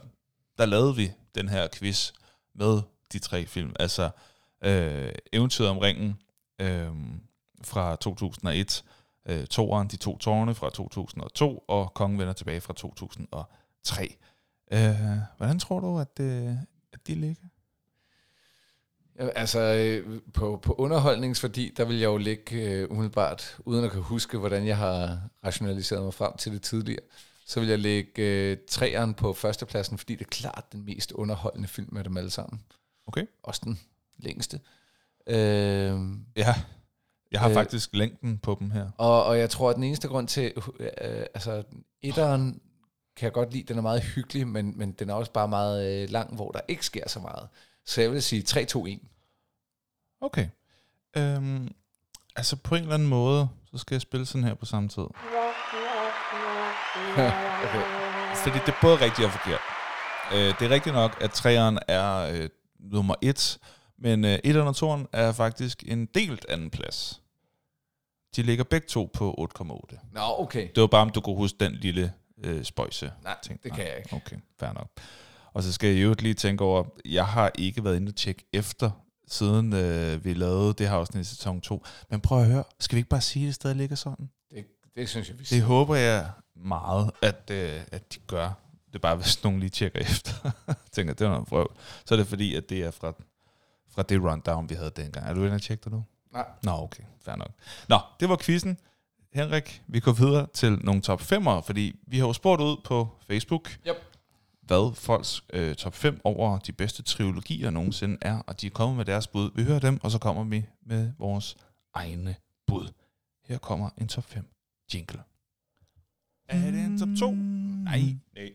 der 0.61 0.67
lavede 0.67 0.97
vi 0.97 1.13
den 1.35 1.49
her 1.49 1.69
quiz 1.75 2.13
med 2.55 2.83
de 3.13 3.19
tre 3.19 3.47
film. 3.47 3.73
Altså 3.79 4.11
øh, 4.65 5.13
Eventyret 5.33 5.71
om 5.71 5.79
ringen 5.79 6.19
øh, 6.61 6.91
fra 7.63 7.97
2001, 7.97 8.85
øh, 9.29 9.47
Toren, 9.47 9.89
De 9.89 9.97
to 9.97 10.19
tårne 10.19 10.55
fra 10.55 10.71
2002, 10.71 11.65
og 11.69 11.95
Kongen 11.95 12.19
vender 12.19 12.33
tilbage 12.33 12.61
fra 12.61 12.75
2003. 12.75 14.17
Øh, 14.73 14.81
hvordan 15.37 15.59
tror 15.59 15.81
du, 15.81 15.99
at, 15.99 16.21
øh, 16.21 16.55
at 16.93 17.07
de 17.07 17.15
ligger? 17.15 17.45
Altså, 19.19 19.61
øh, 19.61 20.21
på, 20.35 20.61
på 20.63 20.73
underholdningsværdi, 20.73 21.73
der 21.77 21.85
vil 21.85 21.99
jeg 21.99 22.07
jo 22.07 22.17
ligge 22.17 22.57
øh, 22.57 22.91
umiddelbart, 22.91 23.57
uden 23.65 23.85
at 23.85 23.91
kunne 23.91 24.03
huske, 24.03 24.39
hvordan 24.39 24.67
jeg 24.67 24.77
har 24.77 25.21
rationaliseret 25.45 26.03
mig 26.03 26.15
frem 26.15 26.37
til 26.37 26.53
det 26.53 26.63
tidligere, 26.63 27.05
så 27.51 27.61
vil 27.61 27.69
jeg 27.69 27.79
lægge 27.79 28.23
øh, 28.23 28.57
træeren 28.69 29.15
på 29.15 29.33
førstepladsen, 29.33 29.99
fordi 29.99 30.15
det 30.15 30.25
er 30.25 30.29
klart 30.29 30.73
den 30.73 30.85
mest 30.85 31.13
underholdende 31.13 31.69
film 31.69 31.97
af 31.97 32.05
dem 32.05 32.17
alle 32.17 32.31
sammen. 32.31 32.63
Okay. 33.07 33.27
Også 33.43 33.61
den 33.65 33.81
længste. 34.19 34.61
Øh, 35.27 35.37
Ja, 36.37 36.55
jeg 37.33 37.41
har 37.41 37.49
øh, 37.49 37.55
faktisk 37.55 37.91
længden 37.93 38.39
på 38.39 38.57
dem 38.61 38.71
her. 38.71 38.91
og, 38.99 39.25
og 39.25 39.39
jeg 39.39 39.51
tror, 39.51 39.71
at 39.71 39.77
den 39.77 39.85
eneste 39.85 40.09
grund 40.09 40.29
til, 40.29 40.53
øh, 40.81 40.91
altså, 41.35 41.63
etteren 42.03 42.61
kan 43.17 43.25
jeg 43.25 43.33
godt 43.33 43.53
lide, 43.53 43.63
den 43.63 43.79
er 43.79 43.83
meget 43.83 44.03
hyggelig, 44.03 44.49
men, 44.49 44.79
men 44.79 44.93
den 44.93 45.11
er 45.11 45.15
også 45.15 45.33
bare 45.33 45.49
meget 45.49 46.03
øh, 46.03 46.11
lang, 46.11 46.35
hvor 46.35 46.51
der 46.51 46.61
ikke 46.69 46.87
sker 46.87 47.09
så 47.09 47.21
meget. 47.21 47.49
Så 47.87 48.01
jeg 48.01 48.13
vil 48.13 48.23
sige 48.23 48.43
3, 48.43 48.65
2, 48.65 48.87
1. 48.87 49.01
Okay. 50.21 50.49
Øhm, 51.17 51.75
altså 52.37 52.57
på 52.57 52.75
en 52.75 52.81
eller 52.83 52.95
anden 52.95 53.09
måde, 53.09 53.49
så 53.71 53.79
skal 53.79 53.95
jeg 53.95 54.01
spille 54.01 54.27
sådan 54.27 54.45
her 54.45 54.55
på 54.55 54.67
samme 54.67 54.89
tid. 54.89 55.03
okay. 57.65 57.83
Fordi 58.35 58.59
det 58.59 58.69
er 58.69 58.81
både 58.81 58.97
rigtigt 58.97 59.27
og 59.27 59.33
forkert. 59.33 59.61
Øh, 60.33 60.55
det 60.59 60.63
er 60.63 60.71
rigtigt 60.71 60.95
nok, 60.95 61.17
at 61.21 61.31
træeren 61.31 61.79
er 61.89 62.17
øh, 62.33 62.49
nummer 62.81 63.15
et, 63.23 63.59
men 63.99 64.25
øh, 64.25 64.39
et 64.45 64.57
og 64.57 64.77
toeren 64.77 65.07
er 65.13 65.33
faktisk 65.33 65.85
en 65.87 66.07
delt 66.07 66.47
anden 66.49 66.71
plads. 66.71 67.23
De 68.37 68.43
ligger 68.43 68.65
begge 68.65 68.87
to 68.87 69.11
på 69.15 69.49
8,8. 69.59 69.99
Nå, 70.13 70.21
okay. 70.39 70.69
Det 70.75 70.81
var 70.81 70.87
bare, 70.87 71.03
om 71.03 71.11
du 71.11 71.21
kunne 71.21 71.37
huske 71.37 71.57
den 71.61 71.73
lille 71.73 72.13
øh, 72.45 72.65
spøjse. 72.65 73.13
Nej, 73.25 73.37
ting. 73.43 73.63
det 73.63 73.73
kan 73.73 73.85
jeg 73.85 73.97
ikke. 73.99 74.17
Okay, 74.17 74.37
fair 74.61 74.73
nok. 74.73 74.89
Og 75.53 75.63
så 75.63 75.73
skal 75.73 75.89
jeg 75.95 76.05
jo 76.05 76.15
lige 76.19 76.35
tænke 76.35 76.65
over, 76.65 76.85
jeg 77.05 77.27
har 77.27 77.51
ikke 77.59 77.85
været 77.85 77.97
inde 77.97 78.11
og 78.11 78.17
tjekke 78.17 78.45
efter, 78.53 78.91
siden 79.29 79.73
øh, 79.73 80.25
vi 80.25 80.35
lavede 80.35 80.75
det 80.75 80.89
her 80.89 80.97
afsnit 80.97 81.21
i 81.21 81.25
sæson 81.25 81.61
2. 81.61 81.85
Men 82.11 82.21
prøv 82.21 82.41
at 82.41 82.47
høre, 82.47 82.65
skal 82.81 82.97
vi 82.97 82.99
ikke 82.99 83.09
bare 83.09 83.21
sige, 83.21 83.45
at 83.45 83.47
det 83.47 83.55
stadig 83.55 83.77
ligger 83.77 83.97
sådan? 83.97 84.31
Det, 85.01 85.09
synes 85.09 85.29
jeg, 85.29 85.39
vi 85.39 85.45
Det 85.45 85.63
håber 85.63 85.97
jeg 85.97 86.31
meget, 86.57 87.11
at, 87.23 87.51
øh, 87.51 87.81
at 87.93 88.15
de 88.15 88.19
gør. 88.27 88.53
Det 88.87 88.95
er 88.95 88.99
bare, 88.99 89.17
hvis 89.17 89.45
nogen 89.45 89.61
lige 89.61 89.71
tjekker 89.71 90.01
efter. 90.11 90.51
Tænker, 90.93 91.15
det 91.15 91.27
var 91.27 91.33
noget 91.33 91.49
prøv. 91.49 91.73
Så 92.07 92.15
er 92.15 92.19
det 92.19 92.27
fordi, 92.27 92.55
at 92.55 92.69
det 92.71 92.83
er 92.83 92.91
fra, 92.91 93.13
fra 93.95 94.03
det 94.03 94.23
rundown, 94.23 94.69
vi 94.71 94.75
havde 94.75 94.91
dengang. 94.97 95.27
Er 95.29 95.35
du 95.35 95.45
inde 95.45 95.55
og 95.55 95.63
tjekke 95.63 95.85
det 95.85 95.93
nu? 95.93 96.05
Nej. 96.33 96.47
Nå, 96.63 96.71
okay. 96.73 97.03
Fair 97.25 97.37
nok. 97.37 97.51
Nå, 97.89 97.99
det 98.21 98.29
var 98.29 98.37
quizzen. 98.37 98.79
Henrik, 99.33 99.83
vi 99.87 100.01
går 100.01 100.13
videre 100.13 100.47
til 100.55 100.73
nogle 100.85 101.01
top 101.03 101.21
5'ere, 101.21 101.61
fordi 101.61 101.97
vi 102.07 102.19
har 102.19 102.27
jo 102.27 102.33
spurgt 102.33 102.63
ud 102.63 102.77
på 102.85 103.09
Facebook, 103.27 103.71
Yep. 103.89 103.97
hvad 104.63 104.95
folks 104.95 105.45
øh, 105.53 105.75
top 105.75 105.95
5 105.95 106.21
over 106.25 106.59
de 106.59 106.73
bedste 106.73 107.03
trilogier 107.03 107.71
nogensinde 107.71 108.19
er, 108.21 108.39
og 108.39 108.61
de 108.61 108.67
er 108.67 108.71
kommet 108.71 108.97
med 108.97 109.05
deres 109.05 109.27
bud. 109.27 109.51
Vi 109.55 109.63
hører 109.65 109.79
dem, 109.79 110.01
og 110.03 110.11
så 110.11 110.19
kommer 110.19 110.45
vi 110.45 110.67
med 110.87 111.13
vores 111.19 111.57
egne 111.95 112.37
bud. 112.67 112.89
Her 113.49 113.59
kommer 113.59 113.91
en 113.99 114.09
top 114.09 114.25
5 114.25 114.49
jingle. 114.95 115.23
Er 116.49 116.71
det 116.71 116.81
en 116.85 116.99
top 116.99 117.09
2? 117.19 117.31
Nej. 117.35 118.01
Nej. 118.35 118.53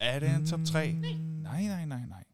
Er 0.00 0.18
det 0.18 0.30
en 0.30 0.46
top 0.46 0.60
3? 0.66 0.92
Nej, 0.92 1.62
nej, 1.62 1.84
nej, 1.84 2.00
nej. 2.08 2.24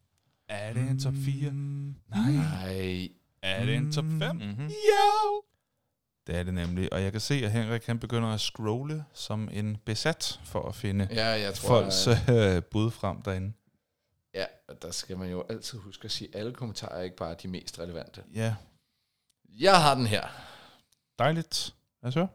Er 0.47 0.73
det 0.73 0.89
en 0.89 0.99
top 0.99 1.13
4? 1.25 1.51
Nej. 1.51 2.31
Nej. 2.31 3.09
Er 3.41 3.65
det 3.65 3.75
en 3.75 3.91
top 3.91 4.05
5? 4.19 4.35
Mm-hmm. 4.35 4.67
Jo! 4.67 5.43
Det 6.27 6.35
er 6.35 6.43
det 6.43 6.53
nemlig. 6.53 6.93
Og 6.93 7.01
jeg 7.03 7.11
kan 7.11 7.21
se, 7.21 7.33
at 7.45 7.51
Henrik 7.51 7.85
han 7.85 7.99
begynder 7.99 8.29
at 8.29 8.41
scrolle 8.41 9.05
som 9.13 9.49
en 9.51 9.77
besat 9.85 10.39
for 10.43 10.61
at 10.69 10.75
finde 10.75 11.07
Ja, 11.11 11.25
jeg 11.27 11.53
tror, 11.53 11.81
folks 11.81 12.07
at, 12.07 12.55
øh, 12.57 12.63
bud 12.63 12.91
frem 12.91 13.21
derinde. 13.21 13.53
ja, 14.33 14.45
og 14.67 14.81
der 14.81 14.91
skal 14.91 15.17
man 15.17 15.29
jo 15.31 15.45
altid 15.49 15.79
huske 15.79 16.05
at 16.05 16.11
sige, 16.11 16.27
at 16.33 16.39
alle 16.39 16.53
kommentarer 16.53 16.95
er 16.99 17.03
ikke 17.03 17.15
bare 17.15 17.35
de 17.43 17.47
mest 17.47 17.79
relevante. 17.79 18.23
Ja, 18.33 18.55
Jeg 19.49 19.81
har 19.81 19.95
den 19.95 20.05
her. 20.07 20.27
dejligt. 21.19 21.75
Hvad 22.01 22.11
så? 22.11 22.27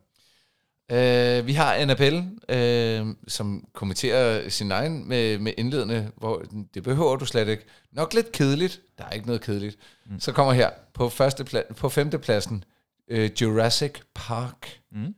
Uh, 0.93 1.47
vi 1.47 1.53
har 1.53 1.75
Annabelle, 1.75 2.19
uh, 2.53 3.15
som 3.29 3.69
kommenterer 3.73 4.49
sin 4.49 4.73
egen 4.73 5.09
med, 5.09 5.39
med 5.39 5.53
indledende, 5.59 6.11
hvor 6.17 6.45
det 6.75 6.83
behøver 6.83 7.17
du 7.17 7.25
slet 7.25 7.49
ikke. 7.49 7.65
Nok 7.93 8.15
lidt 8.15 8.33
kedeligt. 8.33 8.81
Der 8.99 9.05
er 9.05 9.11
ikke 9.11 9.27
noget 9.27 9.43
kedeligt. 9.43 9.77
Mm. 10.07 10.21
Så 10.21 10.33
kommer 10.33 10.53
her 10.53 10.71
på, 10.95 11.09
første 11.09 11.45
pla- 11.45 11.73
på 11.73 11.89
femtepladsen 11.89 12.65
uh, 13.13 13.43
Jurassic 13.43 13.93
Park. 14.15 14.81
Mm. 14.93 15.15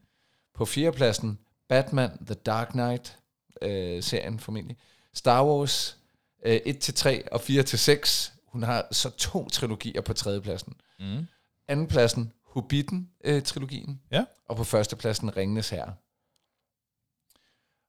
På 0.55 0.64
fjerdepladsen 0.64 1.39
Batman 1.68 2.11
The 2.27 2.35
Dark 2.35 2.68
Knight, 2.68 3.18
øh, 3.62 4.03
serien 4.03 4.39
formentlig. 4.39 4.77
Star 5.14 5.45
Wars 5.45 5.97
øh, 6.47 6.61
1-3 6.66 7.29
og 7.33 7.41
4-6. 7.41 8.33
Hun 8.47 8.62
har 8.62 8.87
så 8.93 9.11
to 9.11 9.49
trilogier 9.49 10.01
på 10.01 10.12
tredjepladsen. 10.12 10.75
Mm. 11.01 11.27
Andenpladsen 11.68 12.33
Hobbiten-trilogien. 12.55 14.00
Ja. 14.11 14.24
Og 14.48 14.57
på 14.57 14.64
førstepladsen 14.64 15.36
Ringenes 15.36 15.70
Herre. 15.70 15.94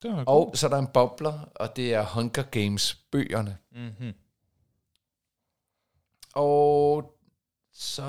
Det 0.04 0.24
Og 0.28 0.52
så 0.58 0.68
er 0.68 0.70
der 0.70 0.78
en 0.78 0.88
bobler, 0.88 1.50
og 1.56 1.76
det 1.76 1.94
er 1.94 2.06
Hunger 2.06 2.44
Games-bøgerne. 2.44 3.58
Mm-hmm. 3.72 4.14
Og 6.34 7.12
så 7.74 8.04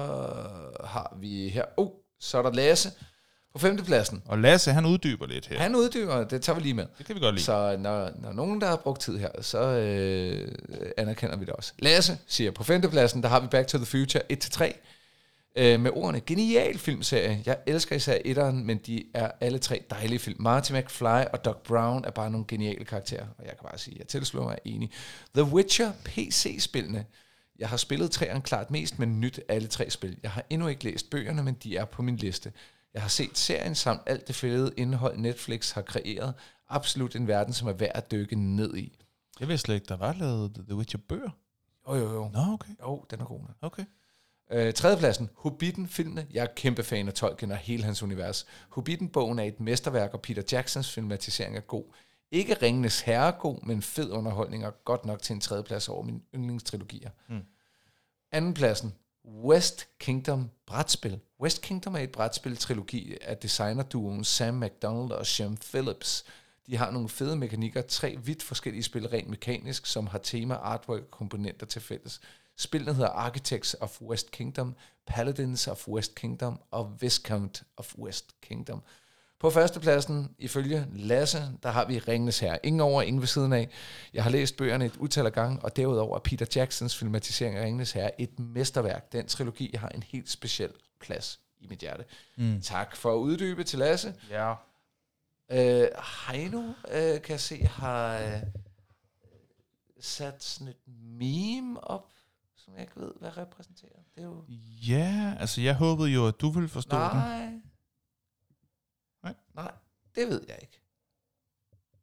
har 0.85 1.17
vi 1.21 1.49
her... 1.49 1.65
Oh, 1.77 1.91
så 2.21 2.39
er 2.39 2.43
der 2.43 2.53
Lasse 2.53 2.91
på 3.53 3.59
femtepladsen. 3.59 4.23
Og 4.27 4.39
Lasse, 4.39 4.73
han 4.73 4.87
uddyber 4.87 5.27
lidt 5.27 5.47
her. 5.47 5.59
Han 5.59 5.77
uddyber, 5.77 6.25
det 6.25 6.43
tager 6.43 6.57
vi 6.57 6.63
lige 6.63 6.75
med. 6.75 6.87
Det 6.99 7.07
kan 7.07 7.15
vi 7.15 7.21
godt 7.21 7.35
lide. 7.35 7.45
Så 7.45 7.77
når, 7.79 8.11
når 8.15 8.33
nogen, 8.33 8.61
der 8.61 8.67
har 8.67 8.77
brugt 8.77 9.01
tid 9.01 9.19
her, 9.19 9.43
så 9.43 9.59
øh, 9.59 10.55
anerkender 10.97 11.37
vi 11.37 11.45
det 11.45 11.55
også. 11.55 11.73
Lasse 11.79 12.19
siger, 12.27 12.51
på 12.51 12.65
femtepladsen, 12.65 13.23
der 13.23 13.29
har 13.29 13.41
vi 13.41 13.47
Back 13.47 13.69
to 13.69 13.79
the 13.79 13.87
Future 13.87 14.23
1-3, 14.33 14.73
øh, 15.57 15.81
med 15.81 15.91
ordene, 15.95 16.21
genial 16.21 16.79
filmserie. 16.79 17.43
Jeg 17.47 17.59
elsker 17.67 17.97
især 17.97 18.19
etteren, 18.25 18.67
men 18.67 18.79
de 18.79 19.05
er 19.15 19.31
alle 19.41 19.59
tre 19.59 19.85
dejlige 19.91 20.19
film. 20.19 20.43
Marty 20.43 20.73
McFly 20.73 21.25
og 21.33 21.45
Doc 21.45 21.57
Brown 21.57 22.05
er 22.05 22.11
bare 22.11 22.31
nogle 22.31 22.47
geniale 22.49 22.85
karakterer, 22.85 23.27
og 23.39 23.45
jeg 23.45 23.51
kan 23.51 23.69
bare 23.69 23.79
sige, 23.79 23.95
at 23.95 23.99
jeg 23.99 24.07
tilslutter 24.07 24.49
mig 24.49 24.59
enig. 24.65 24.91
The 25.35 25.45
Witcher 25.45 25.93
PC-spillene. 26.05 27.05
Jeg 27.59 27.69
har 27.69 27.77
spillet 27.77 28.11
træerne 28.11 28.43
klart 28.43 28.71
mest, 28.71 28.99
men 28.99 29.21
nyt 29.21 29.41
alle 29.49 29.69
tre 29.69 29.91
spil. 29.91 30.19
Jeg 30.23 30.31
har 30.31 30.45
endnu 30.51 30.67
ikke 30.67 30.85
læst 30.85 31.11
bøgerne, 31.11 31.43
men 31.43 31.55
de 31.55 31.77
er 31.77 31.85
på 31.85 32.03
min 32.03 32.17
liste. 32.17 32.53
Jeg 32.95 33.03
har 33.03 33.09
set 33.09 33.39
serien 33.39 33.75
samt 33.75 34.01
alt 34.07 34.27
det 34.29 34.35
fede 34.35 34.73
indhold, 34.77 35.19
Netflix 35.19 35.71
har 35.71 35.83
kreeret. 35.83 36.35
Absolut 36.69 37.17
en 37.17 37.27
verden, 37.27 37.55
som 37.55 37.69
er 37.69 37.73
værd 37.73 37.93
at 37.95 38.11
dykke 38.11 38.37
ned 38.37 38.77
i. 38.77 38.99
Jeg 39.41 39.49
vidste 39.49 39.65
slet 39.65 39.75
ikke, 39.75 39.87
der 39.89 39.97
var 39.97 40.13
lavet 40.13 40.55
The 40.69 40.75
Witcher 40.77 41.01
bøger. 41.09 41.31
Jo, 41.89 41.95
jo, 41.95 42.15
jo. 42.15 42.31
Nå, 42.33 42.53
okay. 42.53 42.73
Jo, 42.83 43.05
den 43.11 43.21
er 43.21 43.25
god. 43.25 43.41
Okay. 43.61 43.85
Øh, 44.51 44.75
tredjepladsen, 44.75 45.31
Hobbiten-filmene. 45.35 46.27
Jeg 46.33 46.43
er 46.43 46.49
kæmpe 46.57 46.83
fan 46.83 47.09
af 47.09 47.15
Tolkien 47.15 47.51
og 47.51 47.57
hele 47.57 47.85
hans 47.85 48.03
univers. 48.03 48.47
Hobbiten-bogen 48.69 49.39
er 49.39 49.45
et 49.45 49.61
mesterværk, 49.61 50.15
og 50.15 50.21
Peter 50.23 50.43
Jacksons 50.53 50.93
filmatisering 50.93 51.57
er 51.57 51.61
god. 51.61 51.85
Ikke 52.31 52.55
Ringenes 52.55 53.01
Herre 53.01 53.33
god, 53.33 53.63
men 53.63 53.83
fed 53.83 54.11
underholdning 54.11 54.67
og 54.67 54.85
godt 54.85 55.05
nok 55.05 55.23
til 55.23 55.35
en 55.35 55.41
tredjeplads 55.41 55.89
over 55.89 56.03
mine 56.03 56.21
yndlingstrilogier. 56.35 57.11
Hmm. 57.29 57.43
Andenpladsen, 58.33 58.95
West 59.25 59.89
Kingdom 59.99 60.51
brætspil. 60.67 61.21
West 61.41 61.63
Kingdom 61.63 61.95
er 61.95 61.99
et 61.99 62.13
brætspil-trilogi 62.13 63.17
af 63.21 63.37
designerduoen 63.37 64.25
Sam 64.25 64.55
McDonald 64.55 65.11
og 65.11 65.27
Shem 65.27 65.57
Phillips. 65.57 66.25
De 66.67 66.77
har 66.77 66.91
nogle 66.91 67.09
fede 67.09 67.37
mekanikker, 67.37 67.83
tre 67.83 68.17
vidt 68.17 68.43
forskellige 68.43 68.83
spil 68.83 69.09
rent 69.09 69.29
mekanisk, 69.29 69.87
som 69.87 70.07
har 70.07 70.19
tema, 70.19 70.55
artwork 70.55 71.03
og 71.03 71.11
komponenter 71.11 71.67
til 71.67 71.83
fælles. 71.83 72.21
Spillene 72.57 72.95
hedder 72.95 73.11
Architects 73.11 73.77
of 73.81 74.03
West 74.03 74.31
Kingdom, 74.31 74.77
Paladins 75.07 75.69
of 75.69 75.89
West 75.89 76.15
Kingdom 76.15 76.61
og 76.71 76.97
Viscount 77.01 77.63
of 77.77 77.99
West 77.99 78.41
Kingdom. 78.41 78.83
På 79.39 79.51
førstepladsen, 79.51 80.35
ifølge 80.39 80.87
Lasse, 80.93 81.53
der 81.63 81.71
har 81.71 81.85
vi 81.85 81.99
Ringenes 81.99 82.39
Herre. 82.39 82.59
Ingen 82.63 82.81
over, 82.81 83.03
ingen 83.03 83.21
ved 83.21 83.27
siden 83.29 83.53
af. 83.53 83.69
Jeg 84.15 84.23
har 84.23 84.31
læst 84.31 84.57
bøgerne 84.57 84.87
et 84.87 84.97
utal 84.97 85.27
af 85.27 85.33
gange, 85.33 85.59
og 85.63 85.77
derudover 85.77 86.17
er 86.17 86.21
Peter 86.21 86.47
Jacksons 86.57 86.97
filmatisering 86.97 87.57
af 87.57 87.65
Ringenes 87.65 87.93
Herre 87.93 88.21
et 88.21 88.39
mesterværk. 88.39 89.13
Den 89.13 89.27
trilogi 89.27 89.75
har 89.77 89.89
en 89.89 90.03
helt 90.03 90.31
speciel 90.31 90.71
plads 91.01 91.41
i 91.61 91.67
mit 91.67 91.79
hjerte. 91.79 92.05
Mm. 92.37 92.61
Tak 92.63 92.97
for 92.97 93.13
at 93.13 93.19
uddybe 93.19 93.65
til 93.65 93.79
Lasse. 93.79 94.15
Ja. 94.31 94.55
Øh, 95.51 95.89
Heino, 96.29 96.63
øh, 96.93 97.23
kan 97.23 97.31
jeg 97.31 97.41
se, 97.41 97.67
har 97.67 98.19
øh, 98.19 98.43
sat 100.01 100.45
sådan 100.45 100.69
et 100.69 100.89
meme 101.19 101.85
op, 101.85 102.09
som 102.67 102.75
jeg 102.75 102.83
ikke 102.83 103.01
ved, 103.01 103.13
hvad 103.21 103.37
repræsenterer. 103.37 103.99
Det 104.15 104.21
er 104.21 104.27
jo... 104.27 104.45
Ja, 104.89 105.37
altså 105.41 105.61
jeg 105.61 105.75
håbede 105.75 106.09
jo, 106.09 106.29
at 106.29 106.41
du 106.41 106.51
ville 106.51 106.69
forstå 106.69 106.97
den. 106.97 107.17
Nej. 107.17 107.51
Nej. 109.23 109.35
Nej, 109.55 109.73
det 110.15 110.29
ved 110.29 110.45
jeg 110.49 110.59
ikke. 110.63 110.81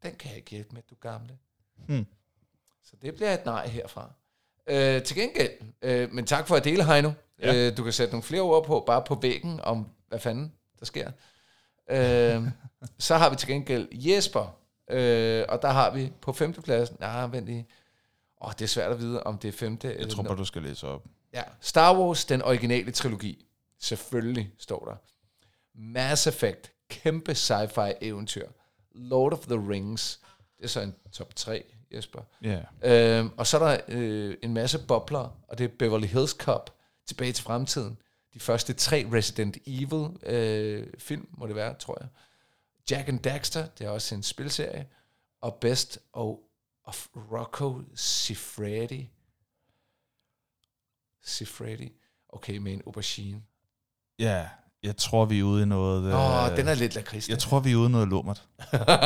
Den 0.03 0.15
kan 0.15 0.29
jeg 0.29 0.37
ikke 0.37 0.51
hjælpe 0.51 0.73
med, 0.73 0.81
du 0.89 0.95
gamle. 0.95 1.37
Hmm. 1.75 2.05
Så 2.83 2.95
det 3.01 3.15
bliver 3.15 3.33
et 3.33 3.45
nej 3.45 3.67
herfra. 3.67 4.13
Øh, 4.67 5.03
til 5.03 5.15
gengæld, 5.15 5.51
øh, 5.81 6.11
men 6.13 6.25
tak 6.25 6.47
for 6.47 6.55
at 6.55 6.63
dele, 6.63 6.85
Heino. 6.85 7.11
Ja. 7.39 7.55
Øh, 7.55 7.77
du 7.77 7.83
kan 7.83 7.93
sætte 7.93 8.11
nogle 8.13 8.23
flere 8.23 8.41
ord 8.41 8.65
på, 8.65 8.83
bare 8.87 9.03
på 9.07 9.15
væggen, 9.15 9.59
om 9.59 9.89
hvad 10.07 10.19
fanden 10.19 10.53
der 10.79 10.85
sker. 10.85 11.11
Øh, 11.89 12.47
så 13.07 13.15
har 13.15 13.29
vi 13.29 13.35
til 13.35 13.47
gengæld 13.47 13.87
Jesper, 13.91 14.57
øh, 14.89 15.45
og 15.49 15.61
der 15.61 15.69
har 15.69 15.91
vi 15.93 16.11
på 16.21 16.33
femtepladsen, 16.33 16.97
nej, 16.99 17.27
vent 17.27 17.45
lige. 17.45 17.67
Åh, 18.43 18.51
det 18.51 18.61
er 18.61 18.67
svært 18.67 18.91
at 18.91 18.99
vide, 18.99 19.23
om 19.23 19.37
det 19.37 19.47
er 19.47 19.51
femte 19.51 19.95
Jeg 19.99 20.09
tror 20.09 20.23
bare, 20.23 20.37
du 20.37 20.45
skal 20.45 20.61
læse 20.61 20.87
op. 20.87 21.05
Ja, 21.33 21.43
Star 21.59 21.99
Wars, 21.99 22.25
den 22.25 22.41
originale 22.41 22.91
trilogi. 22.91 23.45
Selvfølgelig 23.79 24.53
står 24.57 24.85
der. 24.85 24.95
Mass 25.75 26.27
Effect, 26.27 26.71
kæmpe 26.89 27.31
sci-fi 27.31 27.91
eventyr. 28.01 28.47
Lord 28.91 29.33
of 29.33 29.39
the 29.39 29.69
Rings, 29.69 30.19
det 30.57 30.63
er 30.63 30.67
så 30.67 30.81
en 30.81 30.95
top 31.11 31.35
3, 31.35 31.63
Jesper. 31.93 32.21
Ja. 32.41 32.59
Øhm, 32.83 33.31
og 33.37 33.47
så 33.47 33.59
er 33.59 33.71
der 33.71 33.81
øh, 33.87 34.37
en 34.41 34.53
masse 34.53 34.79
bobler, 34.87 35.37
og 35.47 35.57
det 35.57 35.63
er 35.63 35.67
Beverly 35.79 36.07
Hills 36.07 36.31
Cop, 36.31 36.69
Tilbage 37.07 37.31
til 37.31 37.43
fremtiden. 37.43 37.97
De 38.33 38.39
første 38.39 38.73
tre 38.73 39.09
Resident 39.13 39.57
Evil 39.67 40.07
øh, 40.25 40.87
film, 40.97 41.27
må 41.37 41.47
det 41.47 41.55
være, 41.55 41.73
tror 41.73 41.97
jeg. 42.01 42.09
Jack 42.91 43.09
and 43.09 43.19
Daxter, 43.19 43.65
det 43.65 43.87
er 43.87 43.89
også 43.89 44.15
en 44.15 44.23
spilserie. 44.23 44.85
Og 45.41 45.55
Best 45.61 45.99
of, 46.13 46.37
of 46.85 47.07
Rocco 47.15 47.81
Siffredi. 47.95 49.09
Siffredi. 51.23 51.91
Okay, 52.29 52.57
med 52.57 52.73
en 52.73 52.81
aubergine. 52.85 53.41
Ja, 54.19 54.47
jeg 54.83 54.97
tror, 54.97 55.25
vi 55.25 55.39
er 55.39 55.43
ude 55.43 55.63
i 55.63 55.65
noget... 55.65 56.13
Åh, 56.13 56.51
øh, 56.51 56.57
den 56.57 56.67
er 56.67 56.73
lidt 56.73 56.95
lakrids. 56.95 57.29
Jeg 57.29 57.39
tror, 57.39 57.59
vi 57.59 57.71
er 57.71 57.75
ude 57.75 57.89
i 57.89 57.91
noget 57.91 58.07
lummert. 58.07 58.43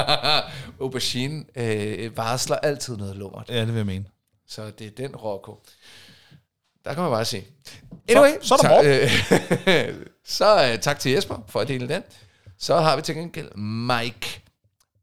aubergine 0.82 1.46
øh, 1.56 2.18
varsler 2.18 2.56
altid 2.56 2.98
noget 2.98 3.16
lummert. 3.16 3.50
Ja, 3.50 3.60
det 3.60 3.68
vil 3.68 3.76
jeg 3.76 3.86
mene. 3.86 4.06
Så 4.48 4.72
det 4.72 4.88
er 4.88 4.92
den 4.92 5.16
Rocco. 5.16 5.64
Der 6.86 6.94
kan 6.94 7.04
man 7.04 7.12
bare 7.12 7.26
se. 7.26 7.46
Anyway, 8.10 8.32
så 8.42 8.56
er 8.56 8.58
der 8.58 8.68
tak, 8.68 8.86
øh, 9.68 10.06
så 10.38 10.74
uh, 10.74 10.80
tak 10.80 11.00
til 11.00 11.12
Jesper 11.12 11.44
for 11.48 11.60
at 11.60 11.68
dele 11.68 11.88
den. 11.88 12.04
Så 12.58 12.80
har 12.80 12.96
vi 12.96 13.02
til 13.02 13.16
gengæld 13.16 13.56
Mike 13.56 14.42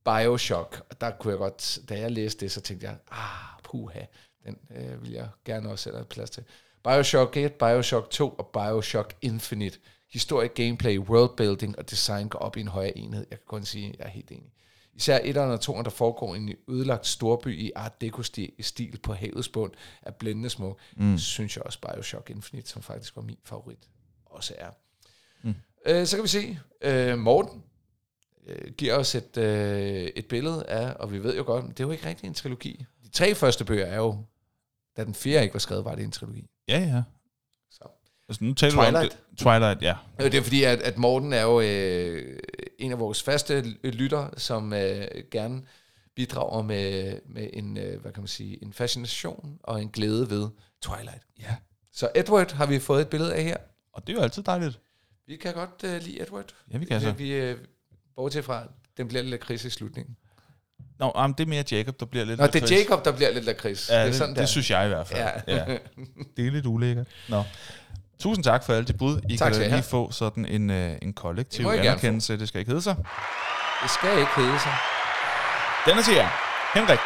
Bioshock. 0.05 0.83
Og 0.91 1.01
der 1.01 1.11
kunne 1.11 1.31
jeg 1.31 1.39
godt, 1.39 1.79
da 1.89 1.99
jeg 1.99 2.11
læste 2.11 2.41
det, 2.41 2.53
så 2.53 2.61
tænkte 2.61 2.87
jeg, 2.87 2.97
ah, 3.11 3.61
puha, 3.65 4.01
den 4.47 4.57
øh, 4.77 5.03
vil 5.03 5.11
jeg 5.11 5.29
gerne 5.45 5.71
også 5.71 5.83
sætte 5.83 6.05
plads 6.11 6.31
til. 6.31 6.45
Bioshock 6.85 7.37
1, 7.37 7.53
Bioshock 7.53 8.11
2 8.11 8.29
og 8.29 8.47
Bioshock 8.47 9.15
Infinite. 9.23 9.79
Historie, 10.13 10.49
gameplay, 10.49 10.99
worldbuilding 10.99 11.79
og 11.79 11.91
design 11.91 12.29
går 12.29 12.39
op 12.39 12.57
i 12.57 12.61
en 12.61 12.69
højere 12.69 12.99
enhed. 12.99 13.27
Jeg 13.31 13.39
kan 13.39 13.47
kun 13.47 13.65
sige, 13.65 13.89
at 13.89 13.99
jeg 13.99 14.05
er 14.05 14.11
helt 14.11 14.31
enig. 14.31 14.53
Især 14.95 15.21
et 15.23 15.37
og 15.37 15.61
to, 15.61 15.83
der 15.83 15.91
foregår 15.91 16.35
i 16.35 16.39
en 16.39 16.55
ødelagt 16.69 17.07
storby 17.07 17.59
i 17.59 17.73
art 17.77 18.01
deco-stil 18.01 18.99
på 19.03 19.15
havets 19.15 19.49
bund, 19.49 19.73
er 20.03 20.11
blændende 20.11 20.51
smuk. 20.51 20.79
Mm. 20.97 21.19
Synes 21.19 21.57
jeg 21.57 21.67
også 21.67 21.79
Bioshock 21.81 22.31
Infinite, 22.31 22.71
som 22.71 22.83
faktisk 22.83 23.17
var 23.17 23.23
min 23.23 23.39
favorit, 23.45 23.89
også 24.27 24.55
er. 24.59 24.71
Mm. 25.43 25.55
Øh, 25.87 26.07
så 26.07 26.17
kan 26.17 26.23
vi 26.23 26.29
se, 26.29 26.59
øh, 26.81 27.19
Morten 27.19 27.63
øh, 28.47 28.73
giver 28.73 28.95
os 28.95 29.15
et, 29.15 29.37
øh, 29.37 30.03
et 30.17 30.27
billede 30.27 30.67
af, 30.67 30.95
og 30.99 31.13
vi 31.13 31.23
ved 31.23 31.37
jo 31.37 31.43
godt, 31.43 31.65
det 31.65 31.81
er 31.81 31.85
jo 31.85 31.91
ikke 31.91 32.09
rigtig 32.09 32.27
en 32.27 32.35
trilogi. 32.35 32.85
De 33.05 33.09
tre 33.09 33.35
første 33.35 33.65
bøger 33.65 33.87
er 33.87 33.97
jo, 33.97 34.19
da 34.97 35.05
den 35.05 35.15
fjerde 35.15 35.43
ikke 35.43 35.55
var 35.55 35.59
skrevet, 35.61 35.85
var 35.85 35.95
det 35.95 36.05
en 36.05 36.11
trilogi. 36.13 36.47
Ja, 36.69 36.79
ja. 36.79 37.03
Så. 37.71 37.85
Altså, 38.29 38.45
nu 38.45 38.55
taler 38.55 38.75
du 38.75 38.81
om 38.81 38.87
Twilight. 38.87 39.13
det. 39.31 39.39
Twilight, 39.39 39.83
ja. 39.83 39.95
Øh, 40.21 40.33
Det 40.33 40.39
er 40.39 40.43
fordi, 40.43 40.63
at, 40.63 40.83
at 40.83 40.99
Morten 40.99 41.33
er 41.33 41.43
jo 41.43 41.61
øh, 41.61 42.39
en 42.79 42.93
af 42.93 42.99
vores 42.99 43.23
faste 43.23 43.61
lytter, 43.85 44.29
som 44.37 44.73
øh, 44.73 45.07
gerne 45.31 45.63
bidrager 46.17 46.63
med, 46.63 47.19
med 47.27 47.51
en, 47.53 47.77
øh, 47.77 48.01
hvad 48.01 48.13
kan 48.13 48.23
man 48.23 48.29
sige, 48.29 48.63
en 48.65 48.73
fascination 48.73 49.59
og 49.63 49.83
en 49.83 49.89
glæde 49.89 50.31
ved 50.31 50.49
Twilight. 50.83 51.23
Ja. 51.41 51.57
Så 51.93 52.09
Edward 52.15 52.53
har 52.53 52.67
vi 52.67 52.79
fået 52.79 53.01
et 53.01 53.09
billede 53.09 53.35
af 53.35 53.43
her. 53.45 53.57
Og 53.93 54.07
det 54.07 54.13
er 54.13 54.17
jo 54.17 54.23
altid 54.23 54.43
dejligt. 54.43 54.81
Vi 55.27 55.37
kan 55.37 55.55
godt 55.55 55.85
øh, 55.85 56.03
lide 56.03 56.23
Edward. 56.23 56.55
Ja, 56.73 56.79
vi 56.79 56.85
kan 56.85 57.01
så. 57.01 57.13
Vi, 57.13 57.33
øh, 57.33 57.59
bortset 58.17 58.45
fra, 58.45 58.63
den 58.97 59.09
bliver 59.09 59.23
lidt 59.23 59.41
kris 59.41 59.65
i 59.65 59.71
slutningen. 59.71 60.17
Nå, 60.99 61.13
jamen, 61.17 61.35
det 61.39 61.45
er 61.45 61.49
mere 61.49 61.65
Jacob, 61.73 62.01
der 62.01 62.07
bliver 62.07 62.25
lidt 62.25 62.41
Nå, 62.41 62.47
det 62.47 62.55
er 62.57 62.61
lakrids. 62.61 62.81
Jacob, 62.81 63.05
der 63.05 63.13
bliver 63.13 63.31
lidt 63.33 63.45
lakrids. 63.45 63.91
Ja, 63.91 63.99
det 64.01 64.07
det, 64.07 64.15
sådan 64.15 64.35
det, 64.35 64.41
det 64.41 64.49
synes 64.49 64.71
jeg 64.71 64.85
i 64.85 64.89
hvert 64.89 65.07
fald. 65.07 65.21
Ja. 65.49 65.55
ja. 65.57 65.79
Det 66.37 66.47
er 66.47 66.51
lidt 66.51 66.67
ulækkert. 66.67 67.07
Nå. 67.29 67.45
Tusind 68.19 68.45
tak 68.45 68.65
for 68.65 68.73
alle 68.73 68.87
de 68.87 68.93
bud. 68.93 69.21
I 69.31 69.37
Tak 69.37 69.53
kan 69.53 69.61
lige 69.61 69.71
have. 69.71 69.83
få 69.83 70.11
sådan 70.11 70.47
en, 70.47 70.71
øh, 70.71 70.97
en 71.03 71.13
kollektiv 71.13 71.65
Det 71.71 71.79
anerkendelse. 71.79 72.39
Det 72.39 72.49
skal 72.49 72.59
ikke 72.59 72.69
hedde 72.71 72.83
sig. 72.83 72.97
Det 73.83 73.91
skal 73.91 74.19
ikke 74.19 74.31
hedde 74.37 74.59
sig. 74.61 74.73
Den 75.87 75.99
er 75.99 76.03
til 76.03 76.15
jer. 76.15 76.29
Henrik. 76.75 76.99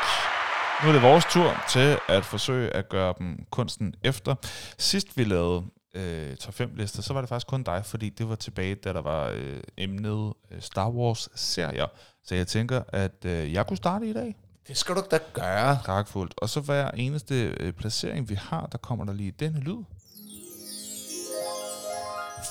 Nu 0.83 0.89
er 0.89 0.93
det 0.93 1.03
vores 1.03 1.25
tur 1.25 1.65
til 1.71 1.99
at 2.09 2.25
forsøge 2.25 2.71
at 2.71 2.89
gøre 2.89 3.15
dem 3.19 3.45
kunsten 3.51 3.95
efter. 4.05 4.35
Sidst 4.79 5.07
vi 5.17 5.25
lavede 5.25 5.63
øh, 5.95 6.37
top 6.37 6.55
5 6.55 6.71
lister, 6.77 7.03
så 7.03 7.13
var 7.13 7.21
det 7.21 7.29
faktisk 7.29 7.47
kun 7.47 7.63
dig, 7.63 7.83
fordi 7.85 8.09
det 8.09 8.29
var 8.29 8.35
tilbage, 8.35 8.75
da 8.75 8.93
der 8.93 9.01
var 9.01 9.29
øh, 9.35 9.61
emnet 9.77 10.33
øh, 10.51 10.61
Star 10.61 10.91
Wars-serier. 10.91 11.87
Så 12.25 12.35
jeg 12.35 12.47
tænker, 12.47 12.83
at 12.89 13.25
øh, 13.25 13.53
jeg 13.53 13.67
kunne 13.67 13.77
starte 13.77 14.07
i 14.07 14.13
dag. 14.13 14.37
Det 14.69 14.77
skal 14.77 14.95
du 14.95 15.03
da 15.11 15.19
gøre. 15.33 15.79
Pragtfuldt. 15.85 16.35
Og 16.37 16.49
så 16.49 16.61
hver 16.61 16.91
eneste 16.91 17.57
øh, 17.61 17.73
placering, 17.73 18.29
vi 18.29 18.35
har, 18.35 18.67
der 18.67 18.79
kommer 18.79 19.05
der 19.05 19.13
lige 19.13 19.31
denne 19.31 19.61
lyd. 19.61 19.85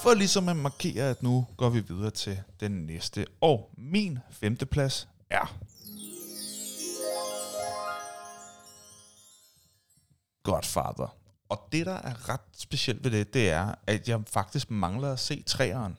For 0.03 0.13
ligesom 0.13 0.49
at 0.49 0.55
markere, 0.55 1.09
at 1.09 1.23
nu 1.23 1.47
går 1.57 1.69
vi 1.69 1.79
videre 1.79 2.11
til 2.11 2.39
den 2.59 2.71
næste. 2.71 3.25
Og 3.41 3.69
min 3.77 4.19
femteplads 4.31 5.07
er... 5.29 5.57
Godfather. 10.43 11.26
Og 11.49 11.67
det, 11.71 11.85
der 11.85 11.93
er 11.93 12.29
ret 12.29 12.41
specielt 12.57 13.03
ved 13.03 13.11
det, 13.11 13.33
det 13.33 13.49
er, 13.49 13.75
at 13.87 14.09
jeg 14.09 14.19
faktisk 14.27 14.71
mangler 14.71 15.11
at 15.13 15.19
se 15.19 15.43
træeren. 15.43 15.97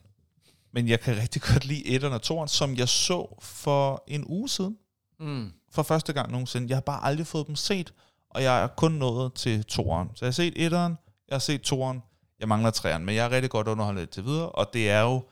Men 0.73 0.89
jeg 0.89 1.01
kan 1.01 1.17
rigtig 1.17 1.43
godt 1.43 1.65
lide 1.65 1.87
etteren 1.87 2.15
og 2.15 2.23
toeren, 2.23 2.49
som 2.49 2.77
jeg 2.77 2.89
så 2.89 3.37
for 3.41 4.05
en 4.07 4.25
uge 4.27 4.49
siden 4.49 4.79
Mm. 5.21 5.53
for 5.71 5.83
første 5.83 6.13
gang 6.13 6.31
nogensinde. 6.31 6.69
Jeg 6.69 6.77
har 6.77 6.81
bare 6.81 7.05
aldrig 7.05 7.27
fået 7.27 7.47
dem 7.47 7.57
set, 7.57 7.95
og 8.31 8.43
jeg 8.43 8.63
er 8.63 8.67
kun 8.67 8.93
nået 8.93 9.35
til 9.35 9.65
toeren. 9.65 10.09
Så 10.15 10.25
jeg 10.25 10.27
har 10.27 10.33
set 10.33 10.53
etteren, 10.57 10.99
jeg 11.29 11.35
har 11.35 11.39
set 11.39 11.61
toeren, 11.63 12.03
jeg 12.41 12.49
mangler 12.49 12.71
træeren, 12.71 13.05
men 13.05 13.15
jeg 13.15 13.25
er 13.27 13.31
rigtig 13.31 13.51
godt 13.51 13.69
underholdet 13.69 14.11
til 14.11 14.25
videre, 14.25 14.49
og 14.49 14.67
det 14.73 14.91
er 14.91 15.01
jo, 15.01 15.25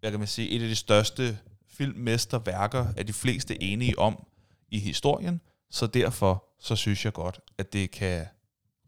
hvad 0.00 0.10
kan 0.10 0.18
man 0.20 0.28
sige, 0.28 0.48
et 0.50 0.62
af 0.62 0.68
de 0.68 0.76
største 0.76 1.38
filmmesterværker, 1.68 2.86
er 2.96 3.02
de 3.02 3.12
fleste 3.12 3.62
enige 3.62 3.98
om 3.98 4.26
i 4.68 4.78
historien, 4.78 5.40
så 5.70 5.86
derfor 5.86 6.44
så 6.60 6.76
synes 6.76 7.04
jeg 7.04 7.12
godt, 7.12 7.40
at 7.58 7.72
det 7.72 7.90
kan 7.90 8.26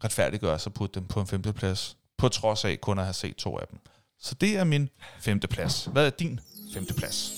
retfærdiggøres 0.03 0.67
at 0.67 0.73
putte 0.73 0.99
dem 0.99 1.07
på 1.07 1.19
en 1.19 1.27
femteplads, 1.27 1.97
på 2.17 2.29
trods 2.29 2.65
af 2.65 2.81
kun 2.81 2.99
at 2.99 3.05
have 3.05 3.13
set 3.13 3.35
to 3.35 3.57
af 3.57 3.67
dem. 3.67 3.79
Så 4.19 4.35
det 4.35 4.57
er 4.57 4.63
min 4.63 4.89
femteplads. 5.19 5.85
Hvad 5.85 6.05
er 6.05 6.09
din 6.09 6.39
femteplads? 6.73 7.33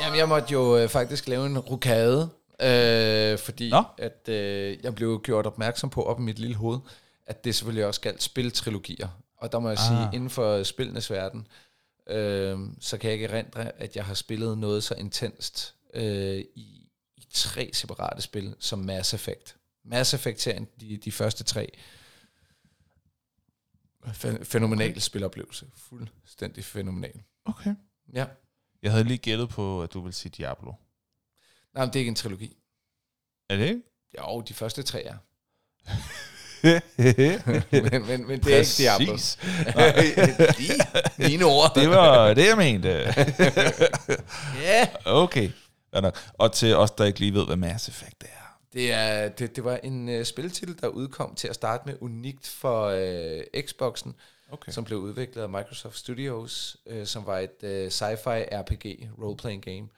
Jamen, 0.00 0.18
jeg 0.18 0.28
måtte 0.28 0.52
jo 0.52 0.78
øh, 0.78 0.88
faktisk 0.88 1.28
lave 1.28 1.46
en 1.46 1.58
rokade, 1.58 2.30
øh, 2.60 3.38
fordi 3.38 3.70
Nå. 3.70 3.84
at 3.98 4.28
øh, 4.28 4.78
jeg 4.82 4.94
blev 4.94 5.20
gjort 5.24 5.46
opmærksom 5.46 5.90
på 5.90 6.02
op 6.02 6.18
i 6.18 6.22
mit 6.22 6.38
lille 6.38 6.56
hoved, 6.56 6.78
at 7.26 7.44
det 7.44 7.54
selvfølgelig 7.54 7.86
også 7.86 8.00
galt 8.00 8.22
spiltrilogier. 8.22 9.08
Og 9.38 9.52
der 9.52 9.58
må 9.58 9.68
jeg 9.68 9.78
ah. 9.78 9.86
sige, 9.86 10.08
inden 10.12 10.30
for 10.30 10.62
spillenes 10.62 11.10
verden, 11.10 11.46
øh, 12.06 12.58
så 12.80 12.98
kan 12.98 13.10
jeg 13.10 13.14
ikke 13.14 13.26
erindre, 13.26 13.82
at 13.82 13.96
jeg 13.96 14.04
har 14.04 14.14
spillet 14.14 14.58
noget 14.58 14.84
så 14.84 14.94
intenst 14.94 15.74
øh, 15.94 16.38
i, 16.54 16.88
i 17.16 17.26
tre 17.32 17.70
separate 17.72 18.22
spil 18.22 18.54
som 18.58 18.78
Mass 18.78 19.14
Effect. 19.14 19.56
Mass 19.86 20.14
Effect-serien, 20.14 20.68
de, 20.80 20.96
de 20.96 21.12
første 21.12 21.44
tre, 21.44 21.68
Fæ- 24.06 24.44
fænomenal 24.44 24.90
okay. 24.90 25.00
spiloplevelse. 25.00 25.66
Fuldstændig 25.76 26.64
fænomenal. 26.64 27.22
Okay. 27.44 27.74
Ja. 28.14 28.26
Jeg 28.82 28.90
havde 28.92 29.04
lige 29.04 29.18
gættet 29.18 29.48
på, 29.48 29.82
at 29.82 29.92
du 29.92 30.00
ville 30.00 30.14
sige 30.14 30.32
Diablo. 30.36 30.72
Nej, 31.74 31.84
men 31.84 31.92
det 31.92 31.96
er 31.96 32.00
ikke 32.00 32.08
en 32.08 32.14
trilogi. 32.14 32.56
Er 33.48 33.56
det 33.56 33.68
ikke? 33.68 33.82
Jo, 34.18 34.40
de 34.40 34.54
første 34.54 34.82
tre 34.82 35.04
er. 35.04 35.16
men, 37.90 38.06
men, 38.06 38.26
men 38.26 38.42
det 38.42 38.54
er 38.54 38.58
ikke 38.58 38.70
Diablo. 38.78 39.12
Lige 41.18 41.30
mine 41.30 41.44
ord. 41.44 41.72
Det 41.74 41.90
var 41.90 42.34
det, 42.34 42.46
jeg 42.46 42.56
mente. 42.56 42.88
Ja. 44.62 44.88
Okay. 45.04 45.50
Ja, 45.92 46.00
nok. 46.00 46.18
Og 46.32 46.52
til 46.52 46.76
os, 46.76 46.90
der 46.90 47.04
ikke 47.04 47.20
lige 47.20 47.34
ved, 47.34 47.46
hvad 47.46 47.56
Mass 47.56 47.88
Effect 47.88 48.24
er. 48.24 48.45
Det, 48.76 48.92
er, 48.92 49.28
det, 49.28 49.56
det 49.56 49.64
var 49.64 49.76
en 49.76 50.08
uh, 50.08 50.24
spiltitel, 50.24 50.80
der 50.80 50.88
udkom 50.88 51.34
til 51.34 51.48
at 51.48 51.54
starte 51.54 51.82
med 51.86 51.96
unikt 52.00 52.48
for 52.48 52.92
uh, 52.92 53.62
Xboxen, 53.62 54.14
Okay. 54.50 54.72
som 54.72 54.84
blev 54.84 54.98
udviklet 54.98 55.42
af 55.42 55.48
Microsoft 55.48 55.96
Studios, 55.96 56.76
uh, 56.86 57.04
som 57.04 57.26
var 57.26 57.38
et 57.38 57.62
uh, 57.62 57.68
sci-fi 57.68 58.44
RPG, 58.52 59.10
role-playing 59.18 59.60
game, 59.60 59.88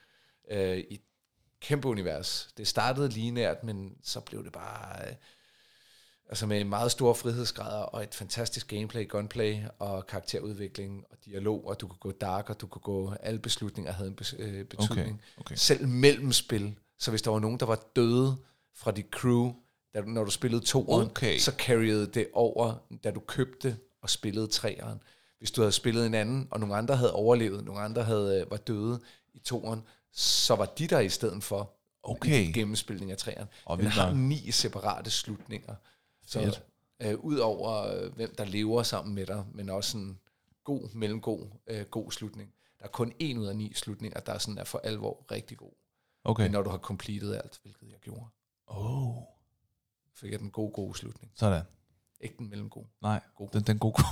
øh, 0.51 0.77
i 0.77 0.93
et 0.93 1.01
kæmpe 1.61 1.87
univers. 1.87 2.49
Det 2.57 2.67
startede 2.67 3.09
lineært, 3.09 3.63
men 3.63 3.97
så 4.03 4.19
blev 4.19 4.43
det 4.43 4.51
bare... 4.51 5.07
Øh, 5.07 5.13
altså 6.29 6.45
med 6.47 6.63
meget 6.63 6.91
store 6.91 7.15
frihedsgrader 7.15 7.81
og 7.81 8.03
et 8.03 8.15
fantastisk 8.15 8.67
gameplay, 8.67 9.07
gunplay 9.07 9.57
og 9.79 10.07
karakterudvikling 10.07 11.03
og 11.11 11.17
dialog, 11.25 11.67
og 11.67 11.81
du 11.81 11.87
kunne 11.87 11.99
gå 11.99 12.11
dark, 12.11 12.49
og 12.49 12.61
du 12.61 12.67
kunne 12.67 12.81
gå... 12.81 13.13
Alle 13.19 13.39
beslutninger 13.39 13.91
havde 13.91 14.09
en 14.09 14.15
bes, 14.15 14.35
øh, 14.39 14.65
betydning. 14.65 15.21
Okay, 15.37 15.41
okay. 15.41 15.55
Selv 15.55 15.87
mellem 15.87 16.31
spil. 16.31 16.75
Så 16.99 17.11
hvis 17.11 17.21
der 17.21 17.31
var 17.31 17.39
nogen, 17.39 17.59
der 17.59 17.65
var 17.65 17.83
døde 17.95 18.37
fra 18.75 18.91
dit 18.91 19.05
crew, 19.11 19.53
da, 19.93 20.01
du- 20.01 20.07
når 20.09 20.23
du 20.23 20.31
spillede 20.31 20.65
toeren, 20.65 21.09
Okay. 21.09 21.37
så 21.37 21.51
carriede 21.57 22.07
det 22.07 22.27
over, 22.33 22.73
da 23.03 23.11
du 23.11 23.19
købte 23.19 23.77
og 24.01 24.09
spillede 24.09 24.47
treeren. 24.47 24.99
Hvis 25.37 25.51
du 25.51 25.61
havde 25.61 25.71
spillet 25.71 26.05
en 26.05 26.13
anden, 26.13 26.47
og 26.51 26.59
nogle 26.59 26.75
andre 26.75 26.95
havde 26.95 27.13
overlevet, 27.13 27.63
nogle 27.65 27.81
andre 27.81 28.03
havde, 28.03 28.41
øh, 28.41 28.51
var 28.51 28.57
døde 28.57 28.99
i 29.33 29.39
toeren, 29.39 29.81
så 30.13 30.55
var 30.55 30.65
de 30.65 30.87
der 30.87 30.99
i 30.99 31.09
stedet 31.09 31.43
for 31.43 31.73
Okay. 32.03 32.47
i 32.47 32.51
gennemspilning 32.51 33.11
af 33.11 33.17
treeren. 33.17 33.47
Og 33.65 33.77
Den 33.77 33.85
har 33.87 34.13
ni 34.13 34.51
separate 34.51 35.11
slutninger. 35.11 35.75
Så 36.27 36.39
Fedt. 36.41 36.63
øh, 37.01 37.15
ud 37.19 37.37
over 37.37 37.87
øh, 38.03 38.15
hvem 38.15 38.35
der 38.35 38.45
lever 38.45 38.83
sammen 38.83 39.15
med 39.15 39.25
dig, 39.25 39.45
men 39.53 39.69
også 39.69 39.97
en 39.97 40.19
god, 40.63 40.89
mellemgod, 40.93 41.47
øh, 41.67 41.85
god 41.85 42.11
slutning. 42.11 42.53
Der 42.79 42.85
er 42.85 42.89
kun 42.89 43.13
en 43.19 43.37
ud 43.37 43.45
af 43.45 43.55
ni 43.55 43.73
slutninger, 43.73 44.19
der 44.19 44.33
er, 44.33 44.37
sådan, 44.37 44.57
er 44.57 44.63
for 44.63 44.81
alvor 44.83 45.25
rigtig 45.31 45.57
god. 45.57 45.71
Okay. 46.23 46.43
Men 46.43 46.51
når 46.51 46.61
du 46.61 46.69
har 46.69 46.77
completed 46.77 47.35
alt, 47.35 47.59
hvilket 47.63 47.87
jeg 47.91 47.99
gjorde, 47.99 48.25
Oh. 48.69 49.15
fik 50.15 50.31
jeg 50.31 50.39
den 50.39 50.51
gode, 50.51 50.71
gode 50.71 50.97
slutning. 50.97 51.31
Sådan. 51.35 51.63
Ikke 52.21 52.35
den 52.37 52.49
mellemgode. 52.49 52.87
Nej, 53.01 53.21
God. 53.35 53.49
den, 53.53 53.63
den 53.63 53.79
gode. 53.79 53.95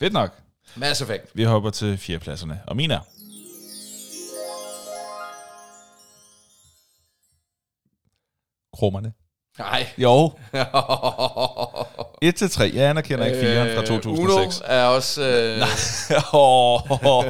Fedt 0.00 0.12
nok. 0.12 0.42
Mass 0.76 1.00
Effect. 1.00 1.36
Vi 1.36 1.44
hopper 1.44 1.70
til 1.70 1.98
fjerdepladserne. 1.98 2.62
Og 2.66 2.76
min 2.76 2.90
er... 2.90 3.00
Krummerne. 8.76 9.12
Nej. 9.58 9.86
Jo. 9.98 10.32
1 12.22 12.34
til 12.34 12.50
3. 12.50 12.70
Jeg 12.74 12.90
anerkender 12.90 13.26
ikke 13.26 13.40
4'eren 13.40 13.76
fra 13.76 13.86
2006. 13.86 14.60
Uno 14.60 14.66
er 14.74 14.84
også... 14.84 15.22
Øh, 15.22 15.62
Åh, 16.34 17.24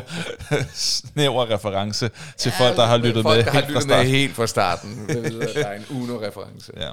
snæver 0.75 1.51
reference 1.51 2.11
til 2.37 2.53
folk, 2.59 2.77
der 2.77 2.87
har 2.87 2.97
lyttet 2.97 3.23
folk, 3.23 3.37
med 3.37 3.45
der 3.45 3.51
har 3.51 3.69
lyttet 3.69 3.89
med 3.89 4.05
helt 4.05 4.35
fra 4.35 4.47
starten. 4.47 5.09
der 5.55 5.67
er 5.67 5.77
en 5.77 5.87
Uno-reference. 5.91 6.73
Ja. 6.77 6.91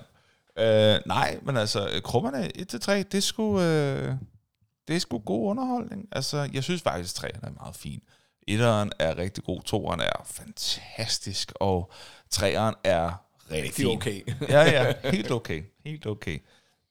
Øh, 0.59 0.99
nej, 1.05 1.37
men 1.43 1.57
altså, 1.57 2.01
krummerne 2.03 2.49
1-3, 2.57 2.91
det 2.91 3.13
er 3.13 3.19
sgu, 3.19 3.61
øh, 3.61 4.11
det 4.87 4.95
er 4.95 4.99
sgu 4.99 5.17
god 5.17 5.49
underholdning. 5.49 6.05
Altså, 6.11 6.49
jeg 6.53 6.63
synes 6.63 6.81
faktisk, 6.81 7.23
at 7.23 7.29
3'eren 7.29 7.47
er 7.47 7.51
meget 7.61 7.75
fin. 7.75 7.99
1'eren 8.51 8.89
er 8.99 9.17
rigtig 9.17 9.43
god, 9.43 9.59
2'eren 9.69 10.03
er 10.03 10.25
fantastisk, 10.25 11.51
og 11.55 11.91
3'eren 12.35 12.73
er 12.83 13.23
rigtig 13.51 13.67
Det 13.67 13.73
fin. 13.73 13.87
okay. 13.87 14.21
ja, 14.49 14.61
ja, 14.63 14.93
helt 15.11 15.31
okay. 15.31 15.63
Helt 15.85 16.05
okay. 16.05 16.39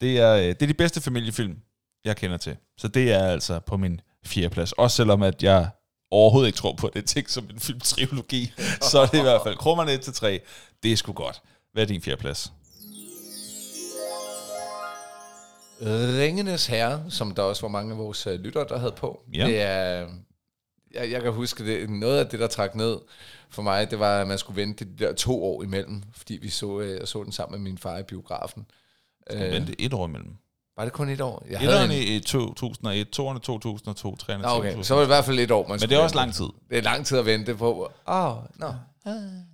Det 0.01 0.18
er, 0.18 0.34
øh, 0.34 0.44
det 0.44 0.62
er 0.62 0.66
de 0.66 0.74
bedste 0.74 1.01
familiefilm, 1.01 1.57
jeg 2.05 2.16
kender 2.16 2.36
til. 2.36 2.57
Så 2.78 2.88
det 2.88 3.12
er 3.12 3.26
altså 3.26 3.61
på 3.61 3.76
min 3.76 4.01
fjerde 4.24 4.51
plads. 4.51 4.72
Også 4.72 4.97
selvom 4.97 5.22
at 5.22 5.42
jeg 5.42 5.68
overhovedet 6.11 6.49
ikke 6.49 6.57
tror 6.57 6.72
på, 6.72 6.86
at 6.86 6.94
det 6.94 7.03
er 7.03 7.07
tænkt 7.07 7.30
som 7.30 7.51
en 7.51 7.61
filmtrilogi, 7.61 8.53
så 8.90 8.99
er 8.99 9.07
det 9.07 9.18
i 9.18 9.22
hvert 9.22 9.40
fald 9.44 9.57
krummerne 9.57 9.92
1-3. 9.92 10.26
Det 10.82 10.92
er 10.92 10.97
sgu 10.97 11.12
godt. 11.12 11.42
Hvad 11.72 11.82
er 11.82 11.86
din 11.86 12.03
fjerde 12.03 12.20
plads? 12.20 12.53
Ringenes 15.82 16.66
Herre, 16.66 17.05
som 17.11 17.34
der 17.34 17.42
også 17.42 17.62
var 17.62 17.68
mange 17.68 17.92
af 17.92 17.99
vores 17.99 18.26
øh, 18.26 18.40
lyttere, 18.40 18.66
der 18.68 18.78
havde 18.78 18.92
på. 18.92 19.22
Ja. 19.34 19.47
Det 19.47 19.61
er, 19.61 20.07
jeg, 20.94 21.11
jeg 21.11 21.22
kan 21.22 21.32
huske, 21.32 21.66
det, 21.66 21.90
noget 21.90 22.18
af 22.18 22.26
det, 22.26 22.40
der 22.40 22.47
trak 22.47 22.74
ned 22.74 22.99
for 23.51 23.62
mig, 23.62 23.90
det 23.90 23.99
var, 23.99 24.20
at 24.20 24.28
man 24.28 24.38
skulle 24.38 24.62
vente 24.62 24.84
de 24.84 25.05
der 25.05 25.12
to 25.12 25.44
år 25.44 25.62
imellem, 25.62 26.03
fordi 26.12 26.38
vi 26.42 26.49
så, 26.49 26.80
øh, 26.80 26.99
jeg 27.01 27.09
så 27.09 27.24
den 27.24 27.32
sammen 27.32 27.61
med 27.62 27.70
min 27.70 27.78
far 27.78 27.99
i 27.99 28.03
biografen. 28.03 28.66
Øh, 29.31 29.41
Vente 29.41 29.81
et 29.81 29.93
år 29.93 30.07
imellem. 30.07 30.31
Var 30.77 30.85
det 30.85 30.93
kun 30.93 31.09
et 31.09 31.20
år? 31.20 31.47
Jeg 31.51 31.62
Etteren 31.62 31.91
en, 31.91 32.03
i 32.03 32.20
2001, 32.20 33.09
toerne 33.11 33.41
2002, 33.41 34.16
treerne 34.16 34.43
Nå, 34.43 34.49
okay, 34.49 34.57
2002. 34.59 34.83
så 34.83 34.95
var 34.95 35.01
det 35.01 35.07
i 35.07 35.12
hvert 35.14 35.24
fald 35.24 35.39
et 35.39 35.51
år, 35.51 35.68
man 35.68 35.79
Men 35.81 35.89
det 35.89 35.99
er 35.99 36.03
også 36.03 36.16
lang 36.16 36.35
tid. 36.35 36.45
Det 36.70 36.79
er 36.79 36.83
lang 36.83 37.07
tid 37.07 37.18
at 37.18 37.27
vente 37.27 37.55
på. 37.55 37.93
Åh, 38.09 38.27
oh, 38.27 38.37
no. 38.55 38.72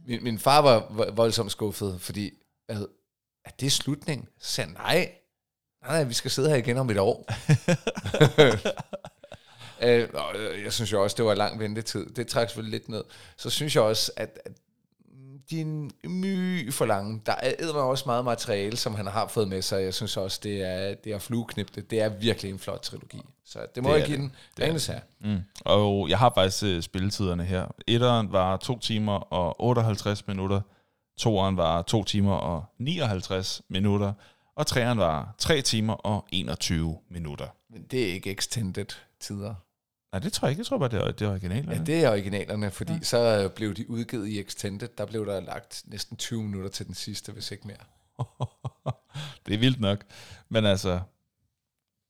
min, 0.06 0.24
min 0.24 0.38
far 0.38 0.60
var 0.60 0.80
vo- 0.80 1.12
voldsomt 1.14 1.52
skuffet, 1.52 2.00
fordi, 2.00 2.30
hvad, 2.66 2.86
er 3.44 3.50
det 3.60 3.72
slutning? 3.72 4.28
Så 4.40 4.52
sagde 4.52 4.72
nej, 4.72 5.12
nej, 5.82 5.92
nej, 5.92 6.04
vi 6.04 6.14
skal 6.14 6.30
sidde 6.30 6.48
her 6.48 6.56
igen 6.56 6.78
om 6.78 6.90
et 6.90 6.98
år. 6.98 7.24
øh, 9.86 10.08
og 10.14 10.34
jeg 10.64 10.72
synes 10.72 10.92
jo 10.92 11.02
også, 11.02 11.16
det 11.16 11.24
var 11.24 11.34
lang 11.34 11.58
ventetid. 11.60 12.06
Det 12.06 12.26
trækker 12.26 12.48
selvfølgelig 12.48 12.78
lidt 12.80 12.88
ned. 12.88 13.04
Så 13.36 13.50
synes 13.50 13.74
jeg 13.74 13.82
også, 13.82 14.12
at, 14.16 14.38
at 14.44 14.52
en 15.60 15.90
my 16.04 16.72
for 16.72 16.84
lange. 16.86 17.20
Der 17.26 17.32
er 17.32 17.52
eddermame 17.58 17.84
også 17.86 18.02
meget 18.06 18.24
materiale, 18.24 18.76
som 18.76 18.94
han 18.94 19.06
har 19.06 19.26
fået 19.28 19.48
med 19.48 19.62
sig. 19.62 19.82
Jeg 19.82 19.94
synes 19.94 20.16
også, 20.16 20.40
det 20.42 20.62
er, 20.62 20.94
det 20.94 21.12
er 21.12 21.18
flueknipte. 21.18 21.80
Det 21.80 22.00
er 22.00 22.08
virkelig 22.08 22.50
en 22.50 22.58
flot 22.58 22.80
trilogi. 22.80 23.20
Så 23.44 23.58
det 23.74 23.82
må 23.82 23.92
Det 23.92 23.98
jeg 23.98 24.06
give 24.06 24.16
det. 24.18 24.30
den. 24.56 24.64
Ringenes 24.64 24.86
her. 24.86 25.00
Mm. 25.20 25.38
Og 25.64 26.08
jeg 26.08 26.18
har 26.18 26.32
faktisk 26.34 26.62
øh, 26.64 26.82
spilletiderne 26.82 27.44
her. 27.44 27.66
Etteren 27.86 28.32
var 28.32 28.56
2 28.56 28.78
timer 28.78 29.12
og 29.32 29.60
58 29.60 30.26
minutter. 30.26 30.60
Toeren 31.18 31.56
var 31.56 31.82
2 31.82 32.04
timer 32.04 32.34
og 32.34 32.64
59 32.78 33.62
minutter. 33.68 34.12
Og 34.56 34.66
treeren 34.66 34.98
var 34.98 35.34
3 35.38 35.62
timer 35.62 35.92
og 35.94 36.24
21 36.32 36.98
minutter. 37.10 37.46
Men 37.70 37.82
det 37.90 38.08
er 38.08 38.12
ikke 38.14 38.30
extended 38.30 38.86
tider. 39.20 39.54
Nej, 40.12 40.18
det 40.18 40.32
tror 40.32 40.46
jeg 40.48 40.50
ikke. 40.50 40.60
Jeg 40.60 40.66
tror 40.66 40.78
bare, 40.78 40.88
det 40.88 41.00
er, 41.00 41.12
det 41.12 41.26
er 41.26 41.30
originalt. 41.30 41.70
Ja, 41.70 41.78
det 41.78 42.04
er 42.04 42.10
originalerne, 42.10 42.70
fordi 42.70 42.92
ja. 42.92 43.02
så 43.02 43.18
øh, 43.18 43.50
blev 43.50 43.74
de 43.74 43.90
udgivet 43.90 44.28
i 44.28 44.40
extended. 44.40 44.88
Der 44.98 45.06
blev 45.06 45.26
der 45.26 45.40
lagt 45.40 45.82
næsten 45.86 46.16
20 46.16 46.42
minutter 46.42 46.70
til 46.70 46.86
den 46.86 46.94
sidste, 46.94 47.32
hvis 47.32 47.50
ikke 47.50 47.66
mere. 47.66 47.76
det 49.46 49.54
er 49.54 49.58
vildt 49.58 49.80
nok. 49.80 50.04
Men 50.48 50.66
altså, 50.66 51.00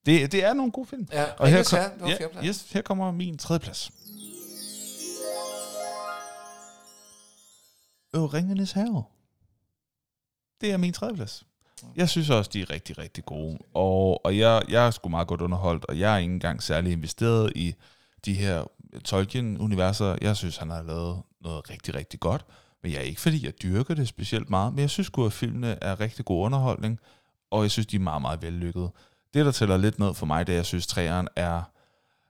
det, 0.07 0.33
det 0.33 0.45
er 0.45 0.53
nogle 0.55 0.73
gode 0.73 0.87
film. 0.87 1.09
Ja, 1.13 1.33
Og 1.33 1.49
her, 1.49 1.65
kom, 1.71 2.01
var 2.01 2.09
ja, 2.09 2.47
yes, 2.49 2.73
her 2.73 2.83
kommer 2.83 3.11
min 3.11 3.39
tredje 3.39 3.61
plads. 3.61 3.91
Øh, 8.17 8.23
Ringenes 8.23 8.73
Herre. 8.73 9.05
Det 10.61 10.73
er 10.73 10.77
min 10.77 10.93
tredje 10.93 11.15
plads. 11.15 11.45
Jeg 11.97 12.09
synes 12.09 12.31
også, 12.31 12.51
de 12.55 12.61
er 12.61 12.71
rigtig, 12.71 12.99
rigtig 12.99 13.25
gode. 13.25 13.59
Og, 13.75 14.25
og 14.25 14.39
jeg, 14.39 14.63
jeg 14.69 14.87
er 14.87 14.91
sgu 14.91 15.09
meget 15.09 15.29
godt 15.29 15.41
underholdt, 15.41 15.85
og 15.85 15.99
jeg 15.99 16.15
er 16.15 16.19
ikke 16.19 16.33
engang 16.33 16.63
særlig 16.63 16.93
investeret 16.93 17.53
i 17.55 17.75
de 18.25 18.35
her 18.35 18.65
Tolkien-universer. 19.05 20.17
Jeg 20.21 20.37
synes, 20.37 20.57
han 20.57 20.71
har 20.71 20.83
lavet 20.83 21.23
noget 21.41 21.71
rigtig, 21.71 21.95
rigtig 21.95 22.21
godt. 22.21 22.45
Men 22.83 22.93
jeg 22.93 22.99
er 22.99 23.03
ikke, 23.03 23.21
fordi 23.21 23.45
jeg 23.45 23.63
dyrker 23.63 23.95
det 23.95 24.09
specielt 24.09 24.51
meget, 24.51 24.73
men 24.73 24.81
jeg 24.81 24.91
synes 24.91 25.07
sgu, 25.07 25.27
at 25.27 25.33
filmene 25.33 25.79
er 25.81 26.01
rigtig 26.01 26.25
god 26.25 26.45
underholdning, 26.45 27.01
og 27.51 27.63
jeg 27.63 27.71
synes, 27.71 27.87
de 27.87 27.97
er 27.97 28.01
meget, 28.01 28.23
meget 28.23 28.43
vellykkede. 28.43 28.91
Det, 29.35 29.47
der 29.47 29.53
tæller 29.53 29.77
lidt 29.77 29.99
ned 29.99 30.15
for 30.15 30.27
mig, 30.27 30.47
det 30.47 30.53
er, 30.53 30.57
at 30.57 30.59
jeg 30.59 30.67
synes, 30.67 30.87
træeren 30.87 31.29
er 31.37 31.63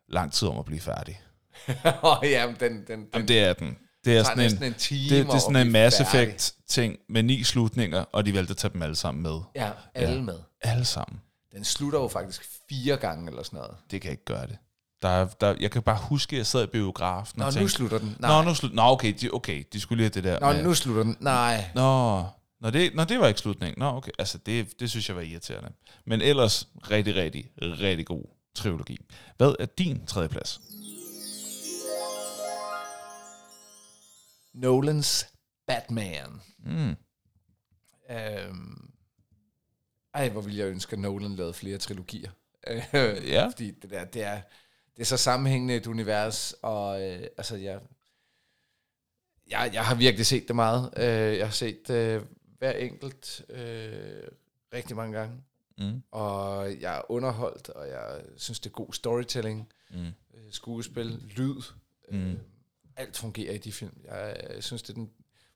lang 0.09 0.33
tid 0.33 0.49
om 0.49 0.59
at 0.59 0.65
blive 0.65 0.81
færdig. 0.81 1.21
Åh, 2.05 2.17
ja, 2.23 2.47
men 2.47 2.57
den, 2.61 2.73
den, 2.73 2.87
den 2.87 3.07
Jamen, 3.15 3.29
det 3.29 3.39
er 3.39 3.53
den. 3.53 3.79
Det 4.05 4.17
er 4.19 4.23
sådan 4.23 4.53
en, 4.53 4.63
en 4.65 4.75
time 4.75 5.17
det, 5.17 5.27
det 5.27 5.35
er 5.35 5.39
sådan 5.39 5.67
en 5.67 5.73
Mass 5.73 5.97
færdig. 5.97 6.21
Effect-ting 6.23 6.97
med 7.09 7.23
ni 7.23 7.45
slutninger, 7.45 8.05
og 8.13 8.27
de 8.27 8.35
valgte 8.35 8.51
at 8.51 8.57
tage 8.57 8.73
dem 8.73 8.83
alle 8.83 8.97
sammen 8.97 9.23
med. 9.23 9.41
Ja, 9.55 9.71
alle 9.95 10.15
Ja. 10.15 10.21
med. 10.21 10.39
Alle 10.61 10.85
sammen. 10.85 11.21
Den 11.55 11.65
slutter 11.65 11.99
jo 12.01 12.09
faktisk 12.09 12.43
fire 12.69 12.97
gange 12.97 13.29
eller 13.31 13.43
sådan 13.43 13.57
noget. 13.57 13.75
Det 13.91 14.01
kan 14.01 14.11
ikke 14.11 14.25
gøre 14.25 14.47
det. 14.47 14.57
Der, 15.03 15.09
er- 15.09 15.27
der, 15.41 15.55
jeg 15.61 15.71
kan 15.71 15.83
bare 15.83 15.99
huske, 16.03 16.35
at 16.37 16.39
jeg 16.39 16.47
sad 16.47 16.65
i 16.65 16.67
biografen 16.67 17.39
Nå, 17.39 17.45
og 17.45 17.51
nu 17.53 17.55
tænkte, 17.59 17.75
slutter 17.75 17.99
den. 17.99 18.17
Nå, 18.21 18.29
Nej. 18.29 18.45
nu 18.45 18.55
slut, 18.55 18.75
Nå, 18.75 18.83
okay, 18.83 19.15
de, 19.21 19.31
okay, 19.33 19.65
de 19.73 19.81
skulle 19.81 19.97
lige 20.05 20.05
have 20.15 20.23
det 20.23 20.25
der. 20.25 20.41
Nå, 20.41 20.53
med- 20.53 20.63
nu 20.63 20.75
slutter 20.75 21.03
den. 21.03 21.17
Nej. 21.21 21.65
Nå, 21.75 22.25
Nå, 22.61 22.71
det, 22.71 22.95
nå, 22.95 23.05
det 23.05 23.19
var 23.21 23.27
ikke 23.29 23.41
slutningen. 23.41 23.79
Nå, 23.79 23.87
okay. 23.97 24.11
Altså, 24.19 24.39
det, 24.39 24.81
det 24.81 24.91
synes 24.91 25.09
jeg 25.09 25.17
var 25.17 25.23
irriterende. 25.23 25.69
Men 26.07 26.21
ellers 26.21 26.69
rigtig, 26.91 27.15
rigtig, 27.15 27.45
rigtig 27.63 28.07
god 28.07 28.25
trilogi. 28.55 28.99
Hvad 29.37 29.55
er 29.61 29.67
din 29.67 30.07
tredje 30.07 30.29
plads? 30.29 30.61
Nolans 34.55 35.27
Batman. 35.67 36.41
Mm. 36.59 36.97
Øhm, 38.11 38.91
ej, 40.15 40.29
hvor 40.29 40.41
ville 40.41 40.59
jeg 40.59 40.69
ønske, 40.71 40.93
at 40.93 40.99
Nolan 40.99 41.37
lavede 41.37 41.55
flere 41.55 41.79
trilogier. 41.79 42.31
Ja. 43.33 43.47
Fordi 43.49 43.71
det 43.71 43.91
der, 43.91 44.05
det 44.05 44.23
er, 44.23 44.43
det 44.97 45.03
er 45.03 45.05
så 45.05 45.17
sammenhængende 45.17 45.75
et 45.77 45.87
univers, 45.87 46.55
og 46.63 47.03
øh, 47.03 47.21
altså, 47.37 47.57
jeg, 47.57 47.81
jeg, 49.51 49.71
jeg 49.75 49.85
har 49.87 49.95
virkelig 49.95 50.27
set 50.27 50.49
det 50.49 50.57
meget. 50.57 50.91
Øh, 50.97 51.39
jeg 51.39 51.47
har 51.47 51.53
set 51.53 51.91
øh, 51.91 52.23
hver 52.59 52.73
enkelt 52.73 53.45
øh, 53.49 54.23
rigtig 54.75 54.97
mange 54.97 55.19
gange, 55.19 55.43
Mm. 55.79 56.03
og 56.11 56.81
jeg 56.81 56.97
er 56.99 57.11
underholdt, 57.11 57.69
og 57.69 57.89
jeg 57.89 58.23
synes, 58.37 58.61
det 58.61 58.71
er 58.71 58.75
god 58.75 58.93
storytelling, 58.93 59.69
Mm. 59.91 59.97
øh, 60.35 60.51
skuespil, 60.51 61.07
lyd. 61.37 61.63
Mm. 62.11 62.39
Alt 62.97 63.17
fungerer 63.17 63.55
i 63.55 63.59
de 63.59 63.73
film. 63.73 64.01
Jeg, 64.05 64.37
jeg 64.55 64.65
synes, 64.65 64.83
det 64.83 64.91
er 64.91 64.95
den 64.95 65.11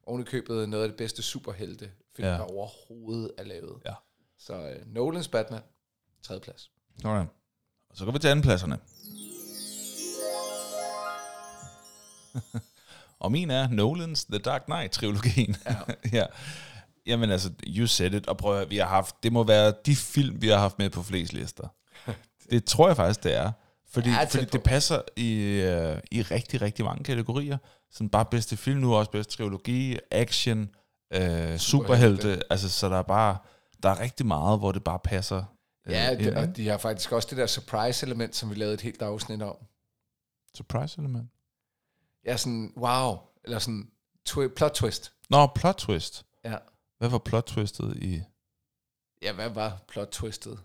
ovenikøbet 0.06 0.68
noget 0.68 0.82
af 0.84 0.88
det 0.88 0.96
bedste 0.98 1.22
superhelte 1.22 1.90
film, 2.16 2.28
Ja. 2.28 2.34
der 2.34 2.40
overhovedet 2.40 3.30
er 3.38 3.44
lavet. 3.44 3.82
Ja. 3.84 3.94
Så 4.38 4.54
øh, 4.54 4.86
Nolans 4.94 5.28
Batman, 5.28 5.62
tredje 6.22 6.40
plads. 6.40 6.70
Sådan. 7.02 7.26
Og 7.90 7.96
så 7.96 8.04
går 8.04 8.12
vi 8.12 8.18
til 8.18 8.28
andenpladserne. 8.28 8.78
Og 13.18 13.32
min 13.32 13.50
er 13.50 13.68
Nolans 13.68 14.24
The 14.24 14.38
Dark 14.38 14.62
Knight-trilogien. 14.64 15.56
Ja. 15.66 15.76
ja. 16.18 16.26
Jamen 17.06 17.30
altså, 17.30 17.50
you 17.66 17.86
said 17.86 18.14
it. 18.14 18.26
Og 18.26 18.36
prøv 18.36 18.60
at, 18.60 18.70
vi 18.70 18.76
har 18.76 18.86
haft, 18.86 19.22
det 19.22 19.32
må 19.32 19.44
være 19.44 19.74
de 19.86 19.96
film, 19.96 20.42
vi 20.42 20.48
har 20.48 20.58
haft 20.58 20.78
med 20.78 20.90
på 20.90 21.02
flest 21.02 21.32
lister. 21.32 21.68
det 22.50 22.64
tror 22.64 22.86
jeg 22.86 22.96
faktisk, 22.96 23.24
det 23.24 23.34
er. 23.34 23.52
Fordi, 23.96 24.10
Ja, 24.10 24.24
fordi 24.24 24.44
det 24.44 24.62
passer 24.62 25.02
i, 25.16 25.32
øh, 25.42 25.98
i 26.10 26.22
rigtig, 26.22 26.62
rigtig 26.62 26.84
mange 26.84 27.04
kategorier. 27.04 27.58
Sådan 27.90 28.08
bare 28.08 28.24
bedste 28.24 28.56
film, 28.56 28.80
nu 28.80 28.94
også 28.94 29.10
bedste 29.10 29.36
trilogi, 29.36 29.98
action, 30.10 30.70
øh, 31.12 31.58
superhelte. 31.58 32.40
Altså, 32.50 32.68
så 32.70 32.88
der 32.88 32.96
er 32.98 33.02
bare, 33.02 33.38
der 33.82 33.88
er 33.88 34.00
rigtig 34.00 34.26
meget, 34.26 34.58
hvor 34.58 34.72
det 34.72 34.84
bare 34.84 34.98
passer. 34.98 35.44
øh, 35.86 35.92
Ja, 35.92 36.14
det, 36.14 36.34
og 36.36 36.56
de 36.56 36.68
har 36.68 36.78
faktisk 36.78 37.12
også 37.12 37.28
det 37.30 37.38
der 37.38 37.46
surprise-element, 37.46 38.36
som 38.36 38.50
vi 38.50 38.54
lavede 38.54 38.74
et 38.74 38.80
helt 38.80 39.02
afsnit 39.02 39.42
om. 39.42 39.56
Surprise 40.54 40.98
element. 40.98 41.30
Ja, 42.24 42.36
sådan, 42.36 42.72
wow, 42.76 43.16
eller 43.44 43.58
sådan 43.58 43.90
twi- 44.28 44.54
plot 44.56 44.72
twist. 44.74 45.12
Nå, 45.30 45.46
plot 45.46 45.74
twist. 45.74 46.26
Ja. 46.44 46.56
Hvad 46.98 47.08
var 47.08 47.18
plot 47.18 47.44
twistet 47.44 47.96
i... 47.96 48.22
Ja, 49.22 49.32
hvad 49.32 49.48
var 49.50 49.78
plot 49.88 50.08
twistet? 50.08 50.58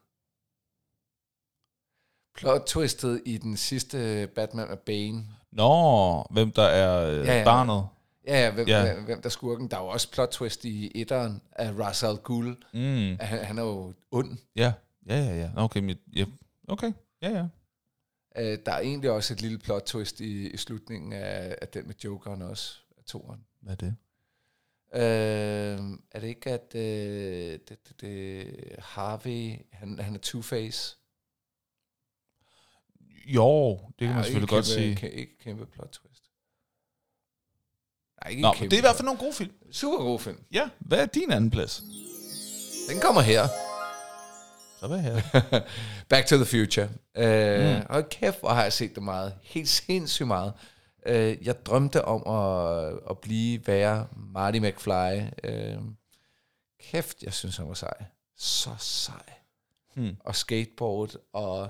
Plot 2.36 2.62
twistet 2.66 3.22
i 3.26 3.38
den 3.38 3.58
sidste 3.58 4.28
Batman 4.36 4.68
med 4.68 4.78
Bane. 4.78 5.24
Nå, 5.52 6.24
hvem 6.32 6.52
der 6.52 6.64
er 6.64 7.10
øh, 7.10 7.26
Ja, 7.28 7.38
ja, 7.38 7.44
barnet. 7.44 7.88
Ja, 8.28 8.40
ja, 8.46 8.52
hvem, 8.52 8.68
Ja. 8.68 8.94
hvem 9.00 9.22
der 9.22 9.28
er 9.28 9.32
skurken. 9.32 9.68
Der 9.68 9.78
er 9.78 9.82
jo 9.82 9.88
også 9.88 10.12
plot 10.12 10.30
twist 10.30 10.66
i 10.66 10.92
etteren 10.96 11.42
af 11.52 11.72
Ra's 11.72 12.06
al 12.06 12.18
Ghul. 12.24 12.58
Mm. 12.74 13.18
Han, 13.20 13.46
han 13.46 13.58
er 13.58 13.64
jo 13.64 13.94
ond. 14.12 14.38
Ja, 14.56 14.74
ja, 15.08 15.16
ja, 15.16 15.36
ja. 15.36 15.50
Okay, 15.56 15.80
mit, 15.80 15.98
ja. 16.16 16.26
okay. 16.68 16.92
ja, 17.22 17.30
ja. 17.30 17.44
Uh, 18.40 18.58
der 18.66 18.72
er 18.72 18.80
egentlig 18.80 19.12
også 19.12 19.34
et 19.34 19.42
lille 19.42 19.58
plot 19.58 19.84
twist 19.86 20.20
i, 20.20 20.50
i 20.50 20.58
slutningen 20.58 21.14
af, 21.14 21.56
af 21.62 21.68
den 21.68 21.88
med 21.88 21.96
Jokeren 22.04 22.42
også, 22.42 22.76
af 22.98 23.04
toeren. 23.04 23.46
Hvad 23.62 23.74
er 23.74 23.76
det? 23.78 23.96
Uh, 24.94 25.98
er 26.12 26.20
det 26.20 26.28
ikke, 26.28 26.52
at 26.52 26.72
uh, 26.76 26.82
det, 26.82 27.70
det, 27.70 28.02
det, 28.02 28.46
Harvey, 28.80 29.56
han, 29.72 30.00
han 30.00 30.16
er 30.16 30.20
Two-Face? 30.26 31.01
Jo, 33.26 33.72
det 33.72 33.82
kan 34.00 34.08
man 34.08 34.18
Ja, 34.18 34.24
selvfølgelig 34.24 34.44
ikke 34.44 34.56
godt 34.56 34.66
kæmpe, 34.66 34.82
sige. 34.82 34.96
Kan, 34.96 35.12
ikke 35.12 35.38
kæmpe 35.38 35.66
plot 35.66 35.90
twist. 35.92 36.24
Nej, 38.24 38.30
ikke 38.30 38.42
Nå, 38.42 38.54
kæmpe 38.54 38.72
det 38.72 38.78
er 38.78 38.82
i 38.82 38.82
hvert 38.82 38.96
fald 38.96 39.06
nogle 39.06 39.20
gode 39.20 39.34
film. 39.34 39.52
Super 39.72 39.98
god 39.98 40.20
film. 40.20 40.38
Ja, 40.52 40.70
hvad 40.80 41.00
er 41.00 41.06
din 41.06 41.32
anden 41.32 41.50
plads? 41.52 41.84
Den 42.90 43.00
kommer 43.02 43.22
her. 43.22 43.48
Så 44.80 44.88
hvad 44.88 45.00
her? 45.00 45.22
Back 46.10 46.28
to 46.28 46.36
the 46.36 46.46
Future. 46.46 46.90
Uh, 47.18 47.76
Mm. 47.80 47.86
Og 47.90 48.10
kæft, 48.10 48.40
hvor 48.40 48.50
har 48.50 48.64
jeg 48.64 48.74
set 48.74 48.96
det 48.96 49.04
meget. 49.04 49.34
Helt 49.42 49.70
sindssygt 49.70 50.28
meget. 50.28 50.54
Uh, 51.10 51.46
jeg 51.46 51.66
drømte 51.66 52.06
om 52.06 52.28
at, 52.28 53.00
at 53.10 53.18
blive, 53.20 53.68
være 53.68 54.08
Marty 54.34 54.60
McFly. 54.60 55.22
Uh, 55.78 55.84
kæft, 56.80 57.24
jeg 57.24 57.34
synes, 57.34 57.58
han 57.58 57.68
var 57.68 57.74
sej. 57.74 58.04
Så 58.38 58.70
sej. 58.80 59.24
Hmm. 59.96 60.16
Og 60.20 60.36
skateboard, 60.36 61.16
og 61.34 61.70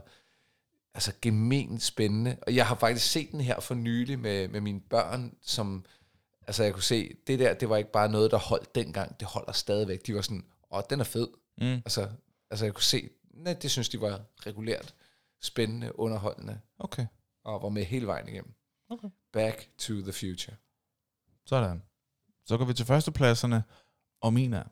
altså 0.93 1.13
gemen 1.21 1.79
spændende. 1.79 2.37
Og 2.41 2.55
jeg 2.55 2.67
har 2.67 2.75
faktisk 2.75 3.11
set 3.11 3.31
den 3.31 3.41
her 3.41 3.59
for 3.59 3.75
nylig 3.75 4.19
med, 4.19 4.47
med 4.47 4.61
mine 4.61 4.81
børn, 4.81 5.37
som, 5.41 5.85
altså 6.47 6.63
jeg 6.63 6.73
kunne 6.73 6.83
se, 6.83 7.15
det 7.27 7.39
der, 7.39 7.53
det 7.53 7.69
var 7.69 7.77
ikke 7.77 7.91
bare 7.91 8.09
noget, 8.09 8.31
der 8.31 8.37
holdt 8.37 8.75
dengang, 8.75 9.19
det 9.19 9.27
holder 9.27 9.51
stadigvæk. 9.51 10.07
De 10.07 10.15
var 10.15 10.21
sådan, 10.21 10.45
åh, 10.71 10.81
den 10.89 10.99
er 10.99 11.03
fed. 11.03 11.27
Mm. 11.57 11.63
Altså, 11.65 12.09
altså 12.49 12.65
jeg 12.65 12.73
kunne 12.73 12.83
se, 12.83 13.09
nej, 13.33 13.53
det 13.53 13.71
synes 13.71 13.89
de 13.89 14.01
var 14.01 14.21
regulært 14.45 14.95
spændende, 15.41 15.99
underholdende, 15.99 16.59
Okay, 16.79 17.07
og 17.43 17.61
var 17.61 17.69
med 17.69 17.85
hele 17.85 18.07
vejen 18.07 18.27
igennem. 18.27 18.53
Okay. 18.89 19.09
Back 19.33 19.69
to 19.77 19.93
the 19.93 20.13
future. 20.13 20.55
sådan. 21.45 21.83
Så 22.45 22.57
går 22.57 22.65
vi 22.65 22.73
til 22.73 22.85
førstepladserne, 22.85 23.63
og 24.21 24.33
min 24.33 24.53
er... 24.53 24.63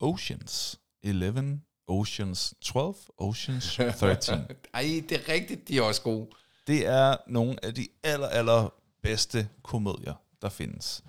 Oceans 0.00 0.78
11, 1.02 1.60
Oceans 1.88 2.54
12, 2.62 2.94
Oceans 3.18 3.74
13. 3.98 4.40
Ej, 4.74 5.02
det 5.08 5.12
er 5.12 5.32
rigtigt, 5.32 5.68
de 5.68 5.78
er 5.78 5.82
også 5.82 6.02
gode. 6.02 6.26
Det 6.66 6.86
er 6.86 7.16
nogle 7.26 7.56
af 7.64 7.74
de 7.74 7.88
aller, 8.02 8.26
aller 8.28 8.72
bedste 9.02 9.48
komedier, 9.62 10.14
der 10.42 10.48
findes. 10.48 11.02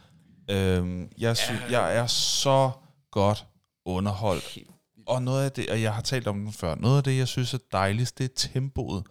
Øhm, 0.49 1.09
jeg, 1.17 1.37
sy- 1.37 1.71
jeg 1.71 1.95
er 1.97 2.07
så 2.07 2.71
godt 3.11 3.45
underholdt. 3.85 4.57
Og 5.07 5.21
noget 5.23 5.45
af 5.45 5.51
det, 5.51 5.69
og 5.69 5.81
jeg 5.81 5.93
har 5.93 6.01
talt 6.01 6.27
om 6.27 6.39
den 6.43 6.53
før, 6.53 6.75
noget 6.75 6.97
af 6.97 7.03
det, 7.03 7.17
jeg 7.17 7.27
synes 7.27 7.53
er 7.53 7.57
dejligst, 7.71 8.17
det 8.17 8.23
er 8.23 8.35
tempoet. 8.35 9.03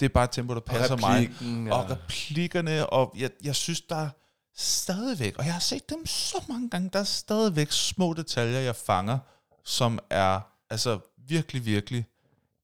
Det 0.00 0.06
er 0.06 0.10
bare 0.10 0.24
et 0.24 0.30
tempo, 0.30 0.54
der 0.54 0.60
passer 0.60 0.96
mig. 0.96 1.10
replikken, 1.22 1.72
Og 1.72 1.86
ja. 1.88 1.94
replikkerne, 1.94 2.86
og 2.90 3.14
jeg, 3.18 3.30
jeg 3.44 3.54
synes, 3.56 3.80
der 3.80 3.96
er 3.96 4.10
stadigvæk, 4.56 5.38
og 5.38 5.44
jeg 5.44 5.52
har 5.52 5.60
set 5.60 5.90
dem 5.90 6.06
så 6.06 6.42
mange 6.48 6.70
gange, 6.70 6.90
der 6.92 6.98
er 6.98 7.04
stadigvæk 7.04 7.72
små 7.72 8.12
detaljer, 8.14 8.58
jeg 8.58 8.76
fanger, 8.76 9.18
som 9.64 9.98
er 10.10 10.40
altså 10.70 10.98
virkelig, 11.28 11.66
virkelig 11.66 12.06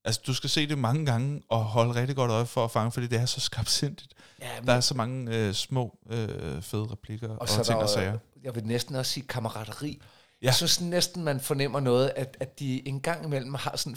Altså, 0.05 0.21
du 0.27 0.35
skal 0.35 0.51
se 0.51 0.67
det 0.69 0.79
mange 0.79 1.07
gange 1.07 1.43
og 1.49 1.65
holde 1.65 1.95
rigtig 1.95 2.17
godt 2.17 2.31
øje 2.31 2.47
for 2.47 2.65
at 2.65 2.71
fange, 2.71 2.93
fordi 2.93 3.07
det 3.07 3.21
er 3.21 3.27
så 3.27 3.41
skarpsindigt. 3.41 4.15
Ja, 4.41 4.47
men, 4.61 4.67
Der 4.67 4.73
er 4.73 4.81
så 4.81 4.95
mange 4.95 5.37
øh, 5.37 5.55
små, 5.55 5.99
øh, 6.11 6.63
fede 6.63 6.87
replikker 6.91 7.29
og, 7.29 7.41
og 7.41 7.49
så 7.49 7.55
ting 7.65 7.67
der, 7.79 7.83
og 7.85 7.89
sager. 7.89 8.19
jeg 8.43 8.55
vil 8.55 8.65
næsten 8.67 8.95
også 8.95 9.13
sige 9.13 9.27
kammerateri. 9.27 9.89
Ja. 9.91 10.07
Ja. 10.43 10.47
Jeg 10.47 10.55
synes 10.55 10.81
næsten, 10.81 11.25
man 11.25 11.41
fornemmer 11.41 11.81
noget, 11.81 12.13
at, 12.17 12.37
at 12.41 12.59
de 12.59 12.89
en 12.89 13.01
gang 13.01 13.25
imellem 13.25 13.55
har 13.55 13.77
sådan 13.77 13.97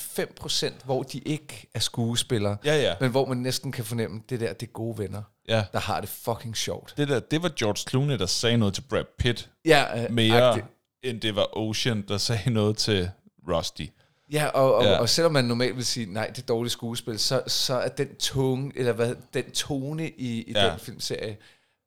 5%, 0.80 0.86
hvor 0.86 1.04
de 1.04 1.20
ikke 1.20 1.68
er 1.74 1.80
skuespillere, 1.80 2.58
Ja, 2.66 2.82
ja. 2.82 2.94
men 3.02 3.12
hvor 3.12 3.26
man 3.26 3.38
næsten 3.38 3.72
kan 3.72 3.86
fornemme, 3.86 4.22
det 4.30 4.40
der, 4.40 4.54
det 4.54 4.68
er 4.68 4.72
gode 4.72 4.98
venner, 4.98 5.22
ja. 5.48 5.64
der 5.74 5.80
har 5.80 6.00
det 6.02 6.10
fucking 6.10 6.58
sjovt. 6.58 6.94
Det, 6.98 7.08
der, 7.08 7.20
det 7.20 7.44
var 7.44 7.52
George 7.60 7.90
Clooney, 7.90 8.20
der 8.20 8.26
sagde 8.26 8.58
noget 8.58 8.74
til 8.74 8.82
Brad 8.82 9.04
Pitt, 9.20 9.50
Ja, 9.66 10.04
øh, 10.04 10.12
mere 10.12 10.42
agtigt. 10.42 10.66
end 11.04 11.22
det 11.22 11.36
var 11.36 11.58
Ocean, 11.58 12.02
der 12.08 12.18
sagde 12.18 12.50
noget 12.50 12.78
til 12.78 13.10
Rusty. 13.50 13.86
Ja, 14.32 14.48
og, 14.48 14.76
og, 14.76 14.84
Ja. 14.84 15.00
og 15.00 15.10
selvom 15.10 15.32
man 15.34 15.46
normalt 15.46 15.76
vil 15.76 15.86
sige, 15.86 16.14
nej, 16.14 16.28
det 16.28 16.38
er 16.42 16.46
dårligt 16.46 16.72
skuespil, 16.72 17.20
så, 17.20 17.42
så 17.48 17.74
er 17.74 17.88
den 17.88 18.16
tunge, 18.16 18.72
eller 18.76 18.94
hvad, 18.94 19.16
den 19.34 19.52
tone 19.52 20.10
i, 20.10 20.42
i 20.42 20.52
Ja. 20.56 20.70
den 20.70 20.80
filmserie, 20.80 21.38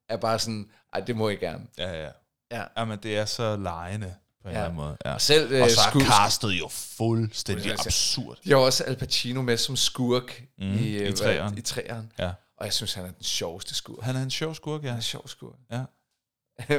er 0.08 0.16
bare 0.16 0.38
sådan, 0.38 0.68
ej, 0.94 1.00
det 1.00 1.16
må 1.16 1.28
jeg 1.28 1.38
gerne. 1.38 1.66
Ja, 1.78 2.02
ja. 2.04 2.08
Ja. 2.52 2.62
Jamen, 2.78 2.98
det 3.02 3.16
er 3.16 3.24
så 3.24 3.56
lejende 3.56 4.14
på 4.42 4.48
en 4.48 4.54
Ja. 4.54 4.58
eller 4.58 4.64
anden 4.64 4.76
måde. 4.76 4.96
Ja. 5.04 5.12
Og 5.14 5.20
selv 5.20 5.52
Og 5.54 5.58
øh, 5.60 5.70
så 5.70 5.80
er 5.94 6.00
castet 6.00 6.48
jo 6.52 6.68
fuldstændig 6.70 7.70
Altså, 7.70 7.88
absurd. 7.88 8.36
De 8.44 8.50
har 8.50 8.56
også 8.56 8.84
Al 8.84 8.96
Pacino 8.96 9.42
med 9.42 9.56
som 9.56 9.76
skurk 9.76 10.42
Mm, 10.58 10.64
i, 10.64 10.78
i 10.78 10.94
øh, 10.96 11.00
hvad- 11.22 11.52
i 11.56 11.60
træeren. 11.60 12.12
Ja. 12.18 12.30
Og 12.58 12.64
jeg 12.64 12.72
synes, 12.72 12.94
han 12.94 13.04
er 13.04 13.10
den 13.10 13.22
sjoveste 13.22 13.74
skurk. 13.74 14.02
Han 14.04 14.16
er 14.16 14.22
en 14.22 14.30
sjov 14.30 14.54
skurk, 14.54 14.82
ja. 14.82 14.86
Han 14.88 14.92
er 14.94 14.96
en 14.98 15.02
sjov 15.02 15.28
skurk. 15.28 15.54
Ja. 15.70 15.84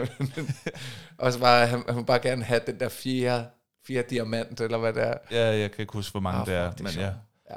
og 1.17 1.34
så 1.34 1.39
bare, 1.39 1.67
han, 1.67 1.84
han 1.88 1.95
vil 1.97 2.05
bare 2.05 2.19
gerne 2.19 2.43
have 2.43 2.61
den 2.67 2.80
der 2.80 2.89
fjerde, 2.89 3.49
fjerde 3.88 4.09
diamant, 4.09 4.61
eller 4.61 4.78
hvad 4.78 4.93
det 4.93 5.03
er. 5.03 5.17
Ja, 5.32 5.57
jeg 5.57 5.71
kan 5.71 5.82
ikke 5.82 5.93
huske, 5.93 6.11
hvor 6.11 6.19
mange 6.19 6.39
Ah, 6.39 6.45
det 6.45 6.55
er, 6.55 6.71
det 6.71 6.80
er 6.80 6.84
men 6.84 6.91
sjovt. 6.91 7.05
ja. 7.05 7.13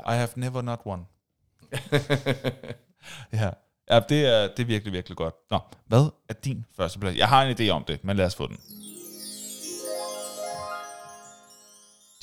Ja. 0.08 0.12
I 0.12 0.16
have 0.16 0.28
never 0.36 0.62
not 0.62 0.80
one. 0.84 1.04
ja. 3.32 3.50
Ja, 3.90 4.00
det 4.08 4.26
er, 4.26 4.48
det 4.48 4.58
er 4.60 4.64
virkelig, 4.64 4.92
virkelig 4.92 5.16
godt. 5.16 5.34
Nå, 5.50 5.58
hvad 5.86 6.10
er 6.28 6.34
din 6.34 6.64
første 6.76 6.98
plads? 6.98 7.16
Jeg 7.16 7.28
har 7.28 7.42
en 7.42 7.56
idé 7.60 7.68
om 7.68 7.84
det, 7.84 8.04
men 8.04 8.16
lad 8.16 8.26
os 8.26 8.34
få 8.34 8.46
den. 8.46 8.60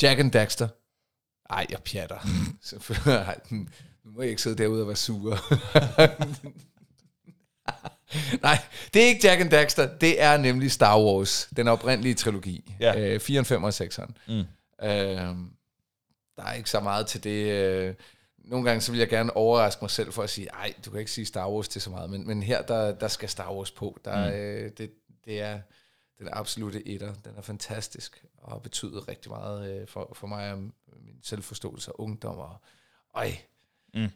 Jack 0.02 0.20
and 0.20 0.32
Daxter. 0.32 0.68
Ej, 1.50 1.66
jeg 1.70 1.80
pjatter. 1.86 2.18
Nu 4.08 4.14
må 4.14 4.22
jeg 4.22 4.30
ikke 4.30 4.42
sidde 4.42 4.58
derude 4.64 4.82
og 4.82 4.88
være 4.88 4.96
sur. 4.96 5.38
Nej, 8.42 8.58
det 8.94 9.04
er 9.04 9.08
ikke 9.08 9.28
Jack 9.28 9.42
and 9.42 9.50
Daxter. 9.50 9.98
Det 9.98 10.22
er 10.22 10.38
nemlig 10.38 10.72
Star 10.72 11.00
Wars. 11.02 11.50
Den 11.56 11.68
oprindelige 11.68 12.16
trilogi. 12.16 12.74
Ja. 12.80 13.00
Øh, 13.14 13.20
4, 13.20 13.46
5 13.46 13.64
og 13.64 13.70
6'eren. 13.70 14.12
Mm. 14.28 14.34
Øh, 14.34 15.36
der 16.38 16.44
er 16.44 16.54
ikke 16.54 16.70
så 16.70 16.80
meget 16.80 17.08
til 17.08 17.24
det. 17.24 17.52
øh. 17.52 17.96
Nogle 18.38 18.66
gange 18.66 18.82
så 18.82 18.92
vil 18.92 19.00
jeg 19.00 19.10
gerne 19.10 19.36
overraske 19.38 19.80
mig 19.82 19.92
selv 19.92 20.12
for 20.14 20.24
at 20.24 20.30
sige, 20.30 20.48
ej, 20.48 20.74
du 20.86 20.90
kan 20.92 21.00
ikke 21.00 21.12
sige 21.12 21.26
Star 21.26 21.50
Wars 21.50 21.68
til 21.68 21.82
så 21.82 21.90
meget. 21.90 22.10
Men, 22.10 22.28
men 22.28 22.44
her, 22.44 22.62
der, 22.62 22.92
der 22.96 23.08
skal 23.08 23.30
Star 23.30 23.54
Wars 23.54 23.72
på. 23.72 23.98
Der, 24.06 24.30
Mm. 24.30 24.36
øh, 24.36 24.72
det, 24.78 24.92
det 25.26 25.42
er 25.42 25.60
den 26.20 26.30
absolute 26.32 26.88
etter. 26.88 27.14
Den 27.14 27.32
er 27.38 27.42
fantastisk 27.42 28.24
og 28.38 28.52
har 28.52 28.60
betydet 28.60 29.08
rigtig 29.08 29.32
meget 29.32 29.82
øh, 29.82 29.88
for, 29.88 30.12
for 30.16 30.28
mig 30.28 30.52
og 30.54 30.58
min 31.06 31.16
selvforståelse 31.24 31.92
og 31.92 32.02
ungdom. 32.02 32.38
Og, 32.38 32.62
øj, 33.16 33.32
Mm. 33.98 34.10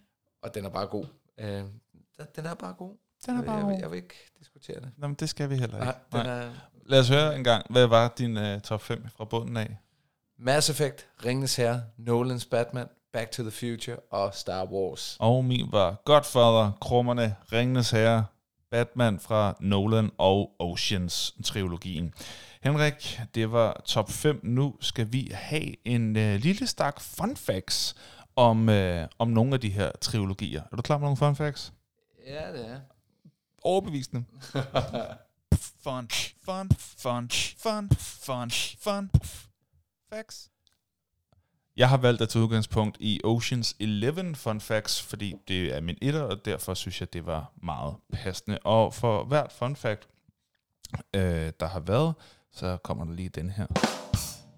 og 0.44 0.56
den 0.56 0.66
er 0.66 0.70
bare 0.70 0.88
god. 0.88 1.06
Øh, 1.38 1.64
den 2.36 2.46
er 2.46 2.54
bare 2.54 2.74
god. 2.74 2.98
Den 3.26 3.38
er 3.38 3.44
bare 3.44 3.56
jeg, 3.56 3.66
vil, 3.66 3.74
god. 3.74 3.82
jeg 3.82 3.92
vil 3.92 3.98
ikke 3.98 4.16
diskutere 4.40 4.80
det. 4.80 4.92
Nå, 4.98 5.08
men 5.08 5.16
det 5.16 5.30
skal 5.30 5.50
vi 5.50 5.56
heller 5.56 5.76
ikke. 5.76 5.86
Nej, 5.86 6.22
den 6.24 6.32
er 6.32 6.52
Lad 6.86 7.00
os 7.00 7.10
høre 7.10 7.36
en 7.36 7.44
gang, 7.44 7.66
hvad 7.70 7.88
var 7.88 8.14
din 8.18 8.38
uh, 8.38 8.62
top 8.62 8.82
5 8.82 9.06
fra 9.18 9.26
bunden 9.26 9.58
af? 9.58 9.78
Mass 10.40 10.70
Effect, 10.70 11.08
Ringenes 11.26 11.56
Herre, 11.56 11.84
Nolans 11.98 12.46
Batman, 12.46 12.88
Back 13.14 13.32
to 13.32 13.44
the 13.44 13.52
Future 13.52 13.98
og 13.98 14.34
Star 14.34 14.66
Wars. 14.66 15.18
Og 15.20 15.46
min 15.46 15.68
var 15.72 16.02
Godfather, 16.06 16.72
Krummerne, 16.82 17.36
Ringenes 17.54 17.92
Herre, 17.92 18.26
Batman 18.72 19.20
fra 19.20 19.56
Nolan 19.60 20.12
og 20.18 20.52
Oceans-trilogien. 20.60 22.14
Henrik, 22.64 23.20
det 23.36 23.52
var 23.52 23.82
top 23.86 24.12
5. 24.12 24.40
Nu 24.44 24.76
skal 24.80 25.08
vi 25.12 25.32
have 25.34 25.88
en 25.88 26.16
uh, 26.16 26.36
lille 26.36 26.68
stak 26.68 27.02
fun 27.02 27.36
facts 27.36 27.96
om, 28.42 28.70
øh, 28.70 29.08
om 29.20 29.28
nogle 29.28 29.54
af 29.54 29.60
de 29.60 29.70
her 29.70 29.92
trilogier. 30.02 30.64
Er 30.72 30.76
du 30.76 30.82
klar 30.82 30.98
med 30.98 31.06
nogle 31.06 31.18
fun 31.18 31.36
facts? 31.36 31.74
Ja, 32.28 32.52
det 32.54 32.70
er. 32.70 32.80
Overbevisende. 33.64 34.24
Fun, 35.84 36.10
fun, 36.46 36.70
fun, 36.98 37.30
fun, 37.58 37.90
fun, 38.00 38.52
fun. 38.80 39.10
Facts. 40.10 40.50
Jeg 41.78 41.90
har 41.90 41.98
valgt 41.98 42.22
at 42.22 42.30
tage 42.30 42.44
udgangspunkt 42.44 42.98
i 43.00 43.22
Oceans 43.24 43.76
11 43.80 44.36
fun 44.36 44.62
facts, 44.62 45.02
fordi 45.02 45.36
det 45.48 45.76
er 45.76 45.82
min 45.82 45.98
etter, 46.02 46.22
og 46.22 46.46
derfor 46.46 46.74
synes 46.74 47.00
jeg, 47.00 47.14
det 47.14 47.26
var 47.26 47.52
meget 47.64 47.96
passende. 48.14 48.60
Og 48.60 48.94
for 48.94 49.24
hvert 49.24 49.52
fun 49.52 49.76
fact, 49.76 50.08
øh, 51.14 51.52
der 51.60 51.68
har 51.68 51.80
været, 51.80 52.14
så 52.52 52.78
kommer 52.78 53.06
der 53.06 53.14
lige 53.14 53.30
den 53.30 53.50
her. 53.50 53.68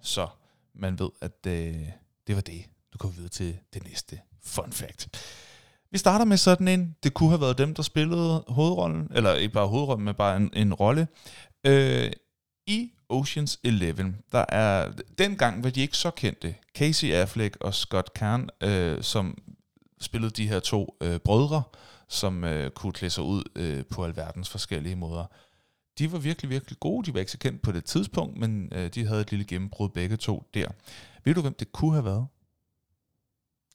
Så 0.01 0.27
man 0.73 0.99
ved, 0.99 1.09
at 1.21 1.47
øh, 1.47 1.89
det 2.27 2.35
var 2.35 2.41
det. 2.41 2.65
Du 2.93 2.97
går 2.97 3.09
videre 3.09 3.29
til 3.29 3.57
det 3.73 3.83
næste 3.83 4.19
fun 4.43 4.71
fact. 4.71 5.09
Vi 5.91 5.97
starter 5.97 6.25
med 6.25 6.37
sådan 6.37 6.67
en, 6.67 6.95
det 7.03 7.13
kunne 7.13 7.29
have 7.29 7.41
været 7.41 7.57
dem, 7.57 7.73
der 7.73 7.83
spillede 7.83 8.43
hovedrollen, 8.47 9.07
eller 9.15 9.33
ikke 9.33 9.53
bare 9.53 9.67
hovedrollen, 9.67 10.05
men 10.05 10.15
bare 10.15 10.37
en, 10.37 10.49
en 10.53 10.73
rolle. 10.73 11.07
Øh, 11.65 12.11
I 12.67 12.91
Oceans 13.09 13.59
11, 13.63 14.15
der 14.31 14.45
er, 14.49 14.91
dengang 15.17 15.63
var 15.63 15.69
de 15.69 15.81
ikke 15.81 15.97
så 15.97 16.11
kendte. 16.11 16.55
Casey 16.75 17.11
Affleck 17.11 17.57
og 17.61 17.73
Scott 17.73 18.13
Kern, 18.13 18.49
øh, 18.61 19.03
som 19.03 19.37
spillede 20.01 20.31
de 20.31 20.47
her 20.47 20.59
to 20.59 20.97
øh, 21.01 21.19
brødre, 21.19 21.63
som 22.09 22.43
øh, 22.43 22.71
kunne 22.71 22.93
klæde 22.93 23.09
sig 23.09 23.23
ud 23.23 23.43
øh, 23.55 23.83
på 23.85 24.03
alverdens 24.05 24.49
forskellige 24.49 24.95
måder. 24.95 25.25
De 25.99 26.11
var 26.11 26.17
virkelig, 26.17 26.49
virkelig 26.49 26.79
gode. 26.79 27.05
De 27.05 27.13
var 27.13 27.19
ikke 27.19 27.31
så 27.31 27.37
kendt 27.37 27.61
på 27.61 27.71
det 27.71 27.85
tidspunkt, 27.85 28.37
men 28.37 28.69
øh, 28.71 28.89
de 28.89 29.05
havde 29.05 29.21
et 29.21 29.31
lille 29.31 29.45
gennembrud 29.45 29.89
begge 29.89 30.17
to 30.17 30.43
der. 30.53 30.67
Ved 31.23 31.33
du, 31.33 31.41
hvem 31.41 31.53
det 31.53 31.71
kunne 31.71 31.93
have 31.93 32.05
været? 32.05 32.27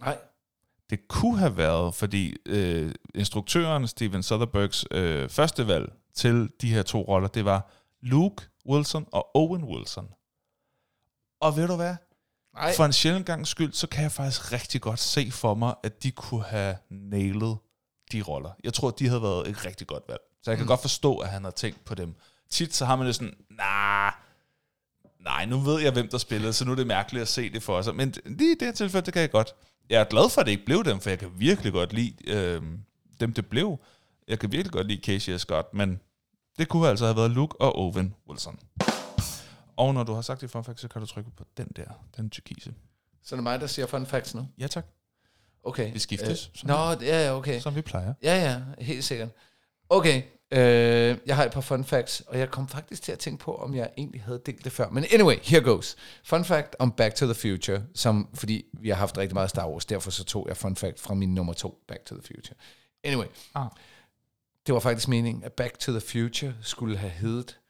Nej. 0.01 0.19
Det 0.91 1.09
kunne 1.09 1.39
have 1.39 1.57
været, 1.57 1.95
fordi 1.95 2.37
øh, 2.47 2.95
instruktøren 3.15 3.89
Steven 3.89 4.23
Soderberghs 4.23 4.85
øh, 4.91 5.29
første 5.29 5.67
valg 5.67 5.93
til 6.15 6.51
de 6.61 6.73
her 6.73 6.83
to 6.83 7.03
roller, 7.03 7.29
det 7.29 7.45
var 7.45 7.71
Luke 8.01 8.45
Wilson 8.67 9.07
og 9.13 9.37
Owen 9.37 9.65
Wilson. 9.65 10.09
Og 11.41 11.57
ved 11.57 11.69
du 11.69 11.77
hvad? 11.77 11.97
Nej. 12.55 12.75
For 12.77 12.85
en 12.85 12.93
sjældent 12.93 13.27
gang 13.27 13.47
skyld, 13.47 13.73
så 13.73 13.87
kan 13.87 14.03
jeg 14.03 14.13
faktisk 14.13 14.53
rigtig 14.53 14.81
godt 14.81 14.99
se 14.99 15.31
for 15.31 15.55
mig, 15.55 15.75
at 15.83 16.03
de 16.03 16.11
kunne 16.11 16.45
have 16.45 16.77
nailet 16.91 17.57
de 18.13 18.23
roller. 18.23 18.51
Jeg 18.65 18.75
tror, 18.75 18.91
de 18.91 19.09
havde 19.09 19.23
været 19.23 19.49
et 19.49 19.65
rigtig 19.65 19.87
godt 19.87 20.03
valg. 20.09 20.21
Så 20.43 20.51
jeg 20.51 20.59
kan 20.59 20.65
mm. 20.65 20.69
godt 20.69 20.81
forstå, 20.81 21.19
at 21.19 21.29
han 21.29 21.45
har 21.45 21.51
tænkt 21.51 21.85
på 21.85 21.95
dem. 21.95 22.15
Tit 22.51 22.75
så 22.75 22.85
har 22.85 22.97
man 22.97 23.07
det 23.07 23.15
sådan, 23.15 23.35
nah, 23.51 24.13
nej, 25.21 25.45
nu 25.47 25.59
ved 25.59 25.81
jeg, 25.81 25.93
hvem 25.93 26.09
der 26.09 26.19
spillede, 26.19 26.53
så 26.53 26.65
nu 26.65 26.73
er 26.73 26.77
det 26.77 26.87
mærkeligt 26.87 27.23
at 27.23 27.29
se 27.29 27.53
det 27.53 27.63
for 27.63 27.83
sig. 27.83 27.95
Men 27.95 28.15
lige 28.25 28.53
i 28.53 28.59
det 28.59 28.69
her 28.69 28.73
tilfælde, 28.73 29.07
det 29.07 29.13
kan 29.13 29.23
jeg 29.23 29.31
godt. 29.31 29.55
Jeg 29.91 30.01
er 30.01 30.05
glad 30.05 30.31
for, 30.31 30.41
at 30.41 30.47
det 30.47 30.53
ikke 30.53 30.65
blev 30.65 30.85
dem, 30.85 31.01
for 31.01 31.11
jeg 31.11 31.19
kan 31.19 31.31
virkelig 31.37 31.73
godt 31.73 31.93
lide 31.93 32.31
øh, 32.31 32.63
dem, 33.21 33.33
det 33.33 33.47
blev. 33.47 33.79
Jeg 34.29 34.39
kan 34.39 34.53
virkelig 34.53 34.73
godt 34.73 34.87
lide 34.87 35.03
Casey 35.05 35.37
Scott, 35.37 35.75
men 35.75 36.01
det 36.59 36.69
kunne 36.69 36.89
altså 36.89 37.05
have 37.05 37.17
været 37.17 37.31
Luke 37.31 37.61
og 37.61 37.79
Owen 37.79 38.15
Wilson. 38.29 38.59
Og 39.77 39.95
når 39.95 40.05
du 40.05 40.13
har 40.15 40.23
sagt 40.23 40.41
det 40.41 40.51
fun 40.51 40.65
fact, 40.65 40.81
så 40.81 40.89
kan 40.89 41.01
du 41.01 41.07
trykke 41.07 41.31
på 41.37 41.45
den 41.57 41.69
der, 41.77 41.85
den 42.17 42.31
tyrkise. 42.31 42.75
Så 43.23 43.35
er 43.35 43.37
det 43.37 43.43
mig, 43.43 43.61
der 43.61 43.67
siger 43.67 43.87
fun 43.87 44.07
facts 44.07 44.35
nu? 44.35 44.49
Ja 44.59 44.67
tak, 44.67 44.87
Okay. 45.63 45.93
vi 45.93 45.99
skiftes, 45.99 46.51
Øh, 46.65 46.69
Nå, 46.69 46.75
ja, 46.75 47.27
ja, 47.27 47.37
okay. 47.37 47.61
som 47.61 47.75
vi 47.75 47.81
plejer. 47.83 48.15
Ja, 48.23 48.37
ja, 48.51 48.83
helt 48.85 49.05
sikkert. 49.05 49.29
Okay, 49.89 50.23
øh, 50.51 51.19
jeg 51.27 51.37
har 51.37 51.45
et 51.45 51.53
par 51.53 51.61
fun 51.61 51.85
facts, 51.85 52.21
og 52.21 52.39
jeg 52.39 52.51
kom 52.51 52.69
faktisk 52.69 53.03
til 53.03 53.13
at 53.13 53.19
tænke 53.19 53.45
på, 53.45 53.55
om 53.57 53.75
jeg 53.75 53.91
egentlig 53.99 54.23
havde 54.23 54.43
delt 54.47 54.65
det 54.65 54.73
før. 54.73 54.89
Men 54.91 55.05
anyway, 55.13 55.37
here 55.43 55.63
goes. 55.63 55.97
Fun 56.25 56.45
fact 56.45 56.77
om 56.79 56.93
Back 56.93 57.15
to 57.15 57.25
the 57.27 57.35
Future, 57.35 57.87
som, 57.95 58.29
fordi 58.35 58.65
vi 58.73 58.89
har 58.89 58.97
haft 58.97 59.19
rigtig 59.19 59.35
meget 59.35 59.51
Star 59.51 59.69
Wars, 59.71 59.87
derfor 59.87 60.11
så 60.11 60.25
tog 60.25 60.49
jeg 60.49 60.57
fun 60.57 60.77
fact 60.77 61.01
fra 61.01 61.15
min 61.15 61.35
nummer 61.35 61.53
to, 61.53 61.85
Back 61.89 62.05
to 62.05 62.15
the 62.15 62.23
Future. 62.23 62.55
Anyway, 63.05 63.27
Ah. 63.55 63.71
det 64.67 64.75
var 64.75 64.81
faktisk 64.81 65.09
meningen, 65.09 65.45
at 65.45 65.53
Back 65.53 65.79
to 65.79 65.93
the 65.93 66.01
Future 66.01 66.55
skulle 66.63 66.97
have 66.97 67.11
heddet 67.11 67.61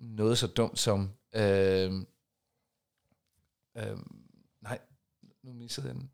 noget 0.00 0.38
så 0.38 0.46
dumt 0.46 0.78
som... 0.78 1.10
Øh, 1.34 1.92
øh, 3.76 3.96
nej, 4.62 4.78
nu 5.42 5.52
missede 5.52 5.86
jeg 5.86 5.94
den. 5.94 6.10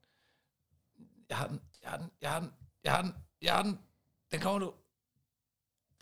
Jeg 1.28 1.36
har 1.36 1.46
den, 1.46 1.60
jeg 1.82 1.90
har 1.90 1.98
den, 1.98 2.10
jeg 2.22 2.30
har 2.30 2.40
den, 2.40 2.50
jeg 2.84 2.92
har 2.92 3.02
den, 3.02 3.14
jeg 3.42 3.54
har 3.54 3.62
den. 3.62 3.78
Den 4.32 4.40
kommer 4.40 4.58
nu. 4.60 4.72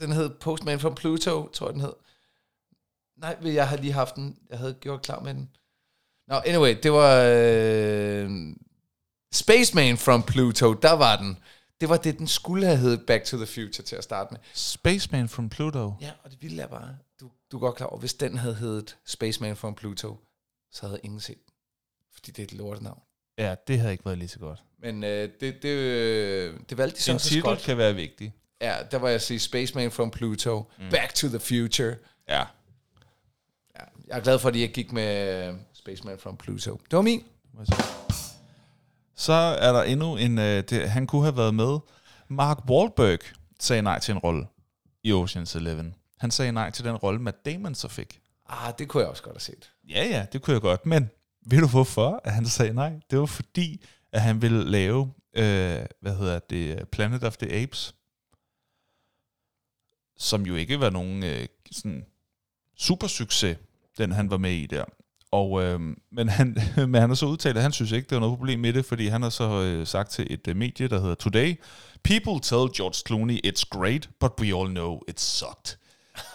Den 0.00 0.12
hed 0.12 0.30
Postman 0.30 0.80
from 0.80 0.94
Pluto, 0.94 1.48
tror 1.48 1.66
jeg 1.66 1.74
den 1.74 1.80
hed. 1.80 1.92
Nej, 3.16 3.36
jeg 3.44 3.68
har 3.68 3.76
lige 3.76 3.92
haft 3.92 4.14
den. 4.14 4.38
Jeg 4.50 4.58
havde 4.58 4.74
gjort 4.74 5.02
klar 5.02 5.20
med 5.20 5.34
den. 5.34 5.50
Nå, 6.28 6.34
anyway, 6.46 6.76
det 6.82 6.92
var 6.92 7.22
øh, 7.26 8.30
Spaceman 9.32 9.98
from 9.98 10.22
Pluto, 10.22 10.72
der 10.72 10.92
var 10.92 11.16
den. 11.16 11.38
Det 11.80 11.88
var 11.88 11.96
det, 11.96 12.18
den 12.18 12.26
skulle 12.26 12.66
have 12.66 12.78
heddet 12.78 13.06
Back 13.06 13.24
to 13.24 13.36
the 13.36 13.46
Future 13.46 13.84
til 13.84 13.96
at 13.96 14.04
starte 14.04 14.34
med. 14.34 14.40
Spaceman 14.54 15.28
from 15.28 15.48
Pluto. 15.48 15.94
Ja, 16.00 16.10
og 16.22 16.30
det 16.30 16.42
vilde 16.42 16.62
er 16.62 16.66
bare, 16.66 16.96
du, 17.20 17.30
du 17.52 17.56
er 17.56 17.60
godt 17.60 17.76
klar 17.76 17.86
over, 17.86 17.98
hvis 18.00 18.14
den 18.14 18.38
havde 18.38 18.54
heddet 18.54 18.96
Spaceman 19.06 19.56
from 19.56 19.74
Pluto, 19.74 20.18
så 20.70 20.86
havde 20.86 21.00
ingen 21.02 21.20
set 21.20 21.38
den. 21.46 21.54
Fordi 22.12 22.30
det 22.30 22.38
er 22.42 22.46
et 22.46 22.52
lortenavn. 22.52 23.00
Ja, 23.38 23.54
det 23.66 23.78
havde 23.78 23.92
ikke 23.92 24.04
været 24.04 24.18
lige 24.18 24.28
så 24.28 24.38
godt. 24.38 24.62
Men 24.78 25.04
øh, 25.04 25.28
det, 25.40 25.62
det, 25.62 25.68
øh, 25.68 26.60
det 26.68 26.78
valgte 26.78 26.96
de 26.98 27.02
så 27.02 27.12
også 27.14 27.28
titel 27.28 27.42
godt. 27.42 27.58
kan 27.58 27.78
være 27.78 27.94
vigtig. 27.94 28.34
Ja, 28.60 28.76
der 28.90 28.98
var 28.98 29.08
jeg 29.08 29.20
sige 29.20 29.38
Spaceman 29.38 29.90
from 29.90 30.10
Pluto, 30.10 30.70
mm. 30.78 30.90
Back 30.90 31.14
to 31.14 31.28
the 31.28 31.40
Future. 31.40 31.96
Ja. 32.28 32.38
Ja, 33.78 33.84
jeg 34.06 34.16
er 34.18 34.20
glad 34.20 34.38
for, 34.38 34.48
at 34.48 34.60
jeg 34.60 34.70
gik 34.72 34.92
med 34.92 35.46
øh, 35.48 35.54
Spaceman 35.72 36.18
from 36.18 36.36
Pluto. 36.36 36.80
Det 36.90 36.96
var 36.96 37.02
min. 37.02 37.24
Så 39.16 39.32
er 39.32 39.72
der 39.72 39.82
endnu 39.82 40.16
en, 40.16 40.38
øh, 40.38 40.62
det, 40.62 40.90
han 40.90 41.06
kunne 41.06 41.22
have 41.22 41.36
været 41.36 41.54
med. 41.54 41.78
Mark 42.28 42.58
Wahlberg 42.70 43.18
sagde 43.60 43.82
nej 43.82 43.98
til 43.98 44.12
en 44.12 44.18
rolle 44.18 44.46
i 45.04 45.12
Ocean's 45.12 45.56
Eleven. 45.56 45.94
Han 46.18 46.30
sagde 46.30 46.52
nej 46.52 46.70
til 46.70 46.84
den 46.84 46.96
rolle, 46.96 47.20
Matt 47.20 47.44
Damon 47.44 47.74
så 47.74 47.88
fik. 47.88 48.20
Ah, 48.48 48.72
det 48.78 48.88
kunne 48.88 49.00
jeg 49.00 49.10
også 49.10 49.22
godt 49.22 49.34
have 49.34 49.40
set. 49.40 49.70
Ja, 49.88 50.06
ja, 50.06 50.26
det 50.32 50.42
kunne 50.42 50.54
jeg 50.54 50.60
godt, 50.60 50.86
men 50.86 51.10
ved 51.46 51.60
du 51.60 51.68
hvorfor, 51.68 52.20
at 52.24 52.32
han 52.32 52.46
sagde 52.46 52.72
nej? 52.72 52.92
Det 53.10 53.18
var 53.18 53.26
fordi, 53.26 53.84
at 54.12 54.20
han 54.20 54.42
ville 54.42 54.64
lave, 54.64 55.12
øh, 55.36 55.78
hvad 56.00 56.16
hedder 56.16 56.38
det, 56.38 56.88
Planet 56.88 57.24
of 57.24 57.36
the 57.36 57.62
Apes, 57.62 57.94
som 60.20 60.46
jo 60.46 60.54
ikke 60.54 60.80
var 60.80 60.90
nogen 60.90 61.24
øh, 61.24 61.46
sådan 61.72 62.04
super 62.78 63.06
succes, 63.06 63.56
den 63.98 64.12
han 64.12 64.30
var 64.30 64.38
med 64.38 64.52
i 64.52 64.66
der. 64.66 64.84
Og, 65.32 65.62
øh, 65.62 65.80
men, 66.12 66.28
han, 66.28 66.56
men 66.88 66.94
han 66.94 67.10
har 67.10 67.14
så 67.14 67.26
udtalt, 67.26 67.56
at 67.56 67.62
han 67.62 67.72
synes 67.72 67.92
ikke, 67.92 68.06
det 68.06 68.14
var 68.14 68.20
noget 68.20 68.38
problem 68.38 68.58
med 68.58 68.72
det, 68.72 68.84
fordi 68.84 69.06
han 69.06 69.22
har 69.22 69.30
så 69.30 69.62
øh, 69.62 69.86
sagt 69.86 70.10
til 70.10 70.26
et 70.30 70.48
øh, 70.48 70.56
medie, 70.56 70.88
der 70.88 71.00
hedder 71.00 71.14
Today, 71.14 71.54
People 72.02 72.40
tell 72.42 72.68
George 72.76 73.02
Clooney 73.06 73.40
it's 73.44 73.64
great, 73.70 74.08
but 74.20 74.40
we 74.40 74.54
all 74.56 74.68
know 74.68 75.00
it 75.08 75.20
sucked. 75.20 75.76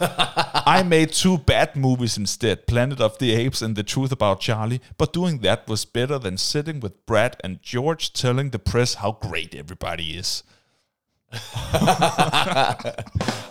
I 0.66 0.82
made 0.82 1.12
two 1.12 1.38
bad 1.38 1.76
movies 1.76 2.16
instead, 2.16 2.56
Planet 2.66 3.00
of 3.00 3.18
the 3.18 3.34
Apes 3.34 3.62
and 3.62 3.76
The 3.76 3.82
Truth 3.82 4.12
About 4.12 4.40
Charlie, 4.40 4.80
but 4.98 5.12
doing 5.12 5.38
that 5.42 5.68
was 5.68 5.84
better 5.84 6.18
than 6.18 6.38
sitting 6.38 6.80
with 6.80 7.06
Brad 7.06 7.36
and 7.44 7.62
George 7.62 8.12
telling 8.12 8.50
the 8.50 8.58
press 8.58 8.94
how 8.94 9.12
great 9.12 9.54
everybody 9.54 10.16
is. 10.16 10.42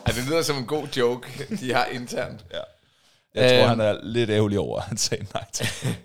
Ej, 0.05 0.11
det 0.15 0.25
lyder 0.27 0.41
som 0.41 0.57
en 0.57 0.65
god 0.65 0.87
joke, 0.97 1.45
de 1.59 1.73
har 1.73 1.85
internt. 1.85 2.45
Ja. 2.53 2.59
Jeg 3.41 3.49
tror, 3.51 3.59
Øhm. 3.59 3.69
han 3.69 3.79
er 3.79 3.99
lidt 4.03 4.29
ærgerlig 4.29 4.59
over, 4.59 4.79
at 4.79 4.85
han 4.85 4.97
sagde 4.97 5.27
nej 5.33 5.45
til. 5.53 5.67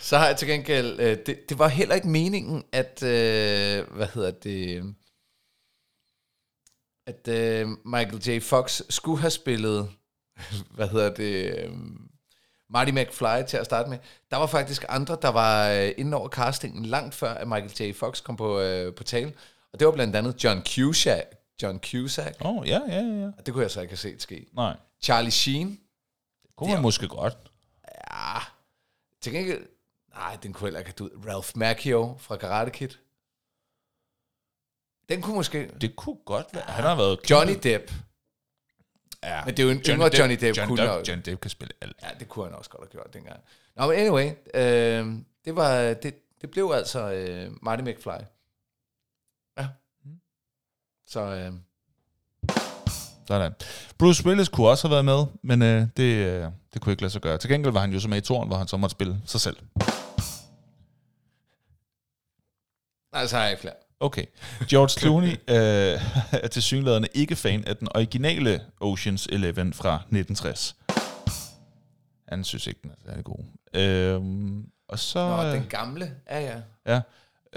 Så 0.00 0.18
har 0.18 0.26
jeg 0.26 0.36
til 0.36 0.48
gengæld, 0.48 1.00
øh, 1.00 1.16
det, 1.26 1.48
det 1.48 1.58
var 1.58 1.68
heller 1.68 1.94
ikke 1.94 2.08
meningen, 2.08 2.64
at, 2.72 3.02
øh, 3.02 3.90
hvad 3.96 4.06
hedder 4.14 4.30
det, 4.30 4.94
at 7.06 7.28
øh, 7.28 7.68
Michael 7.84 8.28
J. 8.28 8.42
Fox 8.42 8.80
skulle 8.90 9.20
have 9.20 9.30
spillet, 9.30 9.88
hvad 10.76 10.88
hedder 10.88 11.14
det, 11.14 11.56
øh, 11.58 11.70
Marty 12.70 12.90
McFly 12.90 13.42
til 13.48 13.56
at 13.56 13.64
starte 13.64 13.90
med. 13.90 13.98
Der 14.30 14.36
var 14.36 14.46
faktisk 14.46 14.84
andre, 14.88 15.16
der 15.22 15.28
var 15.28 15.68
øh, 15.70 15.90
inde 15.98 16.16
over 16.16 16.28
castingen 16.28 16.86
langt 16.86 17.14
før, 17.14 17.34
at 17.34 17.48
Michael 17.48 17.90
J. 17.90 17.94
Fox 17.96 18.22
kom 18.22 18.36
på, 18.36 18.60
øh, 18.60 18.94
på 18.94 19.04
tale. 19.04 19.32
Og 19.72 19.78
det 19.78 19.86
var 19.86 19.92
blandt 19.92 20.16
andet 20.16 20.44
John 20.44 20.62
Cusack. 20.66 21.34
John 21.62 21.80
Cusack. 21.90 22.36
Åh, 22.40 22.56
oh, 22.56 22.68
ja, 22.68 22.80
ja, 22.88 23.00
ja. 23.00 23.26
Og 23.38 23.46
det 23.46 23.54
kunne 23.54 23.62
jeg 23.62 23.70
så 23.70 23.80
ikke 23.80 23.92
have 23.92 23.96
set 23.96 24.22
ske. 24.22 24.46
Nej. 24.52 24.76
Charlie 25.02 25.30
Sheen. 25.30 25.80
Kunne 26.56 26.72
man 26.72 26.82
måske 26.82 27.08
godt. 27.08 27.38
Ja, 28.10 28.38
til 29.20 29.32
gengæld, 29.32 29.66
nej, 30.14 30.36
den 30.42 30.52
kunne 30.52 30.66
heller 30.66 30.80
ikke 30.80 30.92
have 30.98 31.08
du. 31.08 31.30
Ralph 31.30 31.50
Macchio 31.54 32.16
fra 32.18 32.36
Karate 32.36 32.70
Kid. 32.70 32.88
Den 35.08 35.22
kunne 35.22 35.36
måske... 35.36 35.70
Det 35.80 35.96
kunne 35.96 36.16
godt 36.24 36.46
være. 36.52 36.64
Han 36.66 36.84
har 36.84 36.96
været... 36.96 37.30
Johnny 37.30 37.54
Depp. 37.62 37.92
Ja. 39.22 39.44
Men 39.44 39.56
det 39.56 39.62
er 39.62 39.66
jo 39.66 39.70
en 39.70 39.82
yngre 39.88 40.10
Johnny 40.18 40.36
Depp. 40.40 40.58
Johnny 40.58 40.76
kunne 40.76 40.94
Depp, 40.94 41.08
Johnny 41.08 41.22
Depp 41.24 41.40
kan 41.40 41.50
spille 41.50 41.74
alt. 41.80 41.96
Ja, 42.02 42.08
det 42.20 42.28
kunne 42.28 42.44
han 42.44 42.54
også 42.54 42.70
godt 42.70 42.82
have 42.82 42.90
gjort 42.90 43.14
dengang. 43.14 43.40
Nå, 43.76 43.86
men 43.86 43.98
anyway, 43.98 44.30
øh, 44.54 45.18
det, 45.44 45.56
var, 45.56 45.94
det, 45.94 46.14
det 46.40 46.50
blev 46.50 46.70
altså 46.74 47.12
øh, 47.12 47.50
Marty 47.62 47.82
McFly. 47.82 48.24
Så 51.12 51.20
øh, 51.20 51.52
Sådan. 53.28 53.52
Bruce 53.98 54.26
Willis 54.26 54.48
kunne 54.48 54.68
også 54.68 54.88
have 54.88 54.92
været 54.92 55.04
med, 55.04 55.26
men 55.42 55.62
øh, 55.62 55.86
det, 55.96 56.02
øh, 56.02 56.48
det 56.74 56.82
kunne 56.82 56.92
ikke 56.92 57.02
lade 57.02 57.12
sig 57.12 57.20
gøre. 57.20 57.38
Til 57.38 57.50
gengæld 57.50 57.72
var 57.72 57.80
han 57.80 57.92
jo 57.92 58.00
så 58.00 58.08
med 58.08 58.18
i 58.18 58.20
toren, 58.20 58.48
hvor 58.48 58.56
han 58.56 58.68
så 58.68 58.76
måtte 58.76 58.92
spille 58.92 59.20
sig 59.26 59.40
selv. 59.40 59.56
Nej, 63.12 63.26
så 63.26 63.36
har 63.36 63.42
jeg 63.42 63.50
ikke 63.50 63.60
flere. 63.60 63.74
Okay. 64.00 64.24
George 64.68 65.00
Clooney 65.00 65.32
øh, 65.56 66.00
er 66.32 66.48
til 66.48 66.62
synlædende 66.62 67.08
ikke 67.14 67.36
fan 67.36 67.64
af 67.64 67.76
den 67.76 67.88
originale 67.94 68.60
Oceans 68.80 69.26
11 69.32 69.54
fra 69.72 69.94
1960. 69.94 70.76
Han 72.28 72.44
synes 72.44 72.66
ikke, 72.66 72.80
den 72.82 72.90
er 72.90 73.10
særlig 73.10 73.24
god. 73.24 73.38
Øhm, 73.74 74.66
og 74.88 74.98
så... 74.98 75.36
Nå, 75.36 75.42
øh, 75.42 75.52
den 75.52 75.66
gamle. 75.68 76.14
Ja, 76.30 76.40
ja. 76.40 76.60
Ja. 76.86 77.00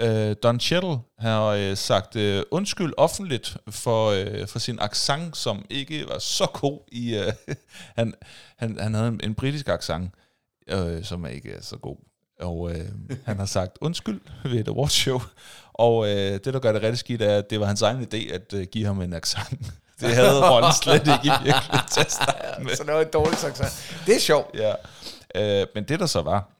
Øh, 0.00 0.36
Don 0.42 0.60
Cheadle 0.60 0.98
har 1.18 1.46
øh, 1.46 1.76
sagt 1.76 2.16
øh, 2.16 2.42
undskyld 2.50 2.92
offentligt 2.96 3.56
for, 3.70 4.10
øh, 4.10 4.46
for 4.46 4.58
sin 4.58 4.78
accent, 4.80 5.36
som 5.36 5.64
ikke 5.70 6.08
var 6.08 6.18
så 6.18 6.46
god 6.52 6.80
i... 6.92 7.14
Øh, 7.16 7.32
han, 7.98 8.14
han, 8.56 8.78
han 8.80 8.94
havde 8.94 9.08
en, 9.08 9.20
en 9.24 9.34
britisk 9.34 9.68
accent, 9.68 10.10
øh, 10.68 11.04
som 11.04 11.26
ikke 11.26 11.52
er 11.52 11.62
så 11.62 11.76
god. 11.76 11.96
Og 12.40 12.70
øh, 12.70 12.88
han 13.24 13.38
har 13.38 13.46
sagt 13.46 13.78
undskyld 13.80 14.20
ved 14.44 14.60
et 14.60 14.68
awardshow. 14.68 15.20
Og 15.72 16.08
øh, 16.08 16.32
det, 16.32 16.44
der 16.44 16.58
gør 16.58 16.72
det 16.72 16.82
rigtig 16.82 16.98
skidt, 16.98 17.22
er, 17.22 17.38
at 17.38 17.50
det 17.50 17.60
var 17.60 17.66
hans 17.66 17.82
egen 17.82 18.02
idé 18.02 18.34
at 18.34 18.52
øh, 18.54 18.66
give 18.66 18.86
ham 18.86 19.00
en 19.00 19.12
accent. 19.12 19.60
Det 20.00 20.14
havde 20.14 20.50
rollen 20.50 20.72
slet 20.72 20.94
ikke 20.94 21.20
i 21.24 21.30
virkeligheden 21.44 21.88
til 21.92 22.00
at 22.00 22.12
starte 22.12 22.62
med. 22.62 22.76
Så 22.76 22.84
det 22.84 22.94
var 22.94 23.00
et 23.00 23.12
dårligt 23.12 23.40
sagt. 23.40 23.56
Det 24.06 24.16
er 24.16 24.20
sjovt. 24.20 24.54
Ja. 24.54 24.74
Øh, 25.34 25.66
men 25.74 25.84
det 25.84 26.00
der 26.00 26.06
så 26.06 26.22
var, 26.22 26.50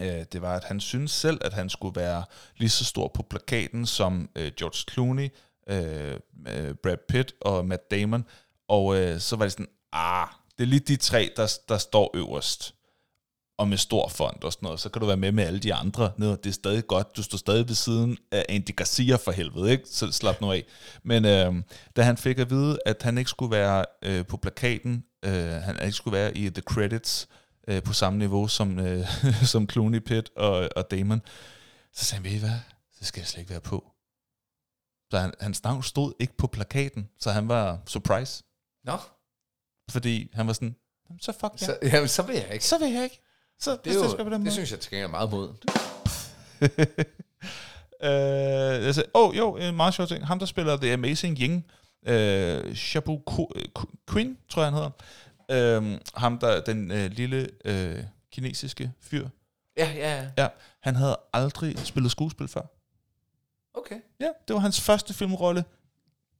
øh, 0.00 0.24
det 0.32 0.42
var, 0.42 0.56
at 0.56 0.64
han 0.64 0.80
synes 0.80 1.10
selv, 1.10 1.40
at 1.44 1.52
han 1.52 1.70
skulle 1.70 2.00
være 2.00 2.24
lige 2.56 2.70
så 2.70 2.84
stor 2.84 3.10
på 3.14 3.22
plakaten 3.22 3.86
som 3.86 4.28
øh, 4.36 4.52
George 4.58 4.92
Clooney, 4.92 5.28
øh, 5.68 6.20
øh, 6.48 6.74
Brad 6.74 6.96
Pitt 7.08 7.32
og 7.40 7.66
Matt 7.66 7.90
Damon. 7.90 8.24
Og 8.68 8.96
øh, 8.96 9.20
så 9.20 9.36
var 9.36 9.44
det 9.44 9.52
sådan, 9.52 9.68
ah, 9.92 10.28
det 10.58 10.64
er 10.64 10.68
lige 10.68 10.80
de 10.80 10.96
tre, 10.96 11.30
der, 11.36 11.58
der 11.68 11.78
står 11.78 12.10
øverst 12.14 12.74
og 13.58 13.68
med 13.68 13.76
stor 13.76 14.08
fond 14.08 14.42
og 14.42 14.52
sådan 14.52 14.66
noget, 14.66 14.80
så 14.80 14.88
kan 14.88 15.00
du 15.00 15.06
være 15.06 15.16
med 15.16 15.32
med 15.32 15.44
alle 15.44 15.58
de 15.58 15.74
andre. 15.74 16.12
Ned. 16.16 16.36
det 16.36 16.46
er 16.46 16.52
stadig 16.52 16.86
godt, 16.86 17.16
du 17.16 17.22
står 17.22 17.38
stadig 17.38 17.68
ved 17.68 17.74
siden 17.74 18.18
af 18.32 18.46
Andy 18.48 18.76
Garcia 18.76 19.16
for 19.16 19.32
helvede, 19.32 19.72
ikke? 19.72 19.84
Så 19.86 20.12
slap 20.12 20.40
nu 20.40 20.52
af. 20.52 20.64
Men 21.02 21.24
øh, 21.24 21.54
da 21.96 22.02
han 22.02 22.16
fik 22.16 22.38
at 22.38 22.50
vide, 22.50 22.78
at 22.86 23.02
han 23.02 23.18
ikke 23.18 23.30
skulle 23.30 23.56
være 23.56 23.84
øh, 24.02 24.26
på 24.26 24.36
plakaten, 24.36 25.04
øh, 25.24 25.32
han 25.32 25.78
ikke 25.84 25.92
skulle 25.92 26.18
være 26.18 26.36
i 26.36 26.50
the 26.50 26.62
credits 26.62 27.28
øh, 27.30 27.41
på 27.84 27.92
samme 27.92 28.18
niveau 28.18 28.48
som, 28.48 28.78
øh, 28.78 29.06
som 29.52 29.68
Clooney, 29.70 29.98
Pitt 29.98 30.30
og, 30.36 30.68
og 30.76 30.90
Damon, 30.90 31.22
så 31.92 32.04
sagde 32.04 32.22
han, 32.22 32.30
ved 32.30 32.36
I 32.36 32.40
hvad, 32.40 32.58
det 32.98 33.06
skal 33.06 33.20
jeg 33.20 33.26
slet 33.26 33.40
ikke 33.40 33.50
være 33.50 33.60
på. 33.60 33.92
Så 35.10 35.18
han, 35.18 35.32
hans 35.40 35.62
navn 35.64 35.82
stod 35.82 36.12
ikke 36.18 36.36
på 36.36 36.46
plakaten, 36.46 37.08
så 37.20 37.30
han 37.30 37.48
var 37.48 37.78
surprise, 37.86 38.42
Nå, 38.84 38.96
fordi 39.90 40.30
han 40.32 40.46
var 40.46 40.52
sådan, 40.52 40.76
"Jamen, 41.10 41.20
så 41.20 41.32
fuck 41.32 41.52
ja. 41.60 41.66
så, 41.66 41.78
jamen, 41.82 42.08
så 42.08 42.22
vil 42.22 42.34
jeg 42.36 42.50
ikke. 42.52 42.64
så 42.64 42.78
vil 42.78 42.92
jeg 42.92 43.04
ikke. 43.04 43.20
Så 43.60 43.70
Det, 43.70 43.78
er 43.96 44.02
det 44.02 44.12
jo, 44.12 44.16
på 44.16 44.24
den 44.24 44.32
det 44.32 44.40
måde. 44.40 44.50
synes 44.52 44.70
jeg 44.70 44.80
til 44.80 44.90
gengæld 44.90 45.06
er 45.06 45.10
meget 45.10 45.30
mod. 45.30 45.48
øh, 48.02 48.84
jeg 48.86 48.94
sagde, 48.94 49.08
åh 49.14 49.28
oh, 49.28 49.36
jo, 49.36 49.56
en 49.56 49.76
meget 49.76 49.94
sjov 49.94 50.06
ting. 50.06 50.26
Ham, 50.26 50.38
der 50.38 50.46
spiller 50.46 50.76
The 50.76 50.92
Amazing 50.92 51.38
Ying, 51.38 51.64
øh, 52.06 52.74
Shabu 52.74 53.20
Quinn, 54.10 54.38
tror 54.48 54.62
jeg, 54.62 54.66
han 54.66 54.74
hedder. 54.74 54.90
Øh, 55.52 55.98
ham, 56.14 56.38
der 56.38 56.60
den 56.60 56.90
øh, 56.90 57.10
lille 57.10 57.48
øh, 57.64 58.04
kinesiske 58.32 58.92
fyr. 59.00 59.28
Ja, 59.76 59.92
ja, 59.96 60.20
ja. 60.22 60.30
Ja, 60.42 60.48
han 60.80 60.96
havde 60.96 61.16
aldrig 61.32 61.78
spillet 61.78 62.10
skuespil 62.12 62.48
før. 62.48 62.62
Okay. 63.74 64.00
Ja, 64.20 64.28
det 64.48 64.54
var 64.54 64.60
hans 64.60 64.80
første 64.80 65.14
filmrolle. 65.14 65.64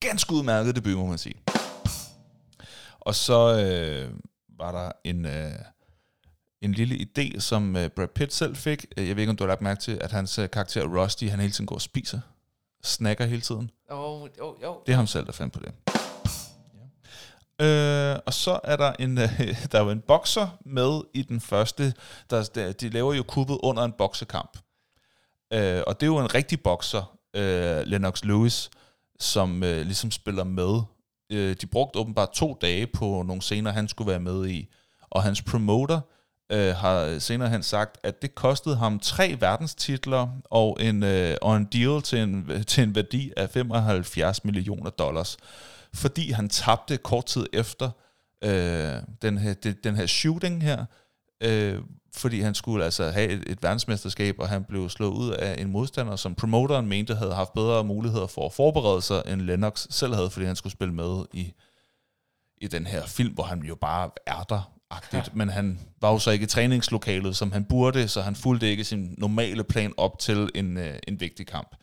Ganske 0.01 0.33
udmærket 0.33 0.77
debut, 0.77 0.97
må 0.97 1.07
man 1.07 1.19
sige. 1.19 1.35
Og 3.01 3.15
så 3.15 3.59
øh, 3.59 4.15
var 4.59 4.73
der 4.73 4.93
en, 5.05 5.25
øh, 5.27 5.53
en 6.61 6.73
lille 6.73 6.95
idé, 6.95 7.41
som 7.41 7.77
øh, 7.77 7.91
Brad 7.91 8.09
Pitt 8.09 8.33
selv 8.33 8.57
fik. 8.57 8.87
Øh, 8.97 9.09
Jeg 9.09 9.17
ved 9.17 9.23
ikke, 9.23 9.31
om 9.31 9.37
du 9.37 9.45
har 9.45 9.49
lagt 9.49 9.61
mærke 9.63 9.81
til, 9.81 9.99
at 10.01 10.13
hans 10.13 10.39
øh, 10.39 10.51
karakter 10.51 10.85
Rusty, 11.03 11.25
han 11.25 11.41
hele 11.41 11.53
tiden 11.53 11.67
går 11.67 11.75
og 11.75 11.81
spiser. 11.83 12.21
Snakker 12.85 13.25
hele 13.25 13.41
tiden. 13.41 13.71
Jo, 13.91 14.29
jo, 14.39 14.57
jo. 14.63 14.83
Det 14.87 14.93
er 14.93 14.97
ham 14.97 15.07
selv, 15.07 15.27
der 15.27 15.33
fandt 15.33 15.53
på 15.55 15.61
det. 15.61 15.73
Øh, 17.61 18.17
og 18.27 18.35
så 18.35 18.61
er 18.65 18.77
der 18.77 18.93
en, 18.99 19.19
øh, 19.19 19.29
der 19.73 19.79
er 19.79 19.85
jo 19.85 19.91
en 19.91 20.01
bokser 20.01 20.59
med 20.65 21.01
i 21.15 21.23
den 21.23 21.41
første. 21.41 21.95
Der, 22.31 22.51
der, 22.55 22.73
de 22.73 22.89
laver 22.89 23.15
jo 23.15 23.23
kuppet 23.23 23.59
under 23.63 23.83
en 23.83 23.93
boksekamp. 23.93 24.59
Øh, 25.53 25.83
og 25.87 26.01
det 26.01 26.07
er 26.07 26.11
jo 26.11 26.19
en 26.19 26.35
rigtig 26.35 26.63
bokser, 26.63 27.17
øh, 27.37 27.87
Lennox 27.87 28.25
Lewis, 28.25 28.71
som 29.21 29.63
øh, 29.63 29.81
ligesom 29.81 30.11
spiller 30.11 30.45
med. 30.45 30.81
Øh, 31.33 31.57
de 31.61 31.67
brugte 31.67 31.99
åbenbart 31.99 32.33
to 32.33 32.59
dage 32.61 32.87
på 32.87 33.23
nogle 33.27 33.43
scener, 33.43 33.73
han 33.73 33.89
skulle 33.89 34.11
være 34.11 34.21
med 34.21 34.49
i. 34.49 34.69
Og 35.11 35.23
hans 35.23 35.43
promoter 35.43 36.01
øh, 36.53 36.75
har 36.75 37.19
senere 37.19 37.49
han 37.49 37.63
sagt, 37.63 37.99
at 38.03 38.23
det 38.23 38.35
kostede 38.35 38.77
ham 38.77 38.99
tre 38.99 39.37
verdenstitler 39.41 40.29
og 40.45 40.77
en, 40.81 41.03
øh, 41.03 41.37
og 41.43 41.57
en 41.57 41.65
deal 41.65 42.03
til 42.03 42.19
en, 42.19 42.51
til 42.67 42.83
en 42.83 42.95
værdi 42.95 43.33
af 43.37 43.51
75 43.51 44.45
millioner 44.45 44.91
dollars. 44.91 45.37
Fordi 45.95 46.31
han 46.31 46.49
tabte 46.49 46.97
kort 46.97 47.27
tid 47.27 47.47
efter 47.53 47.91
øh, 48.45 49.03
den, 49.23 49.39
her, 49.39 49.55
det, 49.55 49.85
den 49.85 49.97
her 49.97 50.07
shooting 50.07 50.63
her, 50.63 50.85
øh, 51.43 51.79
fordi 52.15 52.41
han 52.41 52.55
skulle 52.55 52.85
altså 52.85 53.11
have 53.11 53.29
et, 53.29 53.45
et 53.47 53.63
verdensmesterskab, 53.63 54.35
og 54.39 54.49
han 54.49 54.65
blev 54.65 54.89
slået 54.89 55.13
ud 55.13 55.31
af 55.31 55.63
en 55.63 55.71
modstander, 55.71 56.17
som 56.17 56.35
promoteren 56.35 56.87
mente 56.87 57.15
havde 57.15 57.35
haft 57.35 57.53
bedre 57.53 57.85
muligheder 57.85 58.27
for 58.27 58.47
at 58.47 58.53
forberede 58.53 59.03
sig, 59.03 59.23
end 59.27 59.41
Lennox 59.41 59.87
selv 59.91 60.15
havde, 60.15 60.31
fordi 60.31 60.47
han 60.47 60.57
skulle 60.57 60.73
spille 60.73 60.95
med 60.95 61.25
i, 61.33 61.53
i 62.57 62.67
den 62.67 62.87
her 62.87 63.07
film, 63.07 63.35
hvor 63.35 63.45
han 63.45 63.63
jo 63.63 63.75
bare 63.75 64.11
er 64.27 64.43
der, 64.43 64.73
agtigt. 64.93 65.29
Ja. 65.29 65.33
men 65.35 65.49
han 65.49 65.81
var 66.01 66.13
jo 66.13 66.19
så 66.19 66.31
ikke 66.31 66.43
i 66.43 66.47
træningslokalet, 66.47 67.37
som 67.37 67.53
han 67.53 67.65
burde, 67.65 68.09
så 68.09 68.23
han 68.23 68.37
fulgte 68.37 68.71
ikke 68.71 68.85
sin 68.85 69.15
normale 69.19 69.65
plan 69.65 69.93
op 69.97 70.19
til 70.19 70.51
en, 70.55 70.77
øh, 70.77 70.99
en 71.09 71.21
vigtig 71.21 71.47
kamp. 71.47 71.77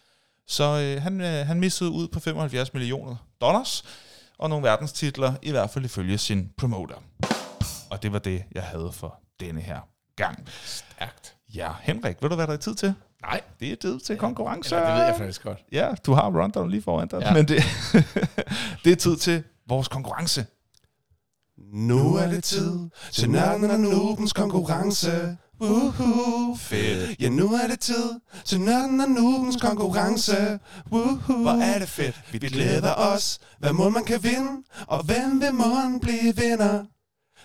Så 0.49 0.63
øh, 0.63 1.01
han, 1.01 1.21
øh, 1.21 1.47
han 1.47 1.59
missede 1.59 1.89
ud 1.89 2.07
på 2.07 2.19
75 2.19 2.73
millioner 2.73 3.15
dollars, 3.41 3.83
og 4.37 4.49
nogle 4.49 4.67
verdenstitler, 4.67 5.33
i 5.41 5.51
hvert 5.51 5.69
fald 5.69 5.85
ifølge 5.85 6.17
sin 6.17 6.49
promoter. 6.57 6.95
Og 7.89 8.03
det 8.03 8.13
var 8.13 8.19
det, 8.19 8.43
jeg 8.51 8.63
havde 8.63 8.91
for 8.93 9.19
denne 9.39 9.61
her 9.61 9.79
gang. 10.15 10.47
Stærkt. 10.65 11.35
Ja, 11.55 11.71
Henrik, 11.81 12.21
ved 12.21 12.29
du, 12.29 12.35
hvad 12.35 12.47
der 12.47 12.53
er 12.53 12.57
tid 12.57 12.75
til? 12.75 12.93
Nej, 13.21 13.41
Det 13.59 13.71
er 13.71 13.75
tid 13.75 13.99
til 13.99 14.17
konkurrence. 14.17 14.75
Eller, 14.75 14.87
det 14.89 14.97
ved 14.99 15.03
jeg 15.05 15.15
faktisk 15.17 15.43
godt. 15.43 15.59
Ja, 15.71 15.89
du 16.05 16.13
har 16.13 16.41
rundown 16.43 16.69
lige 16.69 16.81
foran 16.81 17.07
dig, 17.07 17.19
ja. 17.21 17.27
Ja. 17.27 17.33
men 17.33 17.47
det, 17.47 17.63
det 18.83 18.91
er 18.91 18.95
tid 18.95 19.17
til 19.17 19.43
vores 19.67 19.87
konkurrence. 19.87 20.45
Nu 21.73 22.15
er 22.15 22.27
det 22.27 22.43
tid 22.43 22.89
til 23.11 23.29
nørden 23.29 23.71
og 23.71 23.79
nubens 23.79 24.33
konkurrence. 24.33 25.37
Woohoo, 25.61 26.55
fedt. 26.55 27.21
Ja, 27.21 27.29
nu 27.29 27.53
er 27.53 27.67
det 27.67 27.79
tid 27.79 28.19
til 28.45 28.61
nørden 28.61 29.01
og 29.01 29.09
nubens 29.09 29.57
konkurrence. 29.61 30.59
Woohoo, 30.91 31.41
hvor 31.41 31.51
er 31.51 31.79
det 31.79 31.89
fedt. 31.89 32.21
Vi 32.31 32.39
glæder 32.39 32.95
os, 32.95 33.39
hvad 33.59 33.73
må 33.73 33.89
man 33.89 34.05
kan 34.05 34.23
vinde, 34.23 34.63
og 34.87 35.03
hvem 35.03 35.41
vil 35.41 35.53
måden 35.53 35.99
blive 35.99 36.35
vinder. 36.35 36.85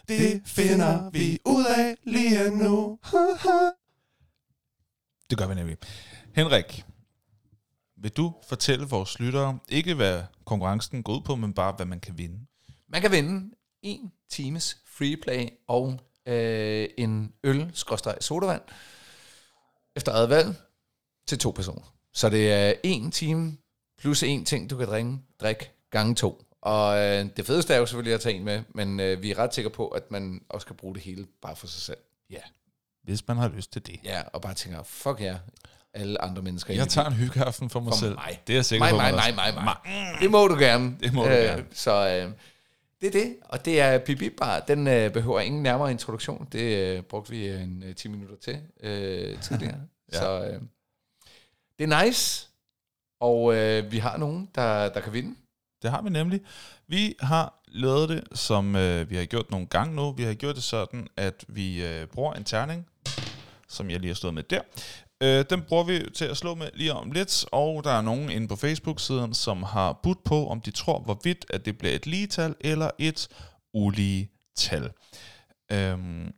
Det 0.08 0.42
finder 0.46 1.10
vi 1.10 1.38
ud 1.46 1.64
af 1.64 1.96
lige 2.04 2.50
nu. 2.50 2.98
Det 5.30 5.38
gør 5.38 5.46
vi 5.46 5.54
nemlig. 5.54 5.76
Henrik, 6.34 6.84
vil 7.96 8.10
du 8.10 8.34
fortælle 8.48 8.86
vores 8.86 9.20
lyttere, 9.20 9.58
ikke 9.68 9.94
hvad 9.94 10.22
konkurrencen 10.44 11.02
går 11.02 11.16
ud 11.16 11.20
på, 11.20 11.36
men 11.36 11.52
bare 11.52 11.72
hvad 11.72 11.86
man 11.86 12.00
kan 12.00 12.18
vinde? 12.18 12.38
Man 12.88 13.00
kan 13.00 13.10
vinde 13.10 13.54
en 13.82 14.12
times 14.30 14.76
freeplay 14.86 15.48
og 15.68 16.00
øh, 16.26 16.88
en 16.98 17.32
øl 17.44 17.70
sodavand 18.20 18.62
efter 19.96 20.12
eget 20.12 20.28
valg 20.30 20.54
til 21.28 21.38
to 21.38 21.50
personer. 21.50 21.94
Så 22.14 22.28
det 22.28 22.52
er 22.52 22.72
en 22.82 23.10
time 23.10 23.56
plus 23.98 24.22
en 24.22 24.44
ting, 24.44 24.70
du 24.70 24.76
kan 24.76 24.86
drikke, 24.88 25.18
drikke 25.40 25.70
gange 25.90 26.14
to. 26.14 26.42
Og 26.62 26.98
øh, 26.98 27.26
det 27.36 27.46
fedeste 27.46 27.74
er 27.74 27.78
jo 27.78 27.86
selvfølgelig 27.86 28.14
at 28.14 28.20
tage 28.20 28.34
en 28.34 28.44
med, 28.44 28.62
men 28.74 29.00
øh, 29.00 29.22
vi 29.22 29.30
er 29.30 29.38
ret 29.38 29.54
sikre 29.54 29.70
på, 29.70 29.88
at 29.88 30.10
man 30.10 30.40
også 30.48 30.66
kan 30.66 30.76
bruge 30.76 30.94
det 30.94 31.02
hele 31.02 31.26
bare 31.42 31.56
for 31.56 31.66
sig 31.66 31.82
selv. 31.82 31.98
Ja, 32.30 32.40
hvis 33.02 33.28
man 33.28 33.36
har 33.36 33.48
lyst 33.48 33.72
til 33.72 33.86
det. 33.86 34.00
Ja, 34.04 34.22
og 34.32 34.42
bare 34.42 34.54
tænker, 34.54 34.82
fuck 34.82 35.20
ja, 35.20 35.36
alle 35.94 36.22
andre 36.22 36.42
mennesker. 36.42 36.74
Jeg 36.74 36.88
tager 36.88 37.08
en 37.08 37.12
hyggeaften 37.14 37.70
for 37.70 37.80
mig 37.80 37.92
For 37.92 37.98
selv. 37.98 38.14
mig. 38.14 38.40
Det 38.46 38.52
er 38.52 38.56
jeg 38.56 38.64
sikker 38.64 38.84
mig, 38.84 38.90
på. 38.90 38.96
mig, 38.96 39.10
mig, 39.14 39.24
også- 39.24 39.34
mig, 39.54 39.64
mig. 39.64 39.76
Det 40.20 40.30
må 40.30 40.48
du 40.48 40.54
gerne. 40.58 40.96
Det 41.00 41.12
må 41.14 41.22
du 41.22 41.28
gerne. 41.28 41.64
Så 41.72 42.08
øh, 42.08 42.32
det 43.04 43.16
er 43.16 43.24
det, 43.24 43.36
og 43.44 43.64
det 43.64 43.80
er 43.80 43.98
Bibi 43.98 44.30
Bar. 44.30 44.60
Den 44.60 44.86
øh, 44.86 45.12
behøver 45.12 45.40
ingen 45.40 45.62
nærmere 45.62 45.90
introduktion. 45.90 46.48
Det 46.52 46.96
øh, 46.96 47.02
brugte 47.02 47.30
vi 47.30 47.48
en 47.48 47.82
øh, 47.86 47.94
10 47.94 48.08
minutter 48.08 48.36
til 48.36 48.60
øh, 48.80 49.40
tidligere. 49.40 49.80
Ja. 50.12 50.12
ja. 50.12 50.18
Så 50.18 50.44
øh, 50.44 50.60
det 51.78 51.92
er 51.92 52.04
nice, 52.04 52.48
og 53.20 53.54
øh, 53.54 53.92
vi 53.92 53.98
har 53.98 54.16
nogen, 54.16 54.48
der, 54.54 54.88
der 54.88 55.00
kan 55.00 55.12
vinde. 55.12 55.34
Det 55.82 55.90
har 55.90 56.02
vi 56.02 56.10
nemlig. 56.10 56.40
Vi 56.86 57.14
har 57.20 57.62
lavet 57.68 58.08
det, 58.08 58.38
som 58.38 58.76
øh, 58.76 59.10
vi 59.10 59.16
har 59.16 59.24
gjort 59.24 59.50
nogle 59.50 59.66
gange 59.66 59.96
nu. 59.96 60.12
Vi 60.12 60.22
har 60.22 60.34
gjort 60.34 60.54
det 60.54 60.62
sådan, 60.62 61.08
at 61.16 61.44
vi 61.48 61.84
øh, 61.86 62.06
bruger 62.06 62.32
en 62.32 62.44
terning, 62.44 62.86
som 63.68 63.90
jeg 63.90 64.00
lige 64.00 64.08
har 64.08 64.14
stået 64.14 64.34
med 64.34 64.42
der. 64.42 64.60
Øh, 65.22 65.44
den 65.50 65.62
bruger 65.62 65.84
vi 65.84 66.10
til 66.14 66.24
at 66.24 66.36
slå 66.36 66.54
med 66.54 66.70
lige 66.74 66.92
om 66.92 67.12
lidt, 67.12 67.44
og 67.52 67.84
der 67.84 67.90
er 67.90 68.00
nogen 68.00 68.30
inde 68.30 68.48
på 68.48 68.56
Facebook-siden, 68.56 69.34
som 69.34 69.62
har 69.62 69.92
budt 69.92 70.24
på, 70.24 70.48
om 70.48 70.60
de 70.60 70.70
tror, 70.70 70.98
hvorvidt 70.98 71.46
at 71.50 71.64
det 71.64 71.78
bliver 71.78 71.94
et 71.94 72.06
lige 72.06 72.26
tal 72.26 72.54
eller 72.60 72.90
et 72.98 73.28
ulige 73.72 74.30
tal. 74.56 74.92
Øhm, 75.72 76.32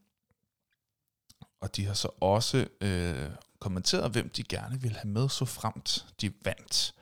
og 1.61 1.77
de 1.77 1.87
har 1.87 1.95
så 1.95 2.09
også 2.21 2.67
øh, 2.81 3.31
kommenteret, 3.59 4.11
hvem 4.11 4.29
de 4.29 4.43
gerne 4.43 4.81
vil 4.81 4.97
have 4.97 5.09
med, 5.09 5.29
så 5.29 5.45
fremt 5.45 6.07
de 6.21 6.33
vandt. 6.45 6.95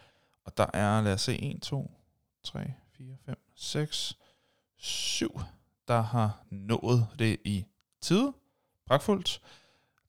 Og 0.44 0.56
der 0.56 0.66
er, 0.74 1.00
lad 1.02 1.12
os 1.12 1.20
se, 1.20 1.42
1, 1.42 1.62
2, 1.62 1.90
3, 2.44 2.72
4, 2.96 3.16
5, 3.26 3.36
6, 3.56 4.16
7, 4.76 5.40
der 5.88 6.00
har 6.00 6.44
nået 6.50 7.06
det 7.18 7.40
i 7.44 7.64
tide. 8.02 8.32
Pragtfuldt. 8.86 9.40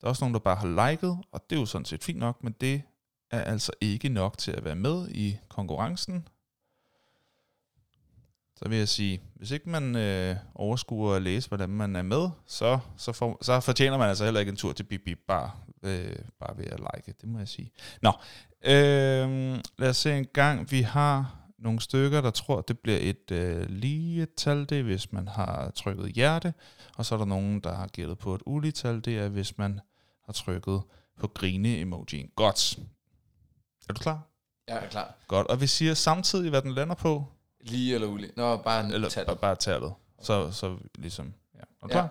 Der 0.06 0.08
er 0.08 0.12
også 0.12 0.24
nogen, 0.24 0.34
der 0.34 0.40
bare 0.40 0.56
har 0.56 0.90
liket, 0.90 1.18
og 1.32 1.50
det 1.50 1.56
er 1.56 1.60
jo 1.60 1.66
sådan 1.66 1.84
set 1.84 2.04
fint 2.04 2.18
nok, 2.18 2.44
men 2.44 2.54
det 2.60 2.82
er 3.30 3.40
altså 3.40 3.72
ikke 3.80 4.08
nok 4.08 4.38
til 4.38 4.50
at 4.50 4.64
være 4.64 4.74
med 4.74 5.08
i 5.08 5.38
konkurrencen. 5.48 6.28
Så 8.56 8.68
vil 8.68 8.78
jeg 8.78 8.88
sige, 8.88 9.20
hvis 9.34 9.50
ikke 9.50 9.70
man 9.70 9.96
øh, 9.96 10.36
overskuer 10.54 11.14
at 11.14 11.22
læse, 11.22 11.48
hvordan 11.48 11.70
man 11.70 11.96
er 11.96 12.02
med, 12.02 12.28
så, 12.46 12.78
så, 12.96 13.12
får, 13.12 13.38
så 13.42 13.60
fortjener 13.60 13.98
man 13.98 14.08
altså 14.08 14.24
heller 14.24 14.40
ikke 14.40 14.50
en 14.50 14.56
tur 14.56 14.72
til 14.72 14.84
Bip 14.84 15.00
Bip 15.04 15.18
Bar, 15.28 15.58
øh, 15.82 16.16
bare 16.40 16.58
ved 16.58 16.64
at 16.64 16.80
like, 16.80 17.14
det 17.20 17.28
må 17.28 17.38
jeg 17.38 17.48
sige. 17.48 17.72
Nå, 18.02 18.12
øh, 18.64 19.58
lad 19.78 19.88
os 19.88 19.96
se 19.96 20.18
en 20.18 20.26
gang. 20.32 20.70
Vi 20.70 20.80
har 20.80 21.36
nogle 21.58 21.80
stykker, 21.80 22.20
der 22.20 22.30
tror, 22.30 22.60
det 22.60 22.78
bliver 22.78 22.98
et 23.00 23.30
øh, 23.30 23.66
lige 23.68 24.26
tal, 24.36 24.68
det 24.68 24.78
er, 24.78 24.82
hvis 24.82 25.12
man 25.12 25.28
har 25.28 25.70
trykket 25.70 26.12
hjerte, 26.12 26.54
og 26.96 27.06
så 27.06 27.14
er 27.14 27.18
der 27.18 27.26
nogen, 27.26 27.60
der 27.60 27.74
har 27.74 27.86
gættet 27.86 28.18
på 28.18 28.34
et 28.34 28.42
ulige 28.46 28.72
tal, 28.72 29.00
det 29.00 29.18
er, 29.18 29.28
hvis 29.28 29.58
man 29.58 29.80
har 30.26 30.32
trykket 30.32 30.82
på 31.20 31.26
grine-emojien. 31.28 32.30
Godt. 32.36 32.78
Er 33.88 33.92
du 33.92 34.00
klar? 34.00 34.20
Jeg 34.68 34.76
er 34.84 34.88
klar. 34.88 35.14
Godt. 35.28 35.46
Og 35.46 35.60
vi 35.60 35.66
siger 35.66 35.94
samtidig, 35.94 36.50
hvad 36.50 36.62
den 36.62 36.72
lander 36.74 36.94
på, 36.94 37.24
Lige 37.60 37.94
eller 37.94 38.06
ulig? 38.08 38.30
Nå, 38.36 38.56
bare 38.56 38.92
eller 38.94 39.08
tal. 39.08 39.26
bare- 39.26 39.36
bare 39.36 39.56
tallet. 39.56 39.92
Så, 40.22 40.52
så 40.52 40.76
ligesom, 40.98 41.34
ja. 41.54 41.58
Er 41.60 41.86
du 41.86 41.88
Ja. 41.88 41.92
klar? 41.92 42.08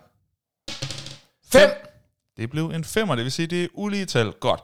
Fem! 1.45 1.69
Det 2.37 2.49
blev 2.49 2.69
en 2.69 2.83
femmer, 2.83 3.15
det 3.15 3.23
vil 3.23 3.31
sige, 3.31 3.47
det 3.47 3.63
er 3.63 3.67
ulige 3.73 4.05
tal. 4.05 4.31
Godt. 4.31 4.61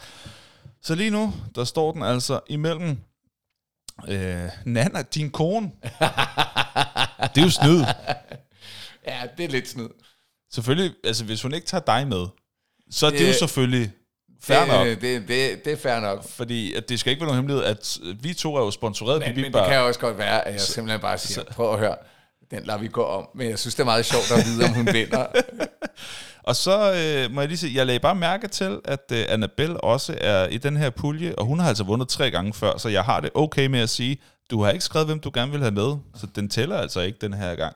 Så 0.81 0.95
lige 0.95 1.09
nu, 1.09 1.33
der 1.55 1.63
står 1.63 1.91
den 1.91 2.03
altså 2.03 2.39
imellem 2.47 2.89
øh, 4.07 4.49
Nana, 4.65 5.01
din 5.01 5.31
kone. 5.31 5.71
det 7.19 7.37
er 7.37 7.41
jo 7.43 7.49
snyd. 7.49 7.83
Ja, 9.07 9.27
det 9.37 9.45
er 9.45 9.49
lidt 9.49 9.67
snyd. 9.69 9.89
Selvfølgelig, 10.51 10.95
altså 11.03 11.25
hvis 11.25 11.41
hun 11.41 11.53
ikke 11.53 11.67
tager 11.67 11.81
dig 11.83 12.07
med, 12.07 12.27
så 12.91 13.05
er 13.05 13.09
det, 13.09 13.19
det 13.19 13.25
jo 13.25 13.29
Det- 13.29 13.39
selvfølgelig 13.39 13.91
fair 14.43 14.59
det, 14.59 14.67
nok. 14.67 14.87
Det, 14.87 15.01
det, 15.27 15.65
det 15.65 15.73
er 15.73 15.77
fair 15.77 15.99
nok. 15.99 16.29
Fordi 16.29 16.73
at 16.73 16.89
det 16.89 16.99
skal 16.99 17.11
ikke 17.11 17.21
være 17.21 17.27
nogen 17.35 17.37
hemmelighed, 17.49 17.63
at 17.65 17.97
vi 18.23 18.33
to 18.33 18.55
er 18.55 18.59
jo 18.59 18.71
sponsoreret 18.71 19.19
Men, 19.19 19.35
men 19.35 19.53
det 19.53 19.65
kan 19.67 19.79
også 19.79 19.99
godt 19.99 20.17
være, 20.17 20.47
at 20.47 20.53
jeg 20.53 20.61
simpelthen 20.61 21.01
bare 21.01 21.17
siger, 21.17 21.43
prøv 21.43 21.73
at 21.73 21.79
høre, 21.79 21.95
den 22.51 22.63
lader 22.65 22.79
vi 22.79 22.87
gå 22.87 23.03
om. 23.03 23.27
Men 23.35 23.49
jeg 23.49 23.59
synes, 23.59 23.75
det 23.75 23.81
er 23.81 23.85
meget 23.85 24.05
sjovt 24.05 24.31
at 24.31 24.45
vide, 24.45 24.65
om 24.65 24.73
hun 24.73 24.87
vinder. 24.93 25.25
Og 26.43 26.55
så 26.55 26.93
øh, 26.93 27.31
må 27.35 27.41
jeg 27.41 27.47
lige 27.47 27.57
sige, 27.57 27.75
jeg 27.75 27.85
lagde 27.85 27.99
bare 27.99 28.15
mærke 28.15 28.47
til, 28.47 28.79
at 28.85 29.11
øh, 29.13 29.25
Annabelle 29.29 29.81
også 29.83 30.17
er 30.21 30.47
i 30.47 30.57
den 30.57 30.77
her 30.77 30.89
pulje, 30.89 31.35
og 31.35 31.45
hun 31.45 31.59
har 31.59 31.67
altså 31.67 31.83
vundet 31.83 32.07
tre 32.09 32.31
gange 32.31 32.53
før, 32.53 32.77
så 32.77 32.89
jeg 32.89 33.03
har 33.03 33.19
det 33.19 33.29
okay 33.35 33.65
med 33.67 33.79
at 33.79 33.89
sige, 33.89 34.17
du 34.51 34.63
har 34.63 34.71
ikke 34.71 34.85
skrevet, 34.85 35.07
hvem 35.07 35.19
du 35.19 35.31
gerne 35.33 35.51
vil 35.51 35.59
have 35.61 35.71
med, 35.71 35.95
så 36.15 36.27
den 36.35 36.49
tæller 36.49 36.77
altså 36.77 36.99
ikke 37.01 37.17
den 37.21 37.33
her 37.33 37.55
gang. 37.55 37.75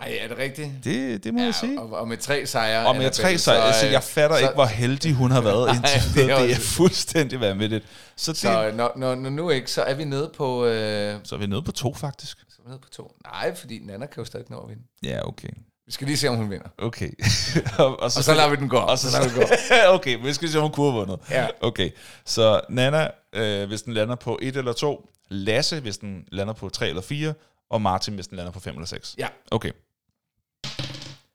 Ej, 0.00 0.18
er 0.20 0.28
det 0.28 0.38
rigtigt? 0.38 0.70
Det, 0.84 1.24
det 1.24 1.34
må 1.34 1.40
ja, 1.40 1.44
jeg 1.46 1.54
sige. 1.54 1.80
og, 1.80 1.92
og 1.92 2.08
med 2.08 2.16
tre 2.16 2.46
sejre. 2.46 2.86
Og 2.86 2.96
med 2.96 3.10
tre 3.10 3.38
sejre, 3.38 3.62
altså 3.66 3.86
øh, 3.86 3.92
jeg 3.92 4.02
fatter 4.02 4.36
så- 4.36 4.42
ikke, 4.42 4.54
hvor 4.54 4.64
heldig 4.64 5.14
hun 5.14 5.30
har 5.30 5.40
været 5.40 5.68
indtil 5.76 6.00
det 6.14 6.22
er 6.22 6.26
videre. 6.26 6.42
Det 6.42 6.50
er 6.50 6.56
også- 6.56 6.68
fuldstændig 6.68 7.40
vanvittigt. 7.40 7.84
Så, 8.16 8.32
det, 8.32 8.38
Så 8.40 8.72
når, 8.74 8.92
når, 8.96 9.14
når 9.14 9.30
nu 9.30 9.50
ikke, 9.50 9.70
så 9.70 9.82
er 9.82 9.94
vi 9.94 10.04
nede 10.04 10.30
på... 10.36 10.66
Øh, 10.66 11.16
så 11.24 11.34
er 11.34 11.38
vi 11.38 11.46
nede 11.46 11.62
på 11.62 11.72
to, 11.72 11.94
faktisk. 11.94 12.38
så 12.38 12.56
er 12.58 12.62
vi 12.64 12.68
nede 12.68 12.80
på 12.82 12.88
to. 12.88 13.12
Nej, 13.24 13.54
fordi 13.56 13.78
Nana 13.84 14.06
kan 14.06 14.20
jo 14.20 14.24
stadig 14.24 14.46
nå 14.50 14.58
at 14.58 14.68
vinde. 14.68 14.82
Ja, 15.02 15.28
okay. 15.28 15.48
Vi 15.86 15.92
skal 15.92 16.06
lige 16.06 16.16
se, 16.16 16.28
om 16.28 16.36
hun 16.36 16.50
vinder. 16.50 16.68
Okay. 16.78 17.10
og, 17.78 18.00
Og 18.02 18.10
så 18.12 18.34
lader 18.34 18.50
vi 18.50 18.56
den 18.56 18.68
gå. 18.68 18.76
Og 18.76 18.98
så, 18.98 19.10
så 19.10 19.18
lader 19.18 19.28
vi 19.34 19.40
den 19.40 19.48
gå. 19.48 19.54
okay, 19.96 20.14
men 20.16 20.24
vi 20.26 20.32
skal 20.32 20.48
se, 20.48 20.58
om 20.58 20.62
hun 20.62 20.72
kunne 20.72 20.90
have 20.92 21.00
vundet. 21.00 21.18
Ja. 21.30 21.46
Okay, 21.60 21.90
så 22.24 22.60
Nana, 22.68 23.08
øh, 23.32 23.68
hvis 23.68 23.82
den 23.82 23.94
lander 23.94 24.14
på 24.14 24.38
1 24.42 24.56
eller 24.56 24.72
2, 24.72 25.08
Lasse, 25.28 25.80
hvis 25.80 25.98
den 25.98 26.24
lander 26.32 26.52
på 26.54 26.68
3 26.68 26.88
eller 26.88 27.02
4, 27.02 27.34
og 27.70 27.82
Martin, 27.82 28.14
hvis 28.14 28.26
den 28.26 28.36
lander 28.36 28.52
på 28.52 28.60
5 28.60 28.74
eller 28.74 28.86
6. 28.86 29.14
Ja. 29.18 29.28
Okay. 29.50 29.70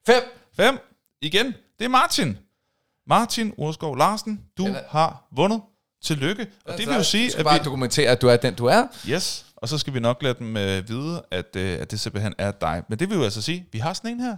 Fem. 0.05 0.23
5. 0.55 0.77
Igen, 1.21 1.45
det 1.79 1.85
er 1.85 1.89
Martin. 1.89 2.37
Martin 3.07 3.53
Urskov 3.57 3.97
Larsen, 3.97 4.41
du 4.57 4.65
Den 4.65 4.75
er- 4.75 4.81
har 4.89 5.23
vundet. 5.31 5.61
Tillykke. 6.03 6.47
Og 6.65 6.77
det 6.77 6.87
vil 6.87 6.95
jo 6.95 7.03
sige, 7.03 7.37
at 7.37 7.43
bare 7.45 7.59
vi... 7.59 7.63
dokumentere, 7.65 8.11
at 8.11 8.21
du 8.21 8.27
er 8.27 8.37
den, 8.37 8.53
du 8.55 8.65
er. 8.65 8.87
Yes, 9.09 9.45
og 9.55 9.69
så 9.69 9.77
skal 9.77 9.93
vi 9.93 9.99
nok 9.99 10.23
lade 10.23 10.33
dem 10.39 10.57
øh, 10.57 10.89
vide, 10.89 11.21
at, 11.31 11.55
øh, 11.55 11.79
at 11.81 11.91
det 11.91 11.99
simpelthen 11.99 12.33
er 12.37 12.51
dig. 12.51 12.83
Men 12.89 12.99
det 12.99 13.09
vil 13.09 13.17
jo 13.17 13.23
altså 13.23 13.41
sige, 13.41 13.65
vi 13.71 13.79
har 13.79 13.93
sådan 13.93 14.11
en 14.11 14.19
her. 14.19 14.37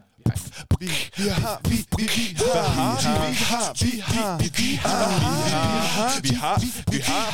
Vi 0.80 0.88
har, 0.88 0.88
vi, 0.88 0.88
vi, 0.88 1.18
vi 1.18 1.30
har, 1.30 1.64
vi 1.64 1.76
har, 1.76 3.30
vi 3.30 3.36
har, 3.36 3.74
vi 3.84 4.00
har, 4.00 4.38
vi 4.38 4.76
har, 4.76 6.22
vi 6.22 6.30
har, 6.30 6.30
vi 6.30 6.30
har, 6.30 6.60
vi 6.92 7.00
har, 7.00 7.32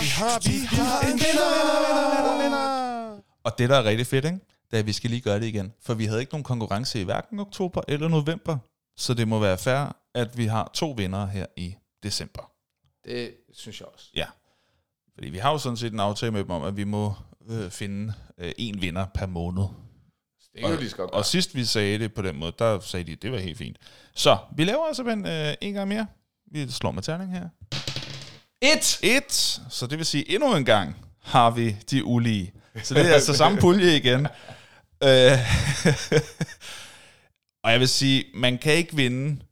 vi 0.00 0.06
har, 0.08 0.38
vi 0.48 0.58
har 0.76 1.00
en 1.00 1.12
vinder. 1.12 3.11
Og 3.44 3.58
det, 3.58 3.68
der 3.68 3.76
er 3.76 3.84
rigtig 3.84 4.06
fedt, 4.06 4.24
ikke? 4.24 4.38
det 4.72 4.76
er, 4.76 4.78
at 4.78 4.86
vi 4.86 4.92
skal 4.92 5.10
lige 5.10 5.20
gøre 5.20 5.40
det 5.40 5.46
igen. 5.46 5.72
For 5.80 5.94
vi 5.94 6.04
havde 6.04 6.20
ikke 6.20 6.32
nogen 6.32 6.44
konkurrence 6.44 7.00
i 7.00 7.04
hverken 7.04 7.40
oktober 7.40 7.82
eller 7.88 8.08
november. 8.08 8.58
Så 8.96 9.14
det 9.14 9.28
må 9.28 9.38
være 9.38 9.58
fair, 9.58 9.96
at 10.14 10.38
vi 10.38 10.46
har 10.46 10.70
to 10.74 10.90
vindere 10.90 11.26
her 11.26 11.46
i 11.56 11.74
december. 12.02 12.50
Det 13.04 13.34
synes 13.54 13.80
jeg 13.80 13.88
også. 13.94 14.10
Ja. 14.14 14.26
Fordi 15.14 15.28
vi 15.28 15.38
har 15.38 15.50
jo 15.50 15.58
sådan 15.58 15.76
set 15.76 15.92
en 15.92 16.00
aftale 16.00 16.32
med 16.32 16.40
dem 16.40 16.50
om, 16.50 16.62
at 16.62 16.76
vi 16.76 16.84
må 16.84 17.14
øh, 17.48 17.70
finde 17.70 18.14
øh, 18.38 18.52
en 18.58 18.82
vinder 18.82 19.06
per 19.14 19.26
måned. 19.26 19.64
Det 20.54 20.60
kan 20.60 20.70
jo 20.70 20.80
lige 20.80 20.90
godt 20.90 21.10
Og 21.10 21.24
sidst 21.24 21.54
vi 21.54 21.64
sagde 21.64 21.98
det 21.98 22.14
på 22.14 22.22
den 22.22 22.36
måde, 22.36 22.52
der 22.58 22.80
sagde 22.80 23.04
de, 23.04 23.12
at 23.12 23.22
det 23.22 23.32
var 23.32 23.38
helt 23.38 23.58
fint. 23.58 23.76
Så 24.14 24.38
vi 24.56 24.64
laver 24.64 24.86
altså 24.86 25.02
en, 25.02 25.26
øh, 25.26 25.54
en 25.60 25.74
gang 25.74 25.88
mere. 25.88 26.06
Vi 26.46 26.70
slår 26.70 26.90
med 26.90 27.02
terning 27.02 27.32
her. 27.32 27.48
Et! 28.62 29.00
Et. 29.02 29.60
Så 29.70 29.86
det 29.86 29.98
vil 29.98 30.06
sige, 30.06 30.30
endnu 30.34 30.56
en 30.56 30.64
gang 30.64 30.96
har 31.20 31.50
vi 31.50 31.76
de 31.90 32.04
ulige. 32.04 32.52
Så 32.82 32.94
det 32.94 33.08
er 33.10 33.14
altså 33.14 33.34
samme 33.34 33.58
pulje 33.58 33.96
igen. 33.96 34.26
Øh, 35.02 35.38
og 37.64 37.70
jeg 37.72 37.80
vil 37.80 37.88
sige, 37.88 38.24
man 38.34 38.58
kan 38.58 38.72
ikke 38.74 38.96
vinde 38.96 39.42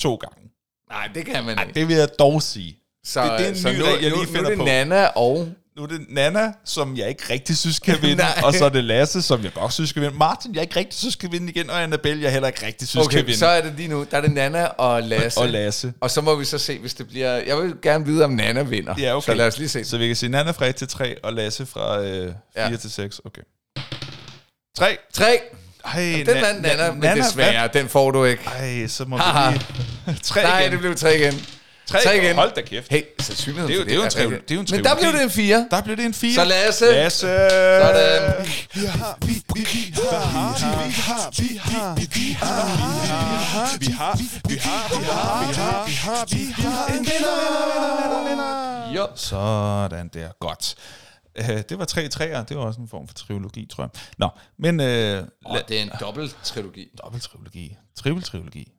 to 0.00 0.14
gange. 0.14 0.50
Nej, 0.90 1.08
det 1.14 1.26
kan 1.26 1.44
man 1.44 1.58
Ej, 1.58 1.62
ikke. 1.64 1.74
det 1.80 1.88
vil 1.88 1.96
jeg 1.96 2.08
dog 2.18 2.42
sige. 2.42 2.78
Så, 3.04 3.22
det- 3.22 3.38
det 3.38 3.46
er 3.46 3.50
en 3.50 3.56
så 3.58 3.72
ny 3.72 3.76
nu, 3.78 3.84
regel, 3.84 4.00
jeg 4.02 4.10
nu, 4.10 4.16
lige 4.16 4.26
nu 4.26 4.32
finder 4.32 4.44
er 4.44 4.48
det 4.50 4.58
på. 4.58 4.64
Nana 4.64 5.06
og... 5.06 5.48
Nu 5.76 5.82
er 5.82 5.86
det 5.86 6.00
Nana, 6.08 6.52
som 6.64 6.96
jeg 6.96 7.08
ikke 7.08 7.22
rigtig 7.30 7.58
synes 7.58 7.78
kan 7.78 7.96
vinde, 8.02 8.24
og 8.44 8.54
så 8.54 8.64
er 8.64 8.68
det 8.68 8.84
Lasse, 8.84 9.22
som 9.22 9.44
jeg 9.44 9.52
godt 9.52 9.72
synes 9.72 9.90
skal 9.90 10.02
vinde. 10.02 10.16
Martin, 10.16 10.54
jeg 10.54 10.62
ikke 10.62 10.76
rigtig 10.76 10.98
synes 10.98 11.12
skal 11.12 11.32
vinde 11.32 11.48
igen, 11.52 11.70
og 11.70 11.82
Annabelle, 11.82 12.22
jeg 12.22 12.32
heller 12.32 12.48
ikke 12.48 12.66
rigtig 12.66 12.88
synes 12.88 13.06
kan 13.08 13.18
Okay, 13.18 13.24
vinde. 13.26 13.38
så 13.38 13.46
er 13.46 13.60
det 13.60 13.72
lige 13.76 13.88
nu, 13.88 14.06
der 14.10 14.16
er 14.16 14.20
det 14.20 14.30
Nana 14.32 14.64
og 14.64 15.02
Lasse. 15.02 15.40
og 15.40 15.48
Lasse. 15.48 15.92
Og 16.00 16.10
så 16.10 16.20
må 16.20 16.34
vi 16.34 16.44
så 16.44 16.58
se, 16.58 16.78
hvis 16.78 16.94
det 16.94 17.06
bliver... 17.08 17.30
Jeg 17.36 17.56
vil 17.58 17.74
gerne 17.82 18.04
vide, 18.06 18.24
om 18.24 18.30
Nana 18.30 18.62
vinder. 18.62 18.94
Ja, 18.98 19.16
okay. 19.16 19.26
Så 19.26 19.34
lad 19.34 19.46
os 19.46 19.58
lige 19.58 19.68
se. 19.68 19.84
Så 19.84 19.98
vi 19.98 20.06
kan 20.06 20.16
sige 20.16 20.30
Nana 20.30 20.50
fra 20.50 20.66
1 20.66 20.76
til 20.76 20.88
3, 20.88 21.24
og 21.24 21.32
Lasse 21.32 21.66
fra 21.66 22.00
øh, 22.02 22.32
4 22.56 22.70
Ja. 22.70 22.76
til 22.76 22.90
6. 22.90 23.20
Okay. 23.24 23.42
3. 24.78 24.96
Tre. 25.14 25.38
Ej, 25.84 26.22
Den 26.26 26.34
vandt 26.42 26.62
Nana, 26.62 26.92
men 26.92 27.16
desværre, 27.24 27.68
den 27.72 27.88
får 27.88 28.10
du 28.10 28.24
ikke. 28.24 28.42
Ej, 28.46 28.86
så 28.86 29.04
må 29.04 29.16
vi 29.16 29.22
lige... 30.06 30.18
3 30.22 30.42
Nej, 30.42 30.60
igen. 30.60 30.72
det 30.72 30.80
blev 30.80 30.96
tre 30.96 31.16
igen. 31.18 31.34
Tre 31.86 31.98
tre 32.04 32.16
igen. 32.18 32.34
Hold 32.36 32.54
da 32.54 32.60
kæft. 32.62 32.90
Hey, 32.90 33.02
sandsynligheden 33.20 33.72
Det 33.72 33.80
er 33.80 33.84
det 33.84 33.92
er 33.92 33.96
jo 33.96 34.00
en 34.00 34.04
rigtig- 34.06 34.22
triv- 34.22 34.40
det 34.42 34.50
er 34.50 34.54
jo 34.54 34.60
en 34.60 34.66
Men 34.70 34.84
der 34.84 34.94
blev 35.00 35.12
det 35.12 35.22
en 35.22 35.30
fire. 35.30 35.68
Der 35.70 35.82
blev 35.82 35.96
det 35.96 36.04
en 36.04 36.14
4. 36.14 36.34
Så 36.34 36.44
Lasse. 36.44 36.84
Lasse. 36.92 37.20
Sådan. 37.20 38.46
Vi 38.74 38.80
har, 38.86 39.18
vi, 39.26 39.32
vi, 39.54 39.60
vi 39.60 39.92
har, 40.10 40.56
vi 40.60 40.66
har, 40.66 40.86
vi 40.88 40.94
har, 40.94 41.30
vi 41.38 41.56
har, 41.56 41.94
vi 43.78 43.86
har, 43.86 44.16
vi 44.48 44.56
har, 44.56 44.88
vi 45.48 45.54
har, 45.54 45.86
vi 45.86 45.94
har, 45.94 46.24
vi 46.28 46.44
har, 46.52 46.86
en 46.86 46.98
vinder. 46.98 48.92
Jo. 48.96 49.06
Sådan 49.14 50.08
der. 50.08 50.28
Godt. 50.40 50.74
Uh, 51.40 51.46
det 51.68 51.78
var 51.78 51.84
tre 51.84 52.08
træer. 52.08 52.44
Det 52.44 52.56
var 52.56 52.62
også 52.64 52.80
en 52.80 52.88
form 52.88 53.08
for 53.08 53.14
trilogi, 53.14 53.66
tror 53.72 53.84
jeg. 53.84 53.90
Nå, 54.18 54.28
men... 54.58 54.80
Uh, 54.80 55.26
Og 55.44 55.58
det 55.68 55.78
er 55.78 55.82
en 55.82 55.90
dobbelt 56.00 56.36
trilogi. 56.44 56.88
Dobbelt 57.02 57.22
trilogi. 57.22 57.76
Triple 57.96 58.22
trilogi. 58.22 58.72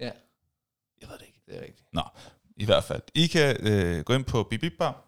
Ja, 0.00 0.10
Jeg 1.00 1.08
ved 1.08 1.18
det 1.18 1.26
ikke 1.26 1.31
det 1.52 1.60
er 1.60 1.66
rigtigt. 1.66 1.88
Nå, 1.92 2.02
i 2.56 2.64
hvert 2.64 2.84
fald. 2.84 3.02
I 3.14 3.26
kan 3.26 3.56
øh, 3.60 4.04
gå 4.04 4.12
ind 4.12 4.24
på 4.24 4.42
Bibibbar, 4.42 5.04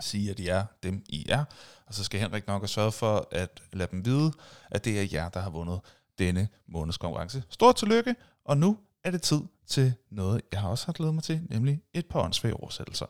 sige, 0.00 0.30
at 0.30 0.38
I 0.38 0.48
er 0.48 0.64
dem, 0.82 1.04
I 1.08 1.26
er, 1.28 1.44
og 1.86 1.94
så 1.94 2.04
skal 2.04 2.20
Henrik 2.20 2.46
nok 2.46 2.62
have 2.62 2.68
sørget 2.68 2.94
for 2.94 3.28
at 3.32 3.62
lade 3.72 3.90
dem 3.90 4.04
vide, 4.04 4.32
at 4.70 4.84
det 4.84 5.00
er 5.00 5.06
jer, 5.12 5.28
der 5.28 5.40
har 5.40 5.50
vundet 5.50 5.80
denne 6.18 6.48
måneds 6.68 6.96
konkurrence. 6.96 7.42
Stort 7.50 7.76
tillykke, 7.76 8.14
og 8.44 8.56
nu 8.58 8.78
er 9.04 9.10
det 9.10 9.22
tid 9.22 9.40
til 9.66 9.94
noget, 10.10 10.42
jeg 10.52 10.60
har 10.60 10.68
også 10.68 10.86
har 10.86 10.92
glædet 10.92 11.14
mig 11.14 11.22
til, 11.22 11.42
nemlig 11.50 11.82
et 11.94 12.06
par 12.06 12.20
åndssvage 12.20 12.54
oversættelser. 12.54 13.06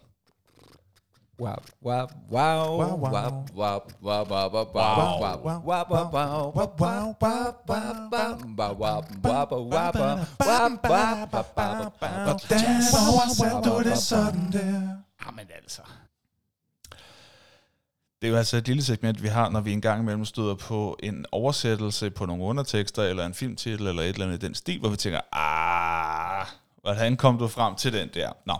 Hvordan 1.38 2.08
oversætter 13.12 13.62
du 13.62 13.82
det 13.82 13.98
sådan 13.98 14.52
der? 14.52 14.96
Jamen 15.26 15.46
altså. 15.62 15.82
Det 18.22 18.28
er 18.28 18.30
jo 18.30 18.36
altså 18.36 18.56
et 18.56 18.66
lille 18.66 18.82
segment, 18.82 19.22
vi 19.22 19.28
har, 19.28 19.50
når 19.50 19.60
vi 19.60 19.72
engang 19.72 20.02
imellem 20.02 20.24
støder 20.24 20.54
på 20.54 20.96
en 21.02 21.26
oversættelse 21.32 22.10
på 22.10 22.26
nogle 22.26 22.44
undertekster, 22.44 23.02
eller 23.02 23.26
en 23.26 23.34
filmtitel, 23.34 23.86
eller 23.86 24.02
et 24.02 24.08
eller 24.08 24.26
andet 24.26 24.42
i 24.42 24.46
den 24.46 24.54
stil, 24.54 24.80
hvor 24.80 24.88
vi 24.88 24.96
tænker, 24.96 25.20
ah, 25.32 26.46
hvordan 26.82 27.16
kom 27.16 27.38
du 27.38 27.48
frem 27.48 27.74
til 27.74 27.92
den 27.92 28.08
der? 28.14 28.32
Nå, 28.46 28.54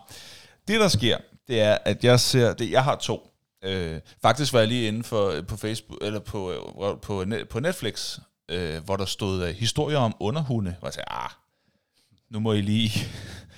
det 0.69 0.81
der 0.81 0.89
sker, 0.89 1.19
det 1.49 1.61
er, 1.61 1.79
at 1.85 2.05
jeg 2.05 2.21
ser, 2.21 2.55
det, 2.55 2.71
jeg 2.71 2.85
har 2.85 2.97
to. 2.97 3.31
Øh, 3.65 4.01
faktisk 4.23 4.53
var 4.53 4.59
jeg 4.59 4.69
lige 4.69 4.89
inde 4.89 5.05
for, 5.05 5.43
på 5.49 5.57
Facebook, 5.57 5.99
eller 6.03 6.21
på, 6.21 6.53
øh, 6.53 7.01
på, 7.03 7.25
på 7.51 7.61
Netflix, 7.61 8.19
øh, 8.49 8.85
hvor 8.85 8.97
der 8.97 9.05
stod 9.05 9.43
øh, 9.49 9.55
historier 9.55 9.99
om 9.99 10.15
underhunde, 10.21 10.77
hvor 10.79 10.89
jeg 10.89 10.95
sagde, 10.95 11.09
ah, 11.11 11.31
nu 12.31 12.41
må 12.41 12.53
I 12.53 12.61
lige... 12.61 12.91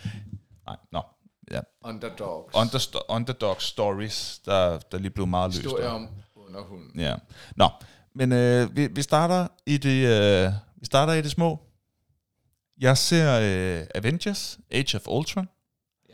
Nej, 0.67 0.77
nå. 0.93 1.03
Ja. 1.51 1.61
Underdogs. 1.85 2.55
Understo- 2.57 3.05
underdog 3.09 3.63
stories, 3.63 4.39
der, 4.45 4.79
der 4.79 4.99
lige 4.99 5.11
blev 5.11 5.27
meget 5.27 5.51
løst. 5.51 5.63
Historie 5.63 5.85
der. 5.85 5.91
om 5.91 6.09
underhunden. 6.37 7.01
Ja. 7.01 7.15
Nå, 7.57 7.69
men 8.15 8.33
øh, 8.33 8.77
vi, 8.77 8.87
vi 8.87 9.03
starter 9.03 9.47
i 9.67 9.77
det 9.77 10.07
øh, 10.07 10.53
vi 10.77 10.87
starter 10.87 11.13
i 11.13 11.23
det 11.23 11.31
små. 11.31 11.61
Jeg 12.81 12.99
ser 12.99 13.41
øh, 13.43 13.87
Avengers 13.95 14.59
Age 14.71 14.97
of 14.97 15.03
Ultron. 15.09 15.49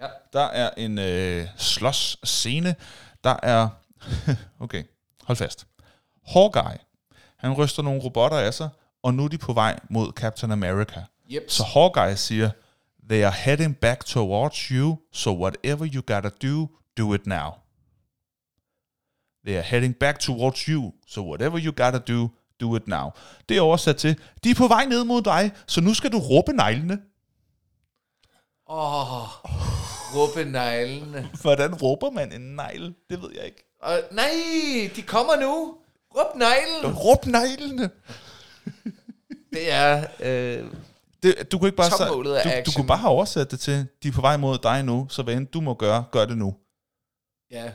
Ja. 0.05 0.11
Der 0.33 0.45
er 0.45 0.71
en 0.77 0.99
øh, 0.99 1.47
slås 1.57 2.17
scene. 2.25 2.77
Der 3.25 3.37
er 3.43 3.69
okay, 4.65 4.85
hold 5.23 5.37
fast. 5.37 5.67
Hawkeye. 6.27 6.79
Han 7.37 7.53
ryster 7.53 7.83
nogle 7.83 8.03
robotter 8.03 8.39
af 8.39 8.55
sig, 8.55 8.69
og 9.03 9.15
nu 9.15 9.25
er 9.25 9.29
de 9.29 9.39
på 9.39 9.53
vej 9.53 9.81
mod 9.91 10.13
Captain 10.13 10.53
America. 10.53 11.05
Yep. 11.31 11.51
Så 11.51 11.65
Hawkeye 11.65 12.17
siger, 12.17 12.51
they 13.09 13.23
are 13.23 13.33
heading 13.33 13.77
back 13.77 14.05
towards 14.05 14.57
you, 14.57 14.99
so 15.13 15.41
whatever 15.41 15.87
you 15.95 16.03
gotta 16.03 16.31
do, 16.43 16.69
do 16.97 17.15
it 17.15 17.27
now. 17.27 17.51
They 19.47 19.57
are 19.57 19.63
heading 19.63 19.95
back 19.95 20.19
towards 20.19 20.61
you, 20.61 20.93
so 21.07 21.23
whatever 21.23 21.59
you 21.59 21.73
gotta 21.73 21.99
do, 21.99 22.29
do 22.61 22.77
it 22.77 22.89
now. 22.89 23.11
Det 23.49 23.57
er 23.57 23.61
oversat 23.61 23.97
til, 23.97 24.21
de 24.45 24.51
er 24.51 24.55
på 24.55 24.69
vej 24.69 24.85
ned 24.85 25.05
mod 25.05 25.23
dig, 25.23 25.53
så 25.67 25.81
nu 25.81 25.95
skal 25.95 26.13
du 26.13 26.19
råbe 26.19 26.53
neglene. 26.53 26.99
Åh, 28.69 29.23
oh, 29.23 29.29
råbe 30.17 30.45
neglene. 30.51 31.31
Hvordan 31.43 31.75
råber 31.75 32.11
man 32.11 32.33
en 32.33 32.41
negl? 32.57 32.95
Det 33.11 33.23
ved 33.23 33.31
jeg 33.37 33.45
ikke. 33.45 33.65
Og, 33.83 34.01
nej, 34.11 34.31
de 34.97 35.03
kommer 35.03 35.37
nu. 35.41 35.75
Råb 36.17 36.37
neglen. 36.37 36.97
Råb 36.99 37.27
neglene! 37.27 37.91
Det 39.53 39.73
er... 39.73 40.07
Øh, 40.21 40.65
Det, 41.23 41.53
du 41.53 41.59
kunne 41.59 41.69
ikke 41.69 41.77
bare 41.77 42.07
af 42.07 42.65
du, 42.65 42.71
du 42.71 42.77
kunne 42.77 42.87
bare 42.87 42.99
have 42.99 43.11
oversat 43.11 43.51
det 43.51 43.61
til, 43.61 43.87
de 44.03 44.09
er 44.09 44.13
på 44.13 44.21
vej 44.21 44.37
mod 44.37 44.59
dig 44.59 44.83
nu, 44.85 45.07
så 45.11 45.23
hvad 45.23 45.35
end 45.35 45.47
du 45.47 45.61
må 45.61 45.75
gøre, 45.75 46.05
gør 46.13 46.25
det 46.25 46.39
nu. 46.39 46.55
ja, 47.51 47.73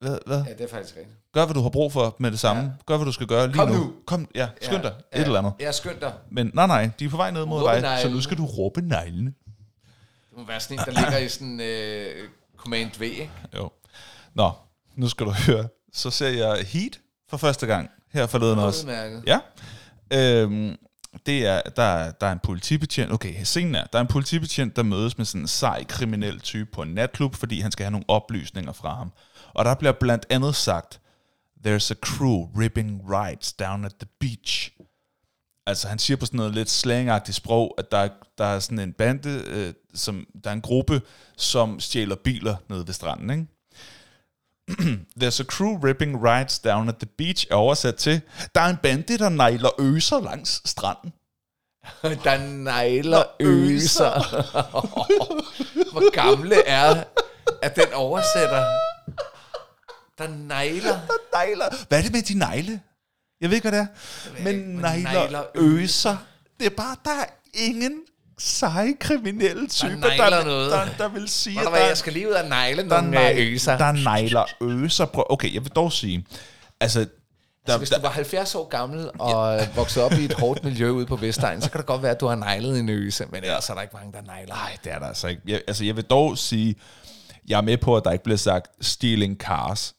Hvad, 0.00 0.18
hvad? 0.26 0.44
ja, 0.48 0.52
det 0.52 0.60
er 0.60 0.68
faktisk 0.68 0.96
rigtigt. 0.96 1.16
Gør, 1.34 1.44
hvad 1.44 1.54
du 1.54 1.60
har 1.62 1.68
brug 1.70 1.92
for 1.92 2.16
med 2.18 2.30
det 2.30 2.40
samme. 2.40 2.62
Ja. 2.62 2.68
Gør, 2.86 2.96
hvad 2.96 3.06
du 3.06 3.12
skal 3.12 3.26
gøre 3.26 3.46
lige 3.46 3.56
Kom 3.56 3.68
nu. 3.68 3.74
nu. 3.74 3.92
Kom, 4.06 4.28
ja, 4.34 4.48
skynd 4.62 4.82
dig. 4.82 4.94
Ja, 5.12 5.20
Et 5.20 5.24
eller 5.26 5.38
andet. 5.38 5.52
Ja, 5.60 5.72
skynd 5.72 6.00
dig. 6.00 6.12
Men 6.30 6.50
nej, 6.54 6.66
nej, 6.66 6.90
de 6.98 7.04
er 7.04 7.08
på 7.08 7.16
vej 7.16 7.30
ned 7.30 7.46
mod 7.46 7.62
dig, 7.80 7.98
så 8.02 8.08
nu 8.08 8.20
skal 8.20 8.36
du 8.38 8.46
råbe 8.46 8.80
neglene. 8.80 9.34
Det 10.32 10.38
må 10.40 10.44
være 10.46 10.60
sådan 10.60 10.78
en, 10.78 10.84
der 10.86 11.00
ligger 11.00 11.18
i 11.18 11.28
sådan 11.28 11.60
øh, 11.60 12.28
Command 12.56 12.90
V, 12.98 13.02
ikke? 13.02 13.30
Jo. 13.56 13.70
Nå, 14.34 14.50
nu 14.96 15.08
skal 15.08 15.26
du 15.26 15.30
høre. 15.30 15.68
Så 15.92 16.10
ser 16.10 16.28
jeg 16.28 16.66
Heat 16.66 17.00
for 17.28 17.36
første 17.36 17.66
gang 17.66 17.90
her 18.12 18.26
forleden 18.26 18.58
også. 18.58 18.82
Udmærket. 18.86 19.24
Ja. 19.26 19.38
Øhm, 20.12 20.76
det 21.26 21.46
er, 21.46 21.60
der, 21.76 21.82
er- 21.82 22.10
der 22.12 22.26
er 22.26 22.32
en 22.32 22.38
politibetjent, 22.42 23.12
okay, 23.12 23.42
scenen 23.44 23.74
er, 23.74 23.84
der 23.84 23.98
er 23.98 24.02
en 24.02 24.08
politibetjent, 24.08 24.76
der 24.76 24.82
mødes 24.82 25.18
med 25.18 25.26
sådan 25.26 25.40
en 25.40 25.48
sej 25.48 25.84
kriminel 25.84 26.40
type 26.40 26.70
på 26.72 26.82
en 26.82 26.88
natklub, 26.94 27.34
fordi 27.34 27.60
han 27.60 27.72
skal 27.72 27.84
have 27.84 27.90
nogle 27.90 28.04
oplysninger 28.08 28.72
fra 28.72 28.94
ham. 28.94 29.12
Og 29.54 29.64
der 29.64 29.74
bliver 29.74 29.92
blandt 29.92 30.26
andet 30.30 30.54
sagt, 30.54 31.00
there's 31.66 31.90
a 31.90 31.94
crew 31.94 32.48
ripping 32.60 33.02
rides 33.10 33.52
down 33.52 33.84
at 33.84 33.92
the 34.00 34.08
beach. 34.20 34.70
Altså 35.66 35.88
han 35.88 35.98
siger 35.98 36.16
på 36.16 36.26
sådan 36.26 36.36
noget 36.36 36.54
lidt 36.54 36.70
slangagtigt 36.70 37.36
sprog, 37.36 37.74
at 37.78 37.92
der, 37.92 37.98
er- 37.98 38.08
der 38.38 38.44
er 38.44 38.58
sådan 38.60 38.78
en 38.78 38.92
bande, 38.92 39.42
øh, 39.46 39.74
som, 39.94 40.26
der 40.44 40.50
er 40.50 40.54
en 40.54 40.60
gruppe, 40.60 41.02
som 41.36 41.80
stjæler 41.80 42.14
biler 42.16 42.56
nede 42.68 42.86
ved 42.86 42.94
stranden, 42.94 43.30
ikke? 43.30 43.46
There's 45.22 45.40
a 45.40 45.44
crew 45.44 45.78
ripping 45.84 46.22
rides 46.24 46.58
down 46.58 46.88
at 46.88 46.96
the 46.96 47.06
beach 47.18 47.46
er 47.50 47.54
oversat 47.54 47.94
til, 47.96 48.20
der 48.54 48.60
er 48.60 48.68
en 48.68 48.76
bande, 48.76 49.18
der 49.18 49.28
nejler 49.28 49.80
øser 49.80 50.20
langs 50.20 50.62
stranden. 50.70 51.12
Der 52.24 52.46
negler 52.48 53.22
øser. 53.40 54.42
Hvor 55.92 56.12
gamle 56.12 56.66
er, 56.66 57.04
at 57.62 57.76
den 57.76 57.92
oversætter? 57.94 58.64
Der 60.18 60.28
negler. 60.28 61.00
Der 61.06 61.38
nejler. 61.38 61.64
Hvad 61.88 61.98
er 61.98 62.02
det 62.02 62.12
med 62.12 62.22
de 62.22 62.38
negle? 62.38 62.80
Jeg 63.42 63.50
ved 63.50 63.56
ikke, 63.56 63.70
hvad 63.70 63.78
det 63.80 63.88
er. 63.88 64.42
Men 64.44 64.54
nejler 64.54 65.42
øser. 65.54 66.16
Det 66.60 66.66
er 66.66 66.70
bare, 66.76 66.96
der 67.04 67.10
er 67.10 67.26
ingen 67.54 67.92
seje 68.38 68.92
kriminelle 69.00 69.68
typer, 69.68 70.08
der, 70.16 70.30
der, 70.30 70.44
noget. 70.44 70.72
der, 70.72 70.86
der 70.98 71.08
vil 71.08 71.28
sige, 71.28 71.60
at 71.60 71.66
der, 71.66 71.76
jeg 71.76 71.96
skal 71.96 72.12
lige 72.12 72.28
ud 72.28 72.32
og 72.32 72.48
negle 72.48 72.82
der, 72.82 73.00
nogle 73.00 73.10
nej, 73.10 73.34
øh, 73.38 73.52
øser. 73.52 73.78
der 73.78 73.92
nejler 73.92 74.44
øser. 74.60 75.04
Prøv, 75.04 75.24
okay, 75.30 75.54
jeg 75.54 75.64
vil 75.64 75.72
dog 75.72 75.92
sige, 75.92 76.26
altså, 76.80 77.06
der, 77.66 77.72
Så 77.72 77.78
hvis 77.78 77.90
du 77.90 78.00
var 78.00 78.10
70 78.10 78.54
år 78.54 78.68
gammel 78.68 79.10
og 79.18 79.58
ja. 79.58 79.68
vokset 79.74 80.02
op 80.02 80.12
i 80.12 80.24
et 80.24 80.32
hårdt 80.32 80.64
miljø 80.64 80.90
ude 80.90 81.06
på 81.06 81.16
Vestegn, 81.16 81.62
så 81.62 81.70
kan 81.70 81.78
det 81.78 81.86
godt 81.86 82.02
være, 82.02 82.12
at 82.12 82.20
du 82.20 82.26
har 82.26 82.34
neglet 82.34 82.78
en 82.78 82.88
øse, 82.88 83.26
men 83.26 83.44
ellers 83.44 83.70
er 83.70 83.74
der 83.74 83.82
ikke 83.82 83.96
mange, 83.96 84.12
der 84.12 84.20
negler. 84.20 84.54
Nej, 84.54 84.76
det 84.84 84.92
er 84.92 84.98
der 84.98 85.06
altså 85.06 85.28
ikke. 85.28 85.42
Jeg, 85.46 85.60
altså, 85.66 85.84
jeg 85.84 85.96
vil 85.96 86.04
dog 86.04 86.38
sige, 86.38 86.76
jeg 87.48 87.56
er 87.56 87.60
med 87.60 87.76
på, 87.78 87.96
at 87.96 88.04
der 88.04 88.10
ikke 88.10 88.24
bliver 88.24 88.36
sagt 88.36 88.70
stealing 88.80 89.36
cars, 89.36 89.94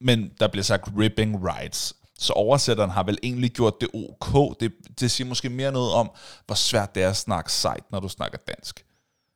men 0.00 0.30
der 0.40 0.48
bliver 0.48 0.64
sagt 0.64 0.88
ripping 0.98 1.44
rides. 1.44 1.94
Så 2.18 2.32
oversætteren 2.32 2.90
har 2.90 3.02
vel 3.02 3.18
egentlig 3.22 3.50
gjort 3.50 3.74
det 3.80 3.88
ok. 3.94 4.60
Det, 4.60 4.72
det 5.00 5.10
siger 5.10 5.28
måske 5.28 5.48
mere 5.48 5.72
noget 5.72 5.92
om, 5.92 6.10
hvor 6.46 6.54
svært 6.54 6.94
det 6.94 7.02
er 7.02 7.08
at 7.10 7.16
snakke 7.16 7.52
sejt, 7.52 7.84
når 7.90 8.00
du 8.00 8.08
snakker 8.08 8.38
dansk. 8.48 8.84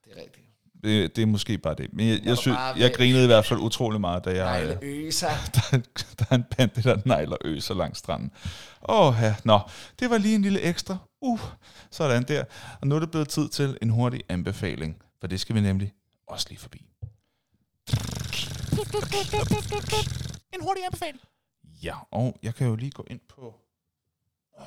Det 0.05 0.13
er 0.17 0.21
rigtigt. 0.23 0.39
Det, 0.83 1.17
det 1.17 1.23
er 1.23 1.27
måske 1.27 1.59
bare 1.59 1.75
det. 1.75 1.89
Men 1.93 2.09
jeg, 2.09 2.21
jeg, 2.25 2.37
synes, 2.39 2.57
bare 2.57 2.75
jeg 2.79 2.95
grinede 2.95 3.25
i 3.25 3.27
hvert 3.27 3.47
fald 3.47 3.61
utrolig 3.61 4.01
meget, 4.01 4.25
da 4.25 4.45
jeg... 4.47 4.79
Øh, 4.83 5.07
øser. 5.07 5.29
der, 5.55 5.61
er 5.73 5.77
en- 5.77 5.85
der 6.19 6.25
er 6.31 6.35
en 6.35 6.45
bande, 6.57 6.83
der 6.83 6.97
nejler 7.05 7.37
øser 7.45 7.75
langs 7.75 7.99
stranden. 7.99 8.31
Åh 8.89 9.15
ja, 9.23 9.35
nå, 9.45 9.61
det 9.99 10.11
var 10.11 10.19
lige 10.19 10.35
en 10.35 10.43
lille 10.43 10.61
ekstra. 10.61 10.97
Uh, 11.21 11.41
sådan 11.91 12.23
der. 12.23 12.45
Og 12.81 12.87
nu 12.87 12.95
er 12.95 12.99
det 13.01 13.11
blevet 13.11 13.29
tid 13.29 13.49
til 13.49 13.79
en 13.83 13.91
hurtig 13.91 14.21
anbefaling, 14.29 14.97
for 15.21 15.27
det 15.27 15.41
skal 15.41 15.55
vi 15.55 15.61
nemlig 15.61 15.93
også 16.29 16.47
lige 16.49 16.59
forbi. 16.59 16.87
En 20.55 20.61
hurtig 20.63 20.85
anbefaling. 20.85 21.21
Ja, 21.83 21.97
og 22.11 22.39
jeg 22.43 22.55
kan 22.55 22.67
jo 22.67 22.77
lige 22.77 22.91
gå 22.91 23.05
ind 23.11 23.21
på... 23.29 23.55
Øh, 24.61 24.65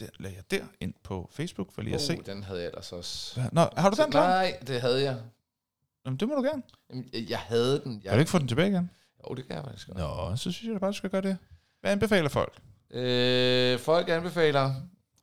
Der 0.00 0.06
lagde 0.18 0.36
jeg 0.36 0.50
der 0.60 0.66
ind 0.80 0.94
på 1.02 1.28
Facebook, 1.32 1.72
for 1.72 1.82
lige 1.82 1.94
at 1.94 2.00
se. 2.00 2.12
Oh, 2.18 2.26
den 2.26 2.42
havde 2.42 2.60
jeg 2.60 2.66
ellers 2.66 2.92
også. 2.92 3.40
Hvad- 3.40 3.50
Nå, 3.52 3.66
har 3.76 3.90
du 3.90 4.02
den 4.02 4.10
klar? 4.10 4.26
Nej, 4.28 4.58
det 4.66 4.80
havde 4.80 5.02
jeg. 5.02 5.20
Jamen, 6.06 6.20
det 6.20 6.28
må 6.28 6.34
du 6.34 6.42
gerne. 6.42 6.62
Jamen, 6.90 7.08
Jeg 7.28 7.38
havde 7.38 7.80
den. 7.84 7.92
Kan 7.92 8.00
Jeg... 8.04 8.14
du 8.14 8.18
ikke 8.18 8.30
få 8.30 8.38
den 8.38 8.48
tilbage 8.48 8.68
igen? 8.70 8.90
Jo, 9.30 9.34
det 9.34 9.46
kan 9.46 9.56
jeg 9.56 9.64
faktisk 9.64 9.86
godt. 9.86 9.98
Nå, 9.98 10.36
så 10.36 10.52
synes 10.52 10.62
jeg 10.64 10.74
da 10.74 10.78
bare, 10.78 10.90
du 10.90 10.96
skal 10.96 11.10
gøre 11.10 11.22
det. 11.22 11.38
Hvad 11.80 11.92
anbefaler 11.92 12.28
folk? 12.28 12.58
Øh, 12.90 13.78
folk 13.78 14.08
anbefaler 14.08 14.66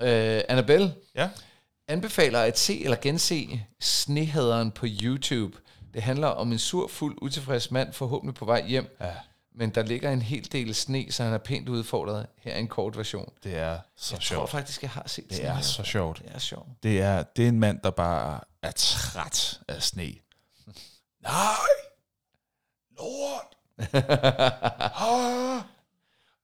øh, 0.02 0.42
Annabelle. 0.50 0.96
Ja. 1.16 1.30
Anbefaler 1.88 2.40
at 2.40 2.60
se 2.60 2.84
eller 2.84 2.98
gense 3.02 3.66
Snehaderen 3.82 4.72
på 4.72 4.86
YouTube. 5.04 5.58
Det 5.94 6.02
handler 6.02 6.28
om 6.28 6.52
en 6.52 6.60
sur, 6.60 6.88
fuld, 6.88 7.18
utilfreds 7.22 7.72
mand, 7.72 7.94
forhåbentlig 7.94 8.36
på 8.36 8.46
vej 8.46 8.68
hjem. 8.68 8.98
Ja. 9.00 9.16
Men 9.56 9.70
der 9.70 9.84
ligger 9.84 10.12
en 10.12 10.22
hel 10.22 10.52
del 10.52 10.76
sne, 10.76 11.06
så 11.12 11.24
han 11.24 11.34
er 11.34 11.38
pænt 11.38 11.70
udfordret. 11.70 12.28
Her 12.38 12.54
er 12.54 12.58
en 12.60 12.68
kort 12.68 12.98
version. 12.98 13.34
Det 13.44 13.58
er 13.58 13.80
så 13.96 14.16
Jeg 14.16 14.20
tror 14.22 14.24
sjovt. 14.36 14.50
faktisk, 14.50 14.82
jeg 14.82 14.90
har 14.92 15.04
set 15.08 15.24
Det 15.24 15.32
er 15.32 15.36
Snehaderen. 15.36 15.64
så 15.64 15.84
sjovt. 15.84 16.20
Det 16.26 16.32
er 16.36 16.40
sjovt. 16.40 16.68
Det 16.84 17.02
er, 17.02 17.24
det 17.24 17.44
er 17.46 17.50
en 17.50 17.60
mand, 17.60 17.80
der 17.84 17.92
bare 17.92 18.40
er 18.62 18.72
træt 18.72 19.60
af 19.68 19.84
sne. 19.84 20.04
Nej! 21.24 21.42
Lort! 22.98 23.58
Ah! 24.96 25.62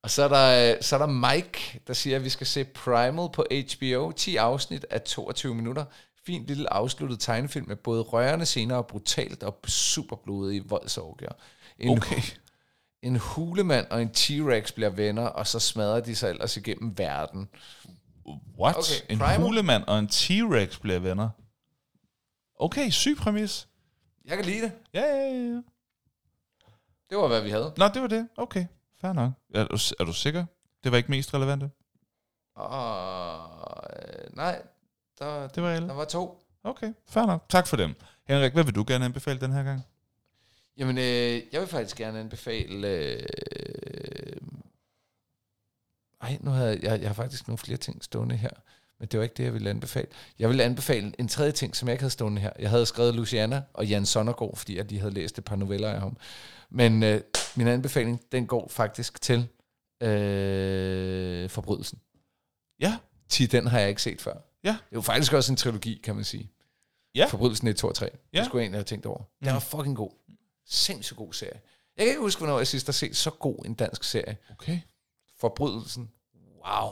Og 0.03 0.09
så 0.09 0.23
er, 0.23 0.27
der, 0.27 0.77
så 0.81 0.95
er 0.95 0.99
der 0.99 1.33
Mike, 1.33 1.79
der 1.87 1.93
siger, 1.93 2.15
at 2.15 2.23
vi 2.23 2.29
skal 2.29 2.47
se 2.47 2.63
Primal 2.65 3.29
på 3.33 3.45
HBO. 3.79 4.11
10 4.11 4.35
afsnit 4.35 4.85
af 4.89 5.01
22 5.01 5.55
minutter. 5.55 5.85
Fint 6.25 6.47
lille 6.47 6.73
afsluttet 6.73 7.19
tegnefilm 7.19 7.67
med 7.67 7.75
både 7.75 8.01
rørende 8.01 8.45
scener 8.45 8.75
og 8.75 8.87
brutalt 8.87 9.43
og 9.43 9.59
super 9.67 10.15
blodige 10.15 10.63
voldsorgier. 10.65 11.31
En, 11.79 11.97
Okay. 11.97 12.21
En 13.01 13.15
hulemand 13.15 13.87
og 13.91 14.01
en 14.01 14.09
T-Rex 14.17 14.73
bliver 14.73 14.89
venner, 14.89 15.25
og 15.25 15.47
så 15.47 15.59
smadrer 15.59 15.99
de 15.99 16.15
sig 16.15 16.29
ellers 16.29 16.57
igennem 16.57 16.97
verden. 16.97 17.49
What? 18.59 18.75
Okay, 18.77 19.13
en 19.13 19.19
Primal. 19.19 19.39
hulemand 19.41 19.83
og 19.83 19.99
en 19.99 20.07
T-Rex 20.07 20.79
bliver 20.81 20.99
venner. 20.99 21.29
Okay, 22.55 22.89
syg 22.89 23.17
præmis. 23.17 23.67
Jeg 24.25 24.37
kan 24.37 24.45
lide 24.45 24.61
det. 24.61 24.71
Ja, 24.93 25.01
ja, 25.01 25.23
ja. 25.33 25.61
Det 27.09 27.17
var, 27.17 27.27
hvad 27.27 27.41
vi 27.41 27.49
havde. 27.49 27.73
Nå, 27.77 27.87
det 27.87 28.01
var 28.01 28.07
det. 28.07 28.27
Okay, 28.37 28.65
fair 29.01 29.13
nok. 29.13 29.31
Er 29.53 29.63
du, 29.65 29.77
er 29.99 30.03
du 30.03 30.13
sikker? 30.13 30.45
Det 30.83 30.91
var 30.91 30.97
ikke 30.97 31.11
mest 31.11 31.33
relevante? 31.33 31.71
Og, 32.55 33.83
øh, 33.95 34.35
nej, 34.35 34.61
der, 35.19 35.47
Det 35.47 35.63
var 35.63 35.69
alle? 35.69 35.87
der 35.87 35.93
var 35.93 36.05
to. 36.05 36.43
Okay, 36.63 36.93
fair 37.09 37.25
nok. 37.25 37.45
Tak 37.49 37.67
for 37.67 37.77
dem. 37.77 37.95
Henrik, 38.27 38.53
hvad 38.53 38.63
vil 38.63 38.75
du 38.75 38.85
gerne 38.87 39.05
anbefale 39.05 39.39
den 39.39 39.51
her 39.53 39.63
gang? 39.63 39.81
Jamen, 40.77 40.97
øh, 40.97 41.41
jeg 41.53 41.61
vil 41.61 41.67
faktisk 41.67 41.97
gerne 41.97 42.19
anbefale... 42.19 42.87
Øh, 42.87 43.25
ej, 46.21 46.37
nu 46.41 46.51
har 46.51 46.65
jeg, 46.65 46.83
jeg, 46.83 46.99
jeg 47.01 47.09
har 47.09 47.13
faktisk 47.13 47.47
nogle 47.47 47.57
flere 47.57 47.77
ting 47.77 48.03
stående 48.03 48.35
her 48.35 48.49
Men 48.99 49.07
det 49.07 49.17
var 49.17 49.23
ikke 49.23 49.35
det, 49.37 49.43
jeg 49.43 49.53
ville 49.53 49.69
anbefale. 49.69 50.07
Jeg 50.39 50.49
ville 50.49 50.63
anbefale 50.63 51.13
en 51.19 51.27
tredje 51.27 51.51
ting, 51.51 51.75
som 51.75 51.87
jeg 51.87 51.93
ikke 51.93 52.01
havde 52.01 52.11
stående 52.11 52.41
her. 52.41 52.51
Jeg 52.59 52.69
havde 52.69 52.85
skrevet 52.85 53.15
Luciana 53.15 53.63
og 53.73 53.87
Jan 53.87 54.05
Sonnergaard, 54.05 54.55
fordi 54.57 54.77
at 54.77 54.89
de 54.89 54.99
havde 54.99 55.13
læst 55.13 55.37
et 55.37 55.45
par 55.45 55.55
noveller 55.55 55.89
af 55.89 55.99
ham. 55.99 56.17
Men 56.69 57.03
øh, 57.03 57.21
min 57.55 57.67
anbefaling, 57.67 58.21
den 58.31 58.47
går 58.47 58.67
faktisk 58.67 59.21
til 59.21 59.47
øh, 60.01 61.49
Forbrydelsen. 61.49 61.99
Ja. 62.79 62.97
Ti, 63.29 63.45
den 63.45 63.67
har 63.67 63.79
jeg 63.79 63.89
ikke 63.89 64.01
set 64.01 64.21
før. 64.21 64.33
Ja. 64.63 64.69
Det 64.69 64.75
er 64.75 64.79
jo 64.93 65.01
faktisk 65.01 65.33
også 65.33 65.53
en 65.53 65.57
trilogi, 65.57 66.01
kan 66.03 66.15
man 66.15 66.23
sige. 66.23 66.51
Ja. 67.15 67.25
Forbrydelsen 67.25 67.67
1, 67.67 67.75
2 67.77 67.87
og 67.87 67.95
3. 67.95 68.09
Ja. 68.33 68.37
Det 68.37 68.45
skulle 68.45 68.59
jeg 68.59 68.63
egentlig 68.65 68.77
have 68.77 68.83
tænkt 68.85 69.05
over. 69.05 69.17
Den 69.17 69.25
Mm. 69.41 69.53
var 69.53 69.59
fucking 69.59 69.95
god. 69.95 70.11
Sindssygt 70.69 71.17
god 71.17 71.33
serie. 71.33 71.61
Jeg 71.97 72.05
kan 72.05 72.07
ikke 72.07 72.21
huske, 72.21 72.39
hvornår 72.39 72.57
jeg 72.57 72.67
sidst 72.67 72.87
har 72.87 72.91
set 72.93 73.17
så 73.17 73.29
god 73.29 73.65
en 73.65 73.73
dansk 73.73 74.03
serie. 74.03 74.37
Okay. 74.51 74.79
Forbrydelsen. 75.39 76.11
Wow. 76.67 76.89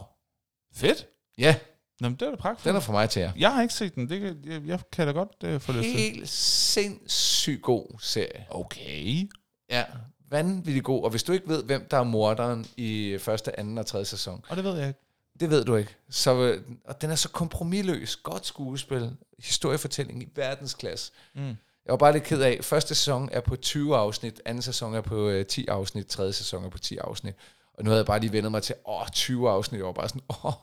Fedt. 0.75 1.07
Ja, 1.37 1.55
Nå, 1.99 2.09
men 2.09 2.15
det 2.19 2.25
er 2.25 2.29
da 2.29 2.35
pragtfuldt. 2.35 2.65
den 2.67 2.75
er 2.75 2.79
fra 2.79 2.91
mig 2.93 3.09
til 3.09 3.19
jer. 3.19 3.31
Jeg 3.37 3.53
har 3.53 3.61
ikke 3.61 3.73
set 3.73 3.95
den. 3.95 4.09
Det 4.09 4.21
kan, 4.21 4.41
jeg, 4.45 4.65
jeg 4.65 4.79
kan 4.91 5.07
da 5.07 5.13
godt 5.13 5.43
uh, 5.55 5.61
få 5.61 5.71
lyst 5.71 5.83
til. 5.83 5.91
Helt 5.97 6.29
sindssygt 6.29 7.61
god 7.61 7.99
serie. 7.99 8.45
Okay. 8.49 9.29
Ja, 9.69 9.83
vanvittig 10.29 10.83
god. 10.83 11.03
Og 11.03 11.09
hvis 11.09 11.23
du 11.23 11.31
ikke 11.31 11.47
ved, 11.47 11.63
hvem 11.63 11.87
der 11.91 11.97
er 11.97 12.03
morderen 12.03 12.65
i 12.77 13.17
første, 13.21 13.59
anden 13.59 13.77
og 13.77 13.85
tredje 13.85 14.05
sæson, 14.05 14.43
Og 14.49 14.55
det 14.57 14.63
ved 14.63 14.77
jeg 14.77 14.87
ikke. 14.87 14.99
det 15.39 15.49
ved 15.49 15.65
du 15.65 15.75
ikke. 15.75 15.95
Så, 16.09 16.35
øh, 16.35 16.63
og 16.85 17.01
den 17.01 17.11
er 17.11 17.15
så 17.15 17.29
kompromilløs. 17.29 18.15
Godt 18.15 18.45
skuespil. 18.45 19.15
Historiefortælling 19.39 20.23
i 20.23 20.27
verdensklasse. 20.35 21.11
Mm. 21.35 21.55
Jeg 21.87 21.91
var 21.93 21.97
bare 21.97 22.13
lidt 22.13 22.23
ked 22.23 22.41
af, 22.41 22.59
første 22.61 22.95
sæson 22.95 23.29
er 23.31 23.41
på 23.41 23.55
20 23.55 23.95
afsnit, 23.97 24.41
anden 24.45 24.61
sæson 24.61 24.93
er 24.93 25.01
på 25.01 25.29
øh, 25.29 25.45
10 25.45 25.67
afsnit, 25.67 26.07
tredje 26.07 26.33
sæson 26.33 26.65
er 26.65 26.69
på 26.69 26.77
10 26.77 26.97
afsnit. 26.97 27.35
Og 27.73 27.83
nu 27.83 27.89
havde 27.89 27.99
jeg 27.99 28.05
bare 28.05 28.19
lige 28.19 28.31
vendet 28.31 28.51
mig 28.51 28.63
til, 28.63 28.75
åh, 28.85 29.07
20 29.13 29.49
afsnit. 29.49 29.77
Jeg 29.79 29.85
var 29.85 29.91
bare 29.93 30.09
sådan, 30.09 30.21
åh, 30.43 30.53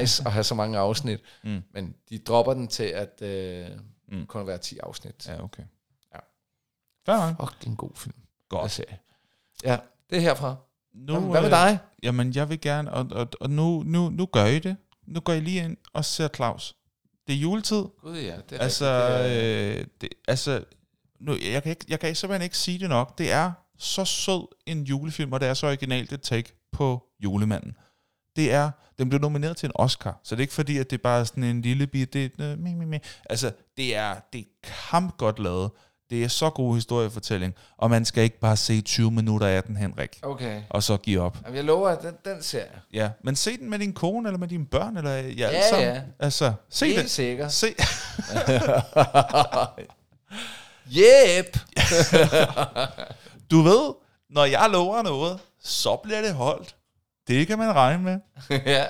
nice 0.00 0.22
at 0.26 0.32
have 0.32 0.44
så 0.44 0.54
mange 0.54 0.78
afsnit. 0.78 1.20
Mm. 1.44 1.62
Men 1.74 1.94
de 2.10 2.18
dropper 2.18 2.54
den 2.54 2.68
til, 2.68 2.84
at 2.84 3.22
øh, 3.22 3.66
Mm. 4.08 4.26
kun 4.26 4.46
være 4.46 4.58
10 4.58 4.78
afsnit. 4.78 5.28
Ja. 5.28 5.42
Okay. 5.44 5.62
Ja. 6.14 6.18
Fair. 7.06 7.34
Fuck, 7.40 7.58
det 7.58 7.66
er 7.66 7.70
en 7.70 7.76
god 7.76 7.90
film. 7.96 8.14
Godt. 8.48 8.62
Og 8.62 8.70
serie. 8.70 8.98
Ja, 9.64 9.78
det 10.10 10.16
er 10.16 10.20
herfra. 10.20 10.56
Nu, 10.94 11.20
Hvad, 11.20 11.30
hvad 11.30 11.40
med 11.40 11.50
øh, 11.50 11.56
dig? 11.56 11.78
Jamen, 12.02 12.34
jeg 12.34 12.48
vil 12.48 12.60
gerne, 12.60 12.92
og, 12.92 13.06
og, 13.10 13.28
og 13.40 13.50
nu, 13.50 13.82
nu, 13.86 14.08
nu 14.08 14.26
gør 14.26 14.44
I 14.44 14.58
det. 14.58 14.76
Nu 15.06 15.20
går 15.20 15.32
I 15.32 15.40
lige 15.40 15.64
ind 15.64 15.76
og 15.92 16.04
ser 16.04 16.28
Claus. 16.28 16.76
Det 17.26 17.34
er 17.34 17.38
juletid. 17.38 17.82
Gud 18.02 18.16
ja, 18.18 18.36
det 18.50 18.56
er 18.58 18.62
Altså, 18.62 19.08
rigtigt. 19.24 19.40
Det 19.42 19.76
er- 19.76 19.80
øh, 19.80 19.86
det, 20.00 20.08
altså 20.28 20.64
nu, 21.20 21.36
jeg, 21.52 21.62
kan 21.62 21.70
ikke, 21.70 21.84
jeg 21.88 22.00
kan 22.00 22.14
simpelthen 22.14 22.44
ikke 22.44 22.58
sige 22.58 22.78
det 22.78 22.88
nok. 22.88 23.18
Det 23.18 23.32
er 23.32 23.52
så 23.78 24.04
sød 24.04 24.46
en 24.66 24.82
julefilm, 24.84 25.32
og 25.32 25.40
det 25.40 25.48
er 25.48 25.54
så 25.54 25.66
originalt 25.66 26.12
et 26.12 26.22
take 26.22 26.52
på 26.72 27.02
julemanden. 27.22 27.76
Det 28.36 28.52
er, 28.52 28.70
den 28.98 29.08
blev 29.08 29.20
nomineret 29.20 29.56
til 29.56 29.66
en 29.66 29.72
Oscar, 29.74 30.20
så 30.24 30.34
det 30.34 30.40
er 30.40 30.42
ikke 30.42 30.54
fordi, 30.54 30.78
at 30.78 30.90
det 30.90 30.98
er 30.98 31.02
bare 31.02 31.26
sådan 31.26 31.44
en 31.44 31.62
lille 31.62 31.86
bit, 31.86 32.12
det 32.12 32.32
øh, 32.40 32.58
me, 32.58 32.74
me, 32.74 32.86
me. 32.86 33.00
altså, 33.30 33.52
det 33.76 33.96
er, 33.96 34.16
det 34.32 34.40
er 34.40 34.44
kamp 34.90 35.16
godt 35.18 35.38
lavet. 35.38 35.70
Det 36.10 36.24
er 36.24 36.28
så 36.28 36.50
god 36.50 36.74
historiefortælling, 36.74 37.54
og 37.78 37.90
man 37.90 38.04
skal 38.04 38.24
ikke 38.24 38.40
bare 38.40 38.56
se 38.56 38.80
20 38.80 39.10
minutter 39.10 39.46
af 39.46 39.62
den, 39.62 39.76
Henrik, 39.76 40.18
Okay. 40.22 40.62
og 40.70 40.82
så 40.82 40.96
give 40.96 41.20
op. 41.20 41.38
Jamen, 41.44 41.56
jeg 41.56 41.64
lover, 41.64 41.88
at 41.88 42.02
den, 42.02 42.14
den 42.24 42.42
ser 42.42 42.58
jeg. 42.58 42.68
Ja, 42.92 43.10
men 43.24 43.36
se 43.36 43.56
den 43.56 43.70
med 43.70 43.78
din 43.78 43.92
kone, 43.92 44.28
eller 44.28 44.38
med 44.38 44.48
dine 44.48 44.66
børn, 44.66 44.96
eller 44.96 45.10
ja, 45.14 45.22
Ja, 45.50 45.68
sammen. 45.70 45.88
ja. 45.88 46.00
Altså, 46.18 46.52
se 46.70 46.86
Helt 46.86 47.02
det. 47.02 47.10
sikkert. 47.10 47.52
Se, 47.52 47.66
Yep! 50.96 51.58
Du 53.50 53.60
ved, 53.62 53.94
når 54.30 54.44
jeg 54.44 54.68
lover 54.72 55.02
noget, 55.02 55.40
så 55.62 55.96
bliver 55.96 56.22
det 56.22 56.34
holdt. 56.34 56.76
Det 57.28 57.46
kan 57.46 57.58
man 57.58 57.74
regne 57.74 58.02
med. 58.02 58.18
ja. 58.66 58.84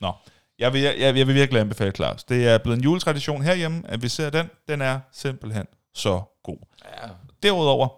Nå, 0.00 0.12
jeg 0.58 0.72
vil, 0.72 0.80
jeg, 0.80 1.16
jeg 1.16 1.26
vil 1.26 1.34
virkelig 1.34 1.60
anbefale 1.60 1.92
Claus. 1.92 2.24
Det 2.24 2.48
er 2.48 2.58
blevet 2.58 2.76
en 2.78 2.82
juletradition 2.84 3.42
herhjemme, 3.42 3.82
at 3.88 4.02
vi 4.02 4.08
ser 4.08 4.30
den. 4.30 4.46
Den 4.68 4.80
er 4.80 5.00
simpelthen 5.12 5.66
så 5.94 6.22
god. 6.42 6.58
ja. 6.84 7.08
Derudover, 7.42 7.88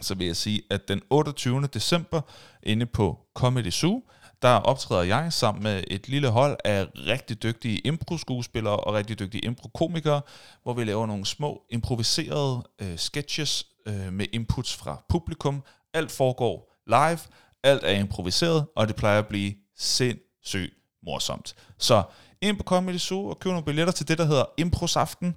så 0.00 0.14
vil 0.14 0.26
jeg 0.26 0.36
sige, 0.36 0.62
at 0.70 0.88
den 0.88 1.02
28. 1.10 1.66
december, 1.66 2.20
inde 2.62 2.86
på 2.86 3.18
Comedy 3.34 3.70
Zoo, 3.70 4.02
der 4.42 4.48
optræder 4.48 5.02
jeg 5.02 5.32
sammen 5.32 5.62
med 5.62 5.84
et 5.86 6.08
lille 6.08 6.28
hold 6.28 6.56
af 6.64 6.86
rigtig 6.94 7.42
dygtige 7.42 7.78
impro-skuespillere 7.78 8.76
og 8.76 8.94
rigtig 8.94 9.18
dygtige 9.18 9.44
impro-komikere, 9.44 10.20
hvor 10.62 10.74
vi 10.74 10.84
laver 10.84 11.06
nogle 11.06 11.26
små 11.26 11.62
improviserede 11.70 12.62
øh, 12.78 12.98
sketches 12.98 13.66
øh, 13.86 14.12
med 14.12 14.26
inputs 14.32 14.76
fra 14.76 15.02
publikum. 15.08 15.64
Alt 15.94 16.10
foregår 16.10 16.74
live, 16.86 17.18
alt 17.62 17.84
er 17.84 17.98
improviseret, 17.98 18.66
og 18.76 18.88
det 18.88 18.96
plejer 18.96 19.18
at 19.18 19.26
blive 19.26 19.54
sindssygt 19.76 20.74
morsomt. 21.02 21.54
Så 21.78 22.02
ind 22.40 22.56
på 22.56 22.62
Comedy 22.62 22.98
Zoo 22.98 23.26
og 23.26 23.38
køb 23.38 23.50
nogle 23.50 23.64
billetter 23.64 23.92
til 23.92 24.08
det, 24.08 24.18
der 24.18 24.24
hedder 24.24 24.44
Improsaften, 24.58 25.36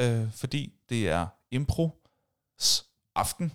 øh, 0.00 0.32
fordi 0.32 0.72
det 0.88 1.08
er 1.08 1.26
impros 1.50 2.86
aften. 3.14 3.52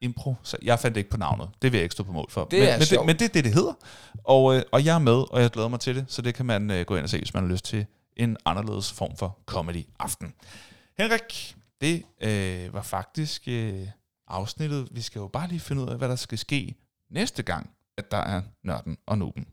Impro. 0.00 0.34
Så 0.42 0.56
jeg 0.62 0.78
fandt 0.78 0.96
ikke 0.96 1.10
på 1.10 1.16
navnet. 1.16 1.50
Det 1.62 1.72
vil 1.72 1.78
jeg 1.78 1.82
ikke 1.82 1.92
stå 1.92 2.02
på 2.02 2.12
mål 2.12 2.30
for. 2.30 2.44
Det 2.44 2.58
men, 2.58 2.68
er 2.68 2.78
men, 2.78 2.86
det, 2.86 3.06
men 3.06 3.18
det 3.18 3.24
er 3.24 3.32
det, 3.32 3.44
det 3.44 3.54
hedder. 3.54 3.74
Og, 4.24 4.56
øh, 4.56 4.62
og 4.72 4.84
jeg 4.84 4.94
er 4.94 4.98
med, 4.98 5.32
og 5.32 5.42
jeg 5.42 5.50
glæder 5.50 5.68
mig 5.68 5.80
til 5.80 5.96
det. 5.96 6.04
Så 6.08 6.22
det 6.22 6.34
kan 6.34 6.46
man 6.46 6.70
øh, 6.70 6.86
gå 6.86 6.96
ind 6.96 7.04
og 7.04 7.10
se, 7.10 7.18
hvis 7.18 7.34
man 7.34 7.42
har 7.42 7.50
lyst 7.50 7.64
til 7.64 7.86
en 8.16 8.36
anderledes 8.44 8.92
form 8.92 9.16
for 9.16 9.38
comedy 9.46 9.86
aften. 9.98 10.34
Henrik, 10.98 11.56
det 11.80 12.04
øh, 12.20 12.74
var 12.74 12.82
faktisk 12.82 13.42
øh, 13.48 13.88
afsnittet. 14.28 14.88
Vi 14.90 15.00
skal 15.00 15.18
jo 15.18 15.28
bare 15.28 15.48
lige 15.48 15.60
finde 15.60 15.82
ud 15.82 15.88
af, 15.88 15.98
hvad 15.98 16.08
der 16.08 16.16
skal 16.16 16.38
ske 16.38 16.74
næste 17.10 17.42
gang, 17.42 17.70
at 17.96 18.10
der 18.10 18.16
er 18.16 18.42
Nørden 18.62 18.98
og 19.06 19.18
Nuben. 19.18 19.46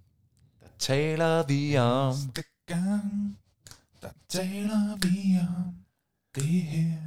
Taler 0.79 1.43
vi 1.47 1.77
om... 1.77 2.15
Næste 2.15 2.43
gang, 2.67 3.37
der 4.01 4.09
taler 4.29 4.97
vi 4.97 5.39
om 5.39 5.75
det 6.35 6.61
her, 6.61 6.97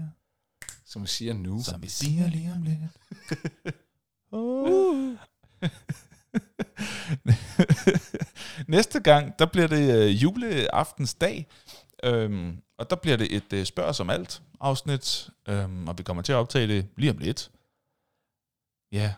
Som 0.92 1.02
vi 1.02 1.06
siger 1.06 1.34
nu. 1.34 1.62
som 1.62 1.82
vi 1.82 1.88
siger 1.88 2.28
lige 2.28 2.52
om 2.52 2.62
lidt. 2.62 2.78
oh. 4.32 5.16
Næste 8.68 9.00
gang, 9.00 9.38
der 9.38 9.46
bliver 9.46 9.66
det 9.66 9.96
øh, 9.96 10.22
juleaftensdag, 10.22 11.46
øhm, 12.04 12.62
og 12.78 12.90
der 12.90 12.96
bliver 12.96 13.16
det 13.16 13.36
et 13.36 13.52
øh, 13.52 13.64
spørg 13.64 13.84
os 13.84 14.00
om 14.00 14.10
alt 14.10 14.42
afsnit, 14.60 15.30
øhm, 15.48 15.88
og 15.88 15.98
vi 15.98 16.02
kommer 16.02 16.22
til 16.22 16.32
at 16.32 16.36
optage 16.36 16.66
det 16.66 16.88
lige 16.96 17.10
om 17.10 17.18
lidt. 17.18 17.50
Ja, 18.92 19.14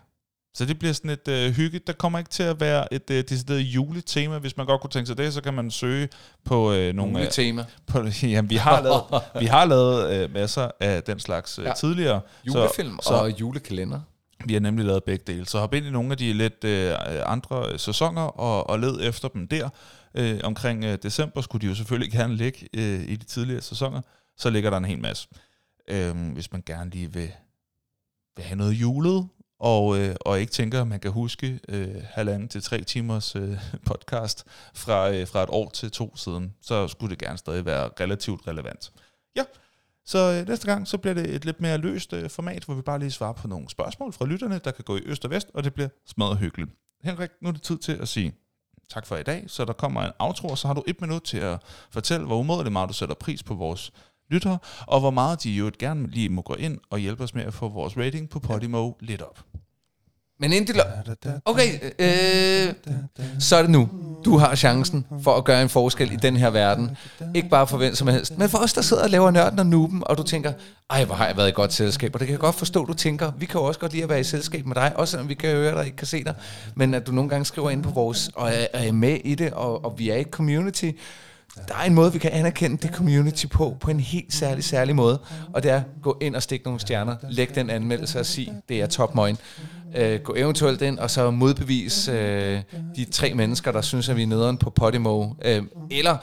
så 0.54 0.64
det 0.64 0.78
bliver 0.78 0.92
sådan 0.92 1.10
et 1.10 1.28
øh, 1.28 1.52
hygge. 1.52 1.80
Der 1.86 1.92
kommer 1.92 2.18
ikke 2.18 2.30
til 2.30 2.42
at 2.42 2.60
være 2.60 2.94
et 2.94 3.10
øh, 3.10 3.24
decideret 3.28 3.60
juletema. 3.60 4.38
Hvis 4.38 4.56
man 4.56 4.66
godt 4.66 4.80
kunne 4.80 4.90
tænke 4.90 5.06
sig 5.06 5.18
det, 5.18 5.34
så 5.34 5.40
kan 5.40 5.54
man 5.54 5.70
søge 5.70 6.08
på 6.44 6.72
øh, 6.72 6.94
nogle... 6.94 7.20
Øh, 7.20 7.30
tema. 7.30 7.64
på, 7.86 7.98
jamen, 8.22 8.50
vi 8.50 8.56
har 8.56 8.82
lavet, 8.82 9.02
vi 9.40 9.46
har 9.46 9.64
lavet 9.64 10.14
øh, 10.14 10.32
masser 10.32 10.70
af 10.80 11.02
den 11.02 11.18
slags 11.18 11.58
øh, 11.58 11.64
Ja. 11.64 11.72
tidligere. 11.72 12.20
Julefilm 12.46 12.98
så, 13.02 13.14
og 13.14 13.40
julekalender. 13.40 14.00
Vi 14.46 14.52
har 14.52 14.60
nemlig 14.60 14.86
lavet 14.86 15.04
begge 15.04 15.32
dele. 15.32 15.46
Så 15.46 15.58
hop 15.58 15.74
ind 15.74 15.86
i 15.86 15.90
nogle 15.90 16.10
af 16.10 16.16
de 16.16 16.32
lidt 16.32 16.64
øh, 16.64 16.94
andre 17.26 17.72
øh, 17.72 17.78
sæsoner 17.78 18.22
og, 18.22 18.70
og 18.70 18.78
led 18.78 18.98
efter 19.02 19.28
dem 19.28 19.48
der. 19.48 19.68
Øh, 20.14 20.40
omkring 20.44 20.84
øh, 20.84 20.98
december 21.02 21.40
skulle 21.40 21.62
de 21.62 21.66
jo 21.66 21.74
selvfølgelig 21.74 22.12
gerne 22.18 22.36
ligge 22.36 22.68
øh, 22.76 23.00
i 23.08 23.16
de 23.16 23.24
tidligere 23.24 23.60
sæsoner. 23.62 24.00
Så 24.36 24.50
ligger 24.50 24.70
der 24.70 24.76
en 24.76 24.84
hel 24.84 24.98
masse. 24.98 25.28
Øh, 25.88 26.32
hvis 26.32 26.52
man 26.52 26.62
gerne 26.66 26.90
lige 26.90 27.12
vil, 27.12 27.30
vil 28.36 28.44
have 28.44 28.56
noget 28.56 28.72
julet, 28.72 29.28
og, 29.60 29.98
øh, 29.98 30.14
og 30.20 30.40
ikke 30.40 30.52
tænker, 30.52 30.80
at 30.80 30.86
man 30.86 31.00
kan 31.00 31.10
huske 31.10 31.60
øh, 31.68 32.02
halvanden 32.04 32.48
til 32.48 32.62
tre 32.62 32.80
timers 32.80 33.36
øh, 33.36 33.58
podcast 33.90 34.44
fra, 34.74 35.10
øh, 35.12 35.28
fra 35.28 35.42
et 35.42 35.48
år 35.48 35.70
til 35.70 35.90
to 35.90 36.16
siden, 36.16 36.54
så 36.62 36.88
skulle 36.88 37.10
det 37.10 37.18
gerne 37.18 37.38
stadig 37.38 37.66
være 37.66 37.90
relativt 38.00 38.48
relevant. 38.48 38.92
Ja, 39.36 39.44
så 40.06 40.18
øh, 40.18 40.48
næste 40.48 40.66
gang, 40.66 40.88
så 40.88 40.98
bliver 40.98 41.14
det 41.14 41.34
et 41.34 41.44
lidt 41.44 41.60
mere 41.60 41.78
løst 41.78 42.12
øh, 42.12 42.30
format, 42.30 42.64
hvor 42.64 42.74
vi 42.74 42.82
bare 42.82 42.98
lige 42.98 43.10
svarer 43.10 43.32
på 43.32 43.48
nogle 43.48 43.70
spørgsmål 43.70 44.12
fra 44.12 44.26
lytterne, 44.26 44.60
der 44.64 44.70
kan 44.70 44.84
gå 44.84 44.96
i 44.96 45.00
øst 45.04 45.24
og 45.24 45.30
vest, 45.30 45.50
og 45.54 45.64
det 45.64 45.74
bliver 45.74 45.88
smadret 46.06 46.38
hyggeligt. 46.38 46.70
Henrik, 47.02 47.30
nu 47.42 47.48
er 47.48 47.52
det 47.52 47.62
tid 47.62 47.78
til 47.78 47.92
at 47.92 48.08
sige 48.08 48.34
tak 48.90 49.06
for 49.06 49.16
i 49.16 49.22
dag, 49.22 49.44
så 49.46 49.64
der 49.64 49.72
kommer 49.72 50.02
en 50.02 50.12
outro, 50.18 50.48
og 50.48 50.58
så 50.58 50.66
har 50.66 50.74
du 50.74 50.82
et 50.86 51.00
minut 51.00 51.22
til 51.22 51.38
at 51.38 51.62
fortælle, 51.90 52.26
hvor 52.26 52.38
umådeligt 52.38 52.72
meget 52.72 52.88
du 52.88 52.94
sætter 52.94 53.14
pris 53.14 53.42
på 53.42 53.54
vores 53.54 53.92
lyttere, 54.30 54.58
og 54.86 55.00
hvor 55.00 55.10
meget 55.10 55.42
de 55.42 55.50
jo 55.50 55.70
gerne 55.78 56.06
lige 56.10 56.28
må 56.28 56.42
gå 56.42 56.54
ind 56.54 56.78
og 56.90 56.98
hjælpe 56.98 57.22
os 57.24 57.34
med 57.34 57.42
at 57.44 57.54
få 57.54 57.68
vores 57.68 57.96
rating 57.96 58.28
på 58.28 58.38
Podimo 58.38 58.92
lidt 59.00 59.22
op. 59.22 59.38
Men 60.40 60.52
inden 60.52 60.74
de 60.74 60.78
lo- 60.78 60.84
Okay, 61.44 61.68
øh, 61.98 62.74
så 63.40 63.56
er 63.56 63.62
det 63.62 63.70
nu. 63.70 63.88
Du 64.24 64.36
har 64.38 64.54
chancen 64.54 65.06
for 65.22 65.36
at 65.36 65.44
gøre 65.44 65.62
en 65.62 65.68
forskel 65.68 66.12
i 66.12 66.16
den 66.16 66.36
her 66.36 66.50
verden. 66.50 66.96
Ikke 67.34 67.48
bare 67.48 67.66
for 67.66 67.76
hvem 67.76 67.94
som 67.94 68.08
helst, 68.08 68.38
men 68.38 68.48
for 68.48 68.58
os, 68.58 68.72
der 68.72 68.82
sidder 68.82 69.02
og 69.02 69.10
laver 69.10 69.30
nørden 69.30 69.58
og 69.58 69.66
nuben, 69.66 70.02
og 70.06 70.18
du 70.18 70.22
tænker, 70.22 70.52
ej, 70.90 71.04
hvor 71.04 71.14
har 71.14 71.26
jeg 71.26 71.36
været 71.36 71.48
i 71.48 71.52
godt 71.52 71.72
selskab. 71.72 72.14
Og 72.14 72.20
det 72.20 72.26
kan 72.26 72.32
jeg 72.32 72.40
godt 72.40 72.54
forstå, 72.54 72.84
du 72.84 72.92
tænker. 72.94 73.32
Vi 73.38 73.46
kan 73.46 73.60
jo 73.60 73.66
også 73.66 73.80
godt 73.80 73.92
lide 73.92 74.02
at 74.02 74.08
være 74.08 74.20
i 74.20 74.24
selskab 74.24 74.66
med 74.66 74.74
dig, 74.74 74.92
også 74.96 75.10
selvom 75.10 75.28
vi 75.28 75.34
kan 75.34 75.50
høre 75.50 75.76
dig 75.78 75.84
ikke 75.84 75.96
kan 75.96 76.06
se 76.06 76.24
dig. 76.24 76.34
Men 76.74 76.94
at 76.94 77.06
du 77.06 77.12
nogle 77.12 77.30
gange 77.30 77.44
skriver 77.44 77.70
ind 77.70 77.82
på 77.82 77.90
vores, 77.90 78.30
og 78.34 78.48
er, 78.48 78.66
er 78.72 78.92
med 78.92 79.18
i 79.24 79.34
det, 79.34 79.52
og, 79.52 79.84
og 79.84 79.98
vi 79.98 80.10
er 80.10 80.16
et 80.16 80.26
community. 80.30 80.90
Der 81.68 81.74
er 81.74 81.82
en 81.82 81.94
måde, 81.94 82.12
vi 82.12 82.18
kan 82.18 82.30
anerkende 82.30 82.76
det 82.76 82.90
community 82.90 83.46
på, 83.46 83.76
på 83.80 83.90
en 83.90 84.00
helt 84.00 84.34
særlig, 84.34 84.64
særlig 84.64 84.96
måde. 84.96 85.20
Og 85.52 85.62
det 85.62 85.70
er, 85.70 85.82
gå 86.02 86.18
ind 86.20 86.36
og 86.36 86.42
stik 86.42 86.64
nogle 86.64 86.80
stjerner, 86.80 87.16
læg 87.30 87.54
den 87.54 87.70
anmeldelse 87.70 88.20
og 88.20 88.26
sig, 88.26 88.52
det 88.68 88.80
er 88.80 88.86
top 88.86 89.14
møgen. 89.14 89.38
Øh, 89.96 90.20
gå 90.20 90.34
eventuelt 90.36 90.82
ind 90.82 90.98
og 90.98 91.10
så 91.10 91.30
modbevis 91.30 92.08
øh, 92.08 92.60
de 92.96 93.04
tre 93.04 93.34
mennesker, 93.34 93.72
der 93.72 93.80
synes, 93.80 94.08
at 94.08 94.16
vi 94.16 94.22
er 94.22 94.26
nederen 94.26 94.58
på 94.58 94.70
Podimo. 94.70 95.26
Øh, 95.44 95.62
eller 95.90 96.16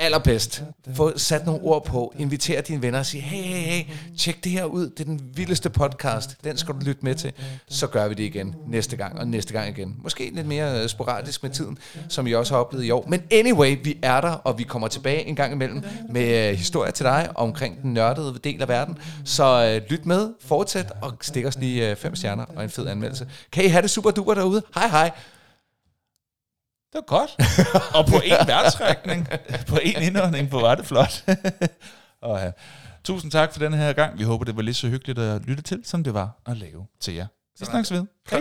allerbedst. 0.00 0.62
Få 0.94 1.18
sat 1.18 1.46
nogle 1.46 1.62
ord 1.62 1.84
på. 1.84 2.14
Inviter 2.18 2.60
dine 2.60 2.82
venner 2.82 2.98
og 2.98 3.06
sige, 3.06 3.20
hey, 3.20 3.42
hey, 3.42 3.72
hey, 3.72 3.84
tjek 4.18 4.44
det 4.44 4.52
her 4.52 4.64
ud. 4.64 4.90
Det 4.90 5.00
er 5.00 5.04
den 5.04 5.20
vildeste 5.34 5.70
podcast. 5.70 6.36
Den 6.44 6.56
skal 6.56 6.74
du 6.74 6.80
lytte 6.80 7.04
med 7.04 7.14
til. 7.14 7.32
Så 7.68 7.86
gør 7.86 8.08
vi 8.08 8.14
det 8.14 8.22
igen 8.22 8.54
næste 8.68 8.96
gang 8.96 9.18
og 9.18 9.28
næste 9.28 9.52
gang 9.52 9.78
igen. 9.78 9.96
Måske 10.02 10.30
lidt 10.34 10.46
mere 10.46 10.82
øh, 10.82 10.88
sporadisk 10.88 11.42
med 11.42 11.50
tiden, 11.50 11.78
som 12.08 12.26
I 12.26 12.32
også 12.32 12.54
har 12.54 12.60
oplevet 12.60 12.84
i 12.84 12.90
år. 12.90 13.06
Men 13.08 13.22
anyway, 13.30 13.76
vi 13.84 13.98
er 14.02 14.20
der, 14.20 14.30
og 14.30 14.58
vi 14.58 14.62
kommer 14.62 14.88
tilbage 14.88 15.26
en 15.26 15.36
gang 15.36 15.52
imellem 15.52 15.82
med 16.08 16.48
øh, 16.48 16.56
historier 16.56 16.90
til 16.90 17.04
dig 17.04 17.28
omkring 17.34 17.82
den 17.82 17.94
nørdede 17.94 18.38
del 18.44 18.62
af 18.62 18.68
verden. 18.68 18.98
Så 19.24 19.80
øh, 19.84 19.90
lyt 19.90 20.06
med, 20.06 20.28
fortsæt 20.40 20.92
og 21.02 21.12
stik 21.20 21.46
os 21.46 21.58
lige 21.58 21.96
fem 21.96 22.16
stjerner 22.16 22.44
og 22.56 22.64
en 22.64 22.70
fed 22.70 22.86
anmeldelse. 22.86 23.28
Kan 23.52 23.64
I 23.64 23.68
have 23.68 23.82
det 23.82 23.90
super 23.90 24.10
duper 24.10 24.34
derude? 24.34 24.62
Hej 24.74 24.88
hej! 24.88 25.10
Det 26.92 26.94
var 26.94 27.00
godt. 27.06 27.30
og 27.96 28.06
på 28.06 28.16
en 28.24 28.46
værtsrækning, 28.46 29.28
på 29.68 29.76
en 29.82 30.02
indånding, 30.02 30.48
hvor 30.48 30.60
var 30.60 30.74
det 30.74 30.86
flot. 30.86 31.24
og, 32.22 32.38
ja. 32.40 32.50
Tusind 33.04 33.32
tak 33.32 33.52
for 33.52 33.58
den 33.58 33.74
her 33.74 33.92
gang. 33.92 34.18
Vi 34.18 34.24
håber, 34.24 34.44
det 34.44 34.56
var 34.56 34.62
lige 34.62 34.74
så 34.74 34.88
hyggeligt 34.88 35.18
at 35.18 35.42
lytte 35.42 35.62
til, 35.62 35.80
som 35.84 36.04
det 36.04 36.14
var 36.14 36.40
at 36.46 36.56
lave 36.56 36.86
til 37.00 37.14
jer. 37.14 37.26
Vi 37.58 37.64
snakkes 37.64 37.92
ved. 37.92 38.06
Hej. 38.30 38.40